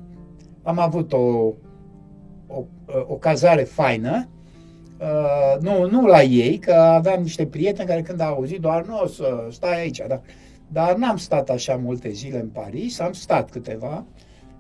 am 0.63 0.79
avut 0.79 1.13
o, 1.13 1.53
o, 2.47 2.63
o 3.07 3.15
cazare 3.15 3.63
faină, 3.63 4.27
Uh, 4.99 5.61
nu, 5.61 5.89
nu 5.89 6.05
la 6.05 6.21
ei, 6.21 6.57
că 6.57 6.73
aveam 6.73 7.21
niște 7.21 7.45
prieteni 7.45 7.87
care 7.87 8.01
când 8.01 8.19
au 8.19 8.33
auzit 8.33 8.59
doar 8.59 8.85
nu 8.85 8.99
o 9.03 9.07
să 9.07 9.47
stai 9.51 9.79
aici, 9.79 10.01
da. 10.07 10.21
dar 10.67 10.95
n-am 10.95 11.17
stat 11.17 11.49
așa 11.49 11.75
multe 11.75 12.09
zile 12.09 12.39
în 12.39 12.47
Paris, 12.47 12.99
am 12.99 13.11
stat 13.11 13.49
câteva 13.49 14.05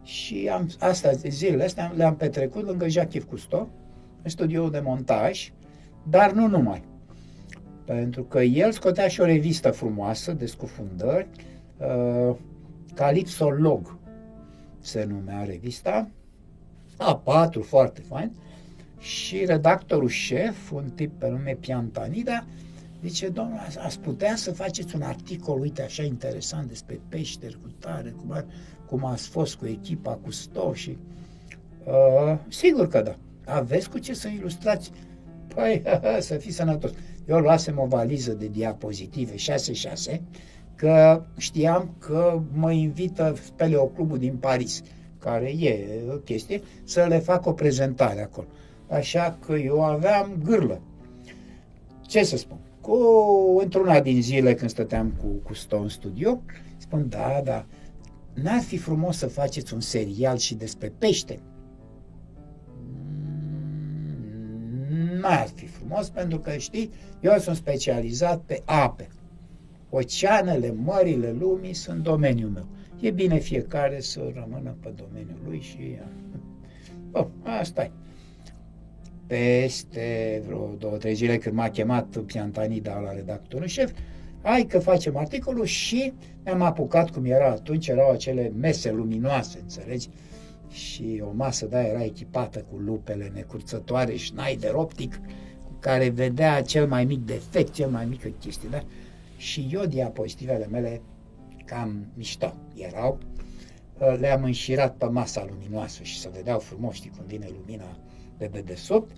și 0.03 0.49
am, 0.51 0.69
astea, 0.79 1.11
zilele 1.11 1.63
astea 1.63 1.93
le-am 1.95 2.15
petrecut 2.15 2.65
lângă 2.65 2.87
Jacques 2.87 3.23
Cousteau, 3.23 3.69
în 4.23 4.29
studioul 4.29 4.71
de 4.71 4.79
montaj, 4.79 5.51
dar 6.09 6.31
nu 6.31 6.47
numai. 6.47 6.83
Pentru 7.85 8.23
că 8.23 8.41
el 8.41 8.71
scotea 8.71 9.07
și 9.07 9.21
o 9.21 9.25
revistă 9.25 9.71
frumoasă 9.71 10.31
de 10.33 10.45
scufundări, 10.45 11.27
uh, 11.77 12.35
Calipsolog 12.93 13.97
se 14.79 15.03
numea 15.03 15.43
revista, 15.43 16.09
A4, 16.97 17.61
foarte 17.61 18.01
fain, 18.01 18.31
uh, 18.35 18.49
și 18.99 19.45
redactorul 19.45 20.07
șef, 20.07 20.71
un 20.71 20.89
tip 20.95 21.19
pe 21.19 21.29
nume 21.29 21.57
Piantanida, 21.59 22.45
zice, 23.03 23.27
domnule, 23.27 23.61
ați 23.79 23.99
putea 23.99 24.35
să 24.35 24.51
faceți 24.51 24.95
un 24.95 25.01
articol, 25.01 25.59
uite, 25.59 25.81
așa 25.81 26.03
interesant 26.03 26.67
despre 26.67 26.99
peșteri 27.09 27.57
cu 27.61 27.67
tare, 27.79 28.09
cum, 28.09 28.45
cum 28.89 29.05
ați 29.05 29.27
fost 29.27 29.55
cu 29.55 29.65
echipa, 29.65 30.11
cu 30.11 30.31
sto 30.31 30.73
și... 30.73 30.97
Uh, 31.83 32.37
sigur 32.47 32.87
că 32.87 33.01
da. 33.01 33.15
Aveți 33.45 33.89
cu 33.89 33.97
ce 33.97 34.13
să 34.13 34.27
ilustrați? 34.27 34.91
Păi, 35.55 35.81
să 36.19 36.35
fii 36.35 36.51
sănătos. 36.51 36.91
Eu 37.27 37.39
luasem 37.39 37.79
o 37.79 37.85
valiză 37.85 38.33
de 38.33 38.47
diapozitive 38.47 39.35
6-6, 39.35 40.19
că 40.75 41.23
știam 41.37 41.95
că 41.97 42.41
mă 42.53 42.71
invită 42.71 43.35
Peleoclubul 43.55 44.17
din 44.17 44.35
Paris, 44.35 44.81
care 45.19 45.45
e 45.45 46.01
o 46.11 46.15
chestie, 46.15 46.61
să 46.83 47.05
le 47.09 47.19
fac 47.19 47.45
o 47.45 47.53
prezentare 47.53 48.21
acolo 48.21 48.47
așa 48.89 49.37
că 49.45 49.53
eu 49.53 49.83
aveam 49.83 50.31
gârlă. 50.43 50.81
ce 52.01 52.23
să 52.23 52.37
spun, 52.37 52.57
cu, 52.81 52.97
într-una 53.61 53.99
din 53.99 54.21
zile 54.21 54.53
când 54.53 54.69
stăteam 54.69 55.13
cu, 55.21 55.27
cu 55.27 55.53
Sto 55.53 55.77
în 55.77 55.89
studio, 55.89 56.41
spun, 56.77 57.09
da, 57.09 57.41
da, 57.43 57.65
n-ar 58.33 58.61
fi 58.61 58.77
frumos 58.77 59.17
să 59.17 59.27
faceți 59.27 59.73
un 59.73 59.79
serial 59.79 60.37
și 60.37 60.55
despre 60.55 60.93
pește. 60.97 61.39
Mm, 64.89 65.19
n-ar 65.19 65.47
fi 65.55 65.65
frumos 65.65 66.09
pentru 66.09 66.39
că, 66.39 66.57
știi, 66.57 66.91
eu 67.21 67.37
sunt 67.37 67.55
specializat 67.55 68.41
pe 68.41 68.61
ape. 68.65 69.07
Oceanele, 69.89 70.71
mările 70.71 71.31
lumii 71.31 71.73
sunt 71.73 72.03
domeniul 72.03 72.49
meu. 72.49 72.67
E 72.99 73.11
bine 73.11 73.37
fiecare 73.37 73.99
să 73.99 74.31
rămână 74.33 74.75
pe 74.79 74.93
domeniul 74.95 75.39
lui 75.45 75.59
și... 75.59 75.97
Bă, 77.11 77.27
asta 77.43 77.83
e. 77.83 77.91
Peste 79.27 80.41
vreo 80.45 80.75
două, 80.77 80.97
trei 80.97 81.13
zile 81.13 81.37
când 81.37 81.55
m-a 81.55 81.69
chemat 81.69 82.17
Piantanida 82.17 82.99
la 82.99 83.13
redactorul 83.13 83.67
șef, 83.67 83.91
hai 84.41 84.65
că 84.65 84.79
facem 84.79 85.17
articolul 85.17 85.65
și 85.65 86.13
ne-am 86.43 86.61
apucat 86.61 87.09
cum 87.09 87.25
era 87.25 87.49
atunci, 87.49 87.87
erau 87.87 88.11
acele 88.11 88.51
mese 88.59 88.91
luminoase, 88.91 89.59
înțelegi? 89.61 90.09
Și 90.69 91.23
o 91.25 91.31
masă 91.33 91.65
de 91.65 91.77
era 91.77 92.03
echipată 92.03 92.65
cu 92.71 92.77
lupele 92.77 93.31
necurțătoare, 93.33 94.17
Schneider 94.17 94.73
optic, 94.73 95.15
cu 95.63 95.75
care 95.79 96.09
vedea 96.09 96.61
cel 96.61 96.87
mai 96.87 97.05
mic 97.05 97.19
defect, 97.19 97.73
cel 97.73 97.89
mai 97.89 98.05
mică 98.05 98.27
chestie, 98.27 98.69
da? 98.71 98.83
Și 99.37 99.69
eu 99.71 99.85
diapozitivele 99.85 100.67
mele 100.71 101.01
cam 101.65 102.05
mișto 102.13 102.53
erau, 102.75 103.19
le-am 104.19 104.43
înșirat 104.43 104.95
pe 104.95 105.05
masa 105.05 105.45
luminoasă 105.49 106.03
și 106.03 106.19
să 106.19 106.29
vedeau 106.33 106.59
frumos, 106.59 106.95
știi, 106.95 107.09
cum 107.09 107.25
vine 107.27 107.47
lumina 107.59 107.97
de 108.37 108.49
dedesubt 108.51 109.11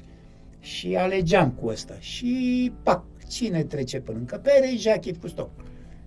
și 0.60 0.96
alegeam 0.96 1.52
cu 1.52 1.68
ăsta. 1.68 1.96
Și, 2.00 2.72
pac, 2.84 3.04
cine 3.32 3.64
trece 3.64 4.00
până 4.00 4.18
încăpere? 4.18 4.74
Jacques 4.78 5.18
Cousteau. 5.20 5.52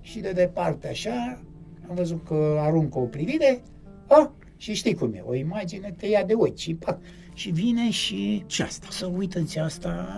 Și 0.01 0.21
de 0.21 0.33
departe 0.33 0.89
așa, 0.89 1.43
am 1.89 1.95
văzut 1.95 2.25
că 2.25 2.57
aruncă 2.59 2.99
o 2.99 3.05
privire, 3.05 3.63
a, 4.09 4.33
și 4.57 4.75
știi 4.75 4.95
cum 4.95 5.13
e, 5.13 5.23
o 5.27 5.35
imagine 5.35 5.95
te 5.97 6.07
ia 6.07 6.25
de 6.25 6.35
ochi 6.37 6.57
și 6.57 6.75
pac, 6.75 6.99
și 7.35 7.51
vine 7.51 7.91
și... 7.91 8.45
Și 8.47 8.63
asta. 8.63 8.87
Să 8.91 9.07
uită-ți 9.17 9.59
asta, 9.59 10.09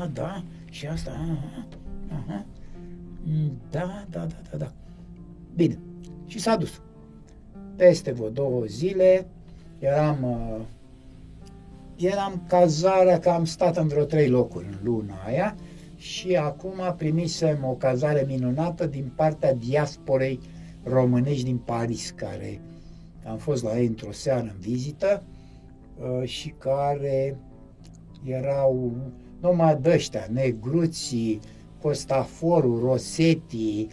a, 0.00 0.10
da, 0.12 0.42
și 0.70 0.86
asta, 0.86 1.10
a, 1.10 1.38
aha, 2.14 2.46
da, 3.70 4.04
da, 4.10 4.20
da, 4.20 4.40
da, 4.50 4.56
da. 4.56 4.72
Bine, 5.54 5.78
și 6.26 6.38
s-a 6.38 6.56
dus. 6.56 6.80
Peste 7.76 8.12
vreo 8.12 8.28
două 8.28 8.64
zile 8.64 9.26
eram, 9.78 10.22
uh, 10.22 10.64
eram 11.96 12.42
cazarea, 12.48 13.18
că 13.18 13.28
am 13.28 13.44
stat 13.44 13.76
în 13.76 13.88
vreo 13.88 14.04
trei 14.04 14.28
locuri 14.28 14.66
în 14.66 14.78
luna 14.82 15.14
aia 15.26 15.56
și 16.06 16.36
acum 16.36 16.94
primisem 16.96 17.58
o 17.64 17.72
cazare 17.72 18.24
minunată 18.28 18.86
din 18.86 19.12
partea 19.14 19.54
diasporei 19.54 20.40
românești 20.82 21.44
din 21.44 21.56
Paris, 21.56 22.10
care 22.10 22.60
am 23.28 23.36
fost 23.36 23.62
la 23.62 23.78
ei 23.78 23.86
într-o 23.86 24.12
seară 24.12 24.40
în 24.40 24.54
vizită 24.58 25.22
uh, 25.98 26.28
și 26.28 26.54
care 26.58 27.36
erau 28.24 28.92
numai 29.40 29.76
de 29.76 29.90
ăștia, 29.90 30.26
negruții, 30.30 31.40
Costaforu, 31.82 32.80
Rosetti, 32.80 33.86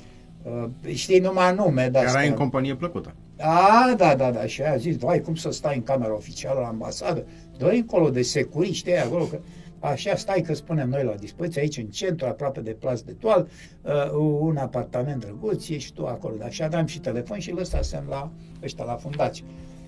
uh, 0.43 0.69
știi 0.93 1.19
numai 1.19 1.55
nume. 1.55 1.83
Era 1.83 1.99
astea. 1.99 2.21
în 2.21 2.33
companie 2.33 2.75
plăcută. 2.75 3.15
A, 3.39 3.93
da, 3.97 4.15
da, 4.15 4.31
da. 4.31 4.45
Și 4.45 4.61
a 4.61 4.75
zis, 4.75 4.97
vai, 4.97 5.21
cum 5.21 5.35
să 5.35 5.51
stai 5.51 5.75
în 5.75 5.83
camera 5.83 6.13
oficială 6.13 6.59
la 6.59 6.67
ambasadă? 6.67 7.25
dă 7.57 7.69
încolo 7.69 8.09
de 8.09 8.21
securiști 8.21 8.91
acolo, 8.91 9.23
că 9.23 9.39
așa 9.83 10.15
stai 10.15 10.41
că 10.41 10.53
spunem 10.53 10.89
noi 10.89 11.03
la 11.03 11.13
dispoziție, 11.13 11.61
aici 11.61 11.77
în 11.77 11.85
centru, 11.85 12.25
aproape 12.25 12.61
de 12.61 12.71
plas 12.71 13.01
de 13.01 13.11
toal, 13.11 13.47
uh, 13.81 14.11
un 14.39 14.57
apartament 14.57 15.19
drăguț, 15.19 15.69
ești 15.69 15.93
tu 15.93 16.05
acolo. 16.05 16.35
Dar 16.35 16.51
și 16.51 16.63
aveam 16.63 16.85
și 16.85 16.99
telefon 16.99 17.39
și 17.39 17.51
lăsasem 17.51 18.05
la 18.09 18.31
ăștia 18.63 18.83
la 18.85 18.95
fundație. 18.95 19.45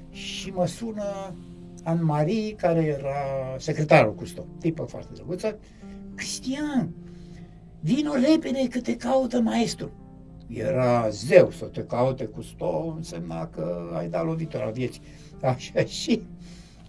Și 0.09 0.49
mă 0.49 0.67
sună 0.67 1.33
Anne-Marie, 1.83 2.55
care 2.55 2.83
era 2.83 3.55
secretarul 3.57 4.15
cu 4.15 4.25
stop, 4.25 4.47
tipă 4.59 4.83
foarte 4.83 5.09
drăguță, 5.13 5.59
Cristian, 6.15 6.93
vino 7.79 8.13
repede 8.13 8.67
că 8.67 8.79
te 8.79 8.95
caută 8.95 9.39
maestru 9.39 9.91
era 10.47 11.09
zeu 11.09 11.51
să 11.51 11.65
te 11.65 11.83
caute 11.83 12.25
cu 12.25 12.41
sto, 12.41 12.93
însemna 12.97 13.47
că 13.47 13.91
ai 13.97 14.07
dat 14.07 14.25
lovitura 14.25 14.69
vieții. 14.69 15.01
Așa 15.41 15.83
și 16.01 16.21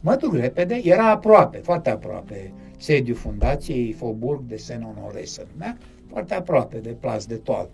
mă 0.01 0.17
duc 0.17 0.35
repede, 0.35 0.81
era 0.85 1.11
aproape, 1.11 1.59
foarte 1.59 1.91
aproape, 1.91 2.53
sediu 2.77 3.15
fundației 3.15 3.93
Faubourg 3.93 4.43
de 4.47 4.57
Saint-Honoré 4.57 5.25
se 5.25 5.47
numea, 5.53 5.79
foarte 6.09 6.35
aproape 6.35 6.79
de 6.79 6.91
Plas 6.91 7.27
de 7.27 7.35
Toal. 7.35 7.69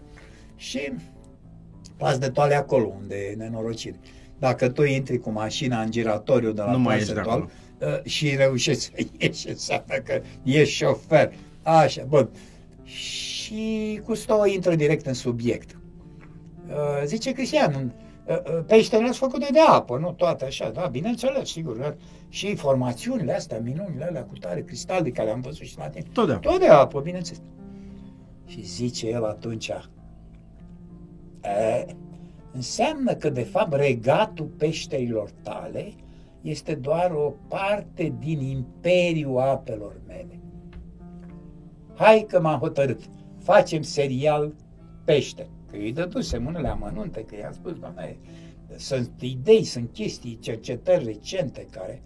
Și 0.57 0.93
Plas 1.97 2.19
de 2.19 2.29
Toal 2.29 2.51
e 2.51 2.55
acolo 2.55 2.93
unde 3.01 3.17
e 3.17 3.35
nenorocire. 3.35 3.97
Dacă 4.39 4.69
tu 4.69 4.83
intri 4.83 5.19
cu 5.19 5.31
mașina 5.31 5.83
în 5.83 5.91
giratoriu 5.91 6.53
de 6.53 6.63
la 6.63 6.77
nu 6.77 6.83
Plas 6.83 7.07
de 7.07 7.21
Toal 7.21 7.41
uh, 7.79 8.05
și 8.05 8.37
reușești 8.37 8.83
să 8.83 8.91
ieși, 9.19 9.49
înseamnă 9.49 9.95
că 10.05 10.23
ești 10.43 10.75
șofer. 10.75 11.33
Așa, 11.63 12.05
bun. 12.09 12.29
Și 12.83 13.33
și 13.53 14.01
Custo 14.05 14.47
intră 14.47 14.75
direct 14.75 15.07
în 15.07 15.15
subiect. 15.15 15.77
Uh, 16.69 17.03
zice 17.05 17.33
Cristian, 17.33 17.95
uh, 18.27 18.37
uh, 18.37 18.65
peștele 18.67 19.09
ați 19.09 19.19
făcut 19.19 19.51
de 19.51 19.59
apă, 19.69 19.99
nu 19.99 20.13
toate 20.13 20.45
așa, 20.45 20.71
da, 20.71 20.87
bineînțeles, 20.87 21.49
sigur. 21.49 21.97
Da? 22.33 22.39
Și 22.39 22.55
formațiunile 22.55 23.35
astea, 23.35 23.61
minunile 23.61 24.05
alea 24.05 24.25
cu 24.25 24.35
tare 24.35 24.63
cristal 24.63 25.03
de 25.03 25.11
care 25.11 25.31
am 25.31 25.41
văzut 25.41 25.67
și 25.67 25.79
la 25.79 25.89
tine. 25.89 26.05
Tot 26.13 26.27
de 26.27 26.33
apă. 26.33 26.49
Tot 26.49 26.61
de 26.61 26.67
apă, 26.67 27.01
bineînțeles. 27.01 27.43
Și 28.47 28.63
zice 28.63 29.09
el 29.09 29.25
atunci, 29.25 29.69
e, 29.69 31.87
înseamnă 32.53 33.15
că 33.15 33.31
de 33.31 33.43
fapt 33.43 33.75
regatul 33.75 34.47
peșterilor 34.47 35.31
tale 35.43 35.93
este 36.41 36.75
doar 36.75 37.11
o 37.11 37.35
parte 37.49 38.15
din 38.19 38.41
imperiul 38.41 39.41
apelor 39.41 40.01
mele. 40.07 40.41
Hai 41.95 42.27
că 42.29 42.41
m-am 42.41 42.59
hotărât 42.59 43.01
facem 43.39 43.83
serial 43.83 44.55
pește. 45.05 45.49
Că 45.71 45.77
îi 45.77 45.93
dădusem 45.93 46.47
unele 46.47 46.69
amănunte, 46.69 47.25
că 47.25 47.37
i-am 47.37 47.53
spus, 47.53 47.79
doamne, 47.79 48.17
sunt 48.77 49.11
idei, 49.21 49.65
sunt 49.65 49.93
chestii, 49.93 50.39
cercetări 50.39 51.05
recente 51.05 51.67
care 51.71 52.03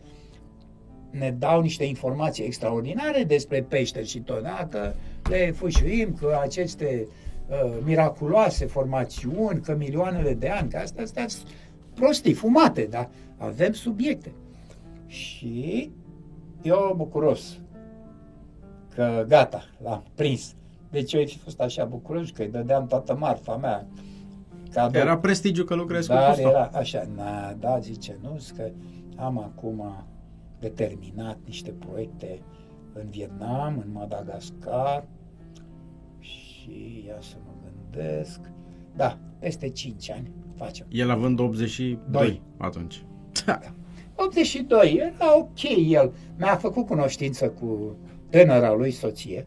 ne 1.18 1.30
dau 1.30 1.60
niște 1.60 1.84
informații 1.84 2.44
extraordinare 2.44 3.24
despre 3.24 3.62
pește 3.62 4.02
și 4.02 4.20
tot, 4.20 4.42
da? 4.42 4.68
că 4.70 4.92
le 5.28 5.50
fâșuim, 5.50 6.14
că 6.20 6.38
aceste 6.42 7.08
uh, 7.48 7.78
miraculoase 7.84 8.66
formațiuni, 8.66 9.60
că 9.60 9.76
milioanele 9.76 10.34
de 10.34 10.48
ani, 10.48 10.70
că 10.70 10.76
astea 10.76 11.28
sunt 11.28 11.46
prostii, 11.94 12.32
fumate, 12.32 12.86
dar 12.90 13.08
avem 13.36 13.72
subiecte. 13.72 14.32
Și 15.06 15.90
eu 16.62 16.94
bucuros 16.96 17.58
că 18.94 19.24
gata, 19.28 19.64
l-am 19.82 20.04
prins 20.14 20.54
deci 20.96 21.12
eu 21.12 21.24
fi 21.24 21.38
fost 21.38 21.60
așa 21.60 21.84
bucuros 21.84 22.30
că 22.30 22.42
îi 22.42 22.48
dădeam 22.48 22.86
toată 22.86 23.16
marfa 23.16 23.56
mea. 23.56 23.86
Cadou. 24.72 25.00
Era 25.00 25.18
prestigiu 25.18 25.64
că 25.64 25.74
lucrezi 25.74 26.08
Dar 26.08 26.34
cu 26.34 26.40
era 26.40 26.70
așa, 26.72 27.08
na, 27.16 27.56
da, 27.60 27.78
zice, 27.78 28.16
nu, 28.22 28.38
că 28.56 28.70
am 29.16 29.38
acum 29.38 30.04
determinat 30.60 31.38
niște 31.44 31.70
proiecte 31.70 32.42
în 32.92 33.10
Vietnam, 33.10 33.82
în 33.86 33.92
Madagascar 33.92 35.04
și 36.18 37.04
ia 37.06 37.20
să 37.20 37.36
mă 37.44 37.50
gândesc. 37.62 38.40
Da, 38.96 39.18
peste 39.38 39.68
5 39.68 40.10
ani 40.10 40.30
facem. 40.54 40.86
El 40.90 41.10
având 41.10 41.38
82 41.38 41.98
Doi. 42.10 42.42
atunci. 42.56 43.04
Da. 43.46 43.60
82, 44.14 44.94
era 44.94 45.38
ok 45.38 45.62
el. 45.88 46.12
Mi-a 46.38 46.56
făcut 46.56 46.86
cunoștință 46.86 47.50
cu 47.50 47.96
tânăra 48.30 48.72
lui 48.72 48.90
soție 48.90 49.46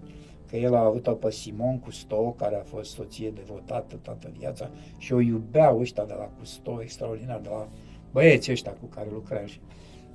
că 0.49 0.57
el 0.57 0.75
a 0.75 0.83
avut-o 0.83 1.11
pe 1.11 1.31
Simon 1.31 1.79
Custo, 1.79 2.31
care 2.37 2.55
a 2.55 2.63
fost 2.63 2.91
soție 2.91 3.31
devotată 3.31 3.95
toată 4.01 4.31
viața 4.37 4.69
și 4.97 5.13
o 5.13 5.19
iubeau 5.19 5.79
ăștia 5.79 6.05
de 6.05 6.13
la 6.17 6.29
Custo, 6.39 6.79
extraordinar, 6.81 7.39
de 7.39 7.49
la 7.49 7.67
băieții 8.11 8.51
ăștia 8.51 8.71
cu 8.71 8.85
care 8.85 9.07
lucrează. 9.11 9.53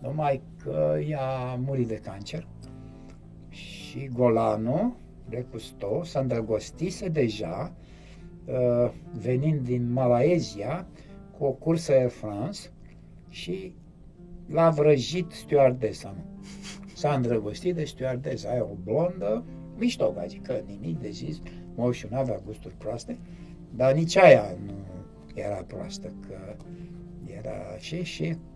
Numai 0.05 0.43
că 0.63 0.99
ea 1.09 1.27
a 1.27 1.55
murit 1.55 1.89
de 1.89 2.01
cancer 2.05 2.47
și 3.49 4.09
Golano 4.13 4.97
de 5.29 5.47
Custo 5.51 6.03
s-a 6.05 6.21
îndrăgostise 6.21 7.09
deja 7.09 7.73
uh, 8.45 8.91
venind 9.13 9.61
din 9.61 9.93
Malaezia 9.93 10.87
cu 11.39 11.45
o 11.45 11.51
cursă 11.51 11.93
Air 11.93 12.11
France 12.11 12.61
și 13.29 13.75
l-a 14.47 14.71
vrăjit 14.71 15.31
stewardesa. 15.31 16.15
S-a 16.95 17.15
îndrăgostit 17.15 17.75
de 17.75 17.85
stewardesa 17.85 18.51
aia, 18.51 18.65
o 18.65 18.77
blondă, 18.83 19.45
mișto, 19.77 20.15
adică 20.19 20.63
nimic 20.67 21.01
de 21.01 21.11
zis, 21.11 21.41
moșul 21.75 22.09
nu 22.13 22.17
avea 22.17 22.41
gusturi 22.47 22.75
proaste, 22.75 23.19
dar 23.71 23.95
nici 23.95 24.17
aia 24.17 24.57
nu 24.67 24.75
era 25.35 25.63
proastă, 25.67 26.13
că 26.29 26.57
era 27.27 27.77
și 27.79 28.03
și 28.03 28.23
uh, 28.23 28.54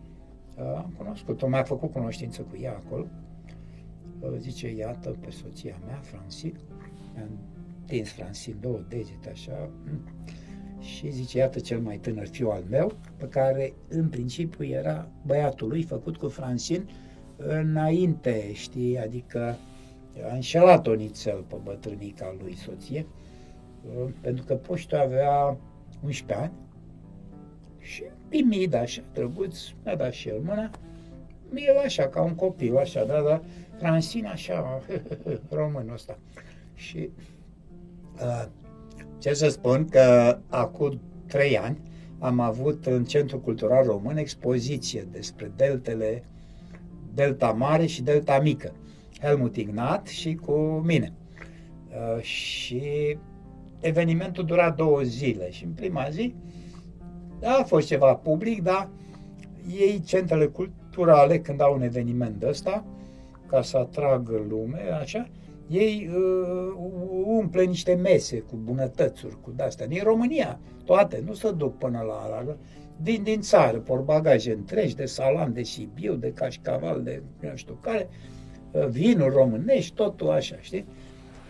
am 0.59 0.94
cunoscut-o, 0.97 1.48
mi-a 1.48 1.62
făcut 1.62 1.93
cunoștință 1.93 2.43
cu 2.43 2.56
ea 2.60 2.72
acolo, 2.72 3.06
uh, 4.20 4.36
zice, 4.39 4.74
iată, 4.74 5.16
pe 5.20 5.30
soția 5.30 5.76
mea, 5.86 6.01
Franci, 6.02 6.52
am 7.16 7.28
tins 7.86 8.12
Francine 8.12 8.56
două 8.60 8.85
degete 8.89 9.30
așa. 9.30 9.70
Și 10.80 11.10
zice, 11.10 11.39
iată 11.39 11.59
cel 11.59 11.80
mai 11.80 11.97
tânăr 11.97 12.26
fiu 12.26 12.48
al 12.48 12.64
meu, 12.68 12.93
pe 13.16 13.28
care 13.28 13.72
în 13.89 14.09
principiu 14.09 14.64
era 14.64 15.09
băiatul 15.26 15.68
lui 15.68 15.82
făcut 15.82 16.16
cu 16.16 16.28
Francine 16.28 16.85
înainte, 17.36 18.52
știi, 18.52 18.98
adică 18.98 19.56
a 20.30 20.35
înșelat-o 20.35 20.94
nițel 20.94 21.44
pe 21.48 21.56
bătrânica 21.62 22.36
lui 22.43 22.55
soție, 22.56 23.06
pentru 24.20 24.44
că 24.44 24.55
poștul 24.55 24.98
avea 24.98 25.59
11 26.02 26.47
ani. 26.47 26.52
și 26.52 26.67
timid 28.28 28.74
așa, 28.74 29.02
drăguț, 29.14 29.59
mi-a 29.84 29.96
dat 29.96 30.12
și 30.12 30.28
el 30.28 30.40
mâna, 30.44 30.70
el 31.55 31.76
așa, 31.84 32.09
ca 32.09 32.22
un 32.22 32.34
copil, 32.34 32.76
așa, 32.76 33.05
da, 33.05 33.20
da, 33.20 33.42
Francine 33.78 34.28
așa, 34.28 34.82
românul 35.50 35.92
ăsta. 35.92 36.18
Și 36.74 37.10
uh, 38.22 38.44
ce 39.18 39.34
să 39.34 39.48
spun 39.48 39.88
că 39.88 40.38
acum 40.48 41.00
trei 41.26 41.59
ani 41.59 41.78
am 42.18 42.40
avut 42.40 42.86
în 42.86 43.05
Centrul 43.05 43.40
Cultural 43.40 43.84
Român 43.84 44.16
expoziție 44.16 45.06
despre 45.12 45.52
deltele 45.56 46.22
Delta 47.14 47.52
Mare 47.52 47.86
și 47.86 48.02
Delta 48.02 48.40
Mică. 48.40 48.72
Helmut 49.20 49.56
Ignat 49.56 50.06
și 50.06 50.34
cu 50.34 50.52
mine. 50.84 51.12
Uh, 51.88 52.22
și 52.22 52.82
evenimentul 53.80 54.44
dura 54.44 54.70
două 54.70 55.00
zile 55.02 55.50
și 55.50 55.64
în 55.64 55.70
prima 55.70 56.09
zi 56.10 56.34
a 57.43 57.62
fost 57.62 57.86
ceva 57.86 58.15
public, 58.15 58.62
dar 58.62 58.89
ei, 59.78 60.01
centrele 60.01 60.47
culturale, 60.47 61.40
când 61.40 61.60
au 61.60 61.74
un 61.74 61.82
eveniment 61.82 62.43
ăsta, 62.43 62.85
ca 63.47 63.62
să 63.62 63.77
atragă 63.77 64.44
lume, 64.48 64.81
așa, 65.01 65.28
ei 65.69 66.10
uh, 66.15 66.73
umple 67.24 67.65
niște 67.65 67.94
mese 67.94 68.39
cu 68.39 68.56
bunătățuri, 68.56 69.40
cu 69.40 69.52
de-astea. 69.56 69.86
Din 69.86 70.02
România, 70.02 70.60
toate, 70.85 71.23
nu 71.27 71.32
se 71.32 71.51
duc 71.51 71.78
până 71.78 71.98
la, 71.98 72.28
la 72.28 72.56
din, 73.02 73.23
din 73.23 73.40
țară, 73.40 73.82
bagaje 74.05 74.52
întregi 74.52 74.94
de 74.94 75.05
salam, 75.05 75.52
de 75.52 75.62
Sibiu, 75.62 76.15
de 76.15 76.32
cașcaval, 76.32 77.02
de 77.02 77.23
nu 77.40 77.56
știu 77.56 77.78
care, 77.81 78.09
uh, 78.70 78.86
vinuri 78.86 79.35
românești, 79.35 79.94
totul 79.94 80.31
așa, 80.31 80.56
știi? 80.60 80.86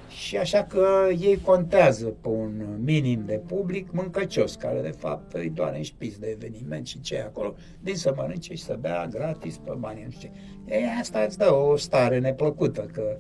Și 0.09 0.37
așa 0.37 0.65
că 0.65 1.09
ei 1.21 1.41
contează 1.41 2.07
pe 2.07 2.29
un 2.29 2.79
minim 2.85 3.23
de 3.27 3.41
public 3.47 3.93
mâncăcios, 3.93 4.55
care 4.55 4.81
de 4.81 4.95
fapt 4.99 5.33
îi 5.33 5.51
doare 5.51 5.77
în 5.77 5.83
șpiț 5.83 6.15
de 6.17 6.27
eveniment 6.27 6.87
și 6.87 7.01
ce 7.01 7.21
acolo, 7.21 7.55
din 7.81 7.95
să 7.95 8.13
mănânce 8.17 8.55
și 8.55 8.63
să 8.63 8.77
bea 8.81 9.07
gratis 9.07 9.57
pe 9.57 9.75
bani, 9.79 10.03
nu 10.05 10.11
știu 10.11 10.31
ce. 10.67 10.75
E, 10.75 10.99
asta 11.01 11.21
îți 11.21 11.39
dă 11.39 11.55
o 11.55 11.77
stare 11.77 12.19
neplăcută, 12.19 12.81
că 12.93 13.19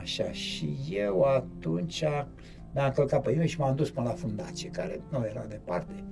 așa. 0.00 0.32
Și 0.32 0.76
eu 0.90 1.22
atunci 1.22 2.04
mi-am 2.74 2.90
călcat 2.90 3.22
pe 3.22 3.30
mine 3.30 3.46
și 3.46 3.58
m-am 3.58 3.74
dus 3.74 3.90
până 3.90 4.08
la 4.08 4.14
fundație, 4.14 4.70
care 4.70 5.00
nu 5.10 5.26
era 5.30 5.44
departe. 5.48 6.04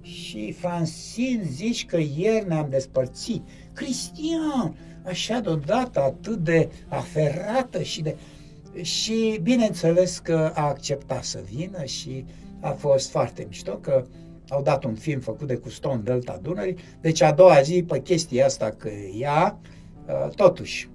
Și 0.00 0.52
Francine 0.52 1.42
zici 1.42 1.86
că 1.86 1.96
ieri 2.16 2.48
ne-am 2.48 2.66
despărțit. 2.70 3.42
Cristian, 3.72 4.76
așa 5.04 5.40
deodată 5.40 6.00
atât 6.00 6.38
de 6.38 6.68
aferată 6.88 7.82
și 7.82 8.02
de... 8.02 8.16
Și 8.82 9.40
bineînțeles 9.42 10.18
că 10.18 10.52
a 10.54 10.66
acceptat 10.66 11.24
să 11.24 11.42
vină 11.50 11.84
și 11.84 12.24
a 12.60 12.70
fost 12.70 13.10
foarte 13.10 13.44
mișto 13.48 13.72
că 13.72 14.04
au 14.48 14.62
dat 14.62 14.84
un 14.84 14.94
film 14.94 15.20
făcut 15.20 15.46
de 15.46 15.56
Custon 15.56 16.04
Delta 16.04 16.38
Dunării, 16.42 16.76
deci 17.00 17.20
a 17.20 17.32
doua 17.32 17.60
zi 17.60 17.84
pe 17.88 18.00
chestia 18.00 18.44
asta 18.44 18.70
că 18.70 18.88
ea, 19.18 19.58
uh, 20.06 20.34
totuși, 20.34 20.88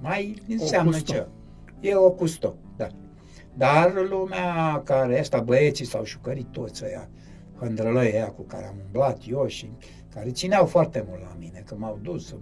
mai 0.00 0.42
înseamnă 0.48 1.00
ce? 1.00 1.26
E 1.80 1.94
o 1.94 2.10
custo, 2.10 2.54
da. 2.76 2.88
Dar 3.54 3.92
lumea 4.08 4.82
care 4.84 5.20
asta, 5.20 5.40
băieții 5.40 5.84
s-au 5.84 6.04
șucărit 6.04 6.46
toți 6.46 6.84
ăia, 6.84 7.08
hândrălăi 7.58 8.10
ăia 8.12 8.28
cu 8.28 8.42
care 8.42 8.66
am 8.66 8.76
umblat 8.84 9.18
eu 9.28 9.46
și 9.46 9.70
care 10.14 10.30
țineau 10.30 10.66
foarte 10.66 11.04
mult 11.08 11.20
la 11.20 11.36
mine, 11.38 11.62
că 11.66 11.74
m-au 11.78 11.98
dus 12.02 12.26
să 12.26 12.34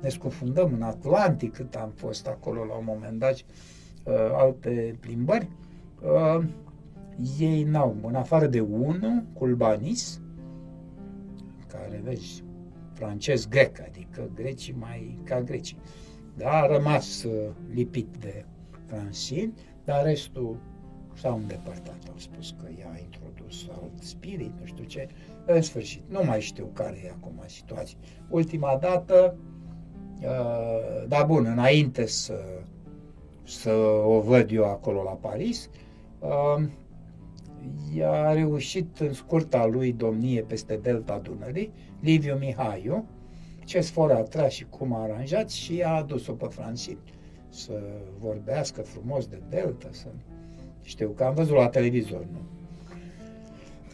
ne 0.00 0.08
scufundăm 0.08 0.72
în 0.74 0.82
Atlantic 0.82 1.52
cât 1.52 1.74
am 1.74 1.92
fost 1.96 2.26
acolo 2.26 2.64
la 2.64 2.74
un 2.74 2.84
moment 2.84 3.18
dat, 3.18 3.32
uh, 3.32 3.44
alte 4.32 4.96
plimbări. 5.00 5.48
Uh, 6.02 6.44
ei 7.38 7.62
n-au, 7.62 7.96
în 8.02 8.14
afară 8.14 8.46
de 8.46 8.60
unul, 8.60 9.24
Culbanis, 9.32 10.20
care, 11.66 12.00
vezi, 12.04 12.44
francez-grec, 12.92 13.80
adică 13.80 14.30
grecii 14.34 14.74
mai 14.78 15.18
ca 15.24 15.40
grecii. 15.40 15.76
Da, 16.36 16.50
a 16.50 16.66
rămas 16.66 17.22
uh, 17.22 17.48
lipit 17.74 18.08
de 18.18 18.44
Francine, 18.86 19.52
dar 19.84 20.04
restul 20.04 20.56
s-au 21.14 21.36
îndepărtat. 21.36 21.98
Au 22.08 22.16
spus 22.16 22.50
că 22.50 22.68
ea 22.78 22.90
a 22.94 22.98
introdus 22.98 23.68
alt 23.70 24.02
spirit, 24.02 24.52
nu 24.60 24.66
știu 24.66 24.84
ce. 24.84 25.08
În 25.46 25.62
sfârșit, 25.62 26.02
nu 26.08 26.20
mai 26.24 26.40
știu 26.40 26.70
care 26.72 27.00
e 27.04 27.10
acum 27.10 27.42
situația. 27.46 27.98
Ultima 28.28 28.78
dată, 28.80 29.36
uh, 30.22 31.08
da 31.08 31.22
bun, 31.22 31.44
înainte 31.44 32.06
să, 32.06 32.34
să 33.44 33.70
o 34.06 34.20
văd 34.20 34.50
eu 34.50 34.64
acolo 34.64 35.02
la 35.02 35.10
Paris, 35.10 35.70
uh, 36.18 36.64
ea 37.94 38.12
a 38.12 38.32
reușit 38.32 38.98
în 38.98 39.12
scurta 39.12 39.66
lui 39.66 39.92
domnie 39.92 40.42
peste 40.42 40.76
delta 40.82 41.18
Dunării, 41.18 41.72
Liviu 42.00 42.34
Mihaiu, 42.34 43.04
ce 43.64 43.80
sfor 43.80 44.10
a 44.12 44.22
tras 44.22 44.52
și 44.52 44.64
cum 44.64 44.94
a 44.94 45.02
aranjat 45.02 45.50
și 45.50 45.82
a 45.82 45.90
adus-o 45.90 46.32
pe 46.32 46.46
Francine 46.46 46.98
să 47.50 47.82
vorbească 48.18 48.82
frumos 48.82 49.26
de 49.26 49.42
Delta, 49.48 49.88
să... 49.90 50.06
Știu 50.82 51.08
că 51.08 51.24
am 51.24 51.34
văzut 51.34 51.56
la 51.56 51.68
televizor, 51.68 52.26
nu? 52.32 52.38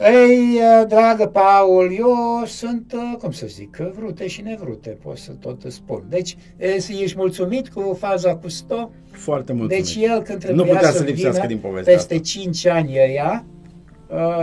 Ei, 0.01 0.61
dragă 0.89 1.27
Paul, 1.27 1.95
eu 1.99 2.45
sunt, 2.47 2.95
cum 3.19 3.31
să 3.31 3.47
zic, 3.47 3.77
vrute 3.77 4.27
și 4.27 4.41
nevrute, 4.41 4.91
pot 4.91 5.17
să 5.17 5.33
tot 5.33 5.65
spun. 5.69 6.05
Deci, 6.09 6.37
ești 6.57 7.17
mulțumit 7.17 7.69
cu 7.69 7.97
faza 7.99 8.37
cu 8.37 8.49
sto? 8.49 8.91
Foarte 9.11 9.53
mulțumit. 9.53 9.85
Deci 9.85 9.97
el, 10.05 10.23
când 10.23 10.39
trebuia 10.39 10.65
nu 10.65 10.73
putea 10.73 10.91
să, 10.91 10.97
să 10.97 11.05
vină 11.05 11.47
din 11.47 11.59
peste 11.75 11.95
asta. 11.95 12.19
5 12.19 12.67
ani 12.67 12.95
ea, 12.95 13.47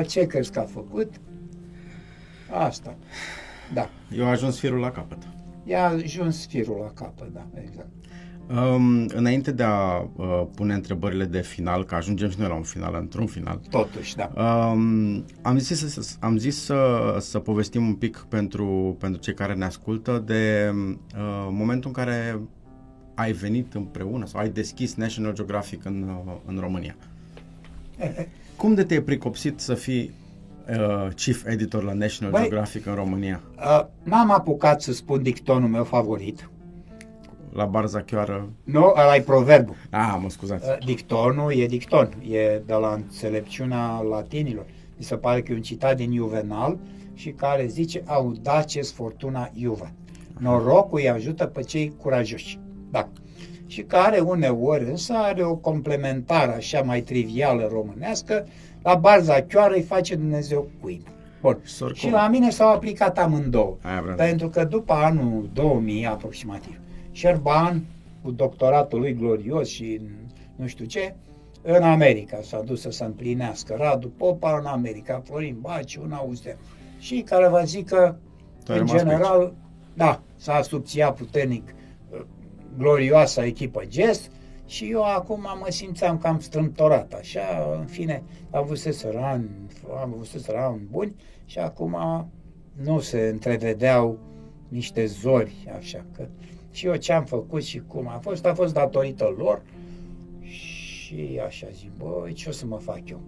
ce 0.08 0.26
crezi 0.26 0.52
că 0.52 0.60
a 0.60 0.64
făcut? 0.64 1.14
Asta. 2.50 2.98
Da. 3.74 3.90
Eu 4.18 4.26
a 4.26 4.30
ajuns 4.30 4.60
firul 4.60 4.80
la 4.80 4.92
capăt. 4.92 5.18
I-a 5.64 5.88
ajuns 5.88 6.48
firul 6.48 6.78
la 6.82 6.92
capăt, 7.04 7.34
da, 7.34 7.46
exact. 7.64 7.90
Um, 8.50 9.06
înainte 9.08 9.52
de 9.52 9.64
a 9.64 10.08
uh, 10.16 10.44
pune 10.56 10.74
întrebările 10.74 11.26
de 11.26 11.42
final, 11.42 11.86
că 11.86 11.96
ajungem 11.96 12.30
și 12.30 12.40
noi 12.40 12.48
la 12.48 12.56
un 12.56 12.64
final, 12.64 12.96
într-un 13.00 13.26
final. 13.26 13.60
Totuși, 13.70 14.16
da. 14.16 14.32
Um, 14.36 15.26
am 15.42 15.58
zis, 15.58 15.94
să, 15.94 16.16
am 16.20 16.38
zis 16.38 16.64
să, 16.64 17.16
să 17.20 17.40
povestim 17.40 17.88
un 17.88 17.94
pic 17.94 18.26
pentru, 18.30 18.96
pentru 19.00 19.22
cei 19.22 19.34
care 19.34 19.54
ne 19.54 19.66
ascultă 19.66 20.24
de 20.26 20.72
uh, 20.74 21.48
momentul 21.50 21.92
în 21.96 22.04
care 22.04 22.40
ai 23.16 23.32
venit 23.32 23.74
împreună 23.74 24.26
sau 24.26 24.40
ai 24.40 24.50
deschis 24.50 24.96
National 24.96 25.34
Geographic 25.34 25.86
în, 25.86 26.24
uh, 26.28 26.34
în 26.46 26.58
România. 26.60 26.96
Cum 28.58 28.74
de 28.74 28.84
te-ai 28.84 29.02
pricopsit 29.02 29.60
să 29.60 29.74
fii 29.74 30.14
uh, 30.70 31.08
chief 31.16 31.46
editor 31.46 31.84
la 31.84 31.94
National 31.94 32.32
Băi, 32.32 32.42
Geographic 32.42 32.86
în 32.86 32.96
România? 32.96 33.42
Uh, 33.58 33.86
n-am 34.04 34.32
apucat 34.32 34.82
să 34.82 34.94
spun 34.94 35.22
dictonul 35.22 35.70
meu 35.70 35.84
favorit. 35.84 36.50
La 37.54 37.66
barza 37.66 38.02
chioară? 38.02 38.50
Nu, 38.64 38.84
ăla 38.86 39.16
e 39.16 39.22
proverbul. 39.22 39.76
Ah, 39.90 40.18
mă 40.22 40.30
scuzați. 40.30 40.70
Uh, 40.70 40.78
dictonul 40.86 41.54
e 41.56 41.66
dicton, 41.66 42.10
e 42.30 42.62
de 42.66 42.74
la 42.74 42.94
înțelepciunea 42.94 44.02
latinilor. 44.10 44.66
Mi 44.98 45.04
se 45.04 45.16
pare 45.16 45.42
că 45.42 45.52
e 45.52 45.56
un 45.56 45.62
citat 45.62 45.96
din 45.96 46.16
Juvenal 46.16 46.78
și 47.14 47.30
care 47.30 47.66
zice 47.66 48.04
audaces 48.06 48.94
fortuna 48.94 49.52
Juva. 49.58 49.92
Norocul 50.40 51.00
îi 51.00 51.10
ajută 51.10 51.46
pe 51.46 51.62
cei 51.62 51.94
curajoși. 52.02 52.60
Da. 52.92 53.10
Și 53.68 53.82
care 53.82 54.20
uneori 54.20 54.84
însă 54.84 55.14
are 55.14 55.44
o 55.44 55.56
complementară 55.56 56.52
așa 56.52 56.82
mai 56.82 57.02
trivială 57.02 57.68
românească, 57.72 58.46
la 58.82 58.96
barza 58.96 59.42
chioară 59.42 59.74
îi 59.74 59.82
face 59.82 60.16
Dumnezeu 60.16 60.70
cuib. 60.82 61.02
Bun. 61.42 61.60
Sorcum. 61.64 61.96
Și 61.96 62.10
la 62.10 62.28
mine 62.28 62.50
s-au 62.50 62.74
aplicat 62.74 63.18
amândouă. 63.18 63.78
Pentru 64.16 64.50
că 64.50 64.64
după 64.64 64.94
anul 64.94 65.50
2000 65.54 66.06
aproximativ, 66.06 66.80
Șerban, 67.14 67.84
cu 68.22 68.32
doctoratul 68.32 69.00
lui 69.00 69.14
glorios 69.14 69.68
și 69.68 70.02
nu 70.56 70.68
știu 70.68 70.86
ce, 70.86 71.16
în 71.62 71.84
America 71.84 72.40
s-a 72.42 72.62
dus 72.62 72.82
să 72.82 72.90
se 72.90 73.04
împlinească. 73.04 73.76
Radu 73.78 74.10
Popa 74.10 74.58
în 74.58 74.66
America, 74.66 75.22
Florin 75.26 75.58
Baci 75.60 76.00
în 76.04 76.12
Austria. 76.12 76.58
Și 77.00 77.22
care 77.22 77.48
va 77.48 77.64
zică, 77.64 78.20
în 78.66 78.86
general, 78.86 79.42
aici. 79.42 79.54
da, 79.94 80.22
s-a 80.36 80.62
subțiat 80.62 81.16
puternic 81.16 81.76
uh, 82.10 82.22
glorioasa 82.78 83.46
echipă 83.46 83.82
Gest, 83.88 84.32
și 84.66 84.90
eu 84.92 85.04
acum 85.04 85.42
mă 85.42 85.68
simțeam 85.70 86.18
cam 86.18 86.40
strâmtorat, 86.40 87.14
așa, 87.14 87.76
în 87.80 87.86
fine, 87.86 88.24
am 88.52 88.62
avut 88.62 88.78
ani, 89.16 89.50
am 90.02 90.14
avut 90.14 90.48
ani 90.56 90.88
buni 90.92 91.16
și 91.46 91.60
acum 91.60 91.98
nu 92.84 93.00
se 93.00 93.30
întrevedeau 93.32 94.18
niște 94.68 95.06
zori, 95.06 95.54
așa 95.78 96.06
că 96.16 96.28
și 96.74 96.86
eu 96.86 96.96
ce 96.96 97.14
am 97.14 97.26
făcut 97.26 97.64
și 97.64 97.80
cum 97.80 98.08
a 98.08 98.20
fost, 98.22 98.46
a 98.46 98.54
fost 98.54 98.74
datorită 98.74 99.34
lor 99.38 99.62
și 100.40 100.84
Și 101.14 101.40
așa 101.46 101.68
zic, 101.72 101.92
băi, 101.98 102.34
ce 102.34 102.50
o 102.50 102.52
să 102.52 102.66
mă 102.66 102.78
fac 102.78 103.10
eu? 103.10 103.22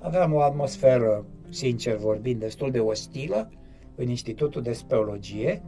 Aveam 0.00 0.32
o 0.32 0.40
atmosferă, 0.40 1.24
sincer 1.48 1.96
vorbind, 1.96 2.40
destul 2.40 2.70
de 2.70 2.78
ostilă 2.78 3.50
în 3.94 4.08
Institutul 4.08 4.62
de 4.62 4.72
Speologie, 4.72 5.62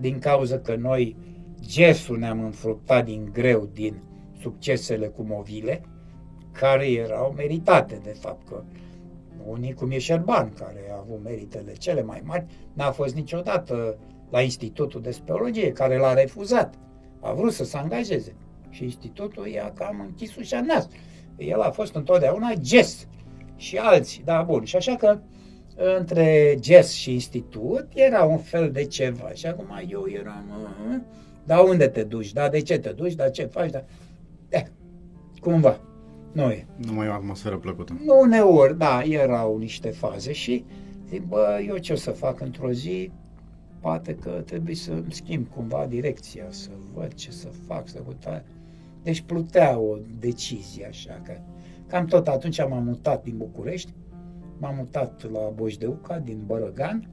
din 0.00 0.18
cauza 0.18 0.58
că 0.58 0.76
noi 0.76 1.16
gesul 1.60 2.18
ne-am 2.18 2.44
înfructat 2.44 3.04
din 3.04 3.30
greu 3.32 3.68
din 3.72 4.02
succesele 4.40 5.06
cu 5.06 5.22
movile, 5.22 5.80
care 6.52 6.92
erau 6.92 7.32
meritate, 7.36 8.00
de 8.02 8.16
fapt, 8.20 8.48
că 8.48 8.62
unii 9.46 9.74
cum 9.74 9.90
e 9.90 9.98
Șerban, 9.98 10.52
care 10.52 10.90
a 10.90 10.98
avut 10.98 11.22
meritele 11.22 11.72
cele 11.72 12.02
mai 12.02 12.22
mari, 12.24 12.46
n-a 12.72 12.90
fost 12.90 13.14
niciodată 13.14 13.98
la 14.30 14.40
Institutul 14.40 15.00
de 15.00 15.10
Speologie, 15.10 15.72
care 15.72 15.96
l-a 15.96 16.14
refuzat. 16.14 16.74
A 17.20 17.32
vrut 17.32 17.52
să 17.52 17.64
se 17.64 17.76
angajeze. 17.76 18.34
Și 18.70 18.84
institutul 18.84 19.46
i-a 19.46 19.72
cam 19.74 20.00
închis 20.00 20.36
ușa 20.36 20.60
nas. 20.60 20.88
El 21.36 21.60
a 21.60 21.70
fost 21.70 21.94
întotdeauna 21.94 22.52
GES 22.54 23.06
și 23.56 23.76
alții, 23.76 24.22
da, 24.24 24.42
bun. 24.42 24.64
Și 24.64 24.76
așa 24.76 24.96
că 24.96 25.18
între 25.98 26.54
GES 26.58 26.92
și 26.92 27.12
institut 27.12 27.86
era 27.94 28.24
un 28.24 28.38
fel 28.38 28.70
de 28.70 28.84
ceva. 28.84 29.30
Și 29.34 29.46
acum 29.46 29.66
eu 29.88 30.06
eram, 30.08 30.44
da, 31.44 31.60
unde 31.60 31.88
te 31.88 32.02
duci? 32.02 32.32
Da, 32.32 32.48
de 32.48 32.60
ce 32.60 32.78
te 32.78 32.88
duci? 32.88 33.14
Da, 33.14 33.28
ce 33.28 33.44
faci? 33.44 33.70
Da, 33.70 33.84
eh, 34.48 34.62
cumva. 35.40 35.80
Nu 36.32 36.50
e. 36.50 36.66
Nu 36.76 36.92
mai 36.92 37.06
e 37.06 37.10
o 37.10 37.12
atmosferă 37.12 37.56
plăcută. 37.56 38.00
Nu, 38.04 38.20
uneori, 38.20 38.78
da, 38.78 39.02
erau 39.02 39.58
niște 39.58 39.90
faze 39.90 40.32
și 40.32 40.64
zic, 41.08 41.22
bă, 41.22 41.60
eu 41.66 41.76
ce 41.76 41.92
o 41.92 41.96
să 41.96 42.10
fac 42.10 42.40
într-o 42.40 42.70
zi? 42.70 43.10
Poate 43.80 44.14
că 44.14 44.30
trebuie 44.30 44.74
să 44.74 45.02
schimb 45.08 45.48
cumva 45.48 45.86
direcția, 45.86 46.44
să 46.48 46.70
văd 46.94 47.14
ce 47.14 47.30
să 47.30 47.48
fac, 47.48 47.88
să 47.88 48.02
uita. 48.06 48.44
Deci 49.02 49.20
plutea 49.20 49.78
o 49.78 49.96
decizie 50.18 50.86
așa, 50.86 51.20
că 51.24 51.32
cam 51.86 52.06
tot 52.06 52.28
atunci 52.28 52.58
m-am 52.68 52.84
mutat 52.84 53.22
din 53.22 53.36
București, 53.36 53.92
m-am 54.58 54.74
mutat 54.76 55.30
la 55.30 55.52
Boșdeuca, 55.54 56.18
din 56.18 56.42
Bărăgan, 56.46 57.08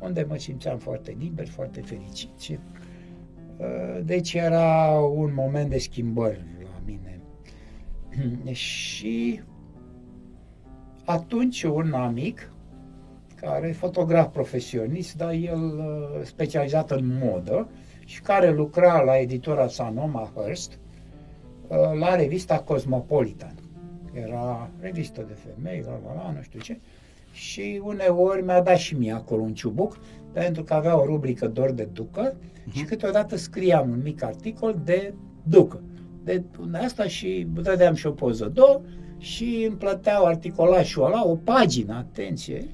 unde 0.00 0.24
mă 0.28 0.36
simțeam 0.36 0.78
foarte 0.78 1.16
liber, 1.18 1.48
foarte 1.48 1.80
fericit. 1.80 2.38
Și, 2.38 2.58
uh, 3.56 4.00
deci 4.04 4.34
era 4.34 5.00
un 5.00 5.34
moment 5.34 5.70
de 5.70 5.78
schimbări 5.78 6.44
la 6.62 6.82
mine. 6.84 7.20
și 8.52 9.40
atunci 11.04 11.62
un 11.62 11.92
amic, 11.92 12.52
care 13.40 13.68
e 13.68 13.72
fotograf 13.72 14.32
profesionist, 14.32 15.16
dar 15.16 15.30
el 15.30 15.78
uh, 15.78 16.24
specializat 16.24 16.90
în 16.90 17.18
modă 17.22 17.68
și 18.04 18.20
care 18.20 18.50
lucra 18.50 19.02
la 19.02 19.18
editura 19.18 19.68
Sanoma 19.68 20.32
Hearst, 20.34 20.78
Uh, 21.68 21.98
la 21.98 22.14
revista 22.16 22.58
Cosmopolitan. 22.58 23.54
Era 24.12 24.70
revistă 24.80 25.24
de 25.28 25.34
femei, 25.34 25.82
la, 25.86 26.00
la, 26.06 26.22
la, 26.22 26.32
nu 26.36 26.42
știu 26.42 26.60
ce. 26.60 26.80
Și 27.32 27.80
uneori 27.84 28.44
mi-a 28.44 28.60
dat 28.60 28.76
și 28.76 28.96
mie 28.96 29.12
acolo 29.12 29.42
un 29.42 29.54
ciubuc, 29.54 29.98
pentru 30.32 30.62
că 30.62 30.74
avea 30.74 31.00
o 31.00 31.04
rubrică 31.04 31.48
doar 31.48 31.70
de 31.70 31.88
ducă 31.92 32.34
uh-huh. 32.34 32.72
și 32.72 32.84
câteodată 32.84 33.36
scriam 33.36 33.90
un 33.90 34.00
mic 34.02 34.22
articol 34.22 34.80
de 34.84 35.14
ducă. 35.42 35.82
De 36.24 36.42
asta 36.72 37.04
și 37.04 37.46
dădeam 37.62 37.94
și 37.94 38.06
o 38.06 38.10
poză, 38.10 38.50
două, 38.54 38.80
și 39.18 39.66
îmi 39.68 39.76
plăteau 39.76 40.24
articolașul 40.24 41.04
ăla, 41.04 41.26
o 41.26 41.36
pagină, 41.36 41.94
atenție, 41.94 42.68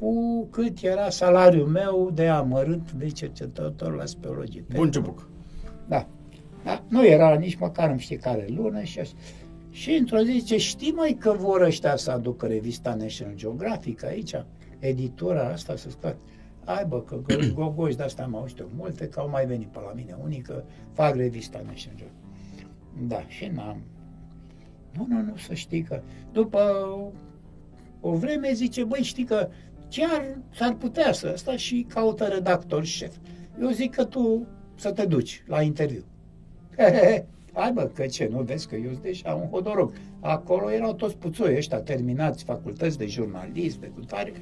cu 0.00 0.44
cât 0.50 0.82
era 0.82 1.10
salariul 1.10 1.66
meu 1.66 2.10
de 2.14 2.28
amărât 2.28 2.92
de 2.92 3.08
cercetător 3.08 3.94
la 3.94 4.04
speologie. 4.04 4.64
Bun 4.74 4.90
ciubuc. 4.90 5.28
Da. 5.88 6.06
Da? 6.64 6.82
Nu 6.88 7.06
era 7.06 7.34
nici 7.34 7.58
măcar 7.58 7.90
în 7.90 7.96
fiecare 7.96 8.46
lună 8.48 8.82
și 8.82 9.00
așa. 9.00 9.12
Și 9.70 9.90
într-o 9.90 10.18
zi 10.18 10.30
zice, 10.32 10.56
știi 10.56 10.92
mai 10.92 11.16
că 11.20 11.32
vor 11.32 11.60
ăștia 11.60 11.96
să 11.96 12.10
aducă 12.10 12.46
revista 12.46 12.94
National 12.94 13.34
Geographic 13.34 14.04
aici, 14.04 14.34
editura 14.78 15.48
asta 15.48 15.76
să 15.76 15.90
scoate. 15.90 16.16
Ai 16.64 16.84
bă, 16.88 17.02
că 17.02 17.20
gogoși 17.54 17.96
de-asta 17.96 18.22
am 18.22 18.36
auzit 18.36 18.64
multe, 18.76 19.08
că 19.08 19.20
au 19.20 19.28
mai 19.28 19.46
venit 19.46 19.68
pe 19.68 19.78
la 19.86 19.92
mine 19.92 20.16
unii, 20.24 20.40
că 20.40 20.62
fac 20.92 21.14
revista 21.14 21.62
National 21.66 21.98
Geographic. 21.98 22.22
Da, 23.08 23.24
și 23.28 23.50
n-am. 23.54 23.82
Nu, 24.96 25.06
nu, 25.08 25.22
nu, 25.22 25.36
să 25.36 25.54
știi 25.54 25.82
că 25.82 26.00
după 26.32 26.60
o 28.00 28.12
vreme 28.12 28.52
zice, 28.52 28.84
băi, 28.84 29.02
știi 29.02 29.24
că 29.24 29.48
chiar 29.96 30.38
s-ar 30.54 30.74
putea 30.74 31.12
să 31.12 31.30
asta 31.34 31.56
și 31.56 31.86
caută 31.88 32.24
redactor 32.24 32.84
șef. 32.84 33.16
Eu 33.60 33.70
zic 33.70 33.94
că 33.94 34.04
tu 34.04 34.46
să 34.74 34.92
te 34.92 35.04
duci 35.04 35.42
la 35.46 35.62
interviu. 35.62 36.04
Hai 37.52 37.72
bă, 37.72 37.90
că 37.94 38.06
ce, 38.06 38.28
nu 38.30 38.42
vezi 38.42 38.68
că 38.68 38.76
eu 38.76 38.90
sunt 38.90 39.02
deja 39.02 39.34
un 39.34 39.48
hodorog. 39.50 39.92
Acolo 40.20 40.72
erau 40.72 40.94
toți 40.94 41.16
puțoi 41.16 41.56
ăștia 41.56 41.80
terminați 41.80 42.44
facultăți 42.44 42.98
de 42.98 43.06
jurnalist, 43.06 43.76
de 43.76 43.86
cultare, 43.86 44.32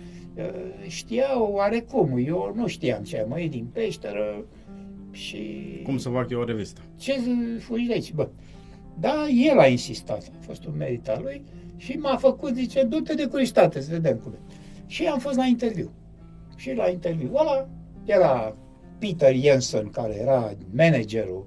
știau 0.86 1.52
oarecum, 1.52 2.22
eu 2.24 2.52
nu 2.54 2.66
știam 2.66 3.02
ce 3.02 3.26
mă 3.28 3.46
din 3.50 3.66
peșteră 3.72 4.44
și... 5.10 5.80
Cum 5.84 5.98
să 5.98 6.08
fac 6.08 6.30
eu 6.30 6.40
o 6.40 6.44
revistă? 6.44 6.80
Ce 6.96 7.12
fugi 7.58 7.86
de 7.86 7.92
aici, 7.92 8.12
bă? 8.12 8.28
Da, 9.00 9.26
el 9.50 9.58
a 9.58 9.66
insistat, 9.66 10.30
a 10.38 10.40
fost 10.40 10.64
un 10.64 10.74
merit 10.76 11.08
al 11.08 11.20
lui 11.22 11.42
și 11.76 11.92
m-a 11.92 12.16
făcut, 12.16 12.54
zice, 12.54 12.82
du-te 12.82 13.14
de 13.14 13.26
curiositate 13.26 13.80
să 13.80 13.90
vedem 13.90 14.16
cum 14.16 14.32
e. 14.32 14.51
Și 14.92 15.06
am 15.06 15.18
fost 15.18 15.36
la 15.36 15.44
interviu. 15.44 15.90
Și 16.56 16.72
la 16.74 16.88
interviu 16.88 17.30
ăla 17.34 17.68
era 18.04 18.56
Peter 18.98 19.34
Jensen, 19.34 19.90
care 19.90 20.14
era 20.14 20.52
managerul 20.70 21.46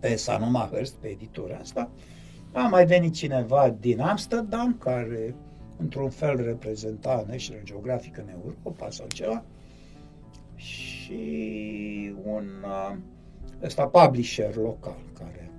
pe 0.00 0.16
Sanoma 0.16 0.68
Hearst, 0.72 0.94
pe 0.94 1.08
editura 1.08 1.56
asta. 1.56 1.90
A 2.52 2.68
mai 2.68 2.86
venit 2.86 3.12
cineva 3.12 3.76
din 3.80 4.00
Amsterdam, 4.00 4.76
care 4.78 5.34
într-un 5.76 6.10
fel 6.10 6.44
reprezenta 6.44 7.24
National 7.28 7.64
Geographic 7.64 8.16
în 8.18 8.28
Europa 8.28 8.90
sau 8.90 9.06
ceva. 9.06 9.44
Și 10.54 12.14
un 12.24 12.46
ăsta 13.62 13.86
publisher 13.86 14.54
local 14.54 14.98
care 15.18 15.50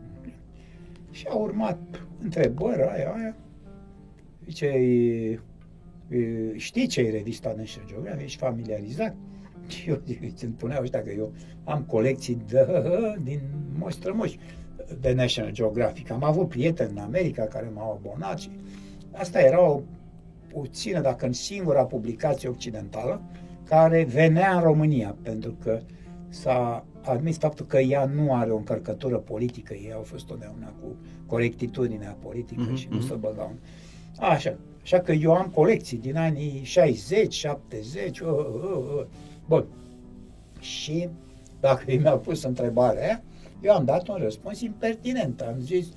și 1.11 1.27
a 1.29 1.35
urmat 1.35 1.79
întrebări 2.21 2.81
aia, 2.81 3.13
aia. 3.13 3.35
Zice, 4.45 4.71
știi 6.55 6.87
ce 6.87 7.01
e 7.01 7.09
revista 7.09 7.53
National 7.57 7.89
Geographic? 7.89 8.23
Ești 8.23 8.37
familiarizat? 8.37 9.15
Și 9.67 9.89
eu 9.89 10.01
îmi 10.41 10.53
spuneau 10.55 10.81
ăștia 10.81 11.03
că 11.03 11.11
eu 11.11 11.33
am 11.63 11.83
colecții 11.83 12.37
de, 12.47 12.67
din 13.29 13.39
moș 13.77 13.95
de 14.99 15.13
National 15.13 15.51
Geographic. 15.51 16.11
Am 16.11 16.23
avut 16.23 16.47
prieteni 16.47 16.91
în 16.91 16.97
America 16.97 17.43
care 17.43 17.71
m-au 17.73 17.91
abonat 17.91 18.39
și 18.39 18.49
asta 19.11 19.41
era 19.41 19.61
o 19.61 19.81
puțină, 20.47 21.01
dacă 21.01 21.25
în 21.25 21.33
singura 21.33 21.85
publicație 21.85 22.49
occidentală, 22.49 23.21
care 23.63 24.03
venea 24.03 24.55
în 24.55 24.61
România, 24.61 25.15
pentru 25.21 25.55
că 25.63 25.81
s-a 26.29 26.85
admis 27.01 27.37
faptul 27.37 27.65
că 27.65 27.77
ea 27.77 28.05
nu 28.05 28.33
are 28.35 28.51
o 28.51 28.57
încărcătură 28.57 29.17
politică, 29.17 29.73
ei 29.73 29.93
au 29.93 30.01
fost 30.01 30.25
totdeauna 30.25 30.67
cu 30.81 30.95
corectitudinea 31.25 32.17
politică 32.21 32.71
mm-hmm. 32.71 32.77
și 32.77 32.87
nu 32.91 32.99
se 32.99 33.13
băgau. 33.13 33.53
Așa, 34.19 34.57
așa 34.91 35.01
că 35.01 35.11
eu 35.11 35.33
am 35.33 35.51
colecții 35.53 35.97
din 35.97 36.17
anii 36.17 36.61
60, 36.63 37.33
70, 37.33 38.19
uh, 38.19 38.27
uh, 38.27 38.35
uh. 38.97 39.05
Bun. 39.47 39.65
Și 40.59 41.09
dacă 41.59 41.83
mi-a 41.87 42.17
pus 42.17 42.43
întrebarea 42.43 43.03
aia, 43.03 43.23
eu 43.61 43.73
am 43.73 43.85
dat 43.85 44.07
un 44.07 44.15
răspuns 44.15 44.61
impertinent. 44.61 45.41
Am 45.41 45.55
zis, 45.59 45.87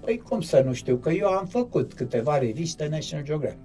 păi 0.00 0.18
cum 0.18 0.40
să 0.40 0.62
nu 0.64 0.72
știu, 0.72 0.96
că 0.96 1.10
eu 1.10 1.28
am 1.28 1.46
făcut 1.46 1.94
câteva 1.94 2.38
reviste 2.38 2.88
National 2.88 3.24
Geographic. 3.24 3.60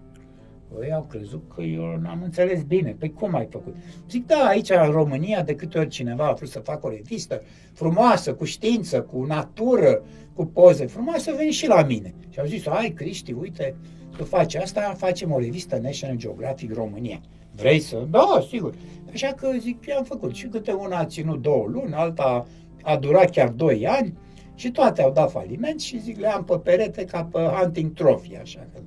Păi 0.73 0.93
au 0.93 1.03
crezut 1.03 1.43
că 1.55 1.61
eu 1.61 1.97
n-am 2.01 2.21
înțeles 2.23 2.63
bine. 2.63 2.95
Păi 2.99 3.13
cum 3.13 3.35
ai 3.35 3.47
făcut? 3.49 3.75
Zic, 4.09 4.25
da, 4.25 4.45
aici 4.47 4.69
în 4.69 4.91
România, 4.91 5.43
de 5.43 5.55
câte 5.55 5.77
ori 5.77 5.89
cineva 5.89 6.27
a 6.27 6.33
vrut 6.33 6.49
să 6.49 6.59
facă 6.59 6.87
o 6.87 6.89
revistă 6.89 7.41
frumoasă, 7.73 8.33
cu 8.33 8.43
știință, 8.43 9.01
cu 9.01 9.23
natură, 9.23 10.03
cu 10.33 10.45
poze 10.45 10.85
frumoase, 10.85 11.31
veni 11.31 11.51
și 11.51 11.67
la 11.67 11.83
mine. 11.83 12.13
Și 12.29 12.39
au 12.39 12.45
zis, 12.45 12.67
ai, 12.67 12.89
Cristi, 12.89 13.31
uite, 13.31 13.75
tu 14.17 14.23
faci 14.23 14.55
asta, 14.55 14.95
facem 14.97 15.31
o 15.31 15.39
revistă 15.39 15.77
National 15.77 16.17
Geographic 16.17 16.73
România. 16.73 17.21
Vrei 17.55 17.79
să? 17.79 18.05
Da, 18.09 18.45
sigur. 18.49 18.73
Așa 19.13 19.27
că 19.27 19.51
zic, 19.59 19.85
i-am 19.85 20.03
făcut. 20.03 20.35
Și 20.35 20.47
câte 20.47 20.71
una 20.71 20.97
a 20.97 21.05
ținut 21.05 21.41
două 21.41 21.65
luni, 21.67 21.93
alta 21.93 22.45
a 22.81 22.97
durat 22.97 23.29
chiar 23.29 23.49
doi 23.49 23.87
ani 23.87 24.13
și 24.55 24.71
toate 24.71 25.01
au 25.01 25.11
dat 25.11 25.31
faliment 25.31 25.79
și 25.79 26.01
zic, 26.01 26.19
le 26.19 26.27
am 26.27 26.43
pe 26.43 26.57
perete 26.57 27.05
ca 27.05 27.23
pe 27.23 27.39
hunting 27.39 27.93
trophy, 27.93 28.35
așa 28.35 28.67
că... 28.73 28.79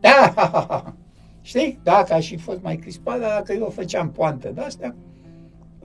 Da, 0.00 0.32
ha, 0.36 0.50
ha, 0.52 0.66
ha. 0.68 0.94
Știi? 1.40 1.78
Dacă 1.82 2.14
aș 2.14 2.28
fi 2.28 2.36
fost 2.36 2.62
mai 2.62 2.76
crispat, 2.76 3.20
dar 3.20 3.30
dacă 3.38 3.52
eu 3.52 3.70
făceam 3.70 4.10
poante 4.10 4.48
de-astea, 4.48 4.94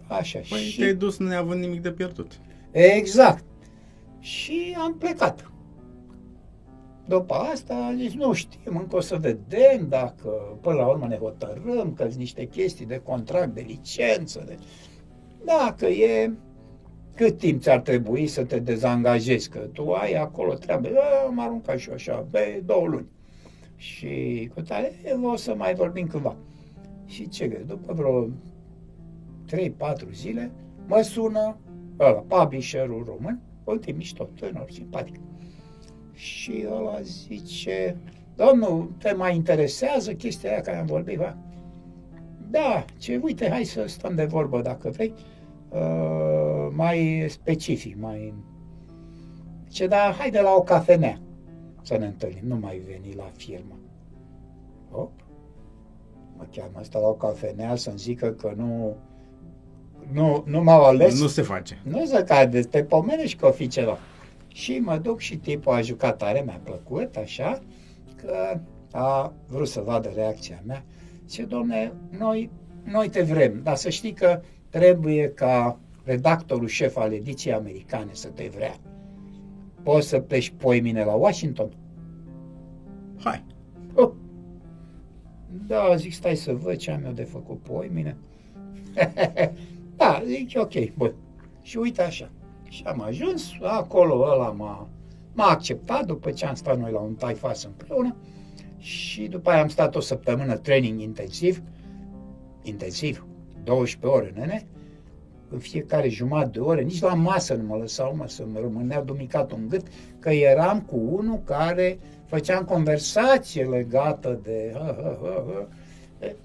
așa. 0.07 0.39
Păi 0.49 0.59
și... 0.59 0.79
te-ai 0.79 0.93
dus 0.93 1.17
neavând 1.17 1.61
nimic 1.61 1.81
de 1.81 1.91
pierdut. 1.91 2.31
Exact. 2.71 3.43
Și 4.19 4.75
am 4.77 4.97
plecat. 4.97 5.51
După 7.07 7.33
asta, 7.33 7.93
zis, 7.97 8.13
nu 8.13 8.33
știm, 8.33 8.77
încă 8.77 8.95
o 8.95 8.99
să 8.99 9.15
vedem 9.15 9.87
dacă 9.89 10.57
până 10.61 10.75
la 10.75 10.87
urmă 10.87 11.07
ne 11.07 11.17
hotărâm, 11.17 11.93
că 11.93 12.03
sunt 12.03 12.15
niște 12.15 12.45
chestii 12.45 12.85
de 12.85 13.01
contract, 13.03 13.53
de 13.53 13.63
licență, 13.67 14.43
de... 14.45 14.57
Dacă 15.45 15.85
e... 15.85 16.31
cât 17.15 17.37
timp 17.37 17.61
ți-ar 17.61 17.79
trebui 17.79 18.27
să 18.27 18.43
te 18.43 18.59
dezangajezi, 18.59 19.49
că 19.49 19.59
tu 19.59 19.91
ai 19.91 20.13
acolo 20.13 20.53
treabă, 20.53 20.87
da, 20.87 21.25
am 21.27 21.39
aruncat 21.39 21.77
și 21.77 21.87
eu 21.87 21.93
așa, 21.93 22.27
pe 22.31 22.61
două 22.65 22.87
luni. 22.87 23.07
Și 23.75 24.49
cu 24.53 24.61
tare, 24.61 24.93
o 25.23 25.35
să 25.35 25.55
mai 25.55 25.73
vorbim 25.73 26.07
cândva. 26.07 26.35
Și 27.05 27.29
ce 27.29 27.63
după 27.67 27.93
vreo 27.93 28.27
3-4 30.05 30.11
zile, 30.11 30.51
mă 30.87 31.01
sună 31.01 31.57
ăla, 31.99 32.23
publisherul 32.27 33.03
român, 33.07 33.41
uite, 33.63 33.91
mișto, 33.91 34.29
tânăr, 34.35 34.69
simpatic. 34.69 35.15
Și 36.17 36.65
ăla 36.71 37.01
zice, 37.01 37.97
domnul, 38.35 38.91
te 38.97 39.13
mai 39.13 39.35
interesează 39.35 40.13
chestia 40.13 40.49
aia 40.51 40.61
care 40.61 40.77
am 40.77 40.85
vorbit, 40.85 41.17
va? 41.17 41.37
Da, 42.49 42.85
ce, 42.97 43.19
uite, 43.23 43.49
hai 43.49 43.63
să 43.63 43.87
stăm 43.87 44.15
de 44.15 44.25
vorbă 44.25 44.61
dacă 44.61 44.89
vrei, 44.89 45.13
uh, 45.69 46.67
mai 46.71 47.25
specific, 47.29 47.95
mai... 47.99 48.33
Ce, 49.69 49.87
da, 49.87 50.15
hai 50.17 50.31
de 50.31 50.39
la 50.39 50.53
o 50.55 50.61
cafenea 50.61 51.19
să 51.81 51.97
ne 51.97 52.05
întâlnim, 52.05 52.43
nu 52.47 52.55
mai 52.55 52.81
veni 52.87 53.13
la 53.15 53.29
firmă. 53.35 53.79
Hop, 54.91 55.11
mă 56.37 56.45
cheamă 56.51 56.77
asta 56.79 56.99
la 56.99 57.07
o 57.07 57.13
cafenea 57.13 57.75
să-mi 57.75 57.97
zică 57.97 58.29
că 58.29 58.53
nu, 58.55 58.95
nu, 60.11 60.43
nu 60.45 60.63
m-au 60.63 60.83
ales. 60.83 61.21
Nu 61.21 61.27
se 61.27 61.41
face. 61.41 61.81
Nu 61.83 62.05
se 62.05 62.23
cade, 62.23 62.61
te 62.61 62.83
pomenești 62.83 63.37
că 63.37 63.45
o 63.45 63.51
fi 63.51 63.67
ceva. 63.67 63.97
Și 64.57 64.79
mă 64.79 64.97
duc 64.97 65.19
și 65.19 65.37
tipul 65.37 65.73
a 65.73 65.81
jucat 65.81 66.17
tare, 66.17 66.41
mi-a 66.45 66.61
plăcut, 66.63 67.15
așa, 67.15 67.59
că 68.15 68.59
a 68.91 69.33
vrut 69.47 69.67
să 69.67 69.81
vadă 69.81 70.11
reacția 70.15 70.61
mea. 70.65 70.83
Ce 71.29 71.43
domne, 71.43 71.93
noi, 72.09 72.49
noi 72.83 73.09
te 73.09 73.21
vrem, 73.21 73.59
dar 73.63 73.75
să 73.75 73.89
știi 73.89 74.13
că 74.13 74.41
trebuie 74.69 75.29
ca 75.29 75.79
redactorul 76.03 76.67
șef 76.67 76.95
al 76.95 77.13
ediției 77.13 77.53
americane 77.53 78.09
să 78.11 78.27
te 78.27 78.49
vrea. 78.55 78.75
Poți 79.83 80.07
să 80.07 80.19
pleci 80.19 80.53
poimine 80.57 81.03
la 81.03 81.13
Washington? 81.13 81.69
Hai. 83.23 83.45
Oh. 83.93 84.11
Da, 85.67 85.95
zic, 85.95 86.13
stai 86.13 86.35
să 86.35 86.53
văd 86.53 86.75
ce 86.75 86.91
am 86.91 87.03
eu 87.05 87.11
de 87.11 87.23
făcut 87.23 87.59
poimine. 87.59 88.17
da, 89.97 90.21
zic, 90.25 90.51
ok, 90.55 90.93
bun. 90.95 91.13
Și 91.61 91.77
uite 91.77 92.01
așa. 92.01 92.31
Și 92.69 92.83
am 92.85 93.01
ajuns, 93.01 93.51
acolo 93.61 94.13
ăla 94.13 94.51
m-a, 94.51 94.87
m-a 95.33 95.45
acceptat 95.45 96.05
după 96.05 96.31
ce 96.31 96.45
am 96.45 96.55
stat 96.55 96.79
noi 96.79 96.91
la 96.91 96.99
un 96.99 97.13
taifas 97.13 97.63
împreună 97.63 98.15
și 98.77 99.27
după 99.27 99.49
aia 99.49 99.61
am 99.61 99.67
stat 99.67 99.95
o 99.95 99.99
săptămână 99.99 100.57
training 100.57 101.01
intensiv, 101.01 101.61
intensiv, 102.61 103.25
12 103.63 104.19
ore, 104.19 104.33
nene, 104.35 104.67
în 105.49 105.59
fiecare 105.59 106.09
jumătate 106.09 106.49
de 106.49 106.59
oră, 106.59 106.81
nici 106.81 107.01
la 107.01 107.13
masă 107.13 107.53
nu 107.53 107.63
mă 107.63 107.75
lăsau, 107.75 108.15
mă, 108.15 108.27
să 108.27 108.45
mă 108.51 108.59
rămânea 108.59 109.01
dumicat 109.01 109.51
un 109.51 109.67
gât, 109.69 109.87
că 110.19 110.29
eram 110.29 110.81
cu 110.81 110.95
unul 111.09 111.41
care 111.43 111.99
făceam 112.25 112.63
conversație 112.63 113.63
legată 113.63 114.39
de... 114.43 114.71
Ha, 114.73 114.95
ha, 115.03 115.17
ha, 115.21 115.45
ha. 115.47 115.67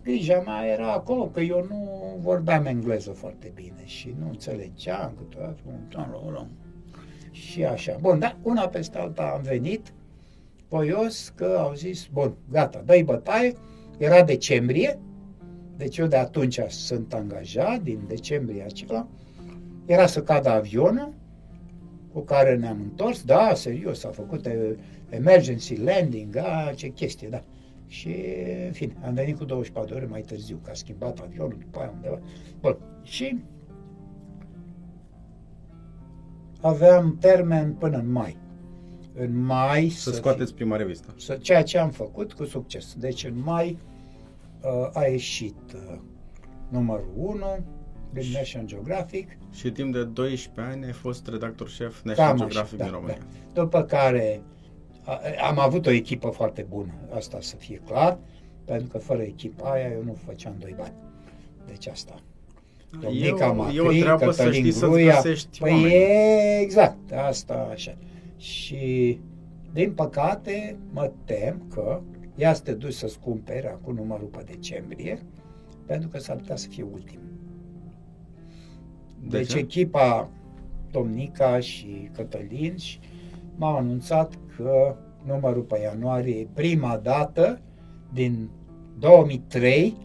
Grija 0.02 0.40
mea 0.40 0.66
era 0.66 0.92
acolo, 0.92 1.24
că 1.24 1.40
eu 1.40 1.66
nu 1.68 2.00
vorbeam 2.20 2.66
engleză 2.66 3.10
foarte 3.10 3.52
bine 3.54 3.82
și 3.84 4.14
nu 4.18 4.28
înțelegeam 4.28 5.12
câteodată 5.18 5.60
și 7.30 7.64
așa. 7.64 7.96
Bun, 8.00 8.18
dar 8.18 8.36
una 8.42 8.68
peste 8.68 8.98
alta 8.98 9.32
am 9.36 9.42
venit, 9.42 9.92
voios 10.68 11.32
că 11.36 11.56
au 11.58 11.74
zis, 11.74 12.06
bun, 12.12 12.34
gata, 12.50 12.82
dă-i 12.86 13.02
bătaie, 13.02 13.52
era 13.98 14.22
decembrie, 14.22 14.98
deci 15.76 15.98
eu 15.98 16.06
de 16.06 16.16
atunci 16.16 16.60
sunt 16.68 17.14
angajat, 17.14 17.82
din 17.82 17.98
decembrie 18.08 18.62
acela, 18.62 19.06
era 19.86 20.06
să 20.06 20.22
cadă 20.22 20.48
avionul 20.48 21.12
cu 22.12 22.20
care 22.20 22.56
ne-am 22.56 22.80
întors, 22.82 23.22
da, 23.22 23.52
serios, 23.54 24.04
a 24.04 24.08
făcut 24.08 24.48
emergency 25.08 25.76
landing, 25.76 26.36
a, 26.36 26.72
ce 26.74 26.88
chestie, 26.88 27.28
da. 27.28 27.42
Și, 27.92 28.14
în 28.66 28.72
fine, 28.72 28.96
am 29.04 29.14
venit 29.14 29.36
cu 29.36 29.44
24 29.44 29.90
de 29.90 29.96
ore 29.96 30.06
mai 30.06 30.20
târziu, 30.20 30.60
că 30.64 30.70
a 30.70 30.74
schimbat 30.74 31.18
avionul 31.18 31.56
după 31.58 31.78
aia 31.78 31.92
undeva. 31.94 32.18
Bun, 32.60 32.76
și 33.02 33.42
aveam 36.60 37.16
termen 37.20 37.72
până 37.72 37.96
în 37.96 38.12
mai. 38.12 38.36
În 39.14 39.44
mai... 39.44 39.88
Să, 39.88 40.10
să 40.10 40.16
scoateți 40.16 40.50
fi, 40.50 40.56
prima 40.56 40.76
revistă. 40.76 41.14
Să, 41.16 41.34
ceea 41.34 41.62
ce 41.62 41.78
am 41.78 41.90
făcut 41.90 42.32
cu 42.32 42.44
succes. 42.44 42.94
Deci 42.94 43.24
în 43.24 43.42
mai 43.44 43.78
uh, 44.62 44.90
a 44.92 45.04
ieșit 45.04 45.72
uh, 45.74 45.98
numărul 46.68 47.12
1 47.16 47.36
din 48.12 48.30
National 48.32 48.66
Geographic. 48.66 49.38
Și 49.50 49.70
timp 49.70 49.92
de 49.92 50.04
12 50.04 50.74
ani 50.74 50.84
ai 50.84 50.92
fost 50.92 51.28
redactor 51.28 51.68
șef 51.68 52.02
National 52.02 52.36
Geographic 52.36 52.78
da, 52.78 52.84
din 52.84 52.92
România. 52.92 53.18
Da. 53.18 53.62
După 53.62 53.82
care 53.82 54.42
am 55.48 55.58
avut 55.58 55.86
o 55.86 55.90
echipă 55.90 56.28
foarte 56.28 56.66
bună, 56.68 56.92
asta 57.14 57.38
să 57.40 57.56
fie 57.56 57.80
clar, 57.86 58.18
pentru 58.64 58.86
că 58.88 58.98
fără 58.98 59.22
echipa 59.22 59.70
aia 59.70 59.90
eu 59.90 60.02
nu 60.02 60.16
făceam 60.24 60.54
doi 60.58 60.74
bani. 60.78 60.94
Deci 61.66 61.86
asta. 61.86 62.14
Domnica 63.00 63.46
eu, 63.46 63.54
Macri, 63.54 63.76
eu 63.76 63.86
o 63.86 63.90
treabă 63.90 64.30
să 64.30 64.52
știi 64.52 64.72
Gruia, 64.72 65.14
să 65.14 65.22
găsești 65.22 65.58
păi 65.58 65.72
oameni. 65.72 65.94
e, 65.94 66.60
exact, 66.60 67.12
asta 67.12 67.68
așa. 67.72 67.96
Și 68.36 69.18
din 69.72 69.92
păcate 69.92 70.78
mă 70.90 71.10
tem 71.24 71.62
că 71.74 72.00
ia 72.34 72.54
să 72.54 72.62
te 72.62 72.72
duci 72.72 72.92
să-ți 72.92 73.18
cumperi 73.18 73.66
acum 73.66 73.94
numărul 73.94 74.26
pe 74.26 74.42
decembrie, 74.46 75.22
pentru 75.86 76.08
că 76.08 76.18
s-ar 76.18 76.36
putea 76.36 76.56
să 76.56 76.68
fie 76.68 76.86
ultim. 76.92 77.20
De 79.20 79.36
deci 79.36 79.48
ce? 79.48 79.58
echipa 79.58 80.30
Domnica 80.90 81.60
și 81.60 82.10
Cătălin 82.12 82.76
și 82.76 82.98
m-au 83.56 83.76
anunțat 83.76 84.38
că 84.56 84.96
numărul 85.26 85.62
pe 85.62 85.78
ianuarie 85.78 86.38
e 86.38 86.48
prima 86.54 86.96
dată 86.96 87.60
din 88.12 88.50
2003, 88.98 89.96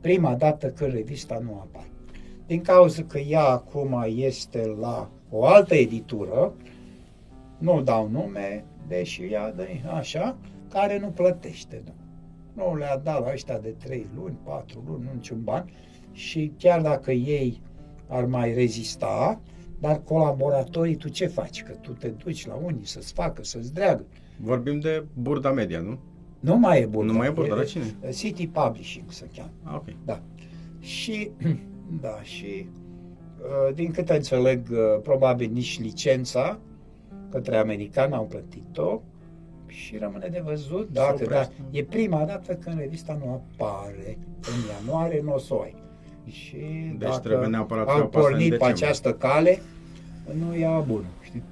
prima 0.00 0.34
dată 0.34 0.70
când 0.70 0.92
revista 0.92 1.38
nu 1.38 1.52
apare. 1.52 1.90
Din 2.46 2.60
cauza 2.60 3.02
că 3.02 3.18
ea 3.18 3.44
acum 3.44 4.04
este 4.06 4.76
la 4.80 5.10
o 5.30 5.44
altă 5.44 5.74
editură, 5.74 6.54
nu 7.58 7.82
dau 7.82 8.08
nume, 8.08 8.64
deși 8.86 9.22
ea 9.24 9.52
de 9.52 9.82
așa, 9.96 10.36
care 10.68 10.98
nu 10.98 11.08
plătește. 11.08 11.82
Nu, 12.52 12.70
nu 12.70 12.76
le-a 12.76 12.96
dat 12.96 13.20
la 13.20 13.32
ăștia 13.32 13.58
de 13.58 13.74
3 13.84 14.06
luni, 14.16 14.36
4 14.44 14.82
luni, 14.86 15.04
nu 15.04 15.10
niciun 15.14 15.42
ban 15.42 15.70
și 16.12 16.52
chiar 16.58 16.80
dacă 16.80 17.12
ei 17.12 17.60
ar 18.08 18.24
mai 18.24 18.54
rezista, 18.54 19.40
dar 19.80 20.02
colaboratorii, 20.04 20.96
tu 20.96 21.08
ce 21.08 21.26
faci? 21.26 21.62
Că 21.62 21.72
tu 21.72 21.92
te 21.92 22.08
duci 22.08 22.46
la 22.46 22.54
unii 22.54 22.86
să-ți 22.86 23.12
facă, 23.12 23.44
să-ți 23.44 23.74
dreagă. 23.74 24.04
Vorbim 24.40 24.80
de 24.80 25.04
Burda 25.14 25.52
Media, 25.52 25.80
nu? 25.80 25.98
Nu 26.40 26.56
mai 26.56 26.80
e 26.80 26.86
Burda. 26.86 27.12
Nu 27.12 27.18
mai 27.18 27.26
e 27.26 27.30
Burda, 27.30 27.54
la 27.54 27.64
cine? 27.64 27.84
City 28.10 28.46
Publishing 28.46 29.10
se 29.10 29.28
cheamă. 29.36 29.50
Ah, 29.62 29.74
ok. 29.74 29.86
Da. 30.04 30.22
Și, 30.80 31.30
da, 32.00 32.22
și 32.22 32.68
uh, 33.40 33.74
din 33.74 33.90
câte 33.90 34.14
înțeleg, 34.14 34.68
uh, 34.70 35.00
probabil 35.02 35.50
nici 35.52 35.80
licența 35.80 36.58
către 37.30 37.56
americani 37.56 38.14
au 38.14 38.24
plătit-o 38.24 39.02
și 39.66 39.96
rămâne 39.96 40.28
de 40.28 40.42
văzut 40.44 40.88
dacă 40.92 41.24
da, 41.24 41.48
e 41.70 41.84
prima 41.84 42.24
dată 42.24 42.54
când 42.54 42.78
revista 42.78 43.18
nu 43.24 43.30
apare 43.30 44.18
în 44.40 44.86
ianuarie, 44.86 45.20
nu 45.20 45.34
o 45.34 45.38
să 45.38 45.54
o 45.54 45.60
ai. 45.60 45.74
Și 46.30 46.56
deci 46.98 47.08
dacă 47.08 47.18
trebuie 47.18 47.48
neapărat 47.48 47.88
au 47.88 48.08
pornit 48.08 48.56
pe 48.56 48.64
această 48.64 49.12
cale, 49.12 49.58
nu 50.38 50.54
e 50.54 50.84
bună. 50.86 51.06
Știi? 51.22 51.42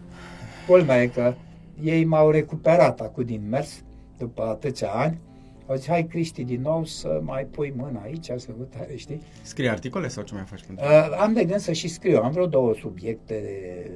Culmea 0.66 1.02
e 1.02 1.06
că 1.06 1.34
ei 1.82 2.04
m-au 2.04 2.30
recuperat 2.30 3.00
acum 3.00 3.24
din 3.24 3.42
mers, 3.48 3.82
după 4.18 4.42
atâția 4.42 4.88
ani, 4.88 5.18
au 5.66 5.76
zis, 5.76 5.86
hai 5.86 6.06
Cristi 6.06 6.44
din 6.44 6.60
nou 6.60 6.84
să 6.84 7.20
mai 7.22 7.44
pui 7.44 7.72
mâna 7.76 8.00
aici, 8.00 8.24
să 8.36 8.50
tare, 8.76 8.96
știi? 8.96 9.22
Scrii 9.42 9.68
articole 9.68 10.08
sau 10.08 10.22
ce 10.22 10.34
mai 10.34 10.44
faci 10.44 10.64
pentru 10.66 10.84
uh, 10.84 11.16
Am 11.18 11.32
de 11.32 11.44
gând 11.44 11.60
să 11.60 11.72
și 11.72 11.88
scriu. 11.88 12.20
Am 12.22 12.30
vreo 12.30 12.46
două 12.46 12.74
subiecte 12.74 13.42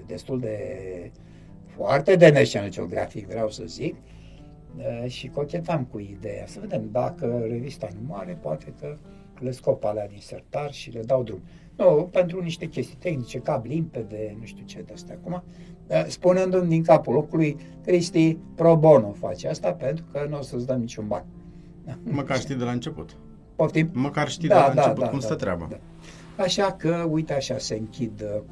destul 0.07 0.41
de 0.41 0.59
foarte 1.67 2.17
de 2.17 2.31
National 2.31 2.71
Geographic, 2.71 3.27
vreau 3.27 3.51
să 3.51 3.63
zic. 3.67 3.95
Uh, 4.77 5.11
și 5.11 5.29
cochetam 5.29 5.85
cu 5.85 5.99
ideea. 5.99 6.47
Să 6.47 6.59
vedem 6.61 6.89
dacă 6.93 7.45
revista 7.49 7.89
nu 7.95 8.01
moare, 8.07 8.39
poate 8.41 8.75
că 8.81 8.97
le 9.43 9.51
scop 9.51 9.85
alea 9.85 10.09
din 10.09 10.21
sertar 10.21 10.73
și 10.73 10.91
le 10.91 11.01
dau 11.01 11.23
drum. 11.23 11.41
Nu, 11.77 12.09
pentru 12.13 12.43
niște 12.43 12.67
chestii 12.67 12.97
tehnice, 12.97 13.39
cab 13.39 13.65
limpede, 13.65 14.37
nu 14.39 14.45
știu 14.45 14.65
ce 14.65 14.83
de 14.83 14.93
astea 14.93 15.19
acum, 15.21 15.43
spunându-mi 16.09 16.69
din 16.69 16.83
capul 16.83 17.15
locului, 17.15 17.57
Cristi, 17.85 18.37
pro 18.55 18.77
bono 18.77 19.13
face 19.13 19.49
asta 19.49 19.73
pentru 19.73 20.05
că 20.13 20.27
nu 20.29 20.39
o 20.39 20.43
să-ți 20.43 20.67
dăm 20.67 20.81
niciun 20.81 21.07
bani. 21.07 21.25
Măcar 22.03 22.39
știi 22.39 22.55
de 22.55 22.65
la 22.65 22.71
început. 22.71 23.17
Poftim? 23.57 23.91
Măcar 23.93 24.29
știi 24.29 24.49
da, 24.49 24.55
de 24.55 24.61
la 24.61 24.75
da, 24.75 24.81
început 24.81 25.03
da, 25.03 25.09
cum 25.09 25.19
da, 25.19 25.25
stă 25.25 25.35
treaba. 25.35 25.67
Da. 25.71 25.79
Așa 26.43 26.73
că, 26.73 27.07
uite, 27.11 27.35
așa 27.35 27.59
se 27.59 27.75
închid 27.75 28.23
uh, 28.23 28.43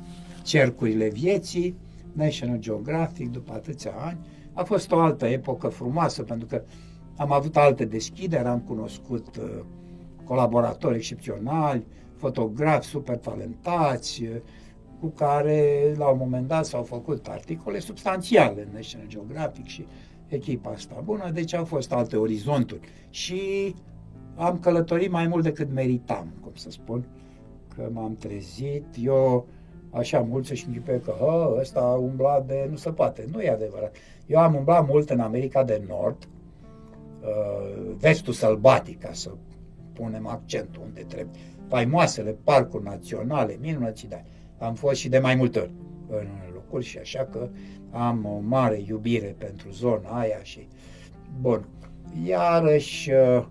cercurile 0.43 1.09
vieții, 1.09 1.77
National 2.13 2.59
Geographic, 2.59 3.31
după 3.31 3.53
atâția 3.53 3.93
ani. 3.97 4.19
A 4.53 4.63
fost 4.63 4.93
o 4.93 4.99
altă 4.99 5.27
epocă 5.27 5.69
frumoasă, 5.69 6.23
pentru 6.23 6.47
că 6.47 6.63
am 7.17 7.33
avut 7.33 7.57
alte 7.57 7.85
deschideri, 7.85 8.47
am 8.47 8.61
cunoscut 8.61 9.37
uh, 9.37 9.65
colaboratori 10.29 10.97
excepționali, 10.97 11.87
fotografi 12.17 12.89
super 12.89 13.17
talentați, 13.17 14.23
cu 15.01 15.07
care 15.07 15.93
la 15.97 16.07
un 16.09 16.19
moment 16.19 16.49
dat 16.49 16.67
s-au 16.67 16.83
făcut 16.83 17.27
articole 17.27 17.79
substanțiale 17.79 18.63
în 18.63 18.69
National 18.75 19.09
Geographic 19.09 19.67
și 19.67 19.87
echipa 20.29 20.71
asta 20.71 21.03
bună, 21.05 21.31
deci 21.31 21.55
au 21.55 21.65
fost 21.65 21.93
alte 21.93 22.17
orizonturi. 22.17 22.81
Și 23.11 23.75
am 24.37 24.59
călătorit 24.59 25.11
mai 25.11 25.27
mult 25.27 25.43
decât 25.43 25.73
meritam, 25.73 26.33
cum 26.41 26.53
să 26.55 26.71
spun, 26.71 27.05
că 27.75 27.89
m-am 27.93 28.17
trezit, 28.17 28.85
eu 29.03 29.47
așa 29.91 30.21
mult 30.21 30.47
să-și 30.47 30.67
închipe 30.67 31.01
că 31.05 31.15
Hă, 31.19 31.57
ăsta 31.61 31.81
umbla 31.81 32.41
de 32.41 32.67
nu 32.71 32.77
se 32.77 32.91
poate. 32.91 33.25
Nu 33.33 33.41
e 33.41 33.51
adevărat. 33.51 33.97
Eu 34.27 34.39
am 34.39 34.55
umblat 34.55 34.87
mult 34.87 35.11
în 35.11 35.21
America 35.21 35.65
de 35.65 35.83
Nord, 35.89 36.29
uh, 37.21 37.95
vestul 37.99 38.33
sălbatic, 38.33 39.01
ca 39.01 39.13
să 39.13 39.31
punem 39.99 40.27
accentul 40.27 40.83
unde 40.85 41.01
trebuie. 41.01 41.41
Faimoasele 41.69 42.37
parcuri 42.45 42.85
naționale, 42.85 43.59
minunății, 43.61 44.09
am 44.59 44.75
fost 44.75 45.01
și 45.01 45.09
de 45.09 45.19
mai 45.19 45.35
multe 45.35 45.59
ori 45.59 45.73
în 46.09 46.29
locuri 46.55 46.85
și 46.85 46.99
așa 46.99 47.29
că 47.33 47.49
am 47.91 48.25
o 48.25 48.39
mare 48.43 48.83
iubire 48.87 49.35
pentru 49.39 49.71
zona 49.71 50.09
aia 50.09 50.43
și 50.43 50.69
bun. 51.41 51.69
Iarăși, 52.27 53.11
uh, 53.11 53.45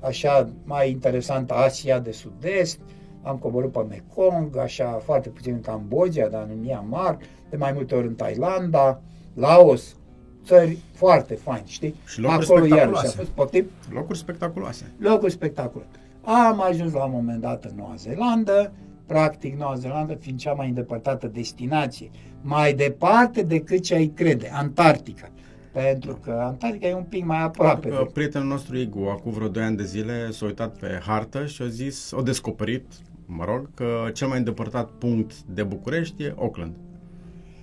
așa 0.00 0.48
mai 0.64 0.90
interesant 0.90 1.50
Asia 1.50 1.98
de 1.98 2.10
Sud-Est, 2.10 2.80
am 3.22 3.36
coborât 3.36 3.72
pe 3.72 3.80
Mekong, 3.88 4.56
așa 4.56 5.00
foarte 5.04 5.28
puțin 5.28 5.52
în 5.52 5.60
Cambodgia, 5.60 6.28
dar 6.28 6.46
în 6.50 6.60
Myanmar, 6.60 7.18
de 7.50 7.56
mai 7.56 7.72
multe 7.72 7.94
ori 7.94 8.06
în 8.06 8.14
Thailanda, 8.14 9.00
Laos, 9.34 9.96
țări 10.44 10.78
foarte 10.94 11.34
fain, 11.34 11.62
știi? 11.66 11.94
Și 12.06 12.20
locuri 12.20 12.42
Acolo 12.42 12.58
spectaculoase. 12.58 12.96
iarăși 12.96 13.14
a 13.14 13.18
fost, 13.18 13.30
poftim? 13.30 13.66
Locuri 13.92 14.18
spectaculoase. 14.18 14.92
Locuri 14.98 15.32
spectaculoase. 15.32 15.90
Am 16.24 16.62
ajuns 16.62 16.92
la 16.92 17.04
un 17.04 17.10
moment 17.14 17.40
dat 17.40 17.64
în 17.64 17.72
Noua 17.76 17.94
Zeelandă, 17.96 18.72
practic 19.06 19.58
Noua 19.58 19.74
Zeelandă 19.74 20.14
fiind 20.14 20.38
cea 20.38 20.52
mai 20.52 20.68
îndepărtată 20.68 21.26
destinație, 21.26 22.10
mai 22.42 22.74
departe 22.74 23.42
decât 23.42 23.82
ce 23.82 23.94
ai 23.94 24.06
crede, 24.06 24.50
Antarctica. 24.52 25.28
Pentru 25.72 26.18
că 26.24 26.30
Antarctica 26.30 26.86
e 26.88 26.94
un 26.94 27.02
pic 27.08 27.24
mai 27.24 27.42
aproape. 27.42 27.88
Că 27.88 28.00
de... 28.04 28.10
Prietenul 28.12 28.48
nostru 28.48 28.76
Igu, 28.76 29.08
acum 29.10 29.32
vreo 29.32 29.48
2 29.48 29.62
ani 29.62 29.76
de 29.76 29.84
zile, 29.84 30.30
s-a 30.30 30.44
uitat 30.46 30.76
pe 30.76 31.00
hartă 31.06 31.46
și 31.46 31.62
a 31.62 31.66
zis, 31.66 32.10
o 32.10 32.22
descoperit, 32.22 32.84
mă 33.26 33.44
rog, 33.44 33.68
că 33.74 34.10
cel 34.12 34.28
mai 34.28 34.38
îndepărtat 34.38 34.90
punct 34.90 35.42
de 35.42 35.62
București 35.62 36.22
e 36.22 36.34
Auckland. 36.38 36.72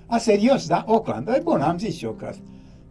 A, 0.05 0.17
serios, 0.17 0.67
da? 0.67 0.83
Auckland. 0.87 1.27
E 1.27 1.39
bun, 1.43 1.61
am 1.61 1.77
zis 1.77 1.95
și 1.95 2.05
eu 2.05 2.11
că 2.11 2.29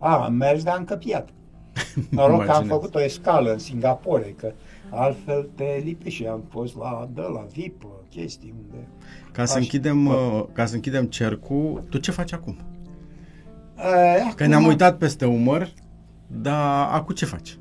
a, 0.07 0.25
am 0.25 0.35
mers, 0.35 0.63
dar 0.63 0.77
am 0.77 0.85
căpiat. 0.85 1.29
Noroc 2.11 2.45
că 2.45 2.51
am 2.51 2.65
făcut 2.65 2.95
o 2.95 3.03
escală 3.03 3.53
în 3.53 3.59
Singapore, 3.59 4.35
că 4.39 4.53
altfel 4.91 5.49
te 5.55 5.81
lipi 5.85 6.11
și 6.11 6.27
am 6.27 6.45
fost 6.51 6.77
la, 6.77 7.09
de 7.15 7.21
la 7.21 7.47
VIP, 7.53 7.87
chestii 8.11 8.55
unde... 8.63 8.87
Ca 9.33 9.45
să, 9.45 9.59
închidem, 9.59 10.11
ca 10.53 10.67
să 10.67 10.75
închidem 10.75 11.05
cercul, 11.05 11.85
tu 11.91 11.99
ce 11.99 12.11
faci 12.11 12.33
acum? 12.33 12.57
Uh, 13.77 14.33
că 14.35 14.47
ne-am 14.47 14.67
uitat 14.67 14.97
peste 14.99 15.25
umăr, 15.25 15.73
dar 16.27 16.89
acum 16.91 17.15
ce 17.15 17.25
faci? 17.25 17.59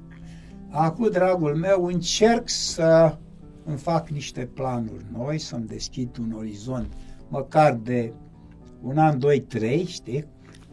Acum, 0.69 1.09
dragul 1.11 1.55
meu, 1.55 1.85
încerc 1.85 2.49
să 2.49 3.17
îmi 3.65 3.77
fac 3.77 4.09
niște 4.09 4.49
planuri 4.53 5.05
noi, 5.17 5.39
să-mi 5.39 5.67
deschid 5.67 6.17
un 6.17 6.33
orizont, 6.37 6.93
măcar 7.27 7.73
de 7.73 8.13
un 8.81 8.97
an, 8.97 9.19
doi, 9.19 9.39
trei, 9.39 9.85
știi? 9.85 10.25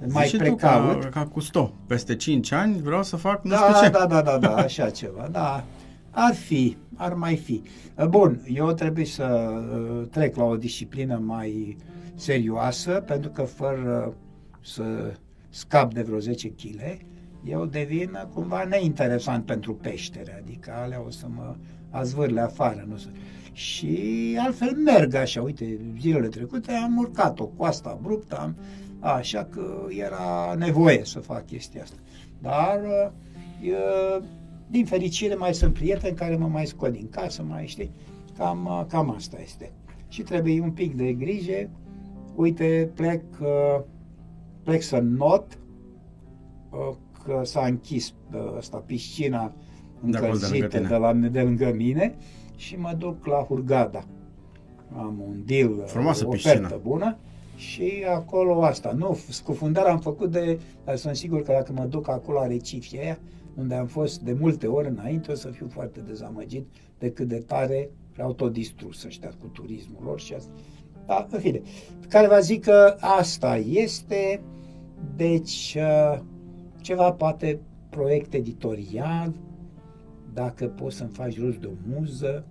Mai 0.08 0.26
Zici 0.26 0.36
precaut. 0.36 1.00
Tu 1.00 1.08
ca, 1.08 1.08
ca 1.08 1.26
cu 1.26 1.40
sto. 1.40 1.72
Peste 1.86 2.16
5 2.16 2.52
ani 2.52 2.80
vreau 2.80 3.02
să 3.02 3.16
fac 3.16 3.44
nu 3.44 3.50
da, 3.50 3.56
știu 3.56 3.82
ce. 3.82 3.88
Da, 3.90 4.06
da, 4.06 4.22
da, 4.22 4.38
da, 4.38 4.54
așa 4.54 4.90
ceva, 5.00 5.28
da. 5.30 5.64
Ar 6.10 6.34
fi, 6.34 6.76
ar 6.94 7.14
mai 7.14 7.36
fi. 7.36 7.62
Bun, 8.08 8.40
eu 8.46 8.72
trebuie 8.72 9.04
să 9.04 9.24
uh, 9.24 10.06
trec 10.10 10.36
la 10.36 10.44
o 10.44 10.56
disciplină 10.56 11.20
mai 11.24 11.76
serioasă, 12.14 12.90
pentru 12.90 13.30
că 13.30 13.42
fără 13.42 14.14
să 14.60 15.12
scap 15.48 15.92
de 15.94 16.02
vreo 16.02 16.18
10 16.18 16.48
kg, 16.48 16.80
eu 17.44 17.66
devin 17.66 18.28
cumva 18.34 18.64
neinteresant 18.64 19.44
pentru 19.44 19.74
peștere, 19.74 20.42
adică 20.42 20.72
alea 20.82 21.02
o 21.06 21.10
să 21.10 21.26
mă 21.34 21.54
azvârle 21.90 22.40
afară. 22.40 22.84
Nu 22.88 22.96
să... 22.96 23.08
Și 23.52 24.36
altfel 24.38 24.76
merg 24.76 25.14
așa, 25.14 25.42
uite, 25.42 25.78
zilele 26.00 26.28
trecute 26.28 26.72
am 26.72 26.96
urcat 26.96 27.40
o 27.40 27.46
coastă 27.46 27.88
abruptă, 27.88 28.38
am, 28.38 28.56
așa 29.02 29.44
că 29.50 29.86
era 29.88 30.54
nevoie 30.58 31.04
să 31.04 31.18
fac 31.18 31.46
chestia 31.46 31.82
asta. 31.82 31.96
Dar, 32.38 32.80
eu, 33.62 34.22
din 34.66 34.84
fericire, 34.84 35.34
mai 35.34 35.54
sunt 35.54 35.72
prieteni 35.72 36.16
care 36.16 36.36
mă 36.36 36.46
mai 36.46 36.66
scot 36.66 36.92
din 36.92 37.08
casă, 37.10 37.42
mai 37.42 37.66
știi, 37.66 37.90
cam, 38.36 38.86
cam 38.88 39.10
asta 39.10 39.40
este. 39.42 39.70
Și 40.08 40.22
trebuie 40.22 40.60
un 40.60 40.70
pic 40.70 40.96
de 40.96 41.12
grijă, 41.12 41.68
uite, 42.34 42.90
plec 42.94 43.22
plec 44.62 44.82
să 44.82 44.98
not 44.98 45.58
uh, 46.70 46.96
că 47.24 47.40
s-a 47.44 47.66
închis 47.66 48.14
asta, 48.56 48.76
uh, 48.76 48.82
piscina 48.86 49.52
încălzită 50.02 50.78
de, 50.78 50.86
de, 50.88 50.96
la, 50.96 51.12
de 51.12 51.40
lângă 51.40 51.72
mine 51.76 52.14
și 52.56 52.76
mă 52.76 52.94
duc 52.98 53.26
la 53.26 53.36
Hurgada. 53.36 54.04
Am 54.96 55.22
un 55.28 55.42
deal, 55.44 55.70
uh, 55.70 55.84
Frumoasă 55.86 56.26
o 56.26 56.30
piscină. 56.30 56.54
ofertă 56.54 56.80
bună 56.82 57.16
și 57.56 58.04
acolo 58.14 58.64
asta. 58.64 58.92
Nu, 58.92 59.18
scufundarea 59.28 59.92
am 59.92 60.00
făcut 60.00 60.30
de, 60.30 60.60
dar 60.84 60.96
sunt 60.96 61.16
sigur 61.16 61.42
că 61.42 61.52
dacă 61.52 61.72
mă 61.72 61.84
duc 61.84 62.08
acolo 62.08 62.38
la 62.38 62.46
recifia 62.46 63.00
aia, 63.00 63.18
unde 63.56 63.74
am 63.74 63.86
fost 63.86 64.20
de 64.20 64.32
multe 64.32 64.66
ori 64.66 64.88
înainte, 64.88 65.32
o 65.32 65.34
să 65.34 65.48
fiu 65.48 65.68
foarte 65.68 66.00
dezamăgit 66.00 66.66
de 66.98 67.10
cât 67.10 67.28
de 67.28 67.38
tare 67.38 67.90
au 68.18 68.32
tot 68.32 68.52
distrus 68.52 69.04
ăștia 69.04 69.32
cu 69.40 69.46
turismul 69.46 70.02
lor 70.04 70.20
și 70.20 70.34
asta. 70.34 70.50
Da, 71.06 71.26
în 71.30 71.38
fine. 71.38 71.60
Care 72.08 72.26
va 72.26 72.40
zic 72.40 72.64
că 72.64 72.96
asta 73.00 73.56
este, 73.56 74.42
deci, 75.16 75.76
uh, 75.78 76.20
ceva 76.80 77.12
poate 77.12 77.60
proiect 77.88 78.34
editorial, 78.34 79.32
dacă 80.32 80.66
poți 80.66 80.96
să-mi 80.96 81.10
faci 81.10 81.40
rost 81.40 81.58
de 81.58 81.66
o 81.66 81.94
muză, 81.94 82.44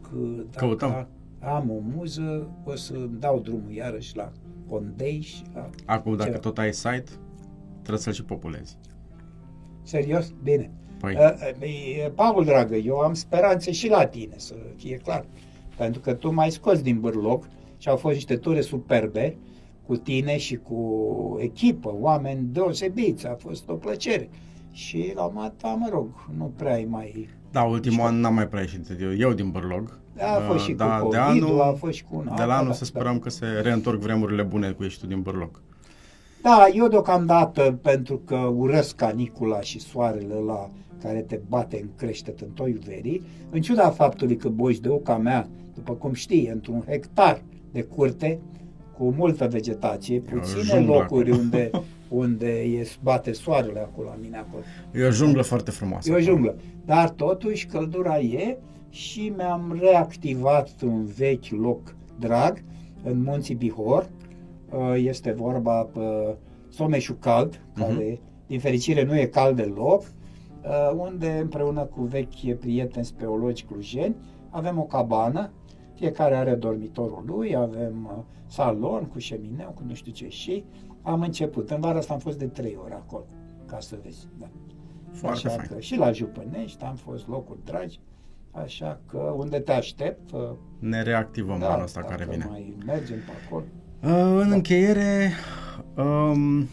că 0.00 0.16
dacă 0.50 0.66
Căutăm. 0.66 1.08
Am 1.48 1.70
o 1.70 1.78
muză, 1.96 2.48
o 2.64 2.74
să 2.74 2.94
dau 3.18 3.40
drumul 3.40 3.70
iarăși 3.72 4.16
la 4.16 4.32
Condei 4.68 5.20
și 5.20 5.42
la 5.54 5.70
Acum, 5.84 6.16
dacă 6.16 6.28
ceva. 6.28 6.40
tot 6.40 6.58
ai 6.58 6.72
site, 6.72 7.04
trebuie 7.76 7.98
să-l 7.98 8.12
și 8.12 8.24
populezi. 8.24 8.78
Serios? 9.82 10.32
Bine. 10.42 10.70
Păi, 11.00 11.14
Uh, 11.14 11.50
uh, 11.60 12.10
Paul, 12.14 12.44
dragă, 12.44 12.74
eu 12.74 12.96
am 12.98 13.14
speranțe 13.14 13.72
și 13.72 13.88
la 13.88 14.06
tine, 14.06 14.34
să 14.36 14.54
fie 14.76 14.96
clar. 14.96 15.24
Pentru 15.76 16.00
că 16.00 16.14
tu 16.14 16.32
m-ai 16.32 16.50
scos 16.50 16.80
din 16.82 17.00
bârloc 17.00 17.48
și 17.78 17.88
au 17.88 17.96
fost 17.96 18.14
niște 18.14 18.36
ture 18.36 18.60
superbe 18.60 19.36
cu 19.86 19.96
tine 19.96 20.36
și 20.36 20.56
cu 20.56 21.36
echipă, 21.40 21.94
oameni 22.00 22.46
deosebiți, 22.52 23.26
a 23.26 23.34
fost 23.34 23.68
o 23.68 23.74
plăcere. 23.74 24.28
Și 24.72 25.12
la 25.14 25.22
un 25.24 25.32
moment 25.34 25.52
dat, 25.60 25.78
mă 25.78 25.88
rog, 25.90 26.08
nu 26.36 26.52
prea 26.56 26.72
ai 26.72 26.84
mai... 26.84 27.28
da, 27.52 27.62
ultimul 27.62 28.06
an 28.06 28.20
n-am 28.20 28.34
mai 28.34 28.48
prea 28.48 28.60
ieșit 28.60 29.00
eu, 29.00 29.14
eu 29.16 29.32
din 29.32 29.50
bârlog. 29.50 29.98
A 30.20 30.40
fost 30.52 30.64
și 30.64 30.72
Da, 30.72 30.98
cu 30.98 31.10
de 31.10 31.16
covid 31.18 31.42
anul- 31.42 31.60
a 31.60 31.72
fost 31.72 31.92
și 31.92 32.04
cu 32.04 32.16
una. 32.16 32.34
De 32.34 32.42
la 32.42 32.46
da, 32.46 32.54
anul 32.56 32.68
da, 32.68 32.74
să 32.74 32.84
sperăm 32.84 33.18
că 33.18 33.30
se 33.30 33.46
reîntorc 33.62 33.98
vremurile 34.00 34.42
bune 34.42 34.70
cu 34.70 34.82
ieșitul 34.82 35.08
din 35.08 35.20
bârlog. 35.20 35.60
Da, 36.42 36.66
eu 36.74 36.88
deocamdată, 36.88 37.78
pentru 37.82 38.16
că 38.24 38.36
urăsc 38.36 38.96
canicula 38.96 39.60
și 39.60 39.80
soarele 39.80 40.34
la 40.46 40.70
care 41.02 41.20
te 41.20 41.40
bate 41.48 41.78
în 41.82 41.88
creștet 41.96 42.40
în 42.40 42.48
toiul 42.48 42.80
verii, 42.86 43.22
în 43.50 43.60
ciuda 43.60 43.90
faptului 43.90 44.36
că 44.36 44.48
boși 44.48 44.80
de 44.80 44.88
oca 44.88 45.16
mea, 45.16 45.48
după 45.74 45.92
cum 45.92 46.12
știi, 46.12 46.46
într-un 46.52 46.84
hectar 46.88 47.42
de 47.72 47.82
curte, 47.82 48.38
cu 48.98 49.14
multă 49.16 49.46
vegetație, 49.48 50.22
o 50.32 50.36
puține 50.38 50.62
junglă 50.62 50.94
locuri 50.94 51.30
acolo. 51.30 51.42
unde, 51.42 51.70
unde 52.08 52.50
e, 52.60 52.86
bate 53.02 53.32
soarele 53.32 53.80
acolo 53.80 54.08
la 54.08 54.16
mine 54.20 54.36
acolo. 54.36 54.62
E 54.94 55.06
o 55.06 55.10
junglă 55.10 55.42
foarte 55.42 55.70
frumoasă. 55.70 56.08
E 56.10 56.12
o 56.12 56.16
acolo. 56.16 56.30
junglă. 56.32 56.56
Dar 56.84 57.10
totuși 57.10 57.66
căldura 57.66 58.18
e 58.18 58.56
și 58.96 59.32
mi-am 59.36 59.78
reactivat 59.80 60.82
un 60.82 61.04
vechi 61.04 61.50
loc 61.50 61.96
drag 62.18 62.62
în 63.04 63.22
Munții 63.22 63.54
Bihor. 63.54 64.08
Uh, 64.72 64.94
Este 64.96 65.32
vorba 65.32 65.82
pe 65.82 66.36
Someșul 66.68 67.16
Cald, 67.18 67.60
care 67.74 68.20
din 68.46 68.60
fericire 68.60 69.04
nu 69.04 69.18
e 69.18 69.26
cald 69.26 69.56
deloc, 69.56 70.00
uh, 70.00 70.92
unde 70.96 71.38
împreună 71.42 71.84
cu 71.84 72.02
vechi 72.02 72.58
prieteni 72.58 73.04
speologi 73.04 73.64
clujeni 73.64 74.16
avem 74.50 74.78
o 74.78 74.82
cabană, 74.84 75.50
fiecare 75.94 76.36
are 76.36 76.54
dormitorul 76.54 77.22
lui, 77.26 77.56
avem 77.56 78.10
uh, 78.16 78.22
salon 78.46 79.04
cu 79.04 79.18
șemineu, 79.18 79.70
cu 79.74 79.82
nu 79.86 79.94
știu 79.94 80.12
ce 80.12 80.28
și 80.28 80.64
am 81.02 81.20
început. 81.20 81.70
În 81.70 81.80
vara 81.80 81.98
asta 81.98 82.12
am 82.12 82.18
fost 82.18 82.38
de 82.38 82.46
trei 82.46 82.78
ori 82.84 82.92
acolo, 82.92 83.24
ca 83.66 83.80
să 83.80 83.98
vezi. 84.02 84.28
Da. 84.38 84.48
Foarte 85.10 85.46
așa 85.46 85.56
fain. 85.56 85.68
că 85.68 85.80
și 85.80 85.96
la 85.96 86.12
Jupănești 86.12 86.84
am 86.84 86.94
fost 86.94 87.28
locuri 87.28 87.64
dragi, 87.64 88.00
așa 88.62 89.00
că 89.10 89.18
unde 89.18 89.58
te 89.58 89.72
aștept, 89.72 90.32
uh, 90.32 90.40
Ne 90.78 91.02
reactivăm 91.02 91.58
da, 91.58 91.72
anul 91.72 91.84
ăsta 91.84 92.00
dacă 92.00 92.12
care 92.12 92.26
vine. 92.30 92.46
mai 92.48 92.76
mergem 92.86 93.16
pe 93.16 93.32
acolo. 93.46 93.64
Uh, 94.02 94.42
în 94.44 94.50
încheiere, 94.50 95.30
um, 95.94 96.68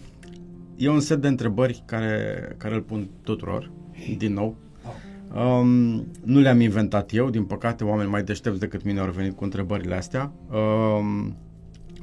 e 0.76 0.90
un 0.90 1.00
set 1.00 1.22
de 1.22 1.28
întrebări 1.28 1.84
care, 1.86 2.56
care 2.58 2.76
îl 2.76 2.82
pun 2.82 3.10
tuturor, 3.24 3.72
din 4.18 4.34
nou. 4.34 4.56
Um, 5.36 6.08
nu 6.24 6.40
le-am 6.40 6.60
inventat 6.60 7.14
eu, 7.14 7.30
din 7.30 7.44
păcate 7.44 7.84
oameni 7.84 8.10
mai 8.10 8.24
deștepți 8.24 8.60
decât 8.60 8.84
mine 8.84 9.00
au 9.00 9.12
venit 9.12 9.36
cu 9.36 9.44
întrebările 9.44 9.96
astea. 9.96 10.32
Um, 10.52 11.38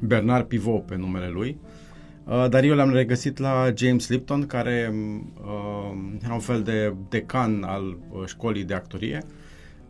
Bernard 0.01 0.45
Pivot 0.45 0.85
pe 0.85 0.95
numele 0.95 1.27
lui. 1.27 1.59
Uh, 2.23 2.49
dar 2.49 2.63
eu 2.63 2.75
l-am 2.75 2.93
regăsit 2.93 3.37
la 3.37 3.71
James 3.75 4.09
Lipton, 4.09 4.45
care 4.45 4.93
uh, 5.41 6.17
era 6.23 6.33
un 6.33 6.39
fel 6.39 6.61
de 6.61 6.93
decan 7.09 7.63
al 7.63 7.97
uh, 8.09 8.25
școlii 8.25 8.63
de 8.63 8.73
actorie 8.73 9.23
uh, 9.25 9.40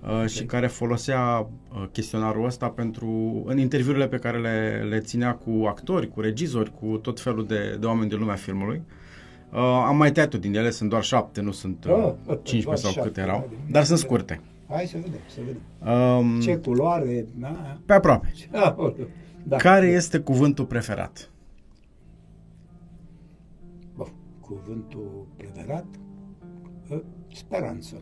okay. 0.03 0.27
și 0.27 0.45
care 0.45 0.67
folosea 0.67 1.47
uh, 1.73 1.83
chestionarul 1.91 2.45
ăsta 2.45 2.69
pentru 2.69 3.41
în 3.45 3.57
interviurile 3.57 4.07
pe 4.07 4.17
care 4.17 4.39
le, 4.39 4.85
le 4.89 4.99
ținea 4.99 5.33
cu 5.33 5.65
actori, 5.67 6.09
cu 6.09 6.21
regizori, 6.21 6.73
cu 6.79 6.97
tot 6.97 7.19
felul 7.19 7.45
de, 7.45 7.77
de 7.79 7.85
oameni 7.85 8.09
din 8.09 8.19
lumea 8.19 8.35
filmului. 8.35 8.81
Uh, 9.51 9.59
am 9.59 9.97
mai 9.97 10.11
tăiat 10.11 10.35
din 10.35 10.55
ele, 10.55 10.69
sunt 10.69 10.89
doar 10.89 11.03
șapte, 11.03 11.41
nu 11.41 11.51
sunt 11.51 11.85
uh, 11.85 11.91
oh, 12.25 12.39
15 12.43 12.85
sau 12.85 12.91
șapte, 12.91 13.09
câte 13.09 13.21
erau, 13.21 13.49
da, 13.49 13.71
dar 13.71 13.83
sunt 13.83 13.97
scurte. 13.97 14.41
Hai 14.67 14.85
să 14.85 14.97
vedem, 14.97 15.19
să 15.27 15.39
vedem. 15.45 15.93
Um, 15.93 16.39
Ce 16.39 16.57
culoare? 16.57 17.25
Da. 17.35 17.77
Pe 17.85 17.93
aproape. 17.93 18.33
Da. 19.43 19.55
Care 19.57 19.87
este 19.87 20.19
cuvântul 20.19 20.65
preferat? 20.65 21.29
Bă, 23.95 24.05
cuvântul 24.39 25.27
preferat? 25.37 25.85
Ă, 26.91 27.03
speranță. 27.33 28.01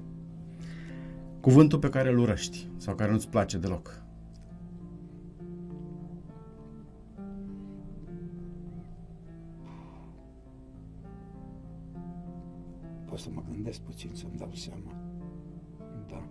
Cuvântul 1.42 1.80
pe 1.80 1.90
care 1.90 2.10
îl 2.10 2.18
urăști 2.18 2.68
sau 2.78 2.96
care 2.96 3.12
nu-ți 3.12 3.30
place 3.30 3.58
deloc? 3.58 4.02
Pot 13.06 13.20
să 13.20 13.30
mă 13.34 13.42
gândesc 13.52 13.80
puțin 13.80 14.10
să-mi 14.14 14.38
dau 14.38 14.52
seama. 14.54 14.96
Da. 16.08 16.24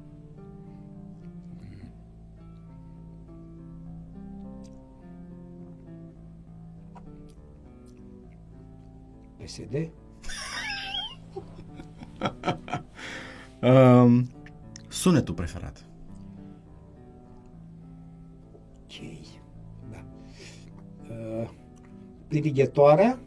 PSD? 9.36 9.90
um, 13.62 14.28
sunetul 14.98 15.34
preferat. 15.34 15.84
Ok, 18.82 18.96
da. 19.90 20.04
Uh, 21.10 21.50
privighetoarea 22.28 23.18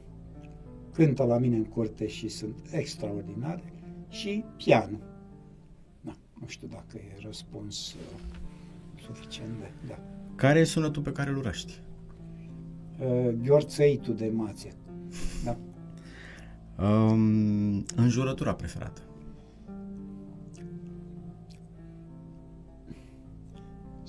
cântă 0.93 1.23
la 1.23 1.37
mine 1.37 1.55
în 1.55 1.65
curte 1.65 2.07
și 2.07 2.27
sunt 2.27 2.55
extraordinare 2.71 3.73
și 4.09 4.43
piano. 4.57 4.97
Da, 6.01 6.15
nu 6.39 6.47
știu 6.47 6.67
dacă 6.67 6.97
e 6.97 7.21
răspuns 7.25 7.93
uh, 7.93 7.99
suficient 9.05 9.59
de... 9.59 9.71
Da. 9.87 9.99
Care 10.35 10.59
e 10.59 10.63
sunetul 10.63 11.01
pe 11.01 11.11
care 11.11 11.29
îl 11.29 11.37
urăști? 11.37 11.81
Uh, 12.99 13.33
Gheorțăitul 13.43 14.15
de 14.15 14.31
mație. 14.33 14.71
Da. 15.43 15.57
Um, 16.85 17.85
înjurătura 17.95 18.53
preferată? 18.53 19.01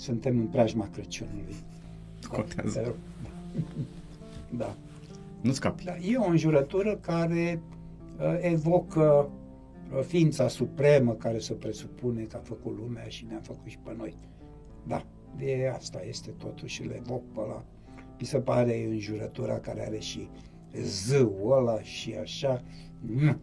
Suntem 0.02 0.38
în 0.38 0.46
preajma 0.46 0.88
Crăciunului. 0.92 1.54
Contează. 2.28 2.94
Da. 3.22 4.64
da. 4.64 4.76
Nu 5.40 5.52
scapi. 5.52 5.84
Da, 5.84 5.96
e 5.96 6.16
o 6.16 6.28
înjurătură 6.28 6.96
care 6.96 7.60
uh, 8.18 8.38
evocă 8.40 9.28
uh, 9.94 10.02
ființa 10.06 10.48
supremă 10.48 11.12
care 11.12 11.38
se 11.38 11.52
presupune 11.52 12.22
că 12.22 12.36
a 12.36 12.40
făcut 12.44 12.76
lumea 12.78 13.04
și 13.08 13.26
ne-a 13.28 13.40
făcut 13.42 13.70
și 13.70 13.78
pe 13.78 13.94
noi. 13.96 14.14
Da, 14.86 15.04
de 15.36 15.72
asta 15.74 16.02
este 16.08 16.30
totuși, 16.30 16.82
le 16.82 16.96
evoc 16.96 17.22
pe 17.32 17.40
la. 17.40 17.64
Mi 18.20 18.26
se 18.26 18.38
pare 18.38 18.84
înjurătura 18.84 19.58
care 19.58 19.86
are 19.86 19.98
și 19.98 20.28
zâul 20.82 21.56
ăla 21.58 21.82
și 21.82 22.14
așa. 22.20 22.62
Mm. 23.00 23.40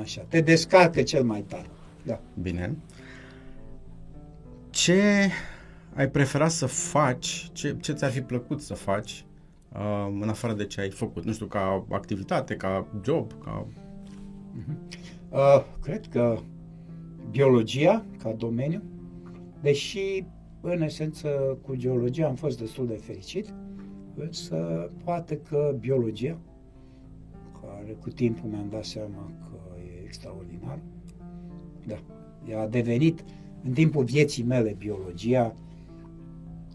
Așa, 0.00 0.22
te 0.28 0.40
descarcă 0.40 1.02
cel 1.02 1.24
mai 1.24 1.40
tare. 1.40 1.66
Da. 2.02 2.20
Bine. 2.40 2.76
Ce 4.70 5.30
ai 5.94 6.10
preferat 6.10 6.50
să 6.50 6.66
faci, 6.66 7.50
ce, 7.52 7.76
ce 7.80 7.92
ți-ar 7.92 8.10
fi 8.10 8.20
plăcut 8.20 8.60
să 8.60 8.74
faci 8.74 9.24
uh, 9.72 10.18
în 10.20 10.28
afară 10.28 10.54
de 10.54 10.66
ce 10.66 10.80
ai 10.80 10.90
făcut? 10.90 11.24
Nu 11.24 11.32
știu, 11.32 11.46
ca 11.46 11.84
activitate, 11.90 12.56
ca 12.56 12.86
job, 13.04 13.32
ca... 13.44 13.66
Uh-huh. 14.56 14.76
Uh, 15.30 15.64
cred 15.82 16.06
că 16.06 16.38
biologia 17.30 18.04
ca 18.18 18.32
domeniu, 18.32 18.82
deși 19.60 20.24
în 20.60 20.82
esență 20.82 21.58
cu 21.62 21.74
geologia 21.74 22.26
am 22.26 22.34
fost 22.34 22.58
destul 22.58 22.86
de 22.86 22.96
fericit, 22.96 23.54
Însă 24.14 24.90
poate 25.04 25.36
că 25.36 25.76
biologia, 25.78 26.38
care 27.60 27.96
cu 28.00 28.08
timpul 28.08 28.48
mi-am 28.48 28.68
dat 28.70 28.84
seama 28.84 29.30
că 29.40 29.80
e 29.80 30.04
extraordinar, 30.04 30.78
da, 31.86 31.98
a 32.60 32.66
devenit 32.66 33.24
în 33.64 33.72
timpul 33.72 34.04
vieții 34.04 34.42
mele 34.42 34.74
biologia 34.78 35.54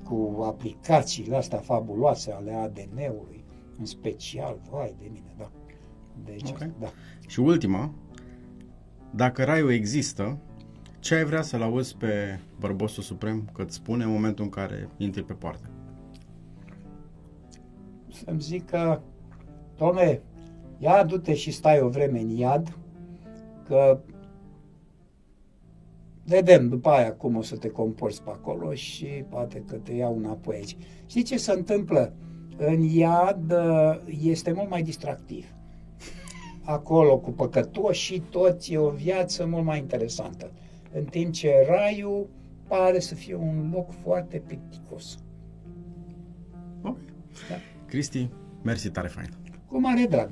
cu 0.10 0.42
aplicațiile 0.44 1.36
astea 1.36 1.58
fabuloase 1.58 2.32
ale 2.32 2.54
ADN-ului, 2.54 3.44
în 3.80 3.86
special, 3.86 4.60
vai 4.72 4.96
de 5.00 5.10
mine, 5.12 5.36
da. 5.38 5.52
Deci, 6.26 6.50
okay. 6.50 6.72
da. 6.80 6.88
Și 7.28 7.40
ultima, 7.40 7.94
dacă 9.12 9.44
raiul 9.44 9.72
există, 9.72 10.38
ce 11.00 11.16
ai 11.16 11.24
vrea 11.24 11.42
să-l 11.42 11.62
auzi 11.62 11.98
pe 11.98 12.40
bărbosul 12.60 13.04
suprem 13.04 13.50
că 13.54 13.62
îți 13.62 13.76
spune 13.76 14.04
în 14.04 14.12
momentul 14.12 14.44
în 14.44 14.50
care 14.50 14.90
intri 14.98 15.24
pe 15.24 15.34
poartă? 15.34 15.70
să-mi 18.24 18.42
zică, 18.42 19.02
domne, 19.78 20.22
ia 20.78 21.04
du-te 21.04 21.34
și 21.34 21.52
stai 21.52 21.82
o 21.82 21.90
vreme 21.90 22.20
în 22.20 22.30
iad, 22.30 22.78
că 23.68 24.00
vedem 26.28 26.70
după 26.70 26.90
aia 26.90 27.14
cum 27.14 27.36
o 27.36 27.42
să 27.42 27.58
te 27.58 27.70
comporți 27.70 28.24
pe 28.24 28.30
acolo 28.30 28.74
și 28.74 29.06
poate 29.06 29.64
că 29.68 29.76
te 29.76 29.94
iau 29.94 30.18
înapoi 30.18 30.56
aici. 30.56 30.78
Știi 31.06 31.24
ce 31.24 31.38
se 31.38 31.52
întâmplă? 31.52 32.14
În 32.58 32.82
iad 32.82 33.52
uh, 33.52 34.00
este 34.22 34.52
mult 34.52 34.70
mai 34.70 34.82
distractiv. 34.82 35.46
Acolo 36.64 37.18
cu 37.18 37.32
păcătoși 37.32 38.02
și 38.02 38.20
toți 38.30 38.74
e 38.74 38.78
o 38.78 38.90
viață 38.90 39.46
mult 39.46 39.66
mai 39.66 39.78
interesantă. 39.80 40.52
În 40.94 41.04
timp 41.04 41.32
ce 41.34 41.66
raiul 41.68 42.28
pare 42.68 43.00
să 43.00 43.16
fie 43.16 43.36
un 43.36 43.70
loc 43.74 43.92
foarte 44.04 44.42
plicticos. 44.46 45.20
Okay. 46.82 47.14
Da? 47.50 47.56
Cristi, 47.86 48.30
mersi 48.64 48.90
tare 48.90 49.08
fain. 49.08 49.30
Cu 49.68 49.80
mare 49.80 50.06
drag. 50.10 50.30